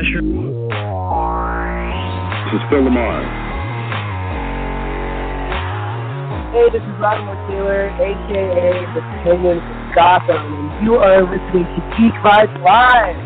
This 0.00 0.08
is 0.08 0.14
This 0.14 0.24
is 2.56 2.64
Phil 2.70 2.80
LaMarr. 2.88 3.20
Hey, 6.52 6.66
this 6.72 6.80
is 6.80 6.96
Latimer 6.98 7.36
Taylor, 7.50 7.92
aka 8.00 8.72
the 8.94 9.02
Penguin 9.22 9.60
from 9.60 9.92
Gotham, 9.94 10.40
and 10.40 10.86
you 10.86 10.94
are 10.94 11.20
listening 11.20 11.64
to 11.64 11.80
Geek 11.98 12.16
Vibes 12.24 12.56
Live. 12.64 13.20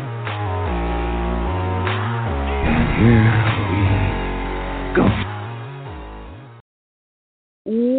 Here 2.99 3.23
we 3.71 4.95
go. 4.97 5.07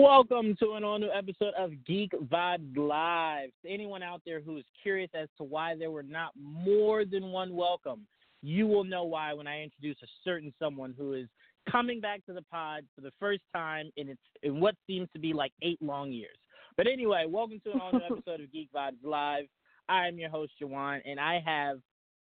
Welcome 0.03 0.55
to 0.61 0.73
an 0.73 0.85
all 0.85 0.99
new 0.99 1.11
episode 1.11 1.55
of 1.59 1.73
Geek 1.87 2.13
Vibes 2.13 2.77
Live. 2.77 3.49
To 3.65 3.71
anyone 3.71 4.03
out 4.03 4.21
there 4.27 4.43
who 4.43 4.59
is 4.59 4.65
curious 4.83 5.11
as 5.15 5.29
to 5.39 5.45
why 5.45 5.75
there 5.75 5.91
were 5.91 6.03
not 6.03 6.33
more 6.37 7.07
than 7.07 7.33
one 7.33 7.57
welcome, 7.57 8.07
you 8.47 8.69
will 8.69 8.85
know 8.85 9.03
why 9.03 9.33
when 9.33 9.49
I 9.49 9.61
introduce 9.61 9.97
a 10.05 10.07
certain 10.23 10.55
someone 10.61 10.95
who 10.97 11.15
is 11.15 11.27
coming 11.69 12.01
back 12.01 12.25
to 12.27 12.33
the 12.33 12.43
pod 12.43 12.85
for 12.95 13.01
the 13.01 13.11
first 13.19 13.43
time 13.53 13.91
in 13.97 14.09
its 14.09 14.21
in 14.45 14.61
what 14.61 14.77
seems 14.87 15.09
to 15.15 15.19
be 15.19 15.33
like 15.33 15.51
eight 15.63 15.83
long 15.83 16.13
years. 16.13 16.37
But 16.77 16.87
anyway, 16.87 17.25
welcome 17.29 17.61
to 17.65 17.73
an 17.73 17.81
all 17.81 17.91
new 17.91 18.05
episode 18.05 18.41
of 18.41 18.53
Geek 18.53 18.69
Vibes 18.73 19.03
Live. 19.03 19.47
I 19.89 20.07
am 20.07 20.17
your 20.17 20.31
host, 20.31 20.53
Juwan, 20.63 21.01
and 21.05 21.19
I 21.19 21.43
have 21.45 21.79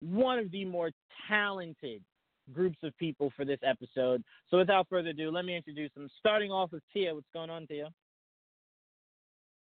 one 0.02 0.38
of 0.38 0.50
the 0.50 0.66
more 0.66 0.90
talented 1.27 2.02
groups 2.52 2.78
of 2.82 2.94
people 2.98 3.32
for 3.34 3.46
this 3.46 3.60
episode. 3.66 4.22
So 4.50 4.58
without 4.58 4.88
further 4.90 5.10
ado, 5.10 5.30
let 5.30 5.46
me 5.46 5.56
introduce 5.56 5.90
them. 5.94 6.10
Starting 6.18 6.50
off 6.50 6.70
with 6.72 6.82
Tia. 6.92 7.14
What's 7.14 7.27
going 7.32 7.48
on, 7.48 7.66
Tia? 7.66 7.88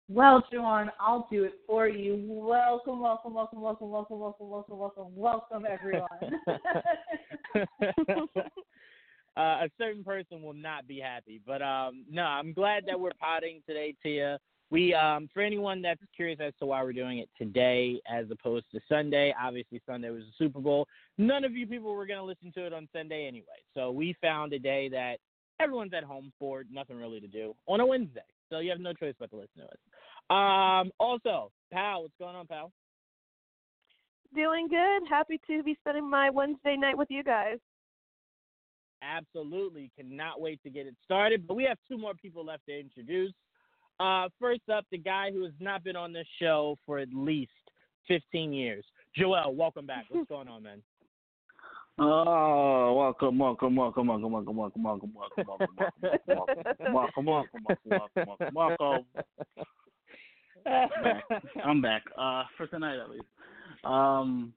Well, 0.10 0.44
Juwan, 0.52 0.90
I'll 1.00 1.28
do 1.32 1.46
it 1.46 1.54
for 1.66 1.88
you. 1.88 2.22
Welcome, 2.28 3.00
welcome, 3.00 3.34
welcome, 3.34 3.62
welcome, 3.62 3.90
welcome, 3.90 4.20
welcome, 4.20 4.50
welcome, 4.50 4.78
welcome, 4.78 5.16
welcome, 5.16 5.66
everyone. 5.66 6.10
uh, 9.38 9.38
a 9.38 9.70
certain 9.78 10.04
person 10.04 10.42
will 10.42 10.54
not 10.54 10.88
be 10.88 11.00
happy, 11.00 11.40
but 11.48 11.62
um, 11.62 12.04
no, 12.12 12.24
I'm 12.24 12.52
glad 12.52 12.84
that 12.88 13.00
we're 13.00 13.12
potting 13.18 13.62
today, 13.66 13.96
Tia. 14.04 14.40
We, 14.70 14.94
um, 14.94 15.30
for 15.34 15.42
anyone 15.42 15.82
that's 15.82 16.02
curious 16.14 16.40
as 16.42 16.54
to 16.60 16.66
why 16.66 16.84
we're 16.84 16.94
doing 16.94 17.20
it 17.20 17.30
today 17.38 18.02
as 18.06 18.26
opposed 18.30 18.66
to 18.74 18.82
Sunday, 18.90 19.34
obviously 19.42 19.82
Sunday 19.86 20.10
was 20.10 20.24
the 20.24 20.34
Super 20.38 20.60
Bowl. 20.60 20.86
None 21.18 21.46
of 21.46 21.54
you 21.54 21.66
people 21.66 21.94
were 21.94 22.08
going 22.08 22.20
to 22.20 22.26
listen 22.26 22.52
to 22.56 22.66
it 22.66 22.74
on 22.74 22.90
Sunday 22.92 23.26
anyway, 23.26 23.64
so 23.74 23.90
we 23.90 24.18
found 24.20 24.52
a 24.52 24.60
day 24.60 24.90
that 24.90 25.20
everyone's 25.62 25.94
at 25.94 26.04
home 26.04 26.34
for 26.38 26.66
nothing 26.70 26.98
really 26.98 27.22
to 27.22 27.28
do 27.28 27.56
on 27.68 27.80
a 27.80 27.86
Wednesday. 27.86 28.20
So 28.54 28.60
you 28.60 28.70
have 28.70 28.80
no 28.80 28.94
choice 28.94 29.16
but 29.20 29.32
to 29.32 29.38
listen 29.38 29.62
to 29.62 29.64
us. 29.64 29.80
Um, 30.30 30.92
also, 31.00 31.52
Pal, 31.72 32.04
what's 32.04 32.14
going 32.20 32.36
on, 32.36 32.46
Pal? 32.46 32.72
Doing 34.36 34.68
good. 34.68 35.10
Happy 35.10 35.40
to 35.48 35.64
be 35.64 35.76
spending 35.80 36.08
my 36.08 36.30
Wednesday 36.30 36.78
night 36.78 36.96
with 36.96 37.08
you 37.10 37.24
guys. 37.24 37.58
Absolutely. 39.02 39.92
Cannot 39.98 40.40
wait 40.40 40.62
to 40.64 40.70
get 40.70 40.86
it 40.86 40.96
started. 41.04 41.48
But 41.48 41.56
we 41.56 41.64
have 41.64 41.80
two 41.90 41.98
more 41.98 42.14
people 42.14 42.46
left 42.46 42.68
to 42.70 42.80
introduce. 42.80 43.34
Uh, 44.00 44.30
first 44.40 44.62
up, 44.72 44.86
the 44.92 45.00
guy 45.00 45.32
who 45.32 45.44
has 45.46 45.54
not 45.60 45.84
been 45.84 45.96
on 45.96 46.14
this 46.14 46.28
show 46.40 46.78
for 46.86 47.00
at 47.00 47.10
least 47.12 47.52
15 48.08 48.54
years. 48.54 48.86
Joel, 49.18 49.56
welcome 49.56 49.88
back. 49.88 50.06
What's 50.10 50.30
going 50.30 50.48
on, 50.48 50.62
man? 50.62 50.84
Oh, 52.00 52.96
welcome, 52.98 53.38
welcome, 53.38 53.76
welcome, 53.76 54.08
welcome, 54.08 54.32
welcome, 54.34 54.56
welcome, 54.58 54.84
welcome, 54.84 55.14
welcome, 55.14 55.44
welcome, 55.46 55.68
welcome, 56.28 57.26
welcome, 57.26 57.26
welcome, 57.26 57.26
welcome, 57.26 57.86
welcome, 57.86 58.54
welcome. 58.56 59.06
Welcome. 60.66 61.22
I'm 61.64 61.84
back. 61.84 62.02
Uh, 62.18 62.46
for 62.58 62.66
tonight 62.66 62.98
at 63.00 63.12
least. 63.12 63.26
Um, 63.84 64.54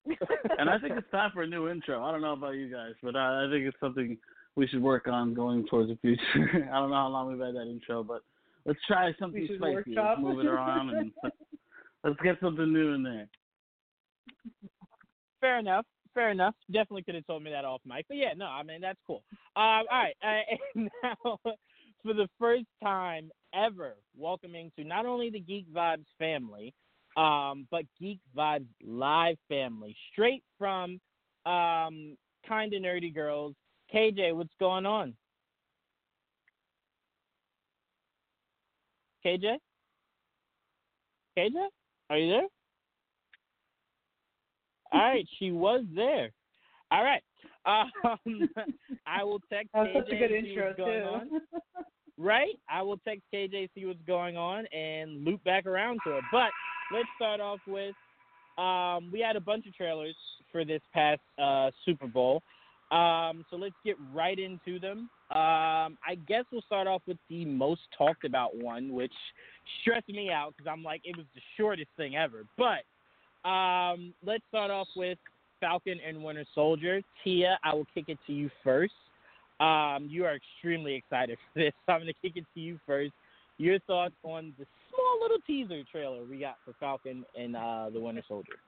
and 0.58 0.70
I 0.70 0.78
think 0.78 0.94
it's 0.96 1.10
time 1.10 1.30
for 1.34 1.42
a 1.42 1.46
new 1.46 1.68
intro. 1.68 2.02
I 2.02 2.10
don't 2.10 2.22
know 2.22 2.32
about 2.32 2.54
you 2.54 2.72
guys, 2.72 2.94
but 3.02 3.16
I, 3.16 3.44
I 3.44 3.50
think 3.50 3.66
it's 3.66 3.76
something 3.80 4.16
we 4.54 4.66
should 4.66 4.82
work 4.82 5.06
on 5.06 5.34
going 5.34 5.66
towards 5.66 5.90
the 5.90 5.96
future. 5.96 6.70
I 6.72 6.78
don't 6.78 6.88
know 6.88 6.96
how 6.96 7.08
long 7.08 7.28
we've 7.28 7.38
had 7.38 7.54
that 7.54 7.68
intro, 7.70 8.02
but 8.02 8.22
let's 8.64 8.78
try 8.86 9.12
something 9.18 9.46
spicy. 9.56 9.94
Let's 9.94 10.20
move 10.20 10.40
it 10.40 10.46
around 10.46 10.88
and 10.88 11.12
let's 12.02 12.20
get 12.24 12.40
something 12.40 12.72
new 12.72 12.94
in 12.94 13.02
there. 13.02 13.28
Fair 15.42 15.58
enough 15.58 15.84
fair 16.16 16.30
enough. 16.30 16.54
Definitely 16.72 17.04
could 17.04 17.14
have 17.14 17.26
told 17.26 17.44
me 17.44 17.52
that 17.52 17.64
off 17.64 17.82
mic, 17.86 18.06
but 18.08 18.16
yeah, 18.16 18.32
no, 18.36 18.46
I 18.46 18.64
mean 18.64 18.80
that's 18.80 18.98
cool. 19.06 19.22
Um, 19.54 19.84
all 19.86 19.86
right, 19.92 20.16
uh, 20.24 20.80
now 21.04 21.38
for 22.02 22.14
the 22.14 22.28
first 22.40 22.64
time 22.82 23.30
ever, 23.54 23.94
welcoming 24.16 24.72
to 24.78 24.84
not 24.84 25.06
only 25.06 25.30
the 25.30 25.38
Geek 25.40 25.72
Vibes 25.72 26.06
family, 26.18 26.74
um, 27.16 27.68
but 27.70 27.84
Geek 28.00 28.18
Vibes 28.36 28.66
Live 28.84 29.36
family, 29.48 29.94
straight 30.12 30.42
from 30.58 30.98
um, 31.44 32.16
kind 32.48 32.72
of 32.74 32.82
nerdy 32.82 33.14
girls. 33.14 33.54
KJ, 33.94 34.34
what's 34.34 34.54
going 34.58 34.86
on? 34.86 35.14
KJ? 39.24 39.58
KJ? 41.38 41.68
Are 42.10 42.18
you 42.18 42.30
there? 42.32 42.55
All 44.92 45.00
right, 45.00 45.26
she 45.38 45.52
was 45.52 45.84
there. 45.94 46.30
All 46.90 47.02
right. 47.02 47.22
Um, 47.64 47.90
I 49.06 49.24
will 49.24 49.40
text 49.50 49.70
That 49.74 49.80
was 49.80 49.88
KJ 49.88 50.04
such 50.04 50.12
a 50.12 50.16
good 50.16 50.30
intro 50.30 50.74
going 50.76 51.02
on. 51.02 51.30
Right? 52.18 52.58
I 52.66 52.80
will 52.80 52.96
text 53.06 53.24
KJ 53.30 53.68
see 53.74 53.84
what's 53.84 54.00
going 54.06 54.38
on 54.38 54.64
and 54.72 55.22
loop 55.22 55.44
back 55.44 55.66
around 55.66 56.00
to 56.06 56.16
it. 56.16 56.24
But 56.32 56.48
let's 56.90 57.08
start 57.14 57.40
off 57.40 57.58
with 57.66 57.94
um, 58.56 59.10
we 59.12 59.20
had 59.20 59.36
a 59.36 59.40
bunch 59.40 59.66
of 59.66 59.74
trailers 59.74 60.16
for 60.50 60.64
this 60.64 60.80
past 60.94 61.20
uh, 61.38 61.70
Super 61.84 62.06
Bowl. 62.06 62.42
Um, 62.90 63.44
so 63.50 63.56
let's 63.56 63.74
get 63.84 63.96
right 64.14 64.38
into 64.38 64.80
them. 64.80 65.10
Um, 65.30 65.98
I 66.06 66.16
guess 66.26 66.44
we'll 66.50 66.62
start 66.62 66.86
off 66.86 67.02
with 67.06 67.18
the 67.28 67.44
most 67.44 67.82
talked 67.98 68.24
about 68.24 68.56
one, 68.56 68.94
which 68.94 69.12
stressed 69.82 70.08
me 70.08 70.30
out 70.30 70.54
because 70.56 70.70
I'm 70.72 70.82
like, 70.82 71.02
it 71.04 71.16
was 71.18 71.26
the 71.34 71.42
shortest 71.58 71.90
thing 71.98 72.16
ever. 72.16 72.44
But 72.56 72.84
um, 73.46 74.12
let's 74.24 74.42
start 74.48 74.70
off 74.70 74.88
with 74.96 75.18
Falcon 75.60 75.98
and 76.06 76.22
Winter 76.22 76.44
Soldier. 76.54 77.00
Tia, 77.22 77.58
I 77.64 77.74
will 77.74 77.86
kick 77.94 78.06
it 78.08 78.18
to 78.26 78.32
you 78.32 78.50
first. 78.64 78.92
Um, 79.60 80.08
you 80.10 80.24
are 80.24 80.36
extremely 80.36 80.94
excited 80.94 81.38
for 81.52 81.60
this, 81.60 81.72
so 81.86 81.92
I'm 81.92 82.00
going 82.02 82.12
to 82.12 82.20
kick 82.20 82.36
it 82.36 82.44
to 82.54 82.60
you 82.60 82.78
first. 82.86 83.12
Your 83.58 83.78
thoughts 83.80 84.14
on 84.22 84.52
the 84.58 84.66
small 84.90 85.18
little 85.22 85.38
teaser 85.46 85.82
trailer 85.90 86.24
we 86.24 86.38
got 86.38 86.56
for 86.64 86.74
Falcon 86.78 87.24
and 87.38 87.56
uh, 87.56 87.88
the 87.92 88.00
Winter 88.00 88.22
Soldier? 88.28 88.58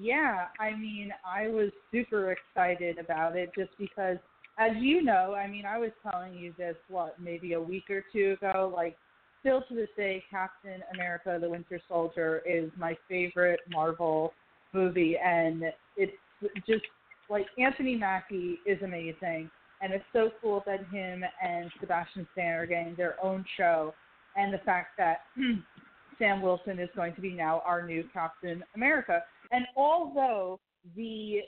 Yeah, 0.00 0.46
I 0.60 0.76
mean, 0.76 1.10
I 1.26 1.48
was 1.48 1.70
super 1.90 2.32
excited 2.32 2.98
about 2.98 3.36
it 3.36 3.50
just 3.56 3.70
because, 3.78 4.18
as 4.58 4.72
you 4.78 5.02
know, 5.02 5.34
I 5.34 5.48
mean, 5.48 5.64
I 5.66 5.78
was 5.78 5.90
telling 6.08 6.34
you 6.34 6.54
this, 6.56 6.76
what, 6.88 7.20
maybe 7.20 7.54
a 7.54 7.60
week 7.60 7.90
or 7.90 8.04
two 8.12 8.36
ago, 8.40 8.72
like, 8.74 8.96
still 9.42 9.62
to 9.68 9.74
this 9.74 9.88
day, 9.96 10.22
Captain 10.30 10.82
America 10.94 11.36
the 11.40 11.50
Winter 11.50 11.80
Soldier 11.88 12.42
is 12.46 12.70
my 12.78 12.96
favorite 13.08 13.60
Marvel 13.68 14.32
movie, 14.72 15.16
and 15.22 15.64
it's 15.96 16.12
just 16.66 16.84
like 17.28 17.46
Anthony 17.58 17.96
Mackie 17.96 18.58
is 18.64 18.80
amazing, 18.82 19.50
and 19.82 19.92
it's 19.92 20.04
so 20.12 20.30
cool 20.40 20.62
that 20.64 20.80
him 20.92 21.24
and 21.42 21.70
Sebastian 21.80 22.26
Stan 22.32 22.54
are 22.54 22.66
getting 22.66 22.94
their 22.94 23.22
own 23.22 23.44
show, 23.56 23.92
and 24.36 24.54
the 24.54 24.58
fact 24.58 24.90
that 24.96 25.22
Sam 26.18 26.40
Wilson 26.40 26.78
is 26.78 26.88
going 26.94 27.14
to 27.16 27.20
be 27.20 27.32
now 27.32 27.62
our 27.66 27.84
new 27.84 28.04
Captain 28.12 28.62
America. 28.76 29.22
And 29.50 29.66
although 29.76 30.60
the 30.96 31.40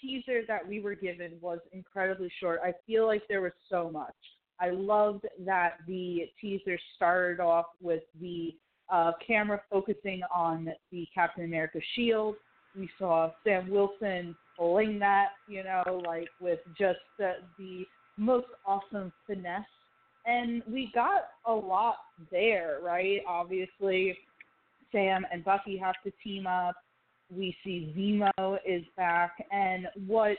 teaser 0.00 0.40
that 0.48 0.66
we 0.66 0.80
were 0.80 0.94
given 0.94 1.32
was 1.40 1.58
incredibly 1.72 2.30
short, 2.40 2.60
I 2.64 2.72
feel 2.86 3.06
like 3.06 3.22
there 3.28 3.42
was 3.42 3.52
so 3.68 3.90
much. 3.90 4.14
I 4.60 4.70
loved 4.70 5.26
that 5.44 5.78
the 5.86 6.30
teaser 6.40 6.78
started 6.96 7.40
off 7.40 7.66
with 7.80 8.02
the 8.20 8.54
uh, 8.90 9.12
camera 9.26 9.60
focusing 9.70 10.22
on 10.34 10.68
the 10.90 11.06
Captain 11.14 11.44
America 11.44 11.80
shield. 11.94 12.36
We 12.76 12.88
saw 12.98 13.30
Sam 13.44 13.70
Wilson 13.70 14.36
pulling 14.56 14.98
that, 15.00 15.30
you 15.48 15.64
know, 15.64 16.02
like 16.06 16.28
with 16.40 16.60
just 16.78 16.98
the, 17.18 17.34
the 17.58 17.84
most 18.16 18.46
awesome 18.66 19.12
finesse. 19.26 19.64
And 20.24 20.62
we 20.68 20.90
got 20.94 21.28
a 21.46 21.52
lot 21.52 21.96
there, 22.30 22.78
right? 22.82 23.20
Obviously, 23.26 24.16
Sam 24.92 25.26
and 25.32 25.44
Bucky 25.44 25.76
have 25.78 25.96
to 26.04 26.12
team 26.22 26.46
up. 26.46 26.76
We 27.34 27.56
see 27.64 27.92
Zemo 27.96 28.58
is 28.64 28.84
back. 28.96 29.32
And 29.50 29.88
what 30.06 30.36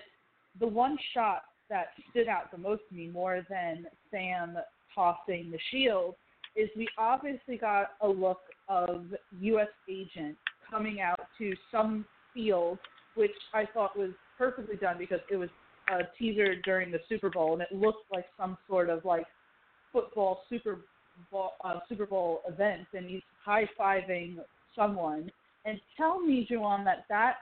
the 0.60 0.68
one 0.68 0.98
shot 1.14 1.44
that 1.74 1.88
stood 2.12 2.28
out 2.28 2.52
the 2.52 2.58
most 2.58 2.84
to 2.90 2.96
me 2.96 3.08
more 3.08 3.42
than 3.50 3.88
Sam 4.12 4.56
tossing 4.94 5.50
the 5.52 5.58
shield 5.72 6.14
is 6.56 6.70
we 6.78 6.88
obviously 7.00 7.58
got 7.58 7.94
a 8.02 8.08
look 8.08 8.42
of 8.70 9.06
U.S. 9.40 9.68
agent 9.90 10.38
coming 10.70 11.02
out 11.02 11.20
to 11.40 11.54
some 11.72 12.06
field, 12.32 12.78
which 13.16 13.32
I 13.56 13.66
thought 13.74 13.98
was 13.98 14.12
perfectly 14.38 14.76
done 14.76 14.98
because 15.00 15.20
it 15.32 15.36
was 15.36 15.50
a 15.90 16.02
teaser 16.20 16.56
during 16.64 16.92
the 16.92 17.00
Super 17.10 17.32
Bowl 17.32 17.54
and 17.54 17.64
it 17.64 17.72
looked 17.72 18.06
like 18.14 18.26
some 18.38 18.56
sort 18.70 18.92
of 18.92 19.04
like 19.04 19.26
football 19.92 20.44
Super 20.50 20.82
Bowl 21.32 21.54
uh, 21.64 21.80
Super 21.90 22.06
Bowl 22.06 22.42
event, 22.48 22.88
and 22.94 23.10
he's 23.10 23.22
high 23.44 23.68
fiving 23.80 24.38
someone. 24.76 25.32
And 25.66 25.80
tell 25.98 26.20
me, 26.20 26.48
Juwan, 26.50 26.86
that 26.86 27.06
that 27.10 27.36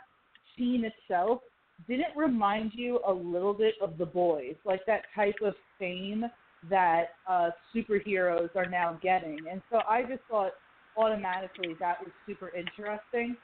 scene 0.57 0.85
itself 0.85 1.41
didn't 1.87 2.15
remind 2.15 2.71
you 2.73 2.99
a 3.07 3.11
little 3.11 3.53
bit 3.53 3.75
of 3.81 3.97
the 3.97 4.05
boys, 4.05 4.55
like 4.65 4.85
that 4.87 5.03
type 5.15 5.35
of 5.43 5.53
fame 5.79 6.25
that 6.69 7.15
uh, 7.27 7.49
superheroes 7.75 8.55
are 8.55 8.67
now 8.67 8.99
getting. 9.01 9.39
And 9.51 9.61
so 9.71 9.79
I 9.87 10.03
just 10.03 10.21
thought 10.29 10.51
automatically 10.97 11.75
that 11.79 11.99
was 11.99 12.11
super 12.27 12.51
interesting. 12.55 13.35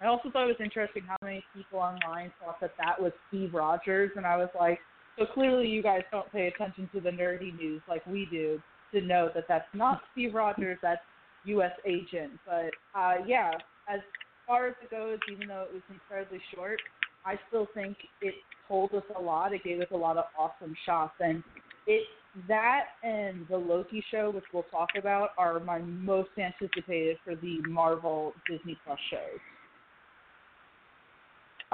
I 0.00 0.06
also 0.06 0.30
thought 0.30 0.44
it 0.44 0.58
was 0.58 0.64
interesting 0.64 1.02
how 1.06 1.16
many 1.22 1.44
people 1.54 1.78
online 1.78 2.32
thought 2.42 2.60
that 2.60 2.72
that 2.78 3.00
was 3.00 3.12
Steve 3.28 3.54
Rogers, 3.54 4.10
and 4.16 4.26
I 4.26 4.36
was 4.36 4.48
like, 4.58 4.78
so 5.18 5.26
clearly 5.26 5.68
you 5.68 5.82
guys 5.82 6.02
don't 6.10 6.30
pay 6.32 6.48
attention 6.48 6.88
to 6.94 7.00
the 7.00 7.10
nerdy 7.10 7.56
news 7.56 7.82
like 7.88 8.04
we 8.06 8.26
do 8.30 8.60
to 8.92 9.00
know 9.00 9.30
that 9.34 9.44
that's 9.48 9.68
not 9.74 10.00
Steve 10.12 10.34
Rogers, 10.34 10.78
that's 10.82 11.00
U.S. 11.44 11.72
agent. 11.86 12.32
But 12.46 12.98
uh, 12.98 13.14
yeah, 13.26 13.52
as 13.88 14.00
far 14.46 14.68
as 14.68 14.74
it 14.82 14.90
goes, 14.90 15.18
even 15.30 15.48
though 15.48 15.66
it 15.68 15.74
was 15.74 15.82
incredibly 15.90 16.40
short, 16.54 16.80
I 17.24 17.38
still 17.48 17.68
think 17.74 17.96
it 18.20 18.34
told 18.68 18.92
us 18.94 19.04
a 19.16 19.20
lot. 19.20 19.52
It 19.52 19.64
gave 19.64 19.80
us 19.80 19.88
a 19.92 19.96
lot 19.96 20.16
of 20.16 20.24
awesome 20.38 20.74
shots, 20.84 21.14
and 21.20 21.42
it 21.86 22.02
that 22.48 22.84
and 23.02 23.46
the 23.48 23.56
Loki 23.56 24.02
show, 24.10 24.30
which 24.30 24.44
we'll 24.54 24.62
talk 24.64 24.90
about, 24.98 25.30
are 25.36 25.60
my 25.60 25.78
most 25.78 26.30
anticipated 26.38 27.18
for 27.24 27.34
the 27.34 27.60
Marvel 27.68 28.32
Disney 28.48 28.76
Plus 28.84 28.98
shows. 29.10 29.38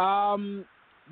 Um, 0.04 0.64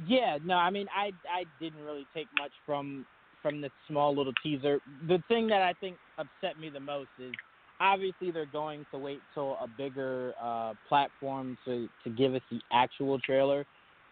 yeah, 0.06 0.38
no, 0.44 0.54
I 0.54 0.70
mean, 0.70 0.86
I 0.94 1.12
I 1.30 1.44
didn't 1.60 1.82
really 1.82 2.06
take 2.14 2.26
much 2.38 2.52
from 2.64 3.06
from 3.42 3.60
the 3.60 3.70
small 3.88 4.14
little 4.14 4.32
teaser. 4.42 4.80
The 5.06 5.22
thing 5.28 5.46
that 5.48 5.62
I 5.62 5.72
think 5.74 5.96
upset 6.18 6.58
me 6.60 6.68
the 6.68 6.80
most 6.80 7.10
is 7.18 7.32
obviously 7.80 8.30
they're 8.30 8.46
going 8.46 8.84
to 8.90 8.98
wait 8.98 9.20
till 9.34 9.52
a 9.60 9.68
bigger 9.76 10.34
uh, 10.42 10.74
platform 10.88 11.56
to 11.64 11.88
to 12.04 12.10
give 12.10 12.34
us 12.34 12.42
the 12.50 12.60
actual 12.72 13.18
trailer. 13.20 13.64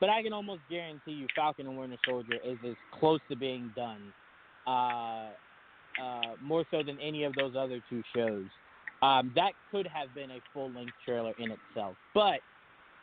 But 0.04 0.10
I 0.10 0.22
can 0.22 0.34
almost 0.34 0.60
guarantee 0.68 1.12
you, 1.12 1.26
Falcon 1.34 1.66
and 1.66 1.78
Winter 1.78 1.96
Soldier 2.06 2.34
is 2.44 2.58
as 2.62 2.74
close 3.00 3.20
to 3.30 3.36
being 3.36 3.72
done, 3.74 4.12
uh, 4.66 5.30
uh, 5.98 6.34
more 6.42 6.66
so 6.70 6.82
than 6.82 7.00
any 7.00 7.24
of 7.24 7.32
those 7.34 7.54
other 7.56 7.82
two 7.88 8.02
shows. 8.14 8.44
Um, 9.00 9.32
that 9.34 9.52
could 9.70 9.86
have 9.86 10.14
been 10.14 10.30
a 10.30 10.40
full 10.52 10.70
length 10.70 10.92
trailer 11.06 11.32
in 11.38 11.52
itself. 11.52 11.96
But 12.12 12.40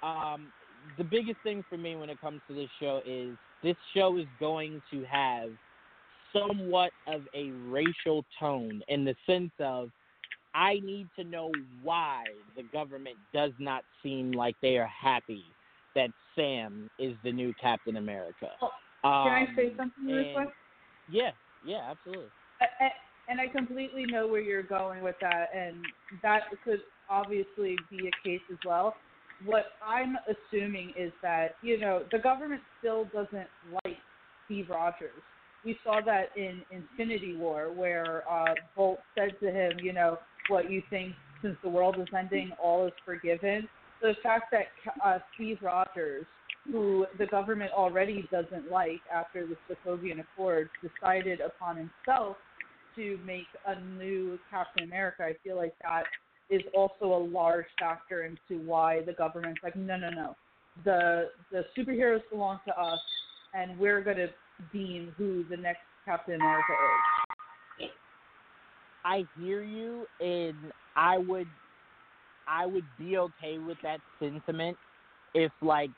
um, 0.04 0.54
the 1.00 1.04
biggest 1.04 1.38
thing 1.42 1.66
for 1.68 1.76
me 1.76 1.96
when 1.96 2.12
it 2.12 2.22
comes 2.22 2.40
to 2.48 2.54
this 2.54 2.70
show 2.80 3.02
is 3.04 3.36
this 3.64 3.78
show 3.96 4.20
is 4.20 4.28
going 4.40 4.80
to 4.92 5.04
have 5.06 5.50
somewhat 6.32 6.92
of 7.08 7.24
a 7.34 7.50
racial 7.68 8.24
tone 8.40 8.84
in 8.90 9.06
the 9.06 9.16
sense 9.26 9.54
of 9.60 9.90
I 10.54 10.76
need 10.84 11.08
to 11.16 11.24
know 11.24 11.52
why 11.82 12.26
the 12.56 12.62
government 12.72 13.16
does 13.34 13.54
not 13.58 13.86
seem 14.04 14.34
like 14.34 14.56
they 14.62 14.78
are 14.78 14.86
happy 14.86 15.44
that 15.96 16.12
Sam 16.36 16.90
is 17.00 17.16
the 17.24 17.32
new 17.32 17.54
Captain 17.62 17.98
America. 17.98 18.50
Well, 18.62 18.72
can 19.04 19.34
I 19.34 19.56
say 19.56 19.68
Um, 19.72 19.78
something 19.78 20.06
real 20.06 20.34
quick? 20.34 20.50
Yeah, 21.10 21.32
yeah, 21.64 21.92
absolutely. 21.92 22.30
And 23.28 23.40
I 23.40 23.48
completely 23.48 24.06
know 24.06 24.28
where 24.28 24.42
you're 24.42 24.64
going 24.64 25.02
with 25.02 25.16
that, 25.22 25.50
and 25.56 25.86
that 26.22 26.44
could 26.64 26.82
obviously 27.10 27.78
be 27.90 28.08
a 28.08 28.28
case 28.28 28.42
as 28.52 28.58
well. 28.66 28.96
What 29.46 29.74
I'm 29.86 30.18
assuming 30.28 30.94
is 30.98 31.12
that, 31.22 31.56
you 31.62 31.80
know, 31.80 32.04
the 32.12 32.20
government 32.20 32.62
still 32.80 33.06
doesn't 33.06 33.48
like 33.86 33.98
Steve 34.46 34.70
Rogers. 34.70 35.22
We 35.64 35.80
saw 35.84 36.02
that 36.06 36.36
in 36.36 36.62
Infinity 36.72 37.36
War, 37.38 37.72
where 37.72 38.24
uh, 38.30 38.54
Bolt 38.76 39.00
said 39.18 39.40
to 39.40 39.52
him, 39.52 39.80
you 39.82 39.94
know, 39.94 40.20
what 40.50 40.70
you 40.70 40.82
think 40.90 41.14
since 41.42 41.56
the 41.64 41.70
world 41.70 41.96
is 42.00 42.08
ending, 42.18 42.52
all 42.62 42.86
is 42.86 42.94
forgiven. 43.06 43.68
The 44.02 44.14
fact 44.24 44.52
that 44.52 44.68
uh, 45.04 45.20
Steve 45.36 45.58
Rogers, 45.62 46.26
who 46.72 47.06
the 47.18 47.26
government 47.28 47.72
already 47.72 48.28
doesn't 48.32 48.72
like 48.72 49.02
after 49.14 49.48
the 49.48 49.56
Sokovian 49.70 50.20
Accords, 50.20 50.70
decided 50.82 51.40
upon 51.42 51.78
himself 51.78 52.38
to 52.96 53.20
make 53.26 53.48
a 53.68 53.80
new 53.82 54.38
Captain 54.50 54.84
America, 54.84 55.24
I 55.24 55.34
feel 55.44 55.56
like 55.56 55.74
that 55.82 56.04
is 56.50 56.62
also 56.76 57.06
a 57.06 57.22
large 57.24 57.66
factor 57.80 58.24
into 58.24 58.64
why 58.66 59.02
the 59.06 59.14
government's 59.14 59.62
like, 59.64 59.76
no, 59.76 59.98
no, 59.98 60.10
no, 60.10 60.36
the 60.84 61.30
the 61.52 61.64
superheroes 61.78 62.22
belong 62.30 62.60
to 62.68 62.78
us, 62.78 63.00
and 63.54 63.78
we're 63.80 64.02
going 64.02 64.18
to 64.18 64.28
deem 64.74 65.14
who 65.18 65.46
the 65.50 65.58
next 65.58 65.82
Captain 66.06 66.36
America 66.36 66.74
is. 67.80 67.90
I 69.04 69.26
hear 69.40 69.64
you, 69.64 70.06
and 70.20 70.72
I 70.96 71.18
would, 71.18 71.48
I 72.52 72.66
would 72.66 72.86
be 73.00 73.18
okay 73.18 73.58
with 73.58 73.78
that 73.84 74.00
sentiment 74.20 74.78
if 75.34 75.52
like 75.62 75.90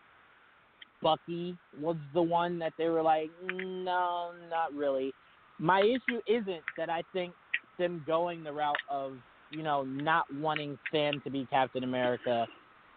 Bucky 1.02 1.58
was 1.82 1.98
the 2.14 2.22
one 2.22 2.60
that 2.60 2.74
they 2.78 2.88
were 2.88 3.02
like, 3.02 3.30
no, 3.52 4.32
not 4.50 4.74
really. 4.74 5.14
My 5.60 5.82
issue 5.82 6.22
isn't 6.28 6.64
that 6.78 6.90
I 6.90 7.04
think 7.12 7.34
them 7.80 8.04
going 8.06 8.44
the 8.44 8.52
route 8.52 8.76
of 8.90 9.14
you 9.50 9.64
know 9.64 9.84
not 9.84 10.26
wanting 10.36 10.78
Sam 10.92 11.22
to 11.24 11.30
be 11.30 11.48
Captain 11.50 11.84
America, 11.84 12.48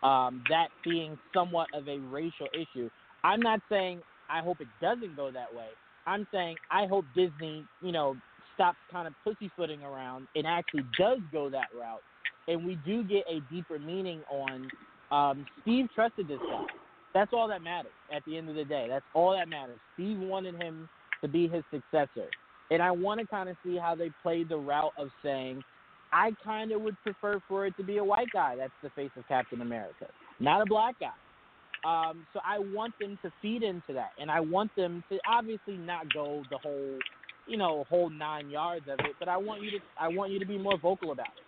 um, 0.02 0.42
that 0.48 0.68
being 0.84 1.18
somewhat 1.34 1.68
of 1.74 1.88
a 1.88 1.98
racial 1.98 2.48
issue. 2.54 2.90
I'm 3.24 3.40
not 3.40 3.60
saying 3.68 4.00
I 4.30 4.40
hope 4.40 4.60
it 4.60 4.68
doesn't 4.80 5.16
go 5.16 5.30
that 5.30 5.52
way. 5.54 5.68
I'm 6.06 6.26
saying 6.32 6.56
I 6.70 6.86
hope 6.86 7.04
Disney, 7.14 7.64
you 7.82 7.92
know, 7.92 8.16
stops 8.54 8.78
kind 8.90 9.06
of 9.06 9.14
pussyfooting 9.24 9.82
around 9.82 10.28
and 10.34 10.46
actually 10.46 10.84
does 10.98 11.18
go 11.32 11.50
that 11.50 11.68
route, 11.78 12.02
and 12.48 12.64
we 12.64 12.76
do 12.86 13.02
get 13.04 13.24
a 13.28 13.40
deeper 13.52 13.78
meaning 13.78 14.22
on 14.30 14.70
um, 15.10 15.46
Steve 15.62 15.86
trusted 15.94 16.28
this 16.28 16.38
guy. 16.38 16.64
That's 17.14 17.32
all 17.32 17.48
that 17.48 17.62
matters 17.62 17.92
at 18.14 18.24
the 18.26 18.36
end 18.36 18.48
of 18.48 18.56
the 18.56 18.64
day. 18.64 18.86
That's 18.88 19.04
all 19.14 19.32
that 19.32 19.48
matters. 19.48 19.78
Steve 19.94 20.18
wanted 20.18 20.60
him 20.60 20.88
to 21.22 21.28
be 21.28 21.48
his 21.48 21.64
successor, 21.70 22.28
and 22.70 22.82
I 22.82 22.90
want 22.90 23.20
to 23.20 23.26
kind 23.26 23.48
of 23.48 23.56
see 23.64 23.76
how 23.76 23.94
they 23.94 24.10
played 24.22 24.48
the 24.48 24.58
route 24.58 24.92
of 24.98 25.08
saying, 25.22 25.62
I 26.12 26.32
kind 26.44 26.72
of 26.72 26.82
would 26.82 26.96
prefer 27.02 27.40
for 27.48 27.66
it 27.66 27.76
to 27.78 27.84
be 27.84 27.98
a 27.98 28.04
white 28.04 28.28
guy 28.32 28.56
that's 28.56 28.72
the 28.82 28.90
face 28.90 29.10
of 29.16 29.26
Captain 29.28 29.60
America, 29.60 30.06
not 30.40 30.62
a 30.62 30.66
black 30.66 30.96
guy. 31.00 31.12
Um, 31.84 32.26
so 32.32 32.40
I 32.44 32.58
want 32.58 32.94
them 33.00 33.18
to 33.22 33.32
feed 33.40 33.62
into 33.62 33.92
that, 33.92 34.10
and 34.20 34.30
I 34.30 34.40
want 34.40 34.74
them 34.76 35.04
to 35.10 35.18
obviously 35.28 35.76
not 35.76 36.12
go 36.12 36.42
the 36.50 36.58
whole, 36.58 36.98
you 37.46 37.56
know, 37.56 37.84
whole 37.88 38.10
nine 38.10 38.50
yards 38.50 38.86
of 38.88 38.98
it. 39.00 39.14
But 39.18 39.28
I 39.28 39.36
want 39.36 39.62
you 39.62 39.70
to, 39.72 39.78
I 40.00 40.08
want 40.08 40.32
you 40.32 40.38
to 40.38 40.46
be 40.46 40.58
more 40.58 40.78
vocal 40.78 41.12
about 41.12 41.28
it. 41.28 41.45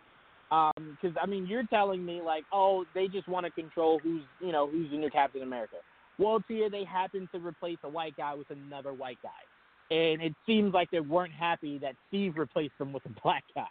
Um, 0.50 0.96
because 1.00 1.16
I 1.20 1.26
mean, 1.26 1.46
you're 1.46 1.66
telling 1.66 2.04
me 2.04 2.20
like, 2.24 2.44
oh, 2.52 2.84
they 2.94 3.08
just 3.08 3.28
want 3.28 3.46
to 3.46 3.52
control 3.52 3.98
who's, 4.02 4.22
you 4.40 4.52
know, 4.52 4.68
who's 4.68 4.90
in 4.92 5.00
your 5.00 5.10
Captain 5.10 5.42
America. 5.42 5.76
Well, 6.18 6.42
Tia, 6.48 6.70
they 6.70 6.84
happen 6.84 7.28
to 7.32 7.38
replace 7.38 7.78
a 7.84 7.88
white 7.88 8.16
guy 8.16 8.34
with 8.34 8.50
another 8.50 8.92
white 8.92 9.18
guy, 9.22 9.94
and 9.94 10.22
it 10.22 10.34
seems 10.46 10.74
like 10.74 10.90
they 10.90 11.00
weren't 11.00 11.34
happy 11.34 11.78
that 11.78 11.94
Steve 12.08 12.36
replaced 12.36 12.76
them 12.78 12.92
with 12.92 13.04
a 13.06 13.20
black 13.22 13.44
guy. 13.54 13.66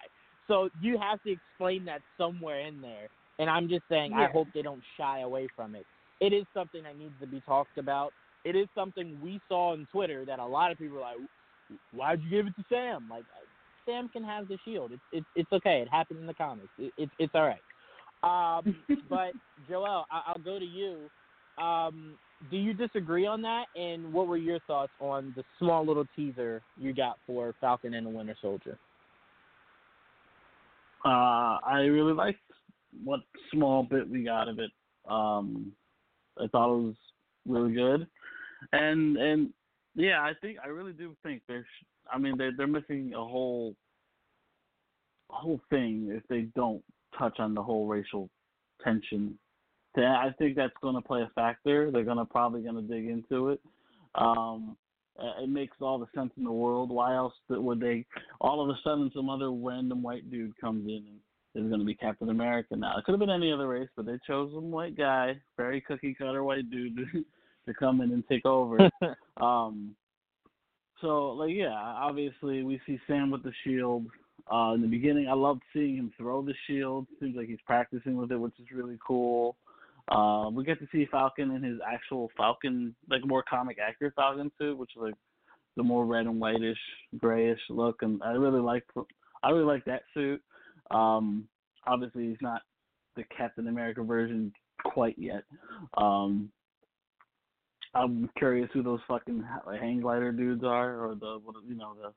So 0.48 0.70
you 0.82 0.98
have 0.98 1.22
to 1.24 1.32
explain 1.32 1.86
that 1.86 2.02
somewhere 2.18 2.62
in 2.62 2.82
there. 2.82 3.10
And 3.40 3.50
I'm 3.50 3.68
just 3.70 3.84
saying, 3.90 4.14
I 4.14 4.28
hope 4.32 4.48
they 4.56 4.64
don't 4.64 4.82
shy 4.98 5.20
away 5.20 5.48
from 5.56 5.76
it 5.76 5.86
it 6.20 6.34
is 6.34 6.46
something 6.54 6.84
that 6.84 6.98
needs 6.98 7.14
to 7.22 7.28
be 7.28 7.42
talked 7.42 7.78
about. 7.78 8.14
It 8.44 8.56
is 8.56 8.68
something 8.74 9.20
we 9.22 9.40
saw 9.48 9.74
on 9.74 9.88
Twitter 9.92 10.26
that 10.26 10.40
a 10.40 10.46
lot 10.46 10.72
of 10.72 10.78
people 10.78 10.98
are 10.98 11.02
like, 11.02 11.18
"Why'd 11.92 12.22
you 12.24 12.30
give 12.30 12.48
it 12.48 12.56
to 12.56 12.66
Sam?" 12.70 13.08
Like, 13.10 13.26
Sam 13.88 14.10
can 14.10 14.24
have 14.24 14.48
the 14.48 14.58
shield. 14.66 14.92
It's 14.92 15.02
it's 15.12 15.26
it's 15.36 15.52
okay. 15.54 15.82
It 15.82 15.90
happened 15.90 16.20
in 16.20 16.28
the 16.28 16.34
comics. 16.34 16.70
It, 16.78 16.94
it's 16.98 17.12
it's 17.20 17.34
all 17.34 17.44
right. 17.44 17.62
Um, 18.24 18.76
but 19.10 19.32
Joel, 19.70 20.06
I, 20.12 20.22
I'll 20.28 20.44
go 20.44 20.60
to 20.60 20.66
you. 20.66 21.10
Um, 21.64 22.16
do 22.52 22.58
you 22.58 22.74
disagree 22.74 23.26
on 23.26 23.42
that? 23.42 23.66
And 23.76 24.14
what 24.14 24.28
were 24.28 24.38
your 24.38 24.60
thoughts 24.68 24.92
on 25.00 25.34
the 25.36 25.44
small 25.58 25.86
little 25.86 26.06
teaser 26.16 26.62
you 26.80 26.94
got 26.94 27.18
for 27.26 27.56
Falcon 27.60 27.96
and 27.96 28.06
the 28.06 28.12
Winter 28.12 28.36
Soldier? 28.42 28.78
Uh, 31.04 31.58
I 31.66 31.88
really 31.90 32.14
liked 32.14 32.40
what 33.04 33.22
small 33.52 33.84
bit 33.84 34.10
we 34.10 34.24
got 34.24 34.48
of 34.48 34.60
it. 34.60 34.72
Um, 35.10 35.72
I 36.40 36.48
thought 36.48 36.74
it 36.74 36.84
was 36.84 36.96
really 37.48 37.74
good, 37.74 38.08
and 38.74 39.18
and 39.18 39.50
yeah, 39.96 40.22
I 40.22 40.34
think 40.42 40.58
I 40.64 40.68
really 40.68 40.94
do 40.94 41.16
think 41.24 41.42
there's. 41.48 41.66
I 42.14 42.18
mean, 42.18 42.38
they 42.38 42.50
they're 42.56 42.68
missing 42.68 43.14
a 43.14 43.18
whole 43.18 43.76
whole 45.30 45.62
thing 45.70 46.10
if 46.12 46.24
they 46.30 46.48
don't 46.56 46.84
touch 47.18 47.40
on 47.40 47.54
the 47.54 47.64
whole 47.64 47.88
racial 47.88 48.30
tension. 48.84 49.38
I 49.98 50.30
think 50.38 50.56
that's 50.56 50.74
going 50.82 50.94
to 50.94 51.02
play 51.02 51.22
a 51.22 51.32
factor. 51.34 51.90
They're 51.90 52.04
going 52.04 52.18
to 52.18 52.26
probably 52.26 52.62
going 52.62 52.76
to 52.76 52.82
dig 52.82 53.10
into 53.10 53.50
it. 53.50 53.60
Um, 54.14 54.78
it 55.40 55.50
makes 55.50 55.78
all 55.82 55.98
the 55.98 56.06
sense 56.14 56.32
in 56.38 56.44
the 56.44 56.52
world. 56.52 56.92
Why 56.92 57.16
else 57.16 57.34
would 57.50 57.80
they? 57.80 58.06
All 58.40 58.62
of 58.62 58.70
a 58.70 58.80
sudden, 58.84 59.12
some 59.16 59.30
other 59.30 59.52
random 59.52 60.04
white 60.04 60.30
dude 60.30 60.58
comes 60.60 60.88
in 60.88 61.04
and 61.56 61.66
is 61.66 61.70
going 61.70 61.80
to 61.80 61.86
be 61.86 61.96
Captain 61.96 62.30
America 62.30 62.76
now. 62.76 62.98
It 62.98 63.06
could 63.06 63.14
have 63.14 63.20
been 63.20 63.30
any 63.30 63.52
other 63.52 63.68
race, 63.68 63.90
but 63.96 64.06
they 64.06 64.20
chose 64.28 64.52
some 64.54 64.70
white 64.70 64.96
guy, 64.96 65.40
very 65.58 65.82
cookie 65.82 66.14
cutter 66.14 66.44
white 66.44 66.70
dude, 66.70 66.96
to, 66.98 67.26
to 67.68 67.74
come 67.74 68.02
in 68.02 68.12
and 68.12 68.24
take 68.28 68.46
over. 68.46 68.78
um, 69.42 69.96
so, 71.02 71.30
like, 71.32 71.54
yeah, 71.54 71.74
obviously 71.74 72.64
we 72.64 72.80
see 72.86 73.00
Sam 73.08 73.32
with 73.32 73.44
the 73.44 73.54
shield. 73.64 74.06
Uh, 74.52 74.74
in 74.74 74.82
the 74.82 74.88
beginning, 74.88 75.28
I 75.28 75.34
loved 75.34 75.62
seeing 75.74 75.98
him 75.98 76.14
throw 76.18 76.42
the 76.42 76.54
shield. 76.68 77.08
Seems 77.20 77.36
like 77.36 77.48
he's 77.48 77.58
practicing 77.66 78.16
with 78.16 78.32
it, 78.32 78.38
which 78.38 78.54
is 78.60 78.68
really 78.74 78.98
cool. 79.06 79.58
Uh, 80.10 80.50
we 80.50 80.64
get 80.64 80.80
to 80.80 80.88
see 80.92 81.06
Falcon 81.12 81.52
in 81.52 81.64
his 81.64 81.80
actual 81.86 82.32
Falcon, 82.38 82.96
like 83.10 83.26
more 83.26 83.44
comic 83.44 83.78
accurate 83.86 84.14
Falcon 84.16 84.52
suit, 84.58 84.78
which 84.78 84.92
is 84.96 85.02
like 85.02 85.16
the 85.76 85.84
more 85.84 86.06
red 86.06 86.26
and 86.26 86.40
whitish, 86.40 86.78
grayish 87.18 87.60
look, 87.70 88.02
and 88.02 88.22
I 88.24 88.32
really 88.32 88.62
like 88.62 88.86
I 89.44 89.50
really 89.50 89.66
like 89.66 89.84
that 89.86 90.04
suit. 90.14 90.42
Um, 90.92 91.48
obviously, 91.86 92.30
he's 92.30 92.42
not 92.42 92.62
the 93.18 93.24
Captain 93.38 93.68
America 93.68 94.02
version 94.02 94.54
quite 94.86 95.18
yet. 95.18 95.44
Um, 95.98 96.50
I'm 97.98 98.30
curious 98.38 98.70
who 98.74 98.84
those 98.84 99.00
fucking 99.08 99.44
hang 99.80 100.02
glider 100.02 100.32
dudes 100.32 100.64
are, 100.64 101.06
or 101.06 101.16
the 101.16 101.40
what 101.44 101.56
you 101.68 101.76
know 101.76 101.94
the. 101.96 102.14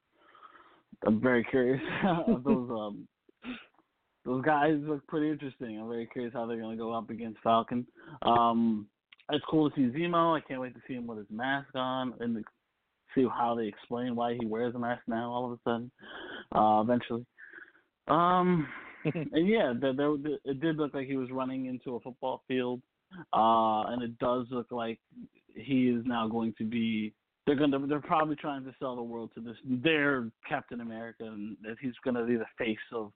I'm 1.06 1.20
very 1.20 1.44
curious 1.44 1.80
of 2.26 2.44
those 2.44 2.70
um 2.70 3.08
those 4.24 4.44
guys 4.44 4.74
look 4.82 5.06
pretty 5.06 5.30
interesting. 5.30 5.80
I'm 5.80 5.88
very 5.88 6.06
curious 6.06 6.34
how 6.34 6.46
they're 6.46 6.60
going 6.60 6.76
to 6.76 6.82
go 6.82 6.92
up 6.92 7.08
against 7.10 7.40
Falcon. 7.42 7.86
Um, 8.22 8.86
it's 9.32 9.44
cool 9.48 9.70
to 9.70 9.76
see 9.76 9.96
Zemo. 9.96 10.36
I 10.36 10.40
can't 10.40 10.60
wait 10.60 10.74
to 10.74 10.80
see 10.86 10.94
him 10.94 11.06
with 11.06 11.18
his 11.18 11.26
mask 11.30 11.68
on 11.74 12.14
and 12.20 12.44
see 13.14 13.26
how 13.34 13.54
they 13.54 13.66
explain 13.66 14.14
why 14.14 14.36
he 14.38 14.46
wears 14.46 14.74
a 14.74 14.78
mask 14.78 15.02
now 15.06 15.30
all 15.30 15.46
of 15.46 15.52
a 15.52 15.58
sudden. 15.64 15.90
Uh, 16.54 16.82
eventually. 16.82 17.24
Um, 18.08 18.68
and 19.04 19.48
yeah, 19.48 19.72
there, 19.80 19.94
there, 19.94 20.14
it 20.44 20.60
did 20.60 20.76
look 20.76 20.94
like 20.94 21.06
he 21.06 21.16
was 21.16 21.30
running 21.30 21.66
into 21.66 21.96
a 21.96 22.00
football 22.00 22.42
field, 22.46 22.82
uh, 23.32 23.88
and 23.88 24.02
it 24.02 24.18
does 24.18 24.46
look 24.50 24.66
like 24.70 24.98
he 25.54 25.88
is 25.88 26.02
now 26.04 26.28
going 26.28 26.54
to 26.58 26.64
be. 26.64 27.12
They're 27.46 27.56
gonna. 27.56 27.86
They're 27.86 28.00
probably 28.00 28.36
trying 28.36 28.64
to 28.64 28.74
sell 28.78 28.96
the 28.96 29.02
world 29.02 29.30
to 29.34 29.40
this. 29.40 29.56
Their 29.64 30.30
Captain 30.48 30.80
America, 30.80 31.24
and 31.24 31.56
that 31.62 31.76
he's 31.80 31.94
gonna 32.04 32.24
be 32.24 32.36
the 32.36 32.44
face 32.58 32.78
of 32.92 33.12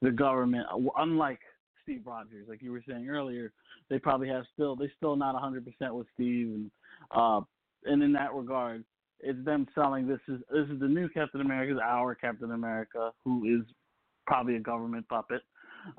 the 0.00 0.10
government, 0.10 0.66
unlike 0.96 1.40
Steve 1.82 2.02
Rogers, 2.06 2.46
like 2.48 2.62
you 2.62 2.72
were 2.72 2.82
saying 2.88 3.08
earlier, 3.08 3.52
they 3.90 3.98
probably 3.98 4.28
have 4.28 4.44
still 4.52 4.76
they 4.76 4.90
still 4.96 5.16
not 5.16 5.34
100% 5.34 5.64
with 5.92 6.06
Steve, 6.14 6.48
and 6.48 6.70
uh, 7.10 7.40
and 7.84 8.02
in 8.02 8.12
that 8.12 8.32
regard, 8.32 8.84
it's 9.20 9.44
them 9.44 9.66
selling 9.74 10.06
this 10.06 10.20
is 10.28 10.40
this 10.50 10.68
is 10.70 10.80
the 10.80 10.88
new 10.88 11.08
Captain 11.08 11.40
America, 11.40 11.78
our 11.82 12.14
Captain 12.14 12.52
America, 12.52 13.12
who 13.24 13.44
is 13.44 13.66
probably 14.26 14.56
a 14.56 14.60
government 14.60 15.08
puppet. 15.08 15.42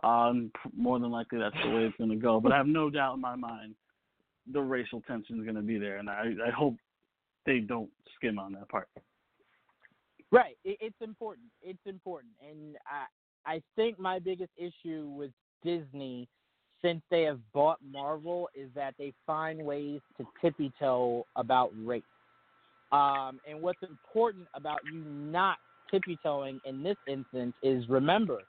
Um, 0.04 0.52
more 0.76 0.98
than 0.98 1.12
likely, 1.12 1.38
that's 1.38 1.56
the 1.64 1.70
way 1.70 1.84
it's 1.84 1.98
going 1.98 2.10
to 2.10 2.16
go. 2.16 2.40
But 2.40 2.52
I 2.52 2.58
have 2.58 2.66
no 2.66 2.90
doubt 2.90 3.16
in 3.16 3.22
my 3.22 3.36
mind 3.36 3.76
the 4.52 4.62
racial 4.62 5.02
tension 5.02 5.38
is 5.40 5.44
going 5.44 5.56
to 5.56 5.62
be 5.62 5.78
there, 5.78 5.98
and 5.98 6.10
I 6.10 6.34
I 6.46 6.52
hope 6.52 6.76
they 7.46 7.60
don't 7.60 7.90
skim 8.16 8.40
on 8.40 8.54
that 8.54 8.70
part. 8.70 8.88
Right, 10.32 10.58
it's 10.64 11.02
important. 11.02 11.48
It's 11.62 11.86
important, 11.86 12.34
and 12.48 12.76
I 12.86 13.54
I 13.54 13.62
think 13.76 14.00
my 14.00 14.20
biggest 14.20 14.52
issue 14.58 15.08
with 15.16 15.32
Disney 15.64 16.28
since 16.82 17.02
they 17.10 17.24
have 17.24 17.40
bought 17.54 17.80
Marvel 17.84 18.50
is 18.54 18.70
that 18.76 18.94
they 19.00 19.14
find 19.26 19.64
ways 19.64 20.02
to 20.18 20.26
tippy 20.42 20.72
toe 20.80 21.26
about 21.36 21.72
race. 21.84 22.04
Um, 22.92 23.40
and 23.50 23.62
what's 23.62 23.82
important 23.82 24.48
about 24.54 24.80
you 24.92 25.00
not 25.00 25.58
tippy 25.90 26.18
toeing 26.22 26.60
in 26.66 26.84
this 26.84 26.98
instance 27.08 27.54
is 27.64 27.88
remember, 27.90 28.40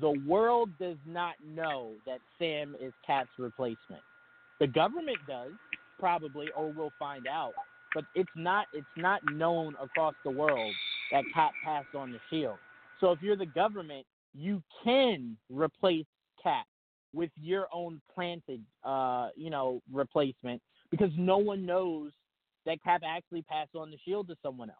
the 0.00 0.14
world 0.26 0.70
does 0.80 0.96
not 1.06 1.34
know 1.46 1.92
that 2.04 2.18
Sam 2.38 2.74
is 2.80 2.92
Cap's 3.06 3.30
replacement. 3.38 4.02
The 4.64 4.68
government 4.68 5.18
does, 5.28 5.52
probably, 5.98 6.46
or 6.56 6.72
we'll 6.72 6.94
find 6.98 7.26
out. 7.26 7.52
But 7.94 8.04
it's 8.14 8.30
not 8.34 8.66
it's 8.72 8.86
not 8.96 9.20
known 9.30 9.74
across 9.78 10.14
the 10.24 10.30
world 10.30 10.72
that 11.12 11.22
Cap 11.34 11.52
passed 11.62 11.94
on 11.94 12.12
the 12.12 12.18
shield. 12.30 12.56
So 12.98 13.12
if 13.12 13.20
you're 13.20 13.36
the 13.36 13.44
government, 13.44 14.06
you 14.32 14.62
can 14.82 15.36
replace 15.50 16.06
Cap 16.42 16.64
with 17.12 17.28
your 17.38 17.66
own 17.74 18.00
planted, 18.14 18.62
uh, 18.84 19.28
you 19.36 19.50
know, 19.50 19.82
replacement 19.92 20.62
because 20.90 21.10
no 21.18 21.36
one 21.36 21.66
knows 21.66 22.12
that 22.64 22.82
Cap 22.82 23.02
actually 23.06 23.42
passed 23.42 23.74
on 23.74 23.90
the 23.90 23.98
shield 24.02 24.28
to 24.28 24.34
someone 24.42 24.70
else. 24.70 24.78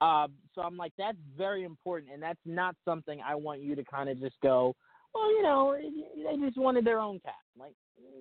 Uh, 0.00 0.28
so 0.54 0.62
I'm 0.62 0.76
like, 0.76 0.92
that's 0.96 1.18
very 1.36 1.64
important, 1.64 2.12
and 2.12 2.22
that's 2.22 2.38
not 2.46 2.76
something 2.84 3.20
I 3.26 3.34
want 3.34 3.60
you 3.60 3.74
to 3.74 3.82
kind 3.82 4.08
of 4.08 4.20
just 4.20 4.36
go, 4.40 4.76
well, 5.12 5.28
you 5.32 5.42
know, 5.42 5.76
they 5.76 6.46
just 6.46 6.56
wanted 6.56 6.84
their 6.84 7.00
own 7.00 7.18
Cap. 7.18 7.34
Like, 7.58 7.74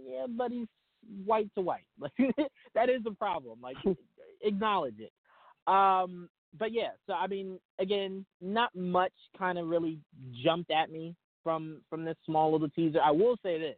yeah, 0.03 0.25
but 0.27 0.51
he's 0.51 0.67
white 1.25 1.49
to 1.55 1.61
white. 1.61 1.85
Like 1.99 2.13
that 2.75 2.89
is 2.89 3.01
a 3.07 3.11
problem. 3.11 3.59
Like, 3.61 3.77
acknowledge 4.41 4.99
it. 4.99 5.11
Um, 5.71 6.29
but 6.57 6.71
yeah, 6.71 6.89
so 7.05 7.13
I 7.13 7.27
mean, 7.27 7.59
again, 7.79 8.25
not 8.41 8.75
much 8.75 9.13
kind 9.37 9.57
of 9.57 9.67
really 9.67 9.99
jumped 10.43 10.71
at 10.71 10.91
me 10.91 11.15
from 11.43 11.81
from 11.89 12.05
this 12.05 12.17
small 12.25 12.51
little 12.51 12.69
teaser. 12.69 12.99
I 13.03 13.11
will 13.11 13.35
say 13.43 13.59
this: 13.59 13.77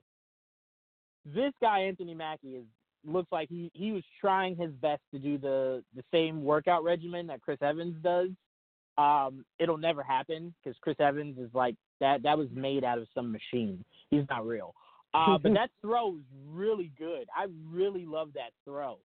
this 1.25 1.53
guy 1.61 1.81
Anthony 1.81 2.13
Mackie 2.13 2.55
is 2.55 2.65
looks 3.05 3.31
like 3.31 3.49
he 3.49 3.71
he 3.73 3.91
was 3.91 4.03
trying 4.19 4.55
his 4.55 4.71
best 4.71 5.01
to 5.13 5.19
do 5.19 5.37
the 5.37 5.83
the 5.95 6.03
same 6.11 6.43
workout 6.43 6.83
regimen 6.83 7.27
that 7.27 7.41
Chris 7.41 7.57
Evans 7.61 7.95
does. 8.03 8.29
Um, 8.97 9.45
it'll 9.57 9.77
never 9.77 10.03
happen 10.03 10.53
because 10.63 10.77
Chris 10.81 10.97
Evans 10.99 11.37
is 11.37 11.49
like 11.53 11.75
that. 11.99 12.23
That 12.23 12.37
was 12.37 12.47
made 12.53 12.83
out 12.83 12.99
of 12.99 13.07
some 13.13 13.31
machine. 13.31 13.83
He's 14.09 14.23
not 14.29 14.45
real. 14.45 14.73
Uh, 15.13 15.37
but 15.37 15.53
that 15.53 15.69
throw 15.81 16.15
is 16.15 16.23
really 16.49 16.91
good. 16.97 17.27
I 17.35 17.47
really 17.69 18.05
love 18.05 18.29
that 18.35 18.51
throw. 18.65 18.97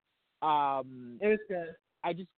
Um, 0.48 1.18
it 1.22 1.28
was 1.28 1.40
good. 1.48 1.76
I 2.04 2.14
just 2.14 2.30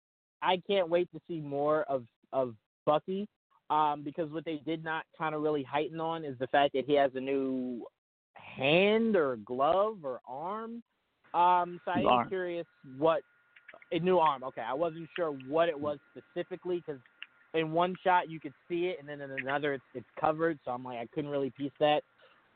I 0.42 0.62
can't 0.68 0.90
wait 0.90 1.12
to 1.12 1.20
see 1.28 1.42
more 1.42 1.84
of 1.84 2.06
of 2.32 2.56
Bucky 2.86 3.28
um, 3.70 4.04
because 4.04 4.32
what 4.32 4.46
they 4.46 4.62
did 4.66 4.84
not 4.84 5.04
kind 5.18 5.36
of 5.36 5.42
really 5.42 5.64
heighten 5.64 6.00
on 6.00 6.24
is 6.24 6.38
the 6.40 6.48
fact 6.48 6.74
that 6.74 6.86
he 6.86 6.94
has 6.94 7.12
a 7.16 7.20
new 7.20 7.86
hand 8.36 9.16
or 9.16 9.38
glove 9.38 9.98
or 10.04 10.22
arm. 10.28 10.82
Um, 11.34 11.82
so 11.84 11.92
I 11.92 12.22
am 12.22 12.30
curious 12.30 12.66
what 12.98 13.22
a 13.92 14.00
new 14.00 14.20
arm. 14.20 14.44
Okay, 14.44 14.62
I 14.62 14.74
wasn't 14.74 15.10
sure 15.16 15.32
what 15.48 15.70
it 15.70 15.80
was 15.80 15.98
specifically 16.12 16.82
because 16.86 17.02
in 17.54 17.72
one 17.72 17.96
shot 18.04 18.30
you 18.30 18.40
could 18.40 18.54
see 18.70 18.86
it, 18.86 18.98
and 19.00 19.08
then 19.08 19.22
in 19.22 19.32
another 19.32 19.74
it's, 19.74 19.84
it's 19.94 20.08
covered. 20.20 20.58
So 20.64 20.72
I'm 20.72 20.84
like 20.84 21.00
I 21.00 21.08
couldn't 21.14 21.30
really 21.30 21.50
piece 21.50 21.72
that. 21.80 22.04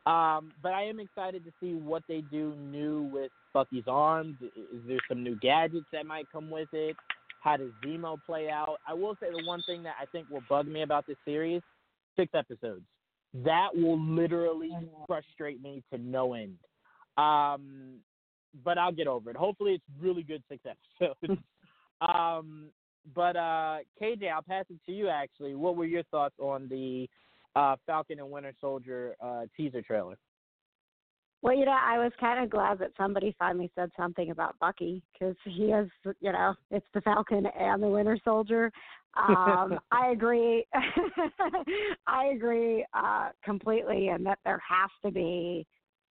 Um, 0.06 0.52
but 0.64 0.74
I 0.74 0.84
am 0.84 1.00
excited 1.00 1.44
to 1.46 1.52
see 1.60 1.74
what 1.74 2.04
they 2.08 2.22
do 2.22 2.56
new 2.56 3.04
with 3.14 3.32
Bucky's 3.54 3.84
arms. 3.88 4.36
Is 4.42 4.82
there 4.88 4.98
some 5.08 5.24
new 5.24 5.38
gadgets 5.40 5.86
that 5.94 6.06
might 6.06 6.26
come 6.32 6.50
with 6.50 6.70
it? 6.74 6.96
How 7.42 7.58
does 7.58 7.70
Zemo 7.86 8.18
play 8.26 8.50
out? 8.50 8.78
I 8.88 8.94
will 8.94 9.16
say 9.20 9.28
the 9.32 9.46
one 9.46 9.62
thing 9.64 9.84
that 9.84 9.96
I 10.02 10.06
think 10.06 10.30
will 10.30 10.44
bug 10.50 10.68
me 10.68 10.82
about 10.82 11.06
this 11.08 11.18
series: 11.26 11.62
six 12.16 12.32
episodes. 12.34 12.84
That 13.34 13.70
will 13.74 14.00
literally 14.00 14.72
frustrate 15.08 15.62
me 15.62 15.84
to 15.92 16.00
no 16.00 16.34
end. 16.34 16.58
Um, 17.18 18.00
but 18.64 18.78
I'll 18.78 18.92
get 18.92 19.08
over 19.08 19.30
it. 19.30 19.38
Hopefully, 19.38 19.74
it's 19.74 19.84
really 20.00 20.24
good 20.24 20.44
six 20.50 20.62
episodes. 21.02 21.40
um, 22.02 22.70
but 23.16 23.36
uh, 23.36 23.78
KJ, 24.02 24.32
I'll 24.32 24.42
pass 24.42 24.66
it 24.70 24.80
to 24.86 24.92
you. 24.92 25.10
Actually, 25.10 25.56
what 25.56 25.76
were 25.76 25.86
your 25.86 26.04
thoughts 26.04 26.36
on 26.40 26.68
the 26.70 27.08
uh, 27.56 27.76
Falcon 27.86 28.20
and 28.20 28.30
Winter 28.30 28.54
Soldier 28.60 29.16
uh, 29.22 29.44
teaser 29.56 29.82
trailer? 29.82 30.18
Well, 31.44 31.56
you 31.56 31.66
know, 31.66 31.72
I 31.72 31.98
was 31.98 32.12
kind 32.20 32.44
of 32.44 32.52
glad 32.52 32.78
that 32.80 32.92
somebody 32.96 33.36
finally 33.40 33.72
said 33.74 33.90
something 33.98 34.30
about 34.30 34.60
Bucky 34.60 35.02
because 35.12 35.36
he 35.44 35.66
is, 35.66 35.90
you 36.20 36.32
know, 36.32 36.54
it's 36.70 36.86
the 36.94 37.02
Falcon 37.02 37.48
and 37.60 37.82
the 37.82 37.88
Winter 37.88 38.18
Soldier. 38.24 38.72
Um, 39.18 39.80
I 39.92 40.12
agree. 40.12 40.66
I 42.08 42.26
agree 42.28 42.86
uh, 42.94 43.30
completely, 43.44 44.10
and 44.10 44.24
that 44.26 44.38
there 44.46 44.62
has 44.68 44.92
to 45.04 45.12
be, 45.12 45.66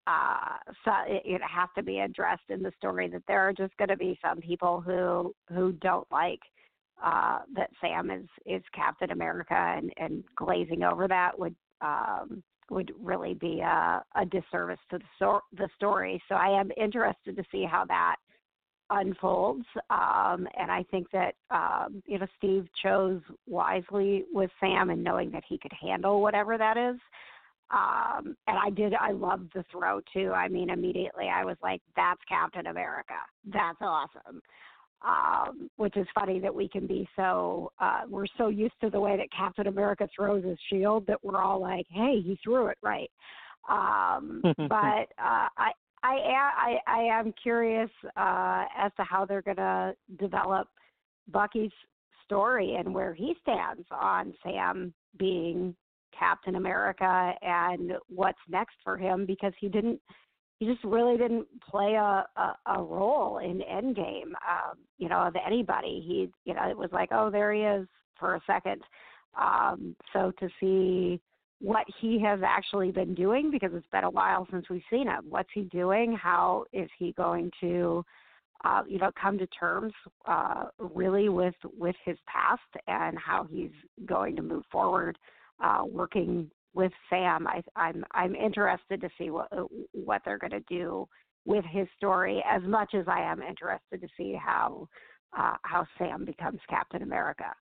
uh, 0.05 0.57
so 0.83 0.91
it, 1.07 1.21
it 1.25 1.41
has 1.41 1.69
to 1.77 1.83
be 1.83 1.99
addressed 1.99 2.49
in 2.49 2.61
the 2.61 2.73
story 2.77 3.07
that 3.07 3.23
there 3.29 3.39
are 3.39 3.53
just 3.53 3.75
going 3.77 3.89
to 3.89 3.97
be 3.97 4.19
some 4.21 4.41
people 4.41 4.81
who 4.81 5.33
who 5.47 5.71
don't 5.73 6.07
like 6.11 6.41
uh, 7.03 7.39
that 7.55 7.69
Sam 7.79 8.11
is 8.11 8.25
is 8.45 8.63
Captain 8.73 9.11
America 9.11 9.55
and 9.55 9.91
and 9.97 10.23
glazing 10.35 10.83
over 10.83 11.07
that 11.07 11.37
would 11.37 11.55
um 11.81 12.43
would 12.69 12.93
really 13.01 13.33
be 13.33 13.59
a, 13.59 14.03
a 14.15 14.25
disservice 14.25 14.79
to 14.89 14.97
the, 15.19 15.39
the 15.57 15.69
story. 15.75 16.21
So 16.29 16.35
I 16.35 16.57
am 16.57 16.71
interested 16.77 17.35
to 17.35 17.43
see 17.51 17.65
how 17.69 17.83
that 17.85 18.15
unfolds. 18.89 19.65
Um, 19.89 20.47
and 20.57 20.71
I 20.71 20.85
think 20.89 21.07
that 21.11 21.35
um, 21.49 22.01
you 22.05 22.19
know 22.19 22.27
Steve 22.37 22.67
chose 22.81 23.21
wisely 23.47 24.25
with 24.31 24.49
Sam 24.59 24.89
and 24.89 25.03
knowing 25.03 25.31
that 25.31 25.43
he 25.47 25.57
could 25.57 25.73
handle 25.79 26.21
whatever 26.21 26.57
that 26.57 26.77
is. 26.77 26.99
Um, 27.71 28.35
and 28.47 28.57
I 28.57 28.69
did. 28.69 28.93
I 28.93 29.11
loved 29.11 29.51
the 29.55 29.63
throw 29.71 30.01
too. 30.13 30.31
I 30.33 30.49
mean, 30.49 30.69
immediately 30.69 31.29
I 31.33 31.45
was 31.45 31.55
like, 31.63 31.81
"That's 31.95 32.21
Captain 32.27 32.67
America. 32.67 33.15
That's 33.45 33.77
awesome." 33.81 34.41
Um, 35.03 35.67
which 35.77 35.97
is 35.97 36.05
funny 36.13 36.39
that 36.41 36.53
we 36.53 36.69
can 36.69 36.85
be 36.85 37.09
so 37.15 37.71
uh, 37.79 38.01
we're 38.07 38.27
so 38.37 38.49
used 38.49 38.75
to 38.81 38.91
the 38.91 38.99
way 38.99 39.17
that 39.17 39.29
Captain 39.35 39.65
America 39.65 40.07
throws 40.15 40.43
his 40.43 40.59
shield 40.69 41.07
that 41.07 41.17
we're 41.23 41.41
all 41.41 41.59
like, 41.59 41.87
"Hey, 41.89 42.21
he 42.23 42.37
threw 42.43 42.67
it 42.67 42.77
right." 42.83 43.09
Um, 43.67 44.41
but 44.57 45.07
uh, 45.17 45.49
I 45.57 45.71
I 46.03 46.13
am 46.13 46.51
I, 46.55 46.77
I 46.87 46.99
am 47.19 47.33
curious 47.41 47.89
uh, 48.15 48.65
as 48.77 48.91
to 48.97 49.03
how 49.03 49.25
they're 49.25 49.41
going 49.41 49.57
to 49.57 49.95
develop 50.19 50.67
Bucky's 51.31 51.71
story 52.25 52.75
and 52.75 52.93
where 52.93 53.13
he 53.13 53.35
stands 53.41 53.85
on 53.91 54.33
Sam 54.43 54.93
being 55.17 55.75
Captain 56.17 56.55
America 56.55 57.33
and 57.41 57.93
what's 58.07 58.39
next 58.49 58.75
for 58.83 58.97
him 58.97 59.25
because 59.25 59.53
he 59.59 59.69
didn't 59.69 59.99
he 60.61 60.67
just 60.67 60.83
really 60.83 61.17
didn't 61.17 61.47
play 61.67 61.95
a 61.95 62.25
a, 62.37 62.55
a 62.67 62.83
role 62.83 63.39
in 63.39 63.61
Endgame 63.61 64.31
um, 64.47 64.77
you 64.99 65.09
know 65.09 65.19
of 65.19 65.35
anybody 65.43 66.03
he 66.05 66.29
you 66.45 66.53
know 66.53 66.69
it 66.69 66.77
was 66.77 66.89
like 66.91 67.09
oh 67.11 67.29
there 67.31 67.51
he 67.51 67.61
is 67.61 67.87
for 68.19 68.35
a 68.35 68.41
second 68.45 68.81
um, 69.39 69.95
so 70.13 70.31
to 70.39 70.47
see 70.59 71.19
what 71.59 71.85
he 71.99 72.19
has 72.21 72.39
actually 72.45 72.91
been 72.91 73.13
doing 73.13 73.51
because 73.51 73.71
it's 73.73 73.87
been 73.91 74.03
a 74.03 74.09
while 74.09 74.47
since 74.51 74.67
we've 74.69 74.81
seen 74.89 75.07
him. 75.07 75.25
What's 75.29 75.49
he 75.53 75.61
doing? 75.65 76.13
How 76.13 76.65
is 76.73 76.89
he 76.97 77.13
going 77.13 77.51
to, 77.61 78.03
uh, 78.65 78.81
you 78.87 78.97
know, 78.97 79.11
come 79.19 79.37
to 79.37 79.47
terms 79.47 79.93
uh, 80.27 80.65
really 80.79 81.29
with 81.29 81.55
with 81.77 81.95
his 82.03 82.17
past 82.25 82.61
and 82.87 83.17
how 83.17 83.47
he's 83.49 83.71
going 84.05 84.35
to 84.37 84.41
move 84.41 84.63
forward, 84.71 85.17
uh, 85.63 85.83
working 85.85 86.49
with 86.73 86.91
Sam. 87.09 87.47
I, 87.47 87.61
I'm 87.75 88.03
I'm 88.11 88.35
interested 88.35 89.01
to 89.01 89.09
see 89.17 89.29
what 89.29 89.49
what 89.93 90.21
they're 90.25 90.37
going 90.37 90.51
to 90.51 90.61
do 90.61 91.07
with 91.45 91.65
his 91.65 91.87
story 91.97 92.43
as 92.49 92.61
much 92.63 92.93
as 92.93 93.05
I 93.07 93.21
am 93.21 93.41
interested 93.41 94.01
to 94.01 94.07
see 94.17 94.33
how 94.33 94.87
uh, 95.37 95.55
how 95.63 95.85
Sam 95.97 96.25
becomes 96.25 96.59
Captain 96.69 97.03
America. 97.03 97.53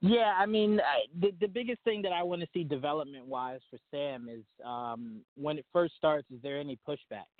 Yeah, 0.00 0.34
I 0.36 0.46
mean, 0.46 0.80
the 1.20 1.30
the 1.40 1.46
biggest 1.46 1.80
thing 1.84 2.02
that 2.02 2.12
I 2.12 2.24
want 2.24 2.42
to 2.42 2.48
see 2.52 2.64
development 2.64 3.26
wise 3.26 3.60
for 3.70 3.78
Sam 3.90 4.28
is 4.28 4.42
um, 4.66 5.20
when 5.36 5.58
it 5.58 5.66
first 5.72 5.94
starts. 5.96 6.28
Is 6.30 6.42
there 6.42 6.58
any 6.58 6.78
pushback? 6.88 7.30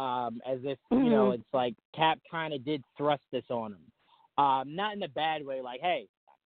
Um, 0.00 0.40
as 0.46 0.58
if 0.62 0.78
mm-hmm. 0.92 1.04
you 1.04 1.10
know, 1.10 1.32
it's 1.32 1.42
like 1.52 1.74
Cap 1.94 2.18
kind 2.30 2.54
of 2.54 2.64
did 2.64 2.82
thrust 2.96 3.22
this 3.32 3.44
on 3.50 3.72
him, 3.72 4.44
um, 4.44 4.76
not 4.76 4.94
in 4.94 5.02
a 5.02 5.08
bad 5.08 5.44
way. 5.44 5.60
Like, 5.62 5.80
hey, 5.80 6.06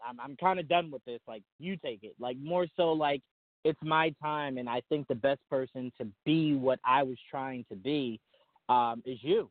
I'm 0.06 0.20
I'm 0.20 0.37
kind 0.37 0.58
of 0.58 0.68
done 0.68 0.90
with 0.90 1.04
this. 1.04 1.20
Like, 1.26 1.42
you 1.58 1.76
take 1.76 2.02
it. 2.02 2.14
Like 2.18 2.37
more 2.38 2.66
so 2.76 2.92
like 2.92 3.23
it's 3.64 3.80
my 3.82 4.14
time, 4.23 4.58
and 4.58 4.68
I 4.68 4.82
think 4.88 5.08
the 5.08 5.14
best 5.14 5.40
person 5.49 5.90
to 5.99 6.06
be 6.25 6.54
what 6.54 6.78
I 6.84 7.02
was 7.02 7.16
trying 7.30 7.64
to 7.70 7.76
be 7.76 8.20
um, 8.68 9.02
is 9.06 9.18
you. 9.23 9.50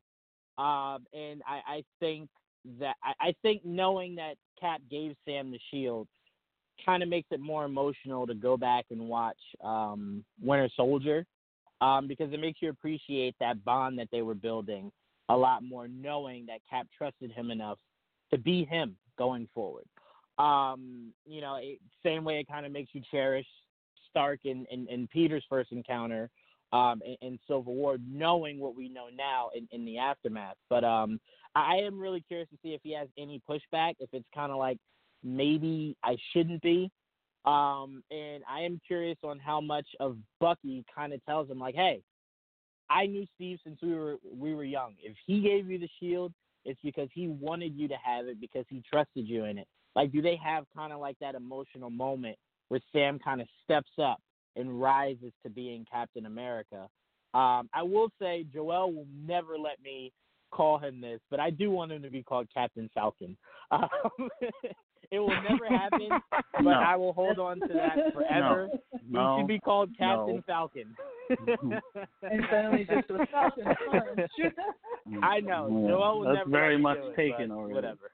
Um, 0.57 1.05
and 1.13 1.41
I, 1.47 1.61
I 1.67 1.83
think 1.99 2.29
that 2.79 2.95
I, 3.03 3.29
I 3.29 3.35
think 3.41 3.65
knowing 3.65 4.15
that 4.15 4.35
Cap 4.59 4.81
gave 4.89 5.15
Sam 5.25 5.51
the 5.51 5.59
shield 5.71 6.07
kind 6.85 7.03
of 7.03 7.09
makes 7.09 7.27
it 7.31 7.39
more 7.39 7.65
emotional 7.65 8.27
to 8.27 8.33
go 8.33 8.55
back 8.57 8.85
and 8.91 9.07
watch 9.07 9.37
um, 9.63 10.23
Winter 10.41 10.69
Soldier 10.75 11.25
um, 11.81 12.07
because 12.07 12.31
it 12.31 12.39
makes 12.39 12.61
you 12.61 12.69
appreciate 12.69 13.35
that 13.39 13.63
bond 13.65 13.97
that 13.99 14.09
they 14.11 14.21
were 14.21 14.35
building 14.35 14.91
a 15.29 15.35
lot 15.35 15.63
more, 15.63 15.87
knowing 15.87 16.45
that 16.45 16.59
Cap 16.69 16.87
trusted 16.95 17.31
him 17.31 17.51
enough 17.51 17.77
to 18.31 18.37
be 18.37 18.65
him 18.65 18.95
going 19.17 19.47
forward. 19.53 19.85
Um, 20.37 21.13
you 21.25 21.41
know, 21.41 21.57
it, 21.61 21.79
same 22.03 22.23
way 22.23 22.39
it 22.39 22.47
kind 22.47 22.65
of 22.65 22.71
makes 22.71 22.89
you 22.93 23.01
cherish 23.11 23.45
Stark 24.09 24.41
and, 24.45 24.65
and, 24.71 24.87
and 24.89 25.09
Peter's 25.09 25.45
first 25.49 25.71
encounter 25.71 26.29
um, 26.71 27.01
in, 27.05 27.15
in 27.27 27.39
Civil 27.47 27.63
War, 27.75 27.97
knowing 28.07 28.59
what 28.59 28.75
we 28.75 28.89
know 28.89 29.07
now 29.15 29.49
in, 29.55 29.67
in 29.71 29.85
the 29.85 29.97
aftermath. 29.97 30.55
But 30.69 30.83
um, 30.83 31.19
I 31.55 31.77
am 31.77 31.99
really 31.99 32.21
curious 32.27 32.49
to 32.49 32.57
see 32.63 32.73
if 32.73 32.81
he 32.83 32.93
has 32.95 33.07
any 33.17 33.41
pushback, 33.49 33.95
if 33.99 34.09
it's 34.11 34.27
kind 34.33 34.51
of 34.51 34.57
like 34.57 34.77
maybe 35.23 35.95
I 36.03 36.17
shouldn't 36.31 36.61
be. 36.61 36.91
Um, 37.45 38.03
and 38.09 38.43
I 38.49 38.61
am 38.61 38.79
curious 38.87 39.17
on 39.23 39.37
how 39.37 39.59
much 39.61 39.87
of 39.99 40.17
Bucky 40.39 40.85
kind 40.93 41.13
of 41.13 41.23
tells 41.25 41.49
him 41.49 41.59
like, 41.59 41.75
hey, 41.75 42.01
I 42.89 43.05
knew 43.05 43.25
Steve 43.35 43.59
since 43.63 43.79
we 43.81 43.93
were 43.93 44.17
we 44.35 44.53
were 44.53 44.63
young. 44.63 44.93
If 45.01 45.15
he 45.25 45.41
gave 45.41 45.69
you 45.69 45.79
the 45.79 45.89
shield, 45.99 46.31
it's 46.65 46.79
because 46.83 47.09
he 47.13 47.27
wanted 47.27 47.75
you 47.75 47.87
to 47.87 47.95
have 48.03 48.27
it 48.27 48.39
because 48.39 48.65
he 48.69 48.81
trusted 48.89 49.27
you 49.27 49.45
in 49.45 49.57
it. 49.57 49.67
Like, 49.95 50.11
do 50.11 50.21
they 50.21 50.37
have 50.43 50.65
kind 50.75 50.91
of 50.93 50.99
like 50.99 51.17
that 51.19 51.35
emotional 51.35 51.89
moment 51.89 52.37
where 52.69 52.79
Sam 52.91 53.19
kind 53.19 53.41
of 53.41 53.47
steps 53.63 53.91
up 54.01 54.19
and 54.55 54.81
rises 54.81 55.31
to 55.43 55.49
being 55.49 55.85
Captain 55.91 56.25
America? 56.25 56.87
Um, 57.33 57.69
I 57.73 57.81
will 57.83 58.09
say 58.19 58.45
Joel 58.53 58.91
will 58.93 59.07
never 59.25 59.57
let 59.57 59.81
me 59.83 60.11
call 60.51 60.77
him 60.77 61.01
this, 61.01 61.19
but 61.31 61.39
I 61.39 61.49
do 61.49 61.71
want 61.71 61.91
him 61.91 62.01
to 62.03 62.09
be 62.11 62.21
called 62.23 62.47
Captain 62.53 62.89
Falcon. 62.93 63.37
Um, 63.71 64.29
it 65.11 65.19
will 65.19 65.29
never 65.29 65.67
happen, 65.67 66.09
but 66.31 66.61
no. 66.61 66.71
I 66.71 66.95
will 66.95 67.13
hold 67.13 67.39
on 67.39 67.59
to 67.59 67.67
that 67.73 68.13
forever. 68.13 68.67
No. 69.09 69.35
He 69.35 69.41
should 69.41 69.47
be 69.47 69.59
called 69.59 69.89
Captain 69.97 70.35
No. 70.37 70.43
Falcon. 70.47 70.95
and 71.29 72.43
finally 72.49 72.87
just 72.89 73.09
a 73.09 73.25
Falcon 73.31 73.63
punch. 73.91 74.31
I 75.23 75.39
know. 75.39 75.67
Yeah, 75.83 75.87
Joel 75.89 76.19
will 76.19 76.25
That's 76.25 76.37
never 76.39 76.49
very 76.49 76.73
let 76.73 76.77
me 76.77 76.83
much 76.83 76.97
do 76.97 77.07
it, 77.09 77.15
taken 77.15 77.49
but 77.49 77.55
already. 77.55 77.73
Whatever. 77.73 78.11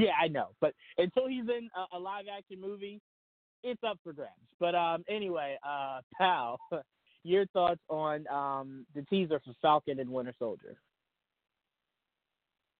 Yeah, 0.00 0.12
I 0.20 0.28
know. 0.28 0.48
But 0.60 0.72
until 0.96 1.28
he's 1.28 1.44
in 1.44 1.68
a, 1.76 1.96
a 1.96 1.98
live 1.98 2.24
action 2.34 2.60
movie, 2.60 3.00
it's 3.62 3.82
up 3.86 3.98
for 4.02 4.12
grabs. 4.12 4.32
But 4.58 4.74
um 4.74 5.04
anyway, 5.08 5.58
uh 5.66 6.00
pal, 6.16 6.58
your 7.24 7.46
thoughts 7.46 7.80
on 7.88 8.26
um 8.28 8.86
the 8.94 9.02
teaser 9.02 9.40
for 9.44 9.52
Falcon 9.60 10.00
and 10.00 10.10
Winter 10.10 10.34
Soldier. 10.38 10.76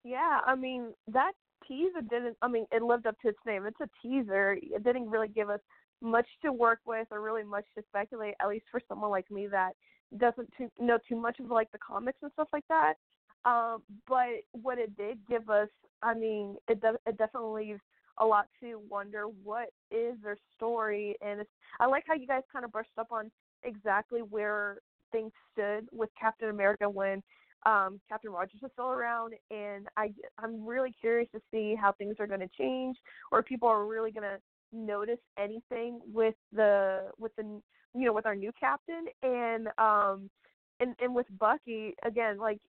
Yeah, 0.02 0.40
I 0.46 0.54
mean 0.54 0.94
that 1.08 1.32
teaser 1.68 2.00
didn't. 2.08 2.36
I 2.40 2.48
mean, 2.48 2.66
it 2.72 2.82
lived 2.82 3.06
up 3.06 3.16
to 3.20 3.28
its 3.28 3.38
name. 3.46 3.66
It's 3.66 3.80
a 3.80 3.88
teaser. 4.02 4.56
It 4.60 4.82
didn't 4.82 5.10
really 5.10 5.28
give 5.28 5.50
us 5.50 5.60
much 6.00 6.26
to 6.42 6.52
work 6.52 6.80
with 6.86 7.06
or 7.10 7.20
really 7.20 7.44
much 7.44 7.66
to 7.76 7.84
speculate. 7.88 8.34
At 8.40 8.48
least 8.48 8.64
for 8.70 8.80
someone 8.88 9.10
like 9.10 9.30
me 9.30 9.46
that 9.48 9.72
doesn't 10.16 10.50
too, 10.56 10.70
know 10.80 10.98
too 11.08 11.16
much 11.16 11.38
of 11.38 11.50
like 11.50 11.70
the 11.72 11.78
comics 11.78 12.18
and 12.22 12.32
stuff 12.32 12.48
like 12.52 12.64
that. 12.68 12.94
Um, 13.44 13.82
but 14.06 14.44
what 14.52 14.78
it 14.78 14.96
did 14.96 15.18
give 15.28 15.48
us, 15.48 15.68
I 16.02 16.14
mean, 16.14 16.56
it 16.68 16.80
de- 16.80 16.98
it 17.06 17.16
definitely 17.18 17.66
leaves 17.68 17.80
a 18.18 18.26
lot 18.26 18.46
to 18.60 18.80
wonder. 18.88 19.24
What 19.42 19.70
is 19.90 20.16
their 20.22 20.36
story? 20.56 21.16
And 21.22 21.40
it's, 21.40 21.50
I 21.78 21.86
like 21.86 22.04
how 22.06 22.14
you 22.14 22.26
guys 22.26 22.42
kind 22.52 22.64
of 22.64 22.72
brushed 22.72 22.98
up 22.98 23.08
on 23.10 23.30
exactly 23.62 24.20
where 24.20 24.78
things 25.12 25.32
stood 25.52 25.88
with 25.92 26.10
Captain 26.20 26.50
America 26.50 26.88
when 26.88 27.22
um, 27.66 28.00
Captain 28.08 28.30
Rogers 28.30 28.60
is 28.62 28.70
still 28.72 28.90
around, 28.90 29.34
and 29.50 29.86
I 29.96 30.12
I'm 30.38 30.64
really 30.64 30.94
curious 30.98 31.28
to 31.34 31.40
see 31.50 31.74
how 31.74 31.92
things 31.92 32.16
are 32.18 32.26
going 32.26 32.40
to 32.40 32.48
change, 32.58 32.96
or 33.30 33.42
people 33.42 33.68
are 33.68 33.84
really 33.84 34.10
going 34.10 34.24
to 34.24 34.38
notice 34.72 35.18
anything 35.38 36.00
with 36.12 36.34
the 36.52 37.10
with 37.18 37.34
the 37.36 37.42
you 37.94 38.06
know 38.06 38.12
with 38.12 38.24
our 38.24 38.36
new 38.36 38.52
captain 38.58 39.06
and 39.22 39.68
um 39.78 40.30
and 40.78 40.94
and 41.00 41.14
with 41.14 41.26
Bucky 41.38 41.94
again 42.04 42.38
like 42.38 42.60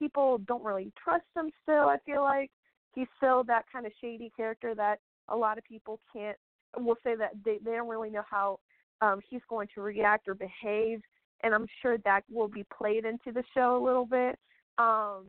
people 0.00 0.38
don't 0.48 0.64
really 0.64 0.92
trust 1.02 1.26
him 1.36 1.50
still 1.62 1.88
I 1.88 1.98
feel 2.04 2.22
like 2.22 2.50
he's 2.94 3.06
still 3.18 3.44
that 3.44 3.66
kind 3.72 3.86
of 3.86 3.92
shady 4.00 4.32
character 4.36 4.74
that 4.74 4.96
a 5.28 5.36
lot 5.36 5.58
of 5.58 5.64
people 5.64 6.00
can't 6.12 6.36
will 6.78 6.96
say 7.04 7.14
that 7.14 7.32
they 7.44 7.58
they 7.64 7.72
don't 7.72 7.88
really 7.88 8.10
know 8.10 8.24
how 8.28 8.58
um 9.00 9.20
he's 9.28 9.42
going 9.48 9.68
to 9.74 9.80
react 9.80 10.26
or 10.26 10.34
behave 10.34 11.00
and 11.42 11.54
I'm 11.54 11.66
sure 11.82 11.98
that 11.98 12.22
will 12.30 12.48
be 12.48 12.64
played 12.76 13.04
into 13.04 13.32
the 13.32 13.42
show 13.54 13.76
a 13.76 13.84
little 13.84 14.06
bit. 14.06 14.38
Um, 14.78 15.26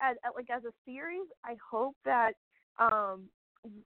as, 0.00 0.16
like 0.34 0.50
as 0.50 0.64
a 0.64 0.72
series, 0.84 1.26
I 1.44 1.56
hope 1.70 1.96
that 2.04 2.32
um, 2.78 3.22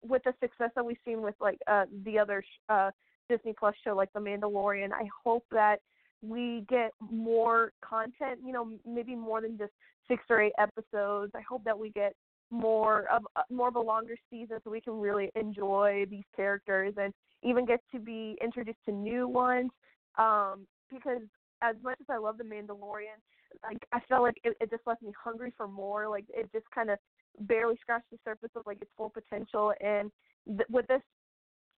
with 0.06 0.22
the 0.24 0.34
success 0.40 0.70
that 0.74 0.84
we've 0.84 0.96
seen 1.04 1.22
with 1.22 1.34
like 1.40 1.58
uh, 1.66 1.84
the 2.04 2.18
other 2.18 2.42
uh, 2.68 2.90
Disney 3.28 3.54
Plus 3.58 3.74
show, 3.84 3.94
like 3.94 4.12
The 4.12 4.20
Mandalorian, 4.20 4.92
I 4.92 5.08
hope 5.24 5.44
that 5.52 5.76
we 6.22 6.64
get 6.68 6.92
more 7.00 7.72
content. 7.84 8.40
You 8.44 8.52
know, 8.52 8.72
maybe 8.86 9.14
more 9.14 9.40
than 9.40 9.56
just 9.56 9.72
six 10.10 10.24
or 10.28 10.40
eight 10.42 10.52
episodes. 10.58 11.32
I 11.34 11.40
hope 11.48 11.64
that 11.64 11.78
we 11.78 11.90
get 11.90 12.14
more 12.50 13.06
of 13.10 13.22
uh, 13.36 13.42
more 13.48 13.68
of 13.68 13.76
a 13.76 13.80
longer 13.80 14.16
season 14.28 14.58
so 14.64 14.70
we 14.70 14.80
can 14.80 14.94
really 14.94 15.30
enjoy 15.36 16.04
these 16.10 16.24
characters 16.34 16.92
and 17.00 17.14
even 17.42 17.64
get 17.64 17.80
to 17.92 18.00
be 18.00 18.36
introduced 18.42 18.84
to 18.84 18.92
new 18.92 19.28
ones 19.28 19.70
um 20.18 20.66
because 20.90 21.22
as 21.62 21.76
much 21.82 21.96
as 22.00 22.06
I 22.08 22.18
love 22.18 22.38
The 22.38 22.44
Mandalorian, 22.44 23.20
like 23.62 23.86
I 23.92 24.00
felt 24.08 24.22
like 24.22 24.36
it, 24.44 24.56
it 24.60 24.70
just 24.70 24.82
left 24.86 25.02
me 25.02 25.12
hungry 25.22 25.52
for 25.56 25.68
more. 25.68 26.08
Like 26.08 26.24
it 26.28 26.50
just 26.52 26.66
kind 26.74 26.90
of 26.90 26.98
barely 27.40 27.76
scratched 27.80 28.10
the 28.10 28.18
surface 28.24 28.50
of 28.56 28.62
like 28.66 28.80
its 28.80 28.90
full 28.96 29.10
potential. 29.10 29.72
And 29.80 30.10
th- 30.46 30.68
with 30.70 30.86
this 30.86 31.02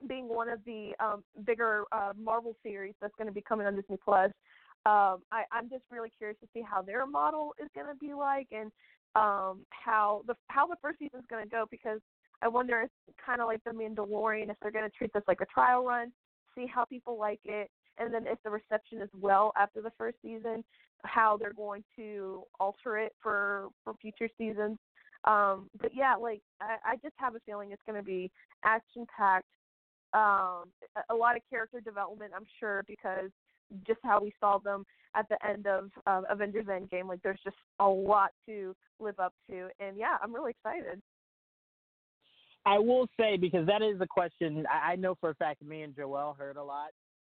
being 0.09 0.29
one 0.29 0.49
of 0.49 0.61
the 0.65 0.93
um, 1.01 1.23
bigger 1.45 1.85
uh, 1.93 2.13
Marvel 2.21 2.57
series 2.63 2.95
that's 3.01 3.15
going 3.17 3.29
to 3.29 3.33
be 3.33 3.43
coming 3.43 3.67
on 3.67 3.77
Disney 3.77 3.99
Plus, 4.03 4.31
um, 4.85 5.23
I, 5.31 5.45
I'm 5.53 5.69
just 5.71 5.85
really 5.91 6.11
curious 6.17 6.39
to 6.41 6.49
see 6.53 6.63
how 6.63 6.83
their 6.83 7.07
model 7.07 7.55
is 7.63 7.69
going 7.75 7.87
to 7.87 7.95
be 7.95 8.15
like 8.15 8.49
and 8.51 8.73
um, 9.15 9.61
how 9.71 10.23
the 10.27 10.35
how 10.49 10.67
the 10.67 10.77
first 10.83 10.99
season 10.99 11.21
is 11.21 11.27
going 11.31 11.45
to 11.45 11.51
go 11.51 11.67
because 11.71 12.01
I 12.43 12.49
wonder 12.49 12.83
if 12.83 12.91
kind 13.25 13.41
of 13.41 13.47
like 13.47 13.63
the 13.65 13.71
Mandalorian 13.71 14.51
if 14.51 14.57
they're 14.61 14.73
going 14.73 14.89
to 14.89 14.97
treat 14.97 15.13
this 15.13 15.23
like 15.29 15.41
a 15.41 15.47
trial 15.47 15.85
run, 15.85 16.11
see 16.57 16.67
how 16.67 16.85
people 16.85 17.19
like 17.19 17.41
it, 17.45 17.71
and 17.99 18.13
then 18.13 18.27
if 18.27 18.39
the 18.43 18.51
reception 18.51 19.01
is 19.01 19.09
well 19.21 19.53
after 19.57 19.81
the 19.81 19.93
first 19.97 20.17
season, 20.23 20.65
how 21.05 21.37
they're 21.37 21.53
going 21.53 21.85
to 21.97 22.43
alter 22.59 22.99
it 22.99 23.13
for 23.23 23.69
for 23.85 23.95
future 24.01 24.29
seasons. 24.37 24.79
Um, 25.25 25.69
but 25.81 25.93
yeah, 25.95 26.17
like 26.17 26.43
I, 26.61 26.77
I 26.85 26.97
just 26.97 27.15
have 27.19 27.37
a 27.37 27.41
feeling 27.47 27.71
it's 27.71 27.83
going 27.87 27.99
to 27.99 28.05
be 28.05 28.31
action 28.65 29.07
packed, 29.17 29.47
um, 30.15 30.65
a, 30.97 31.15
a 31.15 31.15
lot 31.15 31.37
of 31.37 31.43
character 31.49 31.81
development. 31.81 32.33
I'm 32.35 32.47
sure 32.59 32.85
because 32.89 33.31
just 33.87 34.01
how 34.03 34.21
we 34.21 34.33
saw 34.41 34.59
them 34.59 34.85
at 35.15 35.29
the 35.29 35.37
end 35.47 35.67
of 35.67 35.91
uh, 36.07 36.23
Avengers 36.31 36.67
Endgame. 36.67 37.09
Like 37.09 37.23
there's 37.23 37.41
just 37.45 37.57
a 37.81 37.87
lot 37.89 38.31
to 38.47 38.75
live 39.01 39.19
up 39.19 39.35
to, 39.51 39.69
and 39.81 39.97
yeah, 39.97 40.17
I'm 40.23 40.35
really 40.35 40.51
excited. 40.51 41.01
I 42.65 42.79
will 42.79 43.09
say 43.19 43.37
because 43.37 43.67
that 43.67 43.83
is 43.83 44.01
a 44.01 44.07
question 44.07 44.65
I, 44.71 44.93
I 44.93 44.97
know 44.97 45.17
for 45.21 45.31
a 45.31 45.35
fact. 45.35 45.63
Me 45.63 45.83
and 45.83 45.95
Joel 45.97 46.37
heard 46.39 46.57
a 46.57 46.63
lot 46.63 46.91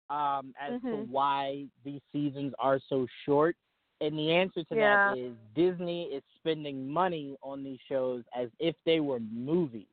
um, 0.09 0.53
as 0.59 0.73
mm-hmm. 0.73 0.87
to 0.87 0.95
why 1.09 1.65
these 1.83 2.01
seasons 2.11 2.53
are 2.59 2.79
so 2.89 3.07
short. 3.25 3.55
And 3.99 4.17
the 4.17 4.31
answer 4.31 4.63
to 4.63 4.75
yeah. 4.75 5.13
that 5.13 5.19
is 5.19 5.33
Disney 5.55 6.03
is 6.03 6.21
spending 6.37 6.87
money 6.87 7.35
on 7.41 7.63
these 7.63 7.79
shows 7.89 8.23
as 8.39 8.49
if 8.59 8.75
they 8.85 8.99
were 8.99 9.19
movies. 9.19 9.87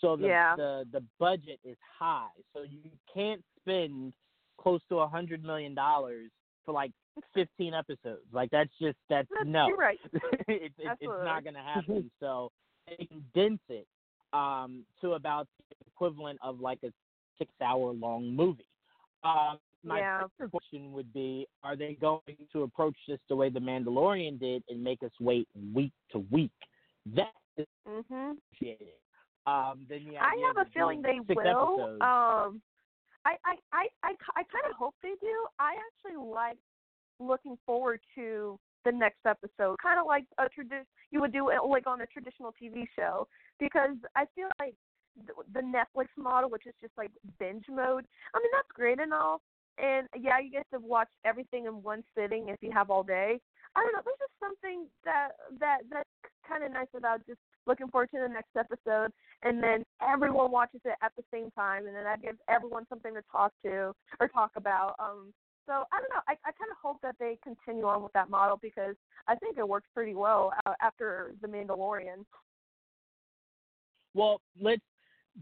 So 0.00 0.16
the 0.16 0.26
yeah. 0.26 0.54
the 0.56 0.84
the 0.92 1.02
budget 1.18 1.58
is 1.64 1.76
high. 1.98 2.26
So 2.52 2.62
you 2.62 2.90
can't 3.12 3.42
spend 3.60 4.12
close 4.62 4.80
to 4.88 4.98
a 4.98 5.08
hundred 5.08 5.44
million 5.44 5.74
dollars 5.74 6.30
for 6.64 6.72
like 6.72 6.92
fifteen 7.34 7.74
episodes. 7.74 8.22
Like 8.32 8.50
that's 8.50 8.70
just 8.80 8.96
that's, 9.08 9.28
that's 9.34 9.48
no. 9.48 9.68
You're 9.68 9.76
right. 9.76 9.98
it, 10.12 10.22
it, 10.48 10.72
it's 10.78 11.02
not 11.24 11.44
going 11.44 11.54
to 11.54 11.60
happen. 11.60 12.10
so 12.20 12.50
they 12.86 13.06
condense 13.06 13.60
it 13.68 13.86
um, 14.32 14.84
to 15.00 15.12
about 15.12 15.46
the 15.70 15.76
equivalent 15.86 16.38
of 16.42 16.60
like 16.60 16.78
a 16.84 16.92
six-hour 17.38 17.92
long 17.92 18.34
movie. 18.34 18.66
Um, 19.24 19.58
my 19.84 19.98
yeah. 19.98 20.22
question 20.50 20.92
would 20.92 21.12
be: 21.12 21.46
Are 21.64 21.76
they 21.76 21.96
going 22.00 22.20
to 22.52 22.62
approach 22.62 22.96
this 23.08 23.18
the 23.28 23.36
way 23.36 23.50
the 23.50 23.60
Mandalorian 23.60 24.38
did 24.38 24.62
and 24.68 24.82
make 24.82 25.02
us 25.02 25.10
wait 25.20 25.48
week 25.74 25.92
to 26.12 26.24
week? 26.30 26.50
That 27.14 27.32
is 27.56 27.66
mm-hmm. 27.88 28.32
appreciated. 28.54 28.94
Um, 29.46 29.86
then 29.88 30.06
the 30.08 30.18
I 30.18 30.30
have 30.46 30.66
a 30.66 30.70
feeling 30.70 31.02
they 31.02 31.18
will. 31.34 31.98
Um, 32.00 32.62
I, 33.24 33.36
I, 33.44 33.54
I, 33.72 33.86
I, 34.02 34.12
I 34.36 34.42
kind 34.42 34.66
of 34.68 34.76
hope 34.76 34.94
they 35.02 35.14
do. 35.20 35.46
I 35.58 35.74
actually 35.78 36.22
like 36.22 36.58
looking 37.20 37.56
forward 37.64 38.00
to 38.16 38.58
the 38.84 38.92
next 38.92 39.20
episode, 39.26 39.76
kind 39.80 40.00
of 40.00 40.06
like 40.06 40.24
a 40.38 40.48
tradition 40.48 40.84
you 41.10 41.20
would 41.20 41.32
do 41.32 41.50
it 41.50 41.58
like 41.68 41.86
on 41.86 42.00
a 42.00 42.06
traditional 42.06 42.52
TV 42.60 42.86
show, 42.96 43.28
because 43.60 43.96
I 44.16 44.24
feel 44.34 44.48
like 44.58 44.74
the 45.54 45.60
Netflix 45.60 46.06
model, 46.16 46.50
which 46.50 46.66
is 46.66 46.74
just 46.80 46.92
like 46.96 47.10
binge 47.38 47.66
mode. 47.70 48.04
I 48.34 48.38
mean, 48.38 48.50
that's 48.52 48.72
great 48.74 48.98
and 48.98 49.12
all, 49.12 49.40
and 49.78 50.08
yeah, 50.18 50.40
you 50.40 50.50
get 50.50 50.66
to 50.72 50.80
watch 50.80 51.08
everything 51.24 51.66
in 51.66 51.82
one 51.82 52.02
sitting 52.16 52.48
if 52.48 52.58
you 52.60 52.72
have 52.72 52.90
all 52.90 53.02
day. 53.02 53.40
I 53.76 53.82
don't 53.82 53.92
know. 53.92 54.00
There's 54.04 54.18
just 54.18 54.38
something 54.40 54.86
that 55.04 55.28
that 55.60 55.78
that's 55.90 56.08
kind 56.48 56.64
of 56.64 56.72
nice 56.72 56.92
about 56.96 57.26
just 57.26 57.40
looking 57.66 57.88
forward 57.88 58.10
to 58.14 58.20
the 58.20 58.28
next 58.28 58.56
episode, 58.58 59.12
and 59.42 59.62
then 59.62 59.84
everyone 60.00 60.50
watches 60.50 60.80
it 60.84 60.94
at 61.02 61.12
the 61.16 61.24
same 61.32 61.50
time, 61.52 61.86
and 61.86 61.94
then 61.94 62.04
that 62.04 62.22
gives 62.22 62.38
everyone 62.48 62.86
something 62.88 63.14
to 63.14 63.22
talk 63.30 63.52
to 63.64 63.92
or 64.20 64.28
talk 64.28 64.52
about. 64.56 64.94
Um, 64.98 65.32
so 65.66 65.72
I 65.92 66.00
don't 66.00 66.10
know. 66.10 66.22
I, 66.28 66.32
I 66.32 66.52
kind 66.52 66.70
of 66.70 66.76
hope 66.82 66.98
that 67.02 67.16
they 67.20 67.38
continue 67.42 67.84
on 67.84 68.02
with 68.02 68.12
that 68.12 68.30
model 68.30 68.58
because 68.60 68.96
I 69.28 69.36
think 69.36 69.58
it 69.58 69.68
works 69.68 69.86
pretty 69.94 70.14
well 70.14 70.52
uh, 70.66 70.72
after 70.80 71.34
The 71.40 71.48
Mandalorian. 71.48 72.24
Well, 74.14 74.40
let's 74.60 74.82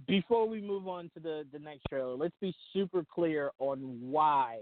before 0.06 0.48
we 0.48 0.60
move 0.60 0.86
on 0.86 1.10
to 1.14 1.20
the 1.20 1.44
the 1.52 1.58
next 1.58 1.82
trailer, 1.88 2.14
let's 2.14 2.34
be 2.40 2.54
super 2.72 3.04
clear 3.12 3.50
on 3.58 3.78
why 4.00 4.58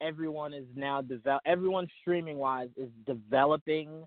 everyone 0.00 0.54
is 0.54 0.64
now 0.74 1.02
develop. 1.02 1.42
Everyone 1.44 1.86
streaming 2.00 2.38
wise 2.38 2.70
is 2.76 2.88
developing 3.06 4.04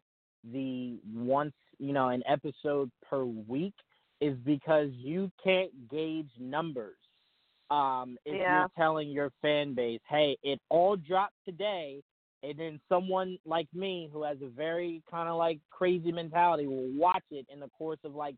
the 0.51 0.97
once 1.13 1.53
you 1.79 1.93
know 1.93 2.09
an 2.09 2.23
episode 2.27 2.91
per 3.09 3.23
week 3.23 3.73
is 4.21 4.37
because 4.45 4.89
you 4.93 5.31
can't 5.43 5.71
gauge 5.89 6.29
numbers. 6.39 6.97
Um, 7.69 8.17
if 8.25 8.35
yeah. 8.35 8.59
you're 8.59 8.71
telling 8.77 9.09
your 9.09 9.31
fan 9.41 9.73
base, 9.73 10.01
hey, 10.07 10.37
it 10.43 10.59
all 10.69 10.95
dropped 10.95 11.35
today, 11.45 12.01
and 12.43 12.57
then 12.57 12.79
someone 12.87 13.37
like 13.45 13.67
me 13.73 14.09
who 14.13 14.23
has 14.23 14.37
a 14.41 14.49
very 14.49 15.01
kind 15.09 15.27
of 15.27 15.37
like 15.37 15.59
crazy 15.71 16.11
mentality 16.11 16.67
will 16.67 16.91
watch 16.93 17.23
it 17.31 17.45
in 17.51 17.59
the 17.59 17.69
course 17.77 17.99
of 18.03 18.15
like 18.15 18.35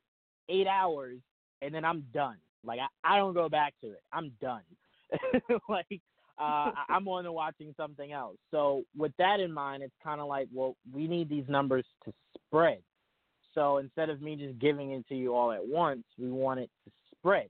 eight 0.49 0.67
hours, 0.67 1.17
and 1.61 1.73
then 1.73 1.83
I'm 1.83 2.05
done. 2.13 2.37
Like 2.63 2.79
I, 2.79 3.15
I 3.15 3.17
don't 3.17 3.33
go 3.33 3.49
back 3.49 3.73
to 3.81 3.91
it. 3.91 4.01
I'm 4.13 4.31
done. 4.41 4.63
like 5.69 6.01
uh, 6.37 6.71
I'm 6.89 7.07
on 7.07 7.23
to 7.25 7.31
watching 7.31 7.73
something 7.77 8.11
else. 8.11 8.37
So 8.51 8.83
with 8.97 9.11
that 9.17 9.39
in 9.39 9.51
mind, 9.51 9.83
it's 9.83 9.93
kind 10.03 10.21
of 10.21 10.27
like, 10.27 10.47
well, 10.53 10.75
we 10.93 11.07
need 11.07 11.29
these 11.29 11.45
numbers 11.47 11.85
to 12.05 12.13
spread. 12.47 12.79
So 13.55 13.77
instead 13.77 14.09
of 14.09 14.21
me 14.21 14.35
just 14.35 14.59
giving 14.59 14.91
it 14.91 15.07
to 15.07 15.15
you 15.15 15.33
all 15.33 15.51
at 15.51 15.65
once, 15.65 16.03
we 16.19 16.29
want 16.29 16.59
it 16.59 16.69
to 16.85 16.91
spread. 17.17 17.49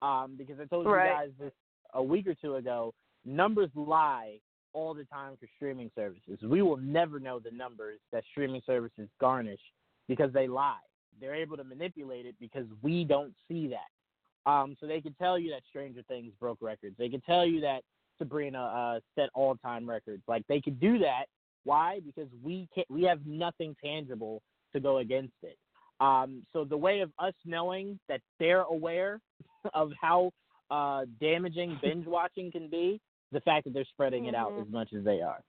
Um, 0.00 0.34
because 0.36 0.58
I 0.58 0.64
told 0.64 0.86
right. 0.86 1.04
you 1.04 1.12
guys 1.12 1.28
this 1.38 1.52
a 1.94 2.02
week 2.02 2.26
or 2.26 2.34
two 2.34 2.56
ago, 2.56 2.92
numbers 3.24 3.70
lie 3.76 4.38
all 4.72 4.94
the 4.94 5.04
time 5.04 5.36
for 5.38 5.46
streaming 5.56 5.90
services. 5.94 6.38
We 6.42 6.62
will 6.62 6.78
never 6.78 7.20
know 7.20 7.38
the 7.38 7.50
numbers 7.50 7.98
that 8.10 8.24
streaming 8.30 8.62
services 8.66 9.08
garnish 9.20 9.60
because 10.08 10.32
they 10.32 10.48
lie. 10.48 10.80
They're 11.20 11.34
able 11.34 11.56
to 11.58 11.64
manipulate 11.64 12.26
it 12.26 12.34
because 12.40 12.66
we 12.80 13.04
don't 13.04 13.34
see 13.46 13.68
that. 13.68 14.50
Um, 14.50 14.76
so 14.80 14.86
they 14.86 15.00
can 15.00 15.14
tell 15.14 15.38
you 15.38 15.50
that 15.50 15.62
Stranger 15.68 16.02
Things 16.08 16.32
broke 16.40 16.58
records. 16.60 16.96
They 16.98 17.08
can 17.08 17.20
tell 17.20 17.46
you 17.46 17.60
that 17.60 17.82
Sabrina 18.18 18.64
uh, 18.64 19.00
set 19.14 19.28
all-time 19.34 19.88
records. 19.88 20.22
Like 20.26 20.44
they 20.48 20.60
could 20.60 20.80
do 20.80 20.98
that. 20.98 21.26
Why? 21.64 22.00
Because 22.04 22.28
we 22.42 22.68
can't. 22.74 22.90
We 22.90 23.02
have 23.04 23.20
nothing 23.24 23.76
tangible 23.82 24.42
to 24.74 24.80
go 24.80 24.98
against 24.98 25.34
it. 25.42 25.56
Um, 26.00 26.42
so 26.52 26.64
the 26.64 26.76
way 26.76 27.00
of 27.00 27.10
us 27.18 27.34
knowing 27.44 27.98
that 28.08 28.20
they're 28.38 28.62
aware 28.62 29.20
of 29.74 29.92
how 30.00 30.32
uh, 30.70 31.04
damaging 31.20 31.78
binge 31.82 32.06
watching 32.06 32.50
can 32.50 32.68
be, 32.68 33.00
the 33.30 33.40
fact 33.40 33.64
that 33.64 33.74
they're 33.74 33.84
spreading 33.84 34.24
mm-hmm. 34.24 34.34
it 34.34 34.38
out 34.38 34.52
as 34.60 34.70
much 34.70 34.92
as 34.96 35.04
they 35.04 35.20
are. 35.20 35.42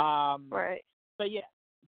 Um, 0.00 0.46
right. 0.50 0.82
But 1.18 1.30
yeah, 1.30 1.40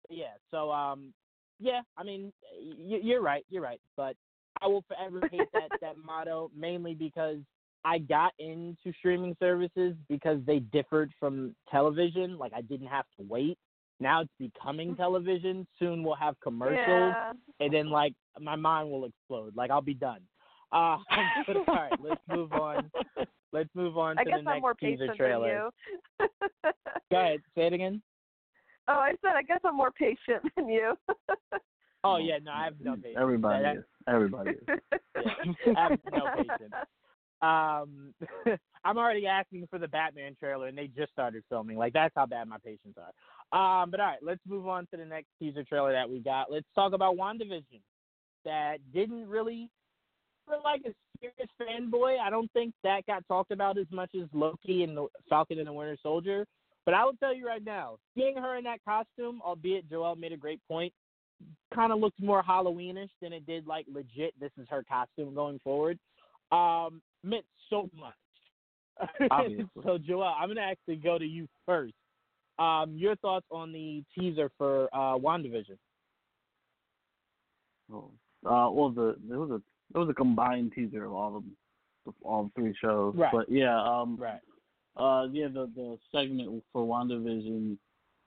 yeah. 0.09 0.33
So 0.51 0.71
um, 0.71 1.13
yeah. 1.59 1.81
I 1.97 2.03
mean, 2.03 2.31
you're 2.77 3.21
right. 3.21 3.45
You're 3.49 3.63
right. 3.63 3.79
But 3.95 4.15
I 4.61 4.67
will 4.67 4.83
forever 4.87 5.21
hate 5.31 5.47
that 5.53 5.69
that 5.81 5.95
motto 5.97 6.51
mainly 6.55 6.93
because 6.93 7.37
I 7.83 7.97
got 7.97 8.33
into 8.37 8.93
streaming 8.99 9.35
services 9.39 9.95
because 10.09 10.39
they 10.45 10.59
differed 10.59 11.11
from 11.19 11.55
television. 11.69 12.37
Like 12.37 12.51
I 12.55 12.61
didn't 12.61 12.87
have 12.87 13.05
to 13.17 13.25
wait. 13.27 13.57
Now 14.01 14.21
it's 14.21 14.31
becoming 14.39 14.89
Mm-hmm. 14.89 15.01
television. 15.01 15.65
Soon 15.79 16.03
we'll 16.03 16.15
have 16.15 16.35
commercials, 16.41 17.13
yeah. 17.15 17.31
and 17.59 17.73
then 17.73 17.89
like 17.89 18.13
my 18.39 18.55
mind 18.55 18.89
will 18.89 19.05
explode. 19.05 19.55
Like 19.55 19.69
I'll 19.71 19.81
be 19.81 19.93
done. 19.93 20.19
Uh, 20.73 20.97
but 21.47 21.55
all 21.57 21.65
right, 21.67 21.91
let's 22.01 22.21
move 22.27 22.51
on. 22.53 22.89
Let's 23.53 23.69
move 23.75 23.97
on 23.97 24.17
I 24.17 24.23
to 24.23 24.29
guess 24.29 24.39
the 24.39 24.43
next 24.43 24.55
I'm 24.55 24.61
more 24.61 24.73
teaser 24.73 24.97
patient 24.99 25.17
trailer. 25.17 25.69
Than 26.19 26.27
you. 26.63 26.71
Go 27.11 27.17
ahead, 27.19 27.39
say 27.55 27.67
it 27.67 27.73
again. 27.73 28.01
Oh, 28.87 28.93
I 28.93 29.11
said 29.21 29.33
I 29.35 29.43
guess 29.43 29.59
I'm 29.63 29.75
more 29.77 29.91
patient 29.91 30.41
than 30.57 30.67
you. 30.67 30.93
Oh 32.03 32.17
yeah, 32.17 32.39
no, 32.43 32.49
I 32.51 32.63
have 32.63 32.73
no 32.81 32.95
patience. 32.95 33.15
Everybody 33.19 33.61
That- 33.63 33.77
is. 33.77 33.83
Everybody 34.07 34.49
is. 34.51 34.57
Yeah, 35.23 35.73
I 35.77 35.81
have 35.83 35.99
no 36.11 36.23
patience. 36.35 36.73
Um, 37.43 38.13
I'm 38.83 38.97
already 38.97 39.27
asking 39.27 39.67
for 39.69 39.77
the 39.77 39.87
Batman 39.87 40.35
trailer, 40.39 40.65
and 40.67 40.75
they 40.75 40.87
just 40.87 41.11
started 41.11 41.43
filming. 41.47 41.77
Like 41.77 41.93
that's 41.93 42.13
how 42.15 42.25
bad 42.25 42.47
my 42.47 42.57
patience 42.57 42.95
are. 42.97 43.11
Um, 43.53 43.91
but 43.91 43.99
all 43.99 44.07
right, 44.07 44.19
let's 44.21 44.39
move 44.47 44.67
on 44.67 44.87
to 44.91 44.97
the 44.97 45.05
next 45.05 45.27
teaser 45.37 45.63
trailer 45.63 45.91
that 45.91 46.09
we 46.09 46.19
got. 46.19 46.51
Let's 46.51 46.67
talk 46.73 46.93
about 46.93 47.17
WandaVision. 47.17 47.81
That 48.45 48.77
didn't 48.93 49.27
really 49.27 49.69
feel 50.47 50.61
like 50.63 50.81
a 50.85 50.93
serious 51.19 51.49
fanboy. 51.59 52.19
I 52.19 52.29
don't 52.29 52.51
think 52.53 52.73
that 52.83 53.05
got 53.05 53.27
talked 53.27 53.51
about 53.51 53.77
as 53.77 53.87
much 53.91 54.11
as 54.15 54.27
Loki 54.33 54.83
and 54.83 54.95
the 54.95 55.07
Falcon 55.29 55.59
and 55.59 55.67
the 55.67 55.73
Winter 55.73 55.97
Soldier. 56.01 56.45
But 56.85 56.93
I 56.95 57.03
will 57.05 57.13
tell 57.13 57.35
you 57.35 57.45
right 57.45 57.63
now, 57.63 57.97
seeing 58.15 58.37
her 58.37 58.57
in 58.57 58.63
that 58.63 58.79
costume, 58.85 59.41
albeit 59.45 59.89
Joel 59.89 60.15
made 60.15 60.31
a 60.31 60.37
great 60.37 60.59
point, 60.67 60.93
kind 61.73 61.91
of 61.91 61.99
looked 61.99 62.21
more 62.21 62.43
Halloweenish 62.43 63.09
than 63.21 63.33
it 63.33 63.45
did 63.45 63.67
like 63.67 63.85
legit. 63.91 64.33
This 64.39 64.51
is 64.57 64.67
her 64.69 64.83
costume 64.83 65.35
going 65.35 65.59
forward. 65.63 65.99
Um, 66.51 67.01
meant 67.23 67.45
so 67.69 67.89
much. 67.97 68.13
So 69.83 69.97
Joel, 69.97 70.33
I'm 70.39 70.49
gonna 70.49 70.61
actually 70.61 70.97
go 70.97 71.17
to 71.17 71.25
you 71.25 71.47
first. 71.65 71.93
Um, 72.61 72.95
your 72.95 73.15
thoughts 73.15 73.47
on 73.49 73.71
the 73.71 74.03
teaser 74.13 74.51
for 74.57 74.87
uh, 74.93 75.17
WandaVision? 75.17 75.77
Oh. 77.91 78.11
Uh, 78.45 78.69
well, 78.69 78.89
the 78.89 79.15
there 79.27 79.39
was 79.39 79.49
a 79.49 79.61
there 79.91 80.01
was 80.01 80.09
a 80.09 80.13
combined 80.13 80.71
teaser 80.73 81.05
of 81.05 81.13
all 81.13 81.43
the, 82.05 82.13
all 82.23 82.51
three 82.55 82.75
shows. 82.79 83.15
Right. 83.15 83.31
But 83.33 83.51
yeah, 83.51 83.79
um, 83.81 84.15
Right. 84.15 84.39
uh, 84.95 85.27
yeah, 85.31 85.47
the 85.47 85.69
the 85.75 85.97
segment 86.11 86.63
for 86.71 86.85
WandaVision 86.85 87.77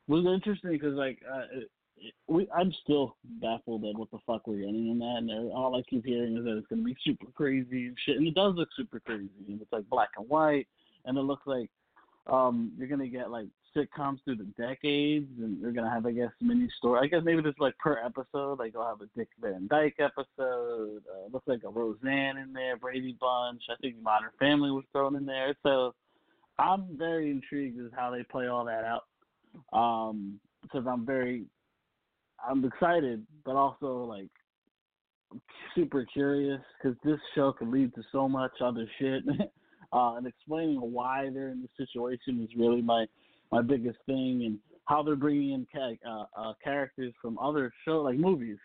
was 0.08 0.26
interesting 0.26 0.72
because 0.72 0.94
like 0.94 1.20
uh, 1.32 1.44
it, 1.52 1.70
it, 1.96 2.14
we 2.26 2.48
I'm 2.56 2.72
still 2.82 3.16
baffled 3.40 3.84
at 3.84 3.96
what 3.96 4.10
the 4.10 4.18
fuck 4.26 4.46
we're 4.46 4.58
getting 4.58 4.88
in 4.88 4.98
that, 4.98 5.16
and 5.18 5.52
all 5.52 5.76
I 5.76 5.82
keep 5.88 6.04
hearing 6.04 6.36
is 6.36 6.44
that 6.44 6.56
it's 6.58 6.66
gonna 6.66 6.82
be 6.82 6.96
super 7.04 7.26
crazy 7.34 7.86
and 7.86 7.96
shit, 8.04 8.16
and 8.16 8.26
it 8.26 8.34
does 8.34 8.54
look 8.56 8.68
super 8.76 8.98
crazy, 8.98 9.30
and 9.48 9.60
it's 9.60 9.72
like 9.72 9.88
black 9.88 10.10
and 10.16 10.28
white, 10.28 10.66
and 11.04 11.16
it 11.16 11.22
looks 11.22 11.46
like 11.46 11.70
um 12.26 12.72
you're 12.78 12.88
gonna 12.88 13.08
get 13.08 13.30
like 13.30 13.48
sitcoms 13.76 14.18
through 14.24 14.36
the 14.36 14.48
decades, 14.56 15.30
and 15.38 15.60
you're 15.60 15.72
gonna 15.72 15.90
have 15.90 16.06
I 16.06 16.12
guess 16.12 16.30
mini 16.40 16.68
story. 16.78 17.00
I 17.02 17.06
guess 17.06 17.22
maybe 17.24 17.42
this 17.42 17.54
like 17.58 17.76
per 17.78 17.98
episode, 17.98 18.58
like 18.58 18.72
you'll 18.72 18.86
have 18.86 19.00
a 19.00 19.08
Dick 19.16 19.28
Van 19.40 19.66
Dyke 19.68 19.96
episode. 19.98 21.02
Uh, 21.08 21.28
looks 21.32 21.46
like 21.46 21.62
a 21.64 21.68
Roseanne 21.68 22.38
in 22.38 22.52
there, 22.52 22.76
Brady 22.76 23.16
Bunch. 23.20 23.62
I 23.70 23.74
think 23.80 24.00
Modern 24.02 24.30
Family 24.38 24.70
was 24.70 24.84
thrown 24.92 25.16
in 25.16 25.26
there. 25.26 25.54
So 25.62 25.94
I'm 26.58 26.96
very 26.96 27.30
intrigued 27.30 27.80
as 27.80 27.90
how 27.96 28.10
they 28.10 28.22
play 28.22 28.46
all 28.46 28.64
that 28.64 28.84
out. 28.84 29.04
Um, 29.72 30.40
because 30.62 30.86
I'm 30.88 31.04
very, 31.04 31.44
I'm 32.48 32.64
excited, 32.64 33.26
but 33.44 33.54
also 33.54 34.04
like 34.04 34.30
super 35.74 36.04
curious 36.12 36.60
because 36.82 36.96
this 37.04 37.18
show 37.34 37.52
could 37.52 37.68
lead 37.68 37.94
to 37.94 38.02
so 38.12 38.28
much 38.28 38.52
other 38.62 38.86
shit. 38.98 39.22
uh, 39.92 40.14
and 40.16 40.26
explaining 40.26 40.80
why 40.80 41.30
they're 41.32 41.48
in 41.48 41.62
this 41.62 41.88
situation 41.88 42.42
is 42.42 42.56
really 42.56 42.82
my 42.82 43.06
my 43.52 43.62
biggest 43.62 43.98
thing, 44.06 44.42
and 44.46 44.58
how 44.86 45.02
they're 45.02 45.16
bringing 45.16 45.52
in 45.52 45.66
ca- 45.72 46.08
uh, 46.08 46.24
uh, 46.36 46.52
characters 46.62 47.12
from 47.20 47.38
other 47.38 47.72
show 47.84 48.02
like 48.02 48.16
movies, 48.16 48.58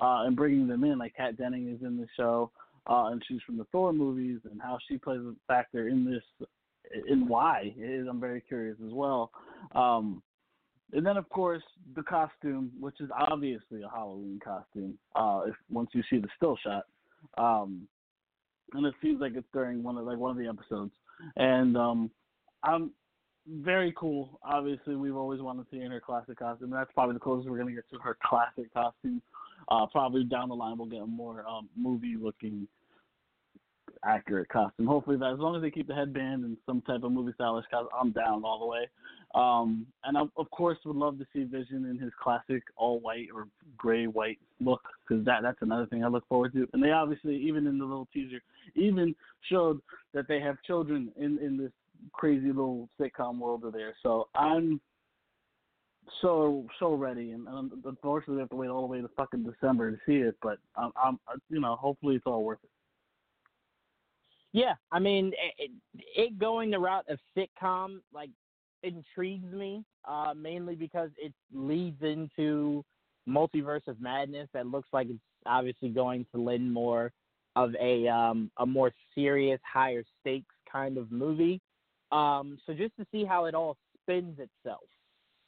uh, 0.00 0.24
and 0.26 0.36
bringing 0.36 0.66
them 0.68 0.84
in. 0.84 0.98
Like 0.98 1.14
Kat 1.16 1.36
Denning 1.36 1.68
is 1.68 1.86
in 1.86 1.96
the 1.96 2.06
show, 2.16 2.50
uh, 2.88 3.06
and 3.06 3.22
she's 3.26 3.40
from 3.46 3.56
the 3.56 3.64
Thor 3.72 3.92
movies, 3.92 4.40
and 4.50 4.60
how 4.60 4.78
she 4.88 4.98
plays 4.98 5.20
a 5.20 5.34
factor 5.46 5.88
in 5.88 6.04
this, 6.04 6.48
and 7.08 7.28
why 7.28 7.74
is. 7.78 8.06
I'm 8.08 8.20
very 8.20 8.40
curious 8.40 8.76
as 8.84 8.92
well. 8.92 9.30
Um, 9.74 10.22
and 10.92 11.04
then 11.04 11.16
of 11.16 11.28
course 11.28 11.62
the 11.94 12.02
costume, 12.02 12.70
which 12.78 13.00
is 13.00 13.10
obviously 13.16 13.82
a 13.82 13.88
Halloween 13.88 14.40
costume. 14.42 14.98
Uh, 15.14 15.42
if 15.46 15.54
once 15.70 15.90
you 15.92 16.02
see 16.08 16.18
the 16.18 16.28
still 16.36 16.56
shot, 16.62 16.84
um, 17.38 17.88
and 18.74 18.86
it 18.86 18.94
seems 19.02 19.20
like 19.20 19.32
it's 19.34 19.46
during 19.52 19.82
one 19.82 19.96
of 19.96 20.04
like 20.04 20.18
one 20.18 20.30
of 20.30 20.36
the 20.36 20.48
episodes, 20.48 20.92
and 21.36 21.76
um, 21.76 22.10
I'm 22.62 22.90
very 23.48 23.94
cool. 23.96 24.40
Obviously, 24.42 24.96
we've 24.96 25.16
always 25.16 25.40
wanted 25.40 25.64
to 25.64 25.68
see 25.70 25.82
in 25.82 25.90
her 25.90 26.00
classic 26.00 26.38
costume. 26.38 26.70
That's 26.70 26.90
probably 26.92 27.14
the 27.14 27.20
closest 27.20 27.48
we're 27.48 27.58
gonna 27.58 27.72
get 27.72 27.88
to 27.90 27.98
her 27.98 28.16
classic 28.24 28.72
costume. 28.72 29.22
Uh, 29.68 29.86
probably 29.86 30.24
down 30.24 30.48
the 30.48 30.54
line 30.54 30.78
we'll 30.78 30.86
get 30.86 31.00
a 31.00 31.06
more 31.06 31.44
um, 31.46 31.68
movie 31.76 32.16
looking 32.20 32.68
accurate 34.04 34.48
costume. 34.48 34.86
Hopefully 34.86 35.16
that 35.16 35.32
as 35.32 35.38
long 35.38 35.56
as 35.56 35.62
they 35.62 35.70
keep 35.70 35.88
the 35.88 35.94
headband 35.94 36.44
and 36.44 36.56
some 36.66 36.80
type 36.82 37.02
of 37.02 37.12
movie 37.12 37.32
stylish 37.34 37.64
costume, 37.70 37.88
I'm 37.98 38.12
down 38.12 38.44
all 38.44 38.58
the 38.58 38.66
way. 38.66 38.88
Um, 39.34 39.86
and 40.04 40.16
I, 40.16 40.22
of 40.36 40.50
course 40.50 40.78
would 40.84 40.96
love 40.96 41.18
to 41.18 41.26
see 41.32 41.44
Vision 41.44 41.86
in 41.86 41.98
his 41.98 42.12
classic 42.22 42.62
all 42.76 43.00
white 43.00 43.28
or 43.34 43.48
gray 43.76 44.06
white 44.06 44.38
look 44.60 44.82
because 45.06 45.24
that 45.24 45.42
that's 45.42 45.60
another 45.62 45.86
thing 45.86 46.04
I 46.04 46.08
look 46.08 46.26
forward 46.28 46.52
to. 46.54 46.68
And 46.72 46.82
they 46.82 46.90
obviously 46.90 47.36
even 47.36 47.66
in 47.66 47.78
the 47.78 47.84
little 47.84 48.08
teaser 48.12 48.40
even 48.74 49.14
showed 49.50 49.80
that 50.14 50.28
they 50.28 50.40
have 50.40 50.56
children 50.66 51.12
in 51.16 51.38
in 51.38 51.56
this 51.56 51.72
crazy 52.12 52.48
little 52.48 52.88
sitcom 53.00 53.38
world 53.38 53.64
of 53.64 53.72
theirs. 53.72 53.96
So 54.02 54.28
I'm 54.34 54.80
so 56.20 56.66
so 56.78 56.94
ready, 56.94 57.32
and, 57.32 57.46
and 57.48 57.72
unfortunately 57.84 58.36
we 58.36 58.40
have 58.40 58.50
to 58.50 58.56
wait 58.56 58.68
all 58.68 58.82
the 58.82 58.86
way 58.86 59.00
to 59.00 59.08
fucking 59.16 59.44
December 59.44 59.90
to 59.90 59.98
see 60.06 60.16
it. 60.16 60.36
But 60.42 60.58
I'm, 60.76 60.92
I'm 61.02 61.18
you 61.50 61.60
know 61.60 61.76
hopefully 61.76 62.16
it's 62.16 62.26
all 62.26 62.42
worth 62.44 62.58
it. 62.62 62.70
Yeah, 64.56 64.72
I 64.90 65.00
mean, 65.00 65.34
it, 65.58 65.70
it 65.94 66.38
going 66.38 66.70
the 66.70 66.78
route 66.78 67.04
of 67.10 67.18
sitcom 67.36 68.00
like 68.10 68.30
intrigues 68.82 69.52
me, 69.52 69.84
uh, 70.08 70.32
mainly 70.34 70.74
because 70.74 71.10
it 71.18 71.34
leads 71.52 72.00
into 72.00 72.82
multiverse 73.28 73.86
of 73.86 74.00
madness 74.00 74.48
that 74.54 74.66
looks 74.66 74.88
like 74.94 75.08
it's 75.10 75.18
obviously 75.44 75.90
going 75.90 76.24
to 76.34 76.40
lend 76.40 76.72
more 76.72 77.12
of 77.54 77.74
a 77.78 78.08
um, 78.08 78.50
a 78.56 78.64
more 78.64 78.92
serious, 79.14 79.60
higher 79.70 80.02
stakes 80.20 80.54
kind 80.72 80.96
of 80.96 81.12
movie. 81.12 81.60
Um, 82.10 82.56
so 82.64 82.72
just 82.72 82.96
to 82.96 83.06
see 83.12 83.26
how 83.26 83.44
it 83.44 83.54
all 83.54 83.76
spins 84.00 84.38
itself, 84.38 84.88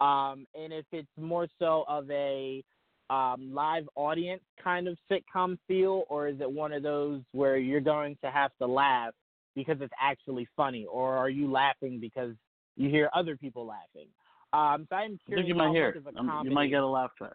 um, 0.03 0.47
and 0.55 0.71
if 0.71 0.85
it's 0.93 1.09
more 1.19 1.49
so 1.59 1.87
of 1.89 2.11
a 2.11 2.63
um, 3.11 3.53
live 3.53 3.89
audience 3.95 4.43
kind 4.63 4.89
of 4.89 4.97
sitcom 5.11 5.59
feel, 5.67 6.05
or 6.09 6.29
is 6.29 6.41
it 6.41 6.51
one 6.51 6.73
of 6.73 6.83
those 6.83 7.23
where 7.33 7.57
you're 7.57 7.81
going 7.81 8.17
to 8.23 8.31
have 8.31 8.51
to 8.61 8.67
laugh 8.67 9.15
because 9.55 9.79
it's 9.81 9.93
actually 10.01 10.47
funny, 10.57 10.87
or 10.87 11.17
are 11.17 11.31
you 11.31 11.51
laughing 11.51 11.99
because 12.01 12.35
you 12.77 12.89
hear 12.91 13.11
other 13.15 13.37
people 13.37 13.67
laughing? 13.67 14.09
Um, 14.53 14.87
so 14.89 14.97
I'm 14.97 15.15
I 15.15 15.27
curious 15.27 15.45
think 15.45 15.49
you 15.49 15.55
might 15.55 15.73
hear 15.73 15.89
much 15.89 15.97
it. 15.97 15.99
of 15.99 16.07
a 16.07 16.19
Um, 16.19 16.27
comedy. 16.27 16.49
You 16.49 16.55
might 16.55 16.69
get 16.69 16.83
a 16.83 16.87
laugh 16.87 17.11
track. 17.17 17.35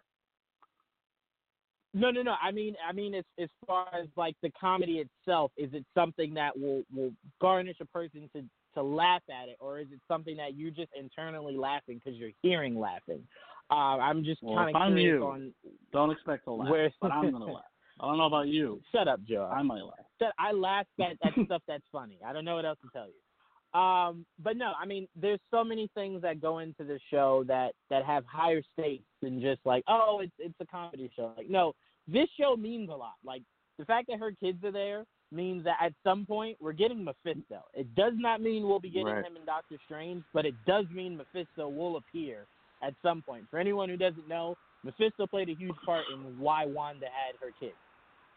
No, 1.92 2.10
no, 2.10 2.22
no. 2.22 2.34
I 2.42 2.50
mean, 2.50 2.74
I 2.88 2.92
mean, 2.92 3.14
as 3.14 3.24
as 3.38 3.48
far 3.66 3.86
as 3.94 4.08
like 4.16 4.34
the 4.42 4.50
comedy 4.60 4.98
itself, 4.98 5.52
is 5.56 5.72
it 5.72 5.84
something 5.94 6.34
that 6.34 6.58
will 6.58 6.82
will 6.94 7.12
garnish 7.40 7.76
a 7.80 7.84
person 7.84 8.28
to 8.34 8.42
to 8.74 8.82
laugh 8.82 9.22
at 9.30 9.48
it, 9.48 9.56
or 9.60 9.78
is 9.78 9.86
it 9.92 10.00
something 10.08 10.36
that 10.36 10.56
you're 10.56 10.72
just 10.72 10.90
internally 10.98 11.56
laughing 11.56 12.00
because 12.02 12.18
you're 12.18 12.32
hearing 12.42 12.78
laughing? 12.78 13.22
Uh, 13.70 13.74
I'm 13.98 14.24
just 14.24 14.42
Well, 14.42 14.56
kind 14.72 14.92
of 14.94 14.98
curious 14.98 15.20
you, 15.20 15.24
on 15.26 15.54
Don't 15.92 16.10
expect 16.10 16.44
to 16.44 16.52
laugh, 16.52 16.70
where. 16.70 16.90
but 17.00 17.10
I'm 17.12 17.30
gonna 17.32 17.46
laugh. 17.46 17.64
I 18.00 18.06
don't 18.06 18.18
know 18.18 18.26
about 18.26 18.48
you. 18.48 18.80
Shut 18.92 19.08
up, 19.08 19.20
Joe. 19.24 19.50
I 19.52 19.62
might 19.62 19.82
laugh. 19.82 20.04
Shut, 20.20 20.32
I 20.38 20.52
laugh 20.52 20.86
at, 21.00 21.16
at 21.26 21.32
stuff 21.46 21.62
that's 21.66 21.84
funny. 21.90 22.18
I 22.26 22.32
don't 22.32 22.44
know 22.44 22.56
what 22.56 22.64
else 22.64 22.78
to 22.82 22.88
tell 22.92 23.06
you. 23.06 23.80
Um, 23.80 24.24
but 24.38 24.56
no, 24.56 24.72
I 24.80 24.86
mean, 24.86 25.08
there's 25.20 25.40
so 25.50 25.64
many 25.64 25.90
things 25.94 26.22
that 26.22 26.40
go 26.40 26.60
into 26.60 26.84
the 26.84 27.00
show 27.10 27.42
that 27.48 27.72
that 27.90 28.04
have 28.04 28.24
higher 28.26 28.62
stakes 28.72 29.04
than 29.20 29.40
just 29.40 29.60
like, 29.64 29.82
oh, 29.88 30.20
it's 30.22 30.32
it's 30.38 30.54
a 30.60 30.66
comedy 30.66 31.10
show. 31.16 31.32
Like, 31.36 31.50
no, 31.50 31.72
this 32.06 32.28
show 32.38 32.54
means 32.56 32.88
a 32.90 32.94
lot. 32.94 33.14
Like 33.24 33.42
the 33.78 33.84
fact 33.84 34.06
that 34.08 34.20
her 34.20 34.30
kids 34.38 34.62
are 34.62 34.70
there 34.70 35.04
means 35.32 35.64
that 35.64 35.78
at 35.82 35.92
some 36.04 36.24
point 36.24 36.56
we're 36.60 36.72
getting 36.72 37.02
Mephisto. 37.02 37.62
It 37.72 37.92
does 37.96 38.12
not 38.14 38.40
mean 38.40 38.68
we'll 38.68 38.78
be 38.78 38.90
getting 38.90 39.06
Right. 39.06 39.24
him 39.26 39.36
in 39.36 39.44
Doctor 39.44 39.76
Strange, 39.86 40.22
but 40.32 40.46
it 40.46 40.54
does 40.66 40.84
mean 40.94 41.16
Mephisto 41.16 41.68
will 41.68 41.96
appear 41.96 42.46
at 42.86 42.94
some 43.02 43.22
point. 43.22 43.44
For 43.50 43.58
anyone 43.58 43.88
who 43.88 43.96
doesn't 43.96 44.28
know, 44.28 44.56
Mephisto 44.84 45.26
played 45.26 45.48
a 45.48 45.54
huge 45.54 45.74
part 45.84 46.04
in 46.12 46.38
why 46.38 46.66
Wanda 46.66 47.06
had 47.06 47.36
her 47.40 47.52
kids. 47.58 47.74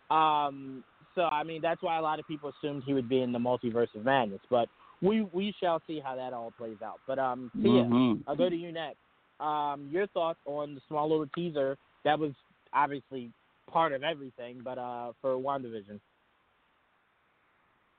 Um, 0.09 0.83
so 1.15 1.23
I 1.23 1.43
mean 1.43 1.61
that's 1.61 1.81
why 1.81 1.97
a 1.97 2.01
lot 2.01 2.19
of 2.19 2.27
people 2.27 2.51
assumed 2.57 2.83
he 2.85 2.93
would 2.93 3.09
be 3.09 3.21
in 3.21 3.31
the 3.31 3.39
multiverse 3.39 3.93
of 3.95 4.05
madness, 4.05 4.39
but 4.49 4.69
we 5.01 5.21
we 5.33 5.53
shall 5.59 5.81
see 5.85 5.99
how 6.03 6.15
that 6.15 6.33
all 6.33 6.53
plays 6.57 6.77
out. 6.83 6.99
But 7.05 7.19
um, 7.19 7.51
Tia, 7.61 7.83
Mhm. 7.83 8.23
I'll 8.27 8.35
go 8.35 8.49
to 8.49 8.55
you 8.55 8.71
next. 8.71 8.99
Um, 9.39 9.87
your 9.91 10.07
thoughts 10.07 10.39
on 10.45 10.73
the 10.75 10.81
small 10.87 11.09
little 11.09 11.27
teaser 11.35 11.77
that 12.03 12.17
was 12.17 12.31
obviously 12.73 13.31
part 13.71 13.91
of 13.91 14.03
everything, 14.03 14.61
but 14.63 14.77
uh, 14.77 15.11
for 15.21 15.35
WandaVision. 15.35 15.99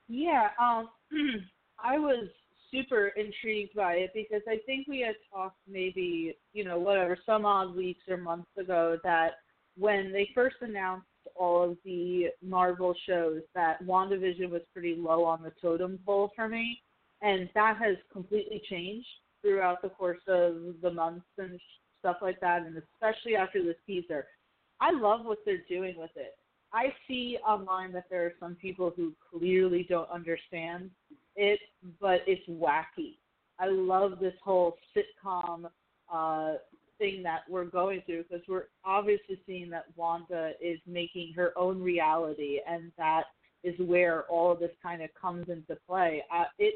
Yeah, 0.09 0.49
um, 0.59 0.89
I 1.79 1.99
was 1.99 2.29
super 2.71 3.09
intrigued 3.09 3.75
by 3.75 3.95
it 3.95 4.11
because 4.15 4.43
I 4.49 4.59
think 4.67 4.87
we 4.89 5.01
had 5.01 5.17
talked 5.33 5.59
maybe, 5.69 6.37
you 6.53 6.65
know, 6.65 6.79
whatever, 6.79 7.17
some 7.25 7.45
odd 7.45 7.75
weeks 7.75 8.03
or 8.09 8.17
months 8.17 8.51
ago 8.59 8.99
that 9.05 9.33
when 9.77 10.13
they 10.13 10.29
first 10.35 10.57
announced 10.61 11.07
all 11.37 11.71
of 11.71 11.77
the 11.85 12.27
Marvel 12.43 12.95
shows 13.07 13.43
that 13.55 13.83
WandaVision 13.85 14.51
was 14.51 14.63
pretty 14.73 14.97
low 14.97 15.25
on 15.25 15.43
the 15.43 15.53
totem 15.61 15.99
pole 16.05 16.31
for 16.35 16.49
me. 16.49 16.83
And 17.21 17.49
that 17.55 17.77
has 17.79 17.97
completely 18.13 18.63
changed 18.71 19.07
throughout 19.43 19.83
the 19.83 19.89
course 19.89 20.21
of 20.29 20.75
the 20.83 20.91
months 20.91 21.27
and 21.37 21.59
stuff 21.99 22.17
like 22.23 22.41
that, 22.41 22.63
and 22.63 22.77
especially 22.77 23.35
after 23.37 23.63
this 23.63 23.77
teaser. 23.87 24.27
I 24.81 24.93
love 24.93 25.25
what 25.25 25.39
they're 25.45 25.65
doing 25.69 25.95
with 25.99 26.13
it. 26.15 26.35
I 26.73 26.93
see 27.09 27.39
online 27.47 27.93
that 27.93 28.05
there 28.11 28.27
are 28.27 28.35
some 28.39 28.55
people 28.55 28.93
who 28.95 29.15
clearly 29.33 29.87
don't 29.89 30.11
understand 30.11 30.91
it, 31.39 31.61
but 32.01 32.21
it's 32.27 32.47
wacky. 32.49 33.17
I 33.59 33.69
love 33.69 34.19
this 34.21 34.35
whole 34.45 34.77
sitcom 34.95 35.71
uh, 36.13 36.55
thing 36.99 37.23
that 37.23 37.41
we're 37.49 37.65
going 37.65 38.03
through 38.05 38.25
because 38.25 38.45
we're 38.49 38.67
obviously 38.85 39.41
seeing 39.47 39.71
that 39.71 39.85
Wanda 39.97 40.53
is 40.61 40.79
making 40.87 41.33
her 41.37 41.53
own 41.57 41.81
reality, 41.81 42.59
and 42.69 42.93
that 42.99 43.25
is 43.65 43.75
where 43.79 44.25
all 44.25 44.53
of 44.53 44.59
this 44.59 44.71
kind 44.83 45.03
of 45.03 45.11
comes 45.21 45.49
into 45.49 45.77
play. 45.87 46.23
I, 46.31 46.45
it 46.59 46.75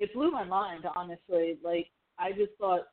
it 0.00 0.14
blew 0.14 0.30
my 0.30 0.44
mind, 0.44 0.84
honestly. 0.96 1.58
Like 1.62 1.88
I 2.18 2.30
just 2.32 2.52
thought 2.58 2.86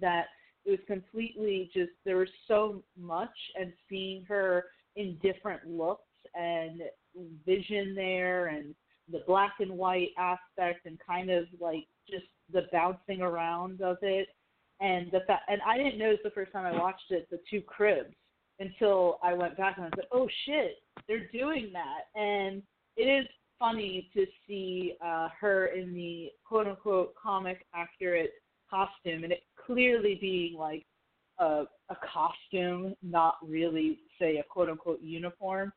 that 0.00 0.26
it 0.64 0.70
was 0.70 0.80
completely 0.86 1.70
just 1.74 1.90
there 2.04 2.18
was 2.18 2.28
so 2.46 2.82
much, 2.96 3.36
and 3.58 3.72
seeing 3.88 4.24
her 4.24 4.66
in 4.96 5.18
different 5.22 5.66
looks 5.68 6.02
and 6.34 6.82
vision 7.44 7.94
there, 7.94 8.46
and 8.46 8.74
the 9.12 9.22
black 9.26 9.54
and 9.60 9.70
white 9.70 10.10
aspect, 10.18 10.86
and 10.86 10.98
kind 11.06 11.30
of 11.30 11.44
like 11.60 11.86
just 12.08 12.24
the 12.52 12.62
bouncing 12.72 13.22
around 13.22 13.80
of 13.82 13.98
it, 14.02 14.28
and 14.80 15.10
the 15.12 15.20
fact. 15.26 15.42
And 15.48 15.60
I 15.66 15.76
didn't 15.76 15.98
notice 15.98 16.20
the 16.24 16.30
first 16.30 16.52
time 16.52 16.66
I 16.66 16.78
watched 16.78 17.10
it 17.10 17.28
the 17.30 17.40
two 17.48 17.60
cribs 17.60 18.14
until 18.58 19.18
I 19.22 19.34
went 19.34 19.56
back 19.56 19.76
and 19.76 19.86
I 19.86 19.88
like, 19.96 20.08
oh 20.12 20.28
shit, 20.46 20.76
they're 21.08 21.28
doing 21.32 21.72
that, 21.72 22.20
and 22.20 22.62
it 22.96 23.04
is 23.04 23.26
funny 23.58 24.10
to 24.12 24.26
see 24.46 24.94
uh, 25.04 25.28
her 25.40 25.66
in 25.66 25.94
the 25.94 26.30
quote 26.44 26.66
unquote 26.66 27.14
comic 27.14 27.64
accurate 27.74 28.32
costume, 28.68 29.24
and 29.24 29.32
it 29.32 29.42
clearly 29.66 30.18
being 30.20 30.56
like 30.56 30.84
a, 31.38 31.64
a 31.90 31.96
costume, 32.12 32.94
not 33.02 33.36
really 33.46 34.00
say 34.18 34.38
a 34.38 34.42
quote 34.42 34.68
unquote 34.68 35.00
uniform. 35.00 35.72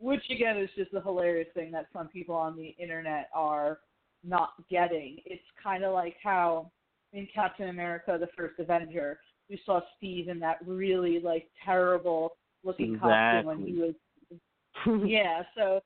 Which 0.00 0.22
again 0.30 0.56
is 0.58 0.70
just 0.76 0.94
a 0.94 1.00
hilarious 1.00 1.48
thing 1.54 1.72
that 1.72 1.86
some 1.92 2.08
people 2.08 2.34
on 2.34 2.56
the 2.56 2.74
internet 2.78 3.28
are 3.34 3.78
not 4.24 4.50
getting. 4.70 5.18
It's 5.24 5.42
kind 5.62 5.84
of 5.84 5.92
like 5.92 6.16
how 6.22 6.70
in 7.12 7.26
Captain 7.34 7.68
America: 7.68 8.16
The 8.18 8.28
First 8.36 8.58
Avenger, 8.58 9.18
we 9.48 9.60
saw 9.64 9.80
Steve 9.96 10.28
in 10.28 10.38
that 10.40 10.58
really 10.66 11.20
like 11.20 11.48
terrible 11.64 12.32
looking 12.64 12.94
exactly. 12.94 13.08
costume 13.10 13.46
when 13.46 13.66
he 13.66 13.74
was. 13.74 13.94
yeah, 15.08 15.42
so 15.56 15.80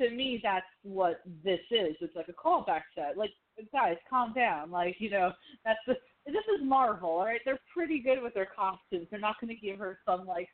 to 0.00 0.10
me, 0.10 0.40
that's 0.42 0.66
what 0.82 1.20
this 1.44 1.60
is. 1.70 1.96
It's 2.00 2.16
like 2.16 2.28
a 2.28 2.32
callback 2.32 2.82
set. 2.94 3.16
Like, 3.16 3.30
guys, 3.72 3.96
calm 4.08 4.32
down. 4.32 4.70
Like, 4.70 4.96
you 4.98 5.10
know, 5.10 5.32
that's 5.64 5.80
the. 5.86 5.94
This 6.26 6.44
is 6.58 6.62
Marvel, 6.62 7.08
all 7.08 7.24
right? 7.24 7.40
They're 7.44 7.58
pretty 7.74 8.00
good 8.00 8.22
with 8.22 8.34
their 8.34 8.48
costumes. 8.54 9.06
They're 9.10 9.18
not 9.18 9.36
going 9.40 9.54
to 9.54 9.66
give 9.66 9.78
her 9.78 9.98
some 10.06 10.26
like 10.26 10.48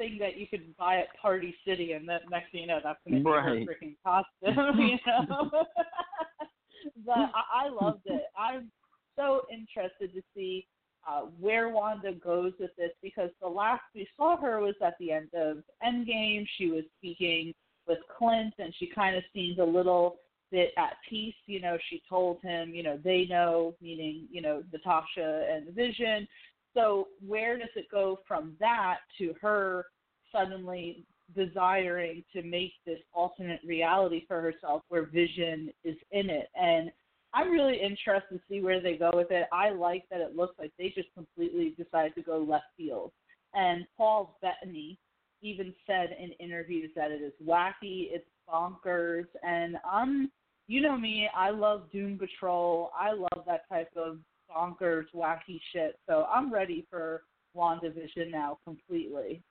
thing 0.00 0.16
that 0.18 0.38
you 0.38 0.46
could 0.46 0.74
buy 0.78 0.98
at 0.98 1.08
Party 1.20 1.54
City, 1.66 1.92
and 1.92 2.08
that 2.08 2.22
next 2.30 2.52
thing 2.52 2.62
you 2.62 2.66
know, 2.66 2.80
that's 2.82 2.98
going 3.06 3.18
to 3.18 3.24
be 3.24 3.30
right. 3.30 3.44
her 3.44 3.54
freaking 3.56 3.96
costume. 4.02 4.78
you 4.88 4.98
know. 5.06 5.50
but 7.06 7.12
I, 7.12 7.66
I 7.66 7.68
loved 7.68 8.02
it. 8.06 8.22
I'm 8.36 8.70
so 9.14 9.42
interested 9.52 10.14
to 10.14 10.22
see 10.34 10.66
uh, 11.08 11.22
where 11.38 11.68
Wanda 11.68 12.12
goes 12.12 12.52
with 12.58 12.70
this 12.78 12.92
because 13.02 13.30
the 13.42 13.48
last 13.48 13.82
we 13.94 14.08
saw 14.16 14.40
her 14.40 14.60
was 14.60 14.74
at 14.84 14.94
the 14.98 15.12
end 15.12 15.28
of 15.34 15.58
Endgame. 15.86 16.46
She 16.56 16.70
was 16.70 16.84
speaking 16.98 17.52
with 17.86 17.98
Clint, 18.16 18.54
and 18.58 18.72
she 18.78 18.86
kind 18.94 19.16
of 19.16 19.22
seems 19.34 19.58
a 19.58 19.64
little 19.64 20.16
bit 20.50 20.72
at 20.78 20.94
peace. 21.08 21.34
You 21.46 21.60
know, 21.60 21.76
she 21.90 22.02
told 22.08 22.40
him, 22.42 22.70
you 22.74 22.82
know, 22.82 22.98
they 23.02 23.26
know, 23.28 23.74
meaning, 23.82 24.26
you 24.30 24.40
know, 24.40 24.62
Natasha 24.72 25.46
and 25.52 25.74
Vision. 25.74 26.26
So 26.74 27.08
where 27.26 27.58
does 27.58 27.70
it 27.76 27.86
go 27.90 28.20
from 28.26 28.56
that 28.60 28.98
to 29.18 29.34
her 29.40 29.86
suddenly 30.32 31.04
desiring 31.34 32.24
to 32.32 32.42
make 32.42 32.72
this 32.86 32.98
alternate 33.12 33.60
reality 33.64 34.24
for 34.26 34.40
herself 34.40 34.82
where 34.88 35.06
Vision 35.06 35.70
is 35.84 35.96
in 36.12 36.30
it? 36.30 36.48
And 36.54 36.90
I'm 37.32 37.50
really 37.50 37.80
interested 37.80 38.34
to 38.34 38.40
see 38.48 38.60
where 38.60 38.80
they 38.80 38.96
go 38.96 39.10
with 39.14 39.30
it. 39.30 39.46
I 39.52 39.70
like 39.70 40.04
that 40.10 40.20
it 40.20 40.36
looks 40.36 40.58
like 40.58 40.72
they 40.78 40.92
just 40.94 41.08
completely 41.14 41.74
decided 41.76 42.14
to 42.16 42.22
go 42.22 42.38
left 42.38 42.64
field. 42.76 43.12
And 43.54 43.86
Paul 43.96 44.38
Bettany 44.42 44.98
even 45.42 45.72
said 45.86 46.16
in 46.20 46.32
interviews 46.44 46.90
that 46.96 47.10
it 47.10 47.22
is 47.22 47.32
wacky, 47.44 48.08
it's 48.10 48.26
bonkers, 48.48 49.26
and 49.42 49.76
I'm, 49.90 50.30
you 50.66 50.80
know 50.80 50.96
me, 50.96 51.28
I 51.34 51.50
love 51.50 51.90
Doom 51.92 52.18
Patrol. 52.18 52.90
I 52.98 53.12
love 53.12 53.44
that 53.46 53.68
type 53.68 53.90
of 53.96 54.18
bonkers, 54.54 55.04
wacky 55.14 55.60
shit. 55.72 55.98
So 56.08 56.26
I'm 56.32 56.52
ready 56.52 56.86
for 56.90 57.22
WandaVision 57.56 58.30
now 58.30 58.58
completely. 58.64 59.42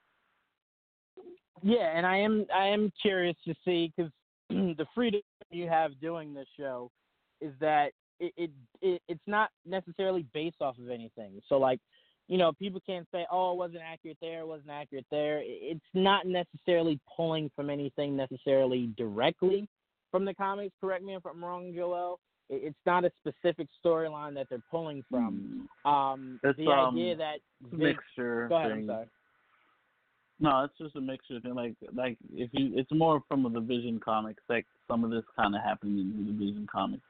Yeah, 1.62 1.92
and 1.96 2.06
I 2.06 2.18
am 2.18 2.46
I 2.54 2.68
am 2.68 2.92
curious 3.02 3.36
to 3.46 3.54
see 3.66 3.92
because 3.96 4.12
the 4.50 4.86
freedom 4.96 5.22
you 5.52 5.68
have 5.68 6.00
doing 6.00 6.34
this 6.34 6.48
show 6.58 6.90
is 7.42 7.54
that 7.60 7.92
it, 8.20 8.34
it 8.38 8.52
it 8.82 9.02
it's 9.08 9.28
not 9.28 9.50
necessarily 9.66 10.26
based 10.34 10.62
off 10.62 10.78
of 10.78 10.90
anything. 10.90 11.42
So 11.50 11.58
like, 11.58 11.80
you 12.28 12.38
know, 12.38 12.54
people 12.54 12.82
can't 12.86 13.08
say, 13.12 13.26
"Oh, 13.32 13.52
it 13.54 13.58
wasn't 13.58 13.82
accurate 13.82 14.18
there, 14.22 14.42
it 14.42 14.48
wasn't 14.48 14.70
accurate 14.70 15.06
there." 15.12 15.42
It's 15.44 15.80
not 15.94 16.26
necessarily 16.26 17.00
pulling 17.16 17.50
from 17.56 17.70
anything 17.70 18.16
necessarily 18.16 18.94
directly 18.98 19.68
from 20.12 20.26
the 20.26 20.34
comics. 20.34 20.74
Correct 20.80 21.04
me 21.04 21.16
if 21.16 21.26
I'm 21.26 21.44
wrong, 21.44 21.74
Joel. 21.76 22.20
It's 22.50 22.80
not 22.86 23.06
a 23.06 23.12
specific 23.20 23.68
storyline 23.84 24.34
that 24.36 24.48
they're 24.50 24.64
pulling 24.72 25.04
from. 25.10 25.70
Um, 25.86 26.40
It's, 26.44 26.58
the 26.58 26.68
um, 26.68 26.96
idea 26.96 27.16
that 27.18 27.38
Vic- 27.62 27.80
mixture 27.80 28.48
Go 28.50 28.58
ahead. 28.58 28.72
thing. 28.72 28.80
I'm 28.82 28.88
sorry. 28.88 29.06
No, 30.42 30.64
it's 30.64 30.78
just 30.78 30.96
a 30.96 31.02
mixture 31.02 31.40
thing. 31.42 31.54
Like 31.54 31.76
like 31.94 32.18
if 32.34 32.50
you, 32.54 32.72
it's 32.76 32.92
more 32.92 33.22
from 33.28 33.44
the 33.52 33.60
Vision 33.60 34.00
comics. 34.04 34.42
Like 34.48 34.66
some 34.88 35.04
of 35.04 35.12
this 35.12 35.24
kind 35.36 35.54
of 35.54 35.62
happened 35.62 36.00
in 36.00 36.26
the 36.26 36.34
Vision 36.34 36.66
comics, 36.72 37.04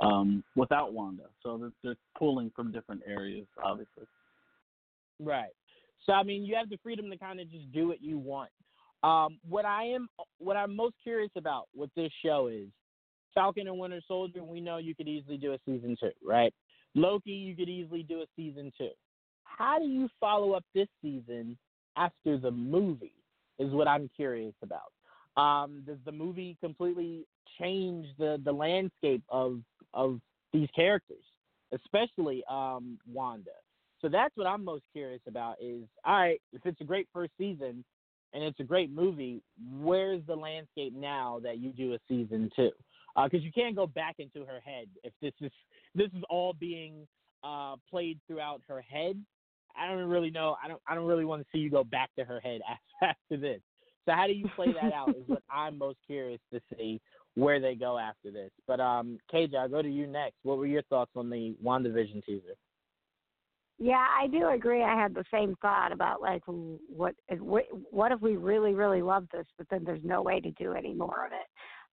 um, 0.00 0.44
without 0.54 0.92
Wanda. 0.92 1.24
So 1.42 1.58
they're, 1.58 1.72
they're 1.82 1.96
pulling 2.16 2.50
from 2.54 2.70
different 2.72 3.02
areas, 3.06 3.46
obviously. 3.62 4.04
Right. 5.20 5.50
So 6.06 6.12
I 6.12 6.22
mean, 6.22 6.44
you 6.44 6.54
have 6.54 6.70
the 6.70 6.78
freedom 6.82 7.10
to 7.10 7.18
kind 7.18 7.40
of 7.40 7.50
just 7.50 7.70
do 7.72 7.88
what 7.88 8.00
you 8.00 8.16
want. 8.16 8.50
Um, 9.02 9.38
what 9.48 9.64
I 9.64 9.84
am, 9.84 10.08
what 10.38 10.56
I'm 10.56 10.74
most 10.74 10.94
curious 11.02 11.30
about 11.36 11.68
with 11.74 11.90
this 11.94 12.12
show 12.24 12.46
is 12.46 12.68
Falcon 13.34 13.68
and 13.68 13.78
Winter 13.78 14.00
Soldier. 14.06 14.42
We 14.42 14.60
know 14.60 14.78
you 14.78 14.94
could 14.94 15.08
easily 15.08 15.36
do 15.36 15.52
a 15.52 15.58
season 15.64 15.96
two, 15.98 16.10
right? 16.24 16.52
Loki, 16.94 17.30
you 17.30 17.54
could 17.54 17.68
easily 17.68 18.02
do 18.02 18.20
a 18.20 18.26
season 18.36 18.72
two. 18.76 18.90
How 19.44 19.78
do 19.78 19.86
you 19.86 20.08
follow 20.20 20.52
up 20.52 20.64
this 20.74 20.88
season 21.02 21.56
after 21.96 22.38
the 22.38 22.50
movie? 22.50 23.12
Is 23.58 23.72
what 23.72 23.88
I'm 23.88 24.08
curious 24.14 24.54
about. 24.62 24.92
Um, 25.36 25.82
does 25.84 25.98
the 26.04 26.12
movie 26.12 26.56
completely 26.60 27.26
change 27.60 28.06
the 28.18 28.40
the 28.44 28.52
landscape 28.52 29.22
of 29.28 29.60
of 29.94 30.20
these 30.52 30.68
characters, 30.74 31.24
especially 31.72 32.44
um, 32.48 32.98
Wanda? 33.12 33.50
So 34.00 34.08
that's 34.08 34.36
what 34.36 34.46
I'm 34.46 34.64
most 34.64 34.84
curious 34.92 35.20
about. 35.26 35.56
Is 35.60 35.82
all 36.04 36.20
right 36.20 36.40
if 36.52 36.64
it's 36.64 36.80
a 36.80 36.84
great 36.84 37.08
first 37.12 37.32
season 37.36 37.84
and 38.32 38.44
it's 38.44 38.60
a 38.60 38.64
great 38.64 38.90
movie, 38.90 39.42
where's 39.80 40.22
the 40.26 40.36
landscape 40.36 40.94
now 40.94 41.40
that 41.42 41.58
you 41.58 41.72
do 41.72 41.94
a 41.94 41.98
season 42.08 42.50
two? 42.54 42.70
Because 43.24 43.44
you 43.44 43.52
can't 43.52 43.74
go 43.74 43.86
back 43.86 44.16
into 44.18 44.44
her 44.46 44.60
head 44.60 44.86
if 45.02 45.12
this 45.20 45.32
is 45.40 45.52
this 45.94 46.08
is 46.16 46.22
all 46.30 46.52
being 46.52 47.06
uh, 47.42 47.76
played 47.90 48.18
throughout 48.26 48.60
her 48.68 48.80
head. 48.80 49.20
I 49.76 49.86
don't 49.88 50.08
really 50.08 50.30
know. 50.30 50.56
I 50.62 50.68
don't. 50.68 50.80
I 50.86 50.94
don't 50.94 51.06
really 51.06 51.24
want 51.24 51.42
to 51.42 51.48
see 51.52 51.58
you 51.58 51.70
go 51.70 51.84
back 51.84 52.10
to 52.18 52.24
her 52.24 52.40
head 52.40 52.60
after, 52.68 53.16
after 53.30 53.36
this. 53.40 53.60
So 54.06 54.12
how 54.12 54.26
do 54.26 54.32
you 54.32 54.48
play 54.56 54.72
that 54.80 54.92
out? 54.92 55.10
Is 55.10 55.22
what 55.26 55.42
I'm 55.50 55.78
most 55.78 55.98
curious 56.06 56.40
to 56.52 56.60
see 56.76 57.00
where 57.34 57.60
they 57.60 57.74
go 57.74 57.98
after 57.98 58.30
this. 58.30 58.50
But 58.66 58.80
um, 58.80 59.18
KJ, 59.32 59.54
I'll 59.54 59.68
go 59.68 59.82
to 59.82 59.88
you 59.88 60.06
next. 60.06 60.36
What 60.42 60.58
were 60.58 60.66
your 60.66 60.82
thoughts 60.82 61.12
on 61.14 61.30
the 61.30 61.54
WandaVision 61.64 62.24
teaser? 62.24 62.56
Yeah, 63.78 64.04
I 64.20 64.26
do 64.26 64.48
agree. 64.48 64.82
I 64.82 65.00
had 65.00 65.14
the 65.14 65.24
same 65.32 65.54
thought 65.62 65.92
about 65.92 66.20
like 66.20 66.42
what 66.46 67.14
what 67.38 67.64
what 67.90 68.10
if 68.10 68.20
we 68.20 68.36
really 68.36 68.74
really 68.74 69.02
love 69.02 69.26
this, 69.32 69.46
but 69.56 69.68
then 69.70 69.84
there's 69.84 70.02
no 70.02 70.20
way 70.20 70.40
to 70.40 70.50
do 70.52 70.72
any 70.72 70.94
more 70.94 71.26
of 71.26 71.32
it. 71.32 71.46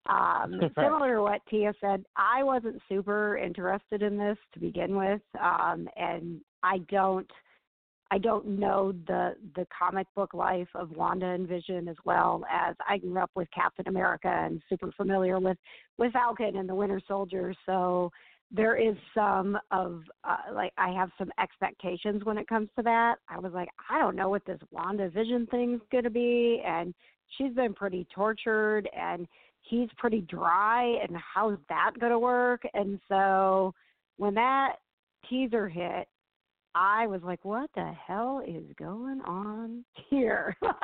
Um, 0.07 0.59
Similar 0.75 1.15
to 1.15 1.21
what 1.21 1.41
Tia 1.49 1.73
said, 1.81 2.05
I 2.15 2.43
wasn't 2.43 2.81
super 2.87 3.37
interested 3.37 4.01
in 4.01 4.17
this 4.17 4.37
to 4.53 4.59
begin 4.59 4.95
with, 4.95 5.21
um, 5.41 5.87
and 5.95 6.41
I 6.63 6.79
don't 6.89 7.29
I 8.11 8.17
don't 8.19 8.47
know 8.47 8.93
the 9.07 9.35
the 9.55 9.65
comic 9.77 10.07
book 10.15 10.33
life 10.33 10.67
of 10.75 10.91
Wanda 10.91 11.25
and 11.25 11.47
Vision 11.47 11.87
as 11.87 11.95
well 12.05 12.45
as 12.51 12.75
I 12.87 12.97
grew 12.97 13.19
up 13.19 13.31
with 13.35 13.49
Captain 13.51 13.87
America 13.87 14.27
and 14.27 14.61
super 14.69 14.91
familiar 14.91 15.39
with 15.39 15.57
with 15.97 16.13
Falcon 16.13 16.57
and 16.57 16.69
the 16.69 16.75
Winter 16.75 17.01
Soldier. 17.07 17.53
So 17.65 18.11
there 18.51 18.75
is 18.75 18.95
some 19.15 19.57
of 19.71 20.03
uh, 20.23 20.53
like 20.53 20.71
I 20.77 20.91
have 20.91 21.09
some 21.17 21.31
expectations 21.41 22.23
when 22.23 22.37
it 22.37 22.47
comes 22.47 22.69
to 22.77 22.83
that. 22.83 23.15
I 23.27 23.39
was 23.39 23.53
like, 23.53 23.69
I 23.89 23.99
don't 23.99 24.15
know 24.15 24.29
what 24.29 24.45
this 24.45 24.59
Wanda 24.71 25.09
Vision 25.09 25.47
thing's 25.49 25.81
gonna 25.91 26.11
be, 26.11 26.61
and 26.65 26.93
she's 27.37 27.53
been 27.53 27.73
pretty 27.73 28.07
tortured, 28.13 28.87
and 28.95 29.27
he's 29.67 29.89
pretty 29.97 30.21
dry, 30.21 30.83
and 31.07 31.17
how's 31.33 31.57
that 31.69 31.91
gonna 31.99 32.19
work? 32.19 32.61
And 32.73 32.99
so 33.07 33.73
when 34.17 34.33
that 34.35 34.75
teaser 35.29 35.67
hit, 35.67 36.07
I 36.75 37.07
was 37.07 37.21
like, 37.23 37.43
what 37.45 37.69
the 37.73 37.93
hell 38.05 38.41
is 38.45 38.65
going 38.77 39.21
on 39.21 39.85
here? 40.09 40.55
like, 40.61 40.75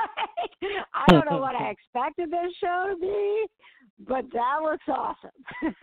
I 0.94 1.06
don't 1.10 1.30
know 1.30 1.38
what 1.38 1.56
I 1.56 1.70
expected 1.96 2.32
this 2.32 2.54
show 2.62 2.88
to 2.94 3.00
be, 3.00 3.46
but 4.08 4.26
that 4.32 4.60
looks 4.64 4.86
awesome. 4.88 5.76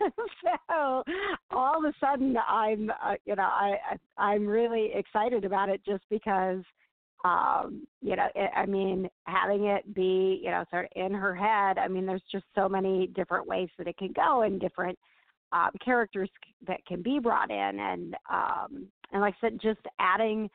so 0.43 1.03
all 1.51 1.77
of 1.77 1.83
a 1.85 1.93
sudden, 1.99 2.35
I'm, 2.37 2.89
uh, 2.89 3.15
you 3.25 3.35
know, 3.35 3.43
I, 3.43 3.77
I 4.17 4.21
I'm 4.21 4.47
really 4.47 4.91
excited 4.95 5.45
about 5.45 5.69
it 5.69 5.81
just 5.85 6.03
because, 6.09 6.63
um, 7.23 7.85
you 8.01 8.15
know, 8.15 8.27
it, 8.33 8.49
I 8.55 8.65
mean, 8.65 9.09
having 9.25 9.65
it 9.65 9.93
be, 9.93 10.39
you 10.43 10.51
know, 10.51 10.63
sort 10.69 10.85
of 10.85 10.91
in 10.95 11.13
her 11.13 11.35
head. 11.35 11.77
I 11.77 11.87
mean, 11.87 12.05
there's 12.05 12.23
just 12.31 12.45
so 12.55 12.69
many 12.69 13.07
different 13.07 13.47
ways 13.47 13.69
that 13.77 13.87
it 13.87 13.97
can 13.97 14.13
go 14.13 14.43
and 14.43 14.59
different 14.59 14.97
um, 15.51 15.71
characters 15.83 16.29
that 16.67 16.85
can 16.85 17.01
be 17.01 17.19
brought 17.19 17.51
in, 17.51 17.79
and 17.79 18.15
um, 18.29 18.87
and 19.11 19.21
like 19.21 19.33
I 19.41 19.47
said, 19.49 19.59
just 19.61 19.81
adding 19.99 20.49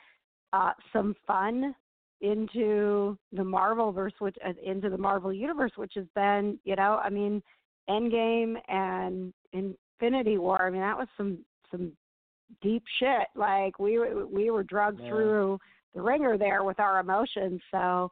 uh, 0.53 0.73
some 0.93 1.15
fun 1.27 1.75
into 2.21 3.19
the 3.33 3.45
Marvel 3.45 3.93
verse, 3.93 4.15
which 4.21 4.37
uh, 4.47 4.53
into 4.65 4.89
the 4.89 4.97
Marvel 4.97 5.33
universe, 5.33 5.73
which 5.77 5.93
has 5.97 6.07
been, 6.15 6.59
you 6.65 6.77
know, 6.77 7.01
I 7.05 7.11
mean, 7.11 7.43
Endgame 7.91 8.57
and 8.69 9.35
Infinity 9.53 10.39
War. 10.39 10.67
I 10.67 10.71
mean, 10.71 10.81
that 10.81 10.97
was 10.97 11.09
some 11.17 11.39
some 11.71 11.93
deep 12.63 12.85
shit. 12.99 13.27
Like 13.35 13.79
we 13.79 13.99
were 13.99 14.27
we 14.27 14.51
were 14.51 14.63
drugged 14.63 15.01
Yeah. 15.03 15.09
through 15.09 15.59
the 15.95 16.03
ringer 16.03 16.37
there 16.37 16.65
with 16.65 16.81
our 16.81 17.01
emotions. 17.01 17.61
So 17.71 18.11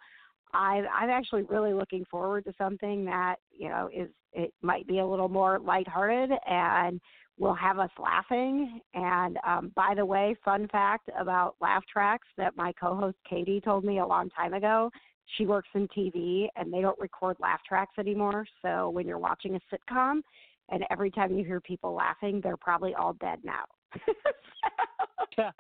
I 0.53 0.83
I'm 0.93 1.11
actually 1.11 1.43
really 1.43 1.72
looking 1.72 2.05
forward 2.11 2.45
to 2.45 2.53
something 2.59 3.05
that 3.07 3.37
you 3.51 3.68
know 3.68 3.89
is 3.95 4.09
it 4.33 4.53
might 4.62 4.87
be 4.87 4.99
a 4.99 5.07
little 5.07 5.28
more 5.28 5.59
lighthearted 5.59 6.30
and 6.47 7.01
will 7.39 7.55
have 7.55 7.78
us 7.78 7.91
laughing. 7.99 8.80
And 8.95 9.39
um, 9.47 9.72
by 9.74 9.95
the 9.97 10.05
way, 10.05 10.37
fun 10.45 10.68
fact 10.68 11.11
about 11.18 11.57
laugh 11.61 11.83
tracks 11.91 12.28
that 12.37 12.57
my 12.57 12.72
co-host 12.80 13.16
Katie 13.28 13.61
told 13.61 13.85
me 13.85 13.99
a 13.99 14.07
long 14.07 14.30
time 14.30 14.55
ago. 14.55 14.91
She 15.37 15.47
works 15.47 15.68
in 15.74 15.89
TV 15.89 16.49
and 16.57 16.72
they 16.72 16.80
don't 16.80 16.99
record 16.99 17.37
laugh 17.41 17.61
tracks 17.66 17.95
anymore. 17.99 18.47
So 18.61 18.91
when 18.91 19.07
you're 19.07 19.18
watching 19.18 19.57
a 19.57 19.61
sitcom 19.74 20.20
and 20.68 20.85
every 20.91 21.11
time 21.11 21.37
you 21.37 21.45
hear 21.45 21.61
people 21.61 21.95
laughing, 21.95 22.41
they're 22.43 22.57
probably 22.57 22.95
all 22.95 23.14
dead 23.14 23.39
now. 23.45 23.64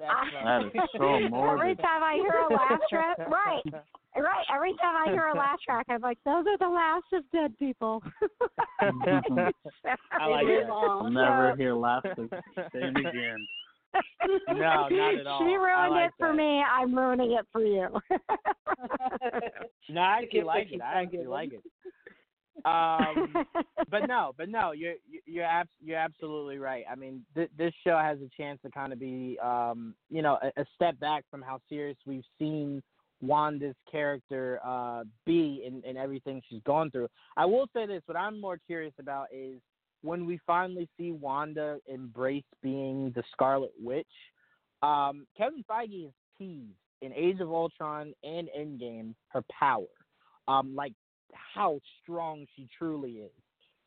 That 0.00 0.62
is 0.74 0.80
so 0.96 1.20
morbid. 1.28 1.60
Every 1.60 1.76
time 1.76 2.02
I 2.02 2.14
hear 2.14 2.32
a 2.32 2.52
laugh 2.52 2.80
track, 2.90 3.18
right, 3.18 3.62
right. 4.16 4.44
Every 4.54 4.74
time 4.80 4.96
I 4.96 5.10
hear 5.12 5.28
a 5.28 5.36
laugh 5.36 5.58
track, 5.64 5.86
I'm 5.88 6.00
like, 6.00 6.18
those 6.24 6.44
are 6.46 6.58
the 6.58 6.68
last 6.68 7.04
of 7.12 7.22
dead 7.32 7.56
people. 7.58 8.02
I 8.80 10.26
like 10.26 10.46
It 10.46 10.50
is 10.50 10.66
that. 10.66 10.70
all. 10.70 11.08
Never 11.10 11.52
So- 11.52 11.56
hear 11.56 11.74
laughter 11.74 12.14
the 12.16 12.42
same 12.72 12.96
again. 12.96 13.46
No, 14.48 14.54
not 14.56 14.92
at 14.92 15.26
all. 15.26 15.40
She 15.40 15.44
ruined 15.56 15.90
like 15.94 16.06
it 16.08 16.12
for 16.18 16.28
that. 16.28 16.36
me. 16.36 16.62
I'm 16.62 16.94
ruining 16.96 17.32
it 17.32 17.46
for 17.52 17.60
you. 17.64 17.88
No, 19.88 20.00
I 20.00 20.20
actually 20.22 20.42
like 20.44 20.66
it. 20.68 20.74
you 20.74 20.80
I 20.82 21.02
actually 21.02 21.26
like 21.26 21.52
it. 21.52 21.60
Um, 22.64 23.34
but 23.90 24.06
no, 24.06 24.32
but 24.36 24.48
no, 24.48 24.72
you're 24.72 24.94
you're 25.26 25.44
abs- 25.44 25.70
you're 25.82 25.98
absolutely 25.98 26.58
right. 26.58 26.84
I 26.90 26.94
mean, 26.94 27.24
th- 27.34 27.50
this 27.56 27.72
show 27.84 27.98
has 27.98 28.18
a 28.18 28.28
chance 28.36 28.60
to 28.64 28.70
kind 28.70 28.92
of 28.92 29.00
be, 29.00 29.38
um, 29.42 29.94
you 30.10 30.22
know, 30.22 30.38
a, 30.42 30.60
a 30.60 30.64
step 30.74 30.98
back 31.00 31.24
from 31.30 31.42
how 31.42 31.60
serious 31.68 31.96
we've 32.06 32.24
seen 32.38 32.82
Wanda's 33.22 33.76
character 33.90 34.60
uh, 34.64 35.04
be 35.26 35.62
in, 35.66 35.82
in 35.88 35.96
everything 35.96 36.42
she's 36.48 36.62
gone 36.64 36.90
through. 36.90 37.08
I 37.36 37.46
will 37.46 37.66
say 37.74 37.86
this: 37.86 38.02
what 38.06 38.16
I'm 38.16 38.40
more 38.40 38.58
curious 38.66 38.94
about 38.98 39.28
is 39.32 39.60
when 40.02 40.26
we 40.26 40.40
finally 40.46 40.88
see 40.96 41.12
Wanda 41.12 41.78
embrace 41.86 42.44
being 42.62 43.12
the 43.14 43.22
Scarlet 43.32 43.72
Witch. 43.80 44.06
Um, 44.82 45.26
Kevin 45.36 45.62
Feige 45.70 46.04
has 46.04 46.12
teased 46.38 46.72
in 47.02 47.12
Age 47.12 47.40
of 47.40 47.52
Ultron 47.52 48.14
and 48.24 48.48
Endgame 48.58 49.14
her 49.28 49.42
power, 49.50 49.84
um, 50.48 50.74
like 50.74 50.92
how 51.32 51.80
strong 52.02 52.46
she 52.56 52.68
truly 52.76 53.12
is. 53.12 53.30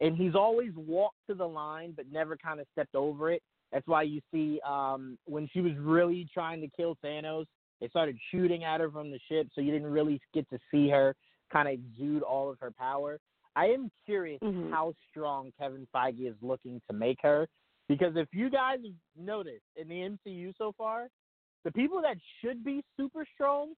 And 0.01 0.17
he's 0.17 0.35
always 0.35 0.71
walked 0.75 1.17
to 1.29 1.35
the 1.35 1.47
line, 1.47 1.93
but 1.95 2.11
never 2.11 2.35
kind 2.35 2.59
of 2.59 2.67
stepped 2.71 2.95
over 2.95 3.31
it. 3.31 3.41
That's 3.71 3.87
why 3.87 4.03
you 4.03 4.21
see 4.31 4.59
um, 4.67 5.17
when 5.25 5.47
she 5.51 5.61
was 5.61 5.73
really 5.79 6.27
trying 6.33 6.61
to 6.61 6.67
kill 6.75 6.97
Thanos, 7.03 7.45
they 7.81 7.87
started 7.89 8.17
shooting 8.31 8.63
at 8.63 8.79
her 8.79 8.89
from 8.89 9.11
the 9.11 9.19
ship, 9.29 9.47
so 9.53 9.61
you 9.61 9.71
didn't 9.71 9.91
really 9.91 10.21
get 10.33 10.49
to 10.49 10.59
see 10.71 10.89
her 10.89 11.15
kind 11.51 11.67
of 11.67 11.73
exude 11.73 12.23
all 12.23 12.49
of 12.49 12.59
her 12.59 12.71
power. 12.71 13.19
I 13.55 13.67
am 13.67 13.91
curious 14.05 14.41
Mhm. 14.41 14.71
how 14.71 14.93
strong 15.09 15.51
Kevin 15.59 15.87
Feige 15.93 16.27
is 16.27 16.41
looking 16.41 16.81
to 16.87 16.93
make 16.93 17.21
her, 17.21 17.47
because 17.87 18.15
if 18.15 18.33
you 18.33 18.49
guys 18.49 18.79
have 18.83 18.95
noticed 19.15 19.65
in 19.75 19.87
the 19.87 20.01
MCU 20.01 20.53
so 20.57 20.71
far, 20.71 21.09
the 21.63 21.71
people 21.71 22.01
that 22.01 22.17
should 22.39 22.63
be 22.63 22.83
super 22.97 23.25
strong 23.25 23.75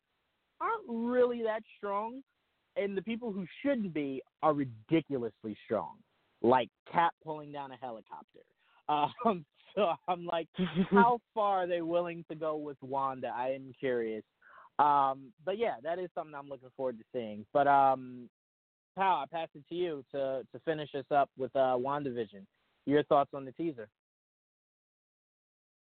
aren't 0.59 0.87
really 0.87 1.43
that 1.43 1.63
strong, 1.77 2.23
and 2.75 2.97
the 2.97 3.01
people 3.01 3.31
who 3.31 3.45
shouldn't 3.61 3.93
be 3.93 4.21
are 4.43 4.53
ridiculously 4.53 5.57
strong, 5.65 5.97
like 6.41 6.69
Cap 6.91 7.13
pulling 7.23 7.51
down 7.51 7.71
a 7.71 7.77
helicopter. 7.77 8.39
Um, 8.87 9.43
so 9.73 9.93
I'm 10.07 10.27
like, 10.27 10.47
how 10.91 11.19
far 11.33 11.63
are 11.63 11.67
they 11.67 11.81
willing 11.81 12.23
to 12.29 12.35
go 12.35 12.55
with 12.55 12.77
Wanda? 12.83 13.31
I 13.35 13.49
am 13.49 13.73
curious. 13.79 14.23
Um, 14.77 15.33
but 15.43 15.57
yeah, 15.57 15.77
that 15.81 15.97
is 15.97 16.09
something 16.13 16.35
I'm 16.35 16.49
looking 16.49 16.69
forward 16.77 16.99
to 16.99 17.03
seeing. 17.11 17.47
But 17.51 17.67
um, 17.67 18.29
Pal, 18.95 19.23
I 19.23 19.25
pass 19.31 19.47
it 19.55 19.63
to 19.69 19.75
you 19.75 20.05
to 20.11 20.43
to 20.51 20.59
finish 20.65 20.89
us 20.93 21.05
up 21.09 21.29
with 21.35 21.49
uh, 21.55 21.77
WandaVision. 21.77 22.45
Your 22.85 23.03
thoughts 23.05 23.31
on 23.33 23.43
the 23.43 23.51
teaser? 23.53 23.89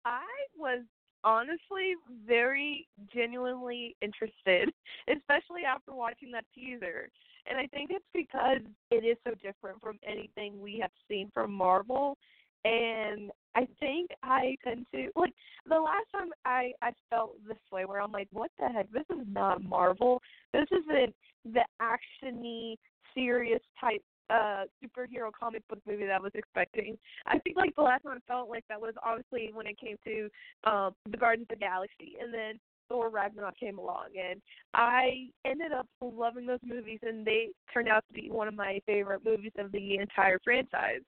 I 0.04 0.24
was 0.56 0.84
honestly 1.24 1.94
very 2.26 2.86
genuinely 3.12 3.96
interested, 4.02 4.70
especially 5.08 5.62
after 5.66 5.92
watching 5.92 6.30
that 6.32 6.44
teaser. 6.54 7.08
And 7.48 7.58
I 7.58 7.66
think 7.66 7.90
it's 7.90 8.04
because 8.14 8.60
it 8.90 9.04
is 9.04 9.16
so 9.26 9.32
different 9.42 9.80
from 9.80 9.98
anything 10.06 10.60
we 10.60 10.78
have 10.80 10.90
seen 11.08 11.30
from 11.32 11.52
Marvel. 11.52 12.16
And 12.64 13.30
I 13.54 13.66
think 13.80 14.10
I 14.22 14.56
tend 14.64 14.86
to 14.92 15.08
like 15.16 15.32
the 15.66 15.76
last 15.76 16.06
time 16.12 16.30
I 16.44 16.72
I 16.82 16.90
felt 17.08 17.32
this 17.46 17.56
way 17.72 17.84
where 17.84 18.00
I'm 18.00 18.12
like, 18.12 18.28
what 18.32 18.50
the 18.58 18.68
heck? 18.68 18.90
This 18.90 19.04
is 19.10 19.26
not 19.30 19.62
Marvel. 19.62 20.20
This 20.52 20.66
isn't 20.72 21.14
the 21.44 21.64
actiony, 21.80 22.76
serious 23.14 23.62
type 23.80 24.02
uh 24.30 24.64
superhero 24.84 25.30
comic 25.38 25.66
book 25.68 25.80
movie 25.86 26.06
that 26.06 26.16
I 26.16 26.20
was 26.20 26.32
expecting. 26.34 26.98
I 27.26 27.38
think 27.38 27.56
like 27.56 27.74
the 27.76 27.82
last 27.82 28.04
one 28.04 28.16
I 28.16 28.32
felt 28.32 28.48
like 28.48 28.64
that 28.68 28.80
was 28.80 28.94
obviously 29.04 29.50
when 29.52 29.66
it 29.66 29.78
came 29.78 29.96
to 30.04 30.28
um 30.70 30.94
the 31.10 31.16
Guardians 31.16 31.48
of 31.50 31.58
the 31.58 31.64
Galaxy 31.64 32.16
and 32.20 32.32
then 32.32 32.60
Thor 32.88 33.10
Ragnarok 33.10 33.58
came 33.58 33.78
along 33.78 34.08
and 34.18 34.40
I 34.74 35.28
ended 35.44 35.72
up 35.72 35.86
loving 36.00 36.46
those 36.46 36.60
movies 36.64 37.00
and 37.02 37.26
they 37.26 37.48
turned 37.72 37.88
out 37.88 38.04
to 38.08 38.14
be 38.14 38.30
one 38.30 38.48
of 38.48 38.54
my 38.54 38.80
favorite 38.86 39.24
movies 39.24 39.52
of 39.58 39.72
the 39.72 39.98
entire 39.98 40.38
franchise. 40.42 41.02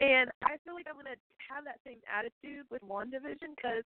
And 0.00 0.30
I 0.44 0.56
feel 0.64 0.74
like 0.74 0.86
I'm 0.88 0.96
gonna 0.96 1.16
have 1.48 1.64
that 1.64 1.80
same 1.84 1.98
attitude 2.12 2.66
with 2.70 2.82
WandaVision 2.82 3.56
because 3.56 3.84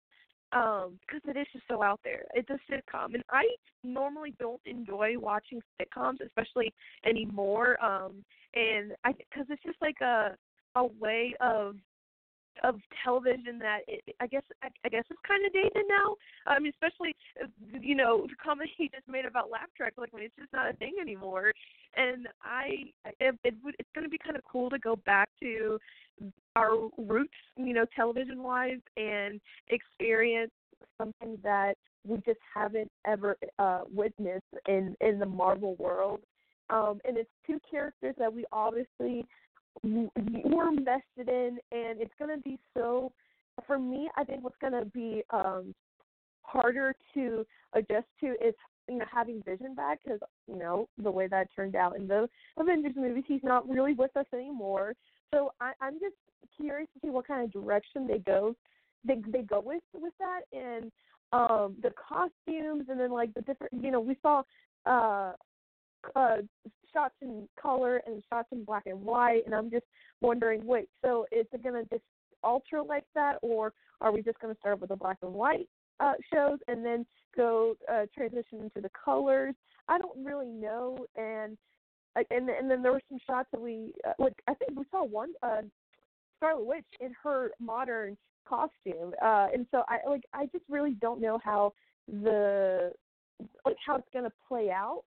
um 0.53 0.99
because 1.01 1.23
it 1.29 1.39
is 1.39 1.47
just 1.53 1.65
so 1.69 1.83
out 1.83 2.01
there. 2.05 2.25
It's 2.35 2.49
a 2.51 2.59
sitcom, 2.71 3.15
and 3.15 3.25
I 3.31 3.45
normally 3.85 4.35
don't 4.39 4.61
enjoy 4.67 5.19
watching 5.19 5.61
sitcoms, 5.81 6.19
especially 6.25 6.73
anymore. 7.05 7.83
Um, 7.85 8.25
and 8.55 8.93
I 9.05 9.13
because 9.13 9.47
it's 9.49 9.63
just 9.63 9.81
like 9.81 10.01
a 10.01 10.37
a 10.77 10.85
way 10.85 11.35
of 11.41 11.77
of 12.63 12.81
television 13.05 13.59
that 13.59 13.81
it, 13.89 14.03
I 14.21 14.27
guess 14.27 14.43
I, 14.63 14.69
I 14.85 14.89
guess 14.89 15.05
it's 15.11 15.21
kind 15.27 15.45
of 15.45 15.53
dated 15.53 15.87
now. 15.89 16.17
I 16.47 16.59
mean, 16.59 16.73
especially 16.73 17.15
you 17.81 17.95
know 17.95 18.27
the 18.29 18.37
comment 18.43 18.71
he 18.77 18.89
just 18.95 19.09
made 19.09 19.25
about 19.25 19.51
laugh 19.51 19.69
track, 19.77 19.95
like 19.97 20.13
when 20.13 20.23
it's 20.23 20.37
just 20.39 20.53
not 20.53 20.71
a 20.71 20.75
thing 20.75 20.95
anymore. 21.01 21.53
And 21.97 22.29
I 22.43 22.93
it, 23.21 23.37
it 23.45 23.55
would 23.65 23.75
it's 23.79 23.89
going 23.95 24.05
to 24.05 24.11
be 24.11 24.19
kind 24.19 24.37
of 24.37 24.43
cool 24.51 24.71
to 24.71 24.79
go 24.79 24.97
back 25.07 25.29
to 25.43 25.79
our 26.57 26.89
roots, 26.99 27.35
you 27.57 27.75
know, 27.75 27.87
television 27.97 28.43
wise, 28.43 28.81
and 28.97 29.41
experience 29.69 30.53
something 30.99 31.39
that 31.43 31.75
we 32.07 32.17
just 32.19 32.41
haven't 32.55 32.91
ever 33.07 33.37
uh 33.59 33.83
witnessed 33.93 34.45
in 34.69 34.97
in 35.01 35.19
the 35.19 35.27
Marvel 35.27 35.77
world. 35.77 36.21
Um, 36.71 37.01
and 37.05 37.17
it's 37.17 37.31
two 37.47 37.59
characters 37.69 38.15
that 38.19 38.33
we 38.33 38.45
obviously 38.53 39.27
we're 39.83 40.69
invested 40.69 41.29
in, 41.29 41.59
and 41.73 42.01
it's 42.01 42.15
going 42.19 42.37
to 42.37 42.43
be 42.43 42.59
so. 42.75 43.13
For 43.67 43.79
me, 43.79 44.09
I 44.17 44.25
think 44.25 44.43
what's 44.43 44.57
going 44.61 44.73
to 44.73 44.87
be 44.87 45.23
um, 45.31 45.75
harder 46.43 46.95
to 47.15 47.47
adjust 47.75 48.07
to 48.21 48.29
is 48.43 48.55
you 48.89 48.99
know 48.99 49.05
having 49.13 49.43
Vision 49.43 49.75
back 49.75 50.01
because 50.03 50.21
you 50.47 50.59
know 50.59 50.89
the 51.03 51.11
way 51.11 51.27
that 51.29 51.49
turned 51.55 51.77
out 51.77 51.97
in 51.97 52.09
the 52.09 52.29
Avengers 52.59 52.95
movies, 52.97 53.25
he's 53.27 53.43
not 53.43 53.69
really 53.69 53.93
with 53.93 54.17
us 54.17 54.27
anymore. 54.33 54.95
So 55.33 55.53
I, 55.61 55.73
I'm 55.81 55.95
just 55.95 56.15
curious 56.57 56.89
to 56.95 57.07
see 57.07 57.11
what 57.11 57.27
kind 57.27 57.45
of 57.45 57.53
direction 57.53 58.07
they 58.07 58.19
go 58.19 58.55
they 59.05 59.21
they 59.29 59.43
go 59.43 59.61
with 59.61 59.83
with 59.95 60.13
that 60.19 60.41
and 60.53 60.91
um 61.33 61.77
the 61.83 61.93
costumes 61.97 62.87
and 62.89 62.99
then 62.99 63.11
like 63.11 63.33
the 63.35 63.41
different 63.43 63.73
you 63.73 63.91
know 63.91 64.01
we 64.01 64.17
saw 64.21 64.43
uh 64.87 65.33
uh 66.17 66.37
shots 66.93 67.15
in 67.23 67.49
color 67.61 68.03
and 68.07 68.23
shots 68.29 68.49
in 68.53 68.65
black 68.65 68.85
and 68.87 69.03
white 69.03 69.43
and 69.47 69.55
I'm 69.55 69.71
just 69.71 69.87
wondering 70.21 70.65
wait 70.65 70.89
so 71.05 71.27
is 71.33 71.47
it 71.53 71.63
gonna 71.63 71.85
just 71.91 72.03
alter 72.43 72.83
like 72.83 73.05
that 73.15 73.37
or 73.43 73.73
are 74.01 74.13
we 74.13 74.23
just 74.23 74.39
gonna 74.41 74.57
start 74.61 74.81
with 74.81 74.91
the 74.91 74.97
black 74.97 75.19
and 75.23 75.33
white 75.33 75.69
uh 76.01 76.15
shows 76.33 76.59
and 76.69 76.85
then 76.85 77.05
go 77.37 77.75
uh 77.93 78.07
transition 78.15 78.61
into 78.61 78.81
the 78.81 78.91
colors 79.05 79.55
I 79.89 79.99
don't 79.99 80.25
really 80.25 80.49
know 80.49 80.99
and 81.17 81.57
and 82.17 82.49
and 82.49 82.71
then 82.71 82.83
there 82.83 82.93
were 82.93 83.03
some 83.09 83.19
shots 83.27 83.49
that 83.53 83.61
we 83.61 83.93
uh, 84.07 84.13
like 84.19 84.35
I 84.49 84.55
think 84.55 84.79
we 84.79 84.85
saw 84.91 85.05
one 85.05 85.33
uh 85.43 85.63
Scarlet 86.39 86.65
Witch 86.65 86.87
in 87.01 87.15
her 87.23 87.51
modern 87.61 88.17
costume. 88.49 89.15
Uh 89.23 89.49
and 89.53 89.67
so 89.71 89.83
I 89.89 89.99
like 90.09 90.25
I 90.33 90.47
just 90.47 90.65
really 90.69 90.95
don't 91.01 91.21
know 91.21 91.39
how 91.43 91.73
the 92.09 92.93
like 93.65 93.77
how 93.85 93.97
it's 93.97 94.09
gonna 94.13 94.33
play 94.49 94.71
out. 94.71 95.03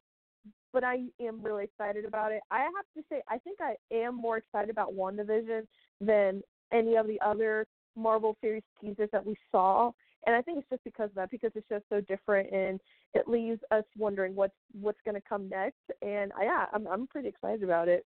But 0.73 0.83
I 0.83 1.03
am 1.21 1.41
really 1.41 1.65
excited 1.65 2.03
about 2.03 2.31
it. 2.31 2.41
I 2.51 2.59
have 2.61 2.71
to 2.97 3.03
say 3.09 3.21
I 3.29 3.37
think 3.37 3.59
I 3.61 3.75
am 3.93 4.15
more 4.15 4.37
excited 4.37 4.69
about 4.69 4.93
WandaVision 4.93 5.67
than 6.01 6.41
any 6.73 6.95
of 6.95 7.07
the 7.07 7.21
other 7.21 7.67
Marvel 7.95 8.35
series 8.41 8.63
teasers 8.81 9.09
that 9.11 9.25
we 9.25 9.35
saw. 9.51 9.91
And 10.25 10.35
I 10.35 10.41
think 10.41 10.57
it's 10.57 10.69
just 10.69 10.83
because 10.83 11.09
of 11.09 11.15
that, 11.15 11.29
because 11.31 11.51
it's 11.53 11.67
just 11.69 11.83
so 11.89 12.01
different 12.01 12.51
and 12.51 12.79
it 13.13 13.27
leaves 13.27 13.59
us 13.71 13.83
wondering 13.97 14.35
what's 14.35 14.55
what's 14.79 14.99
gonna 15.05 15.21
come 15.21 15.47
next. 15.47 15.81
And 16.01 16.31
I, 16.33 16.45
yeah, 16.45 16.65
I'm 16.73 16.87
I'm 16.87 17.07
pretty 17.07 17.27
excited 17.27 17.63
about 17.63 17.87
it. 17.87 18.05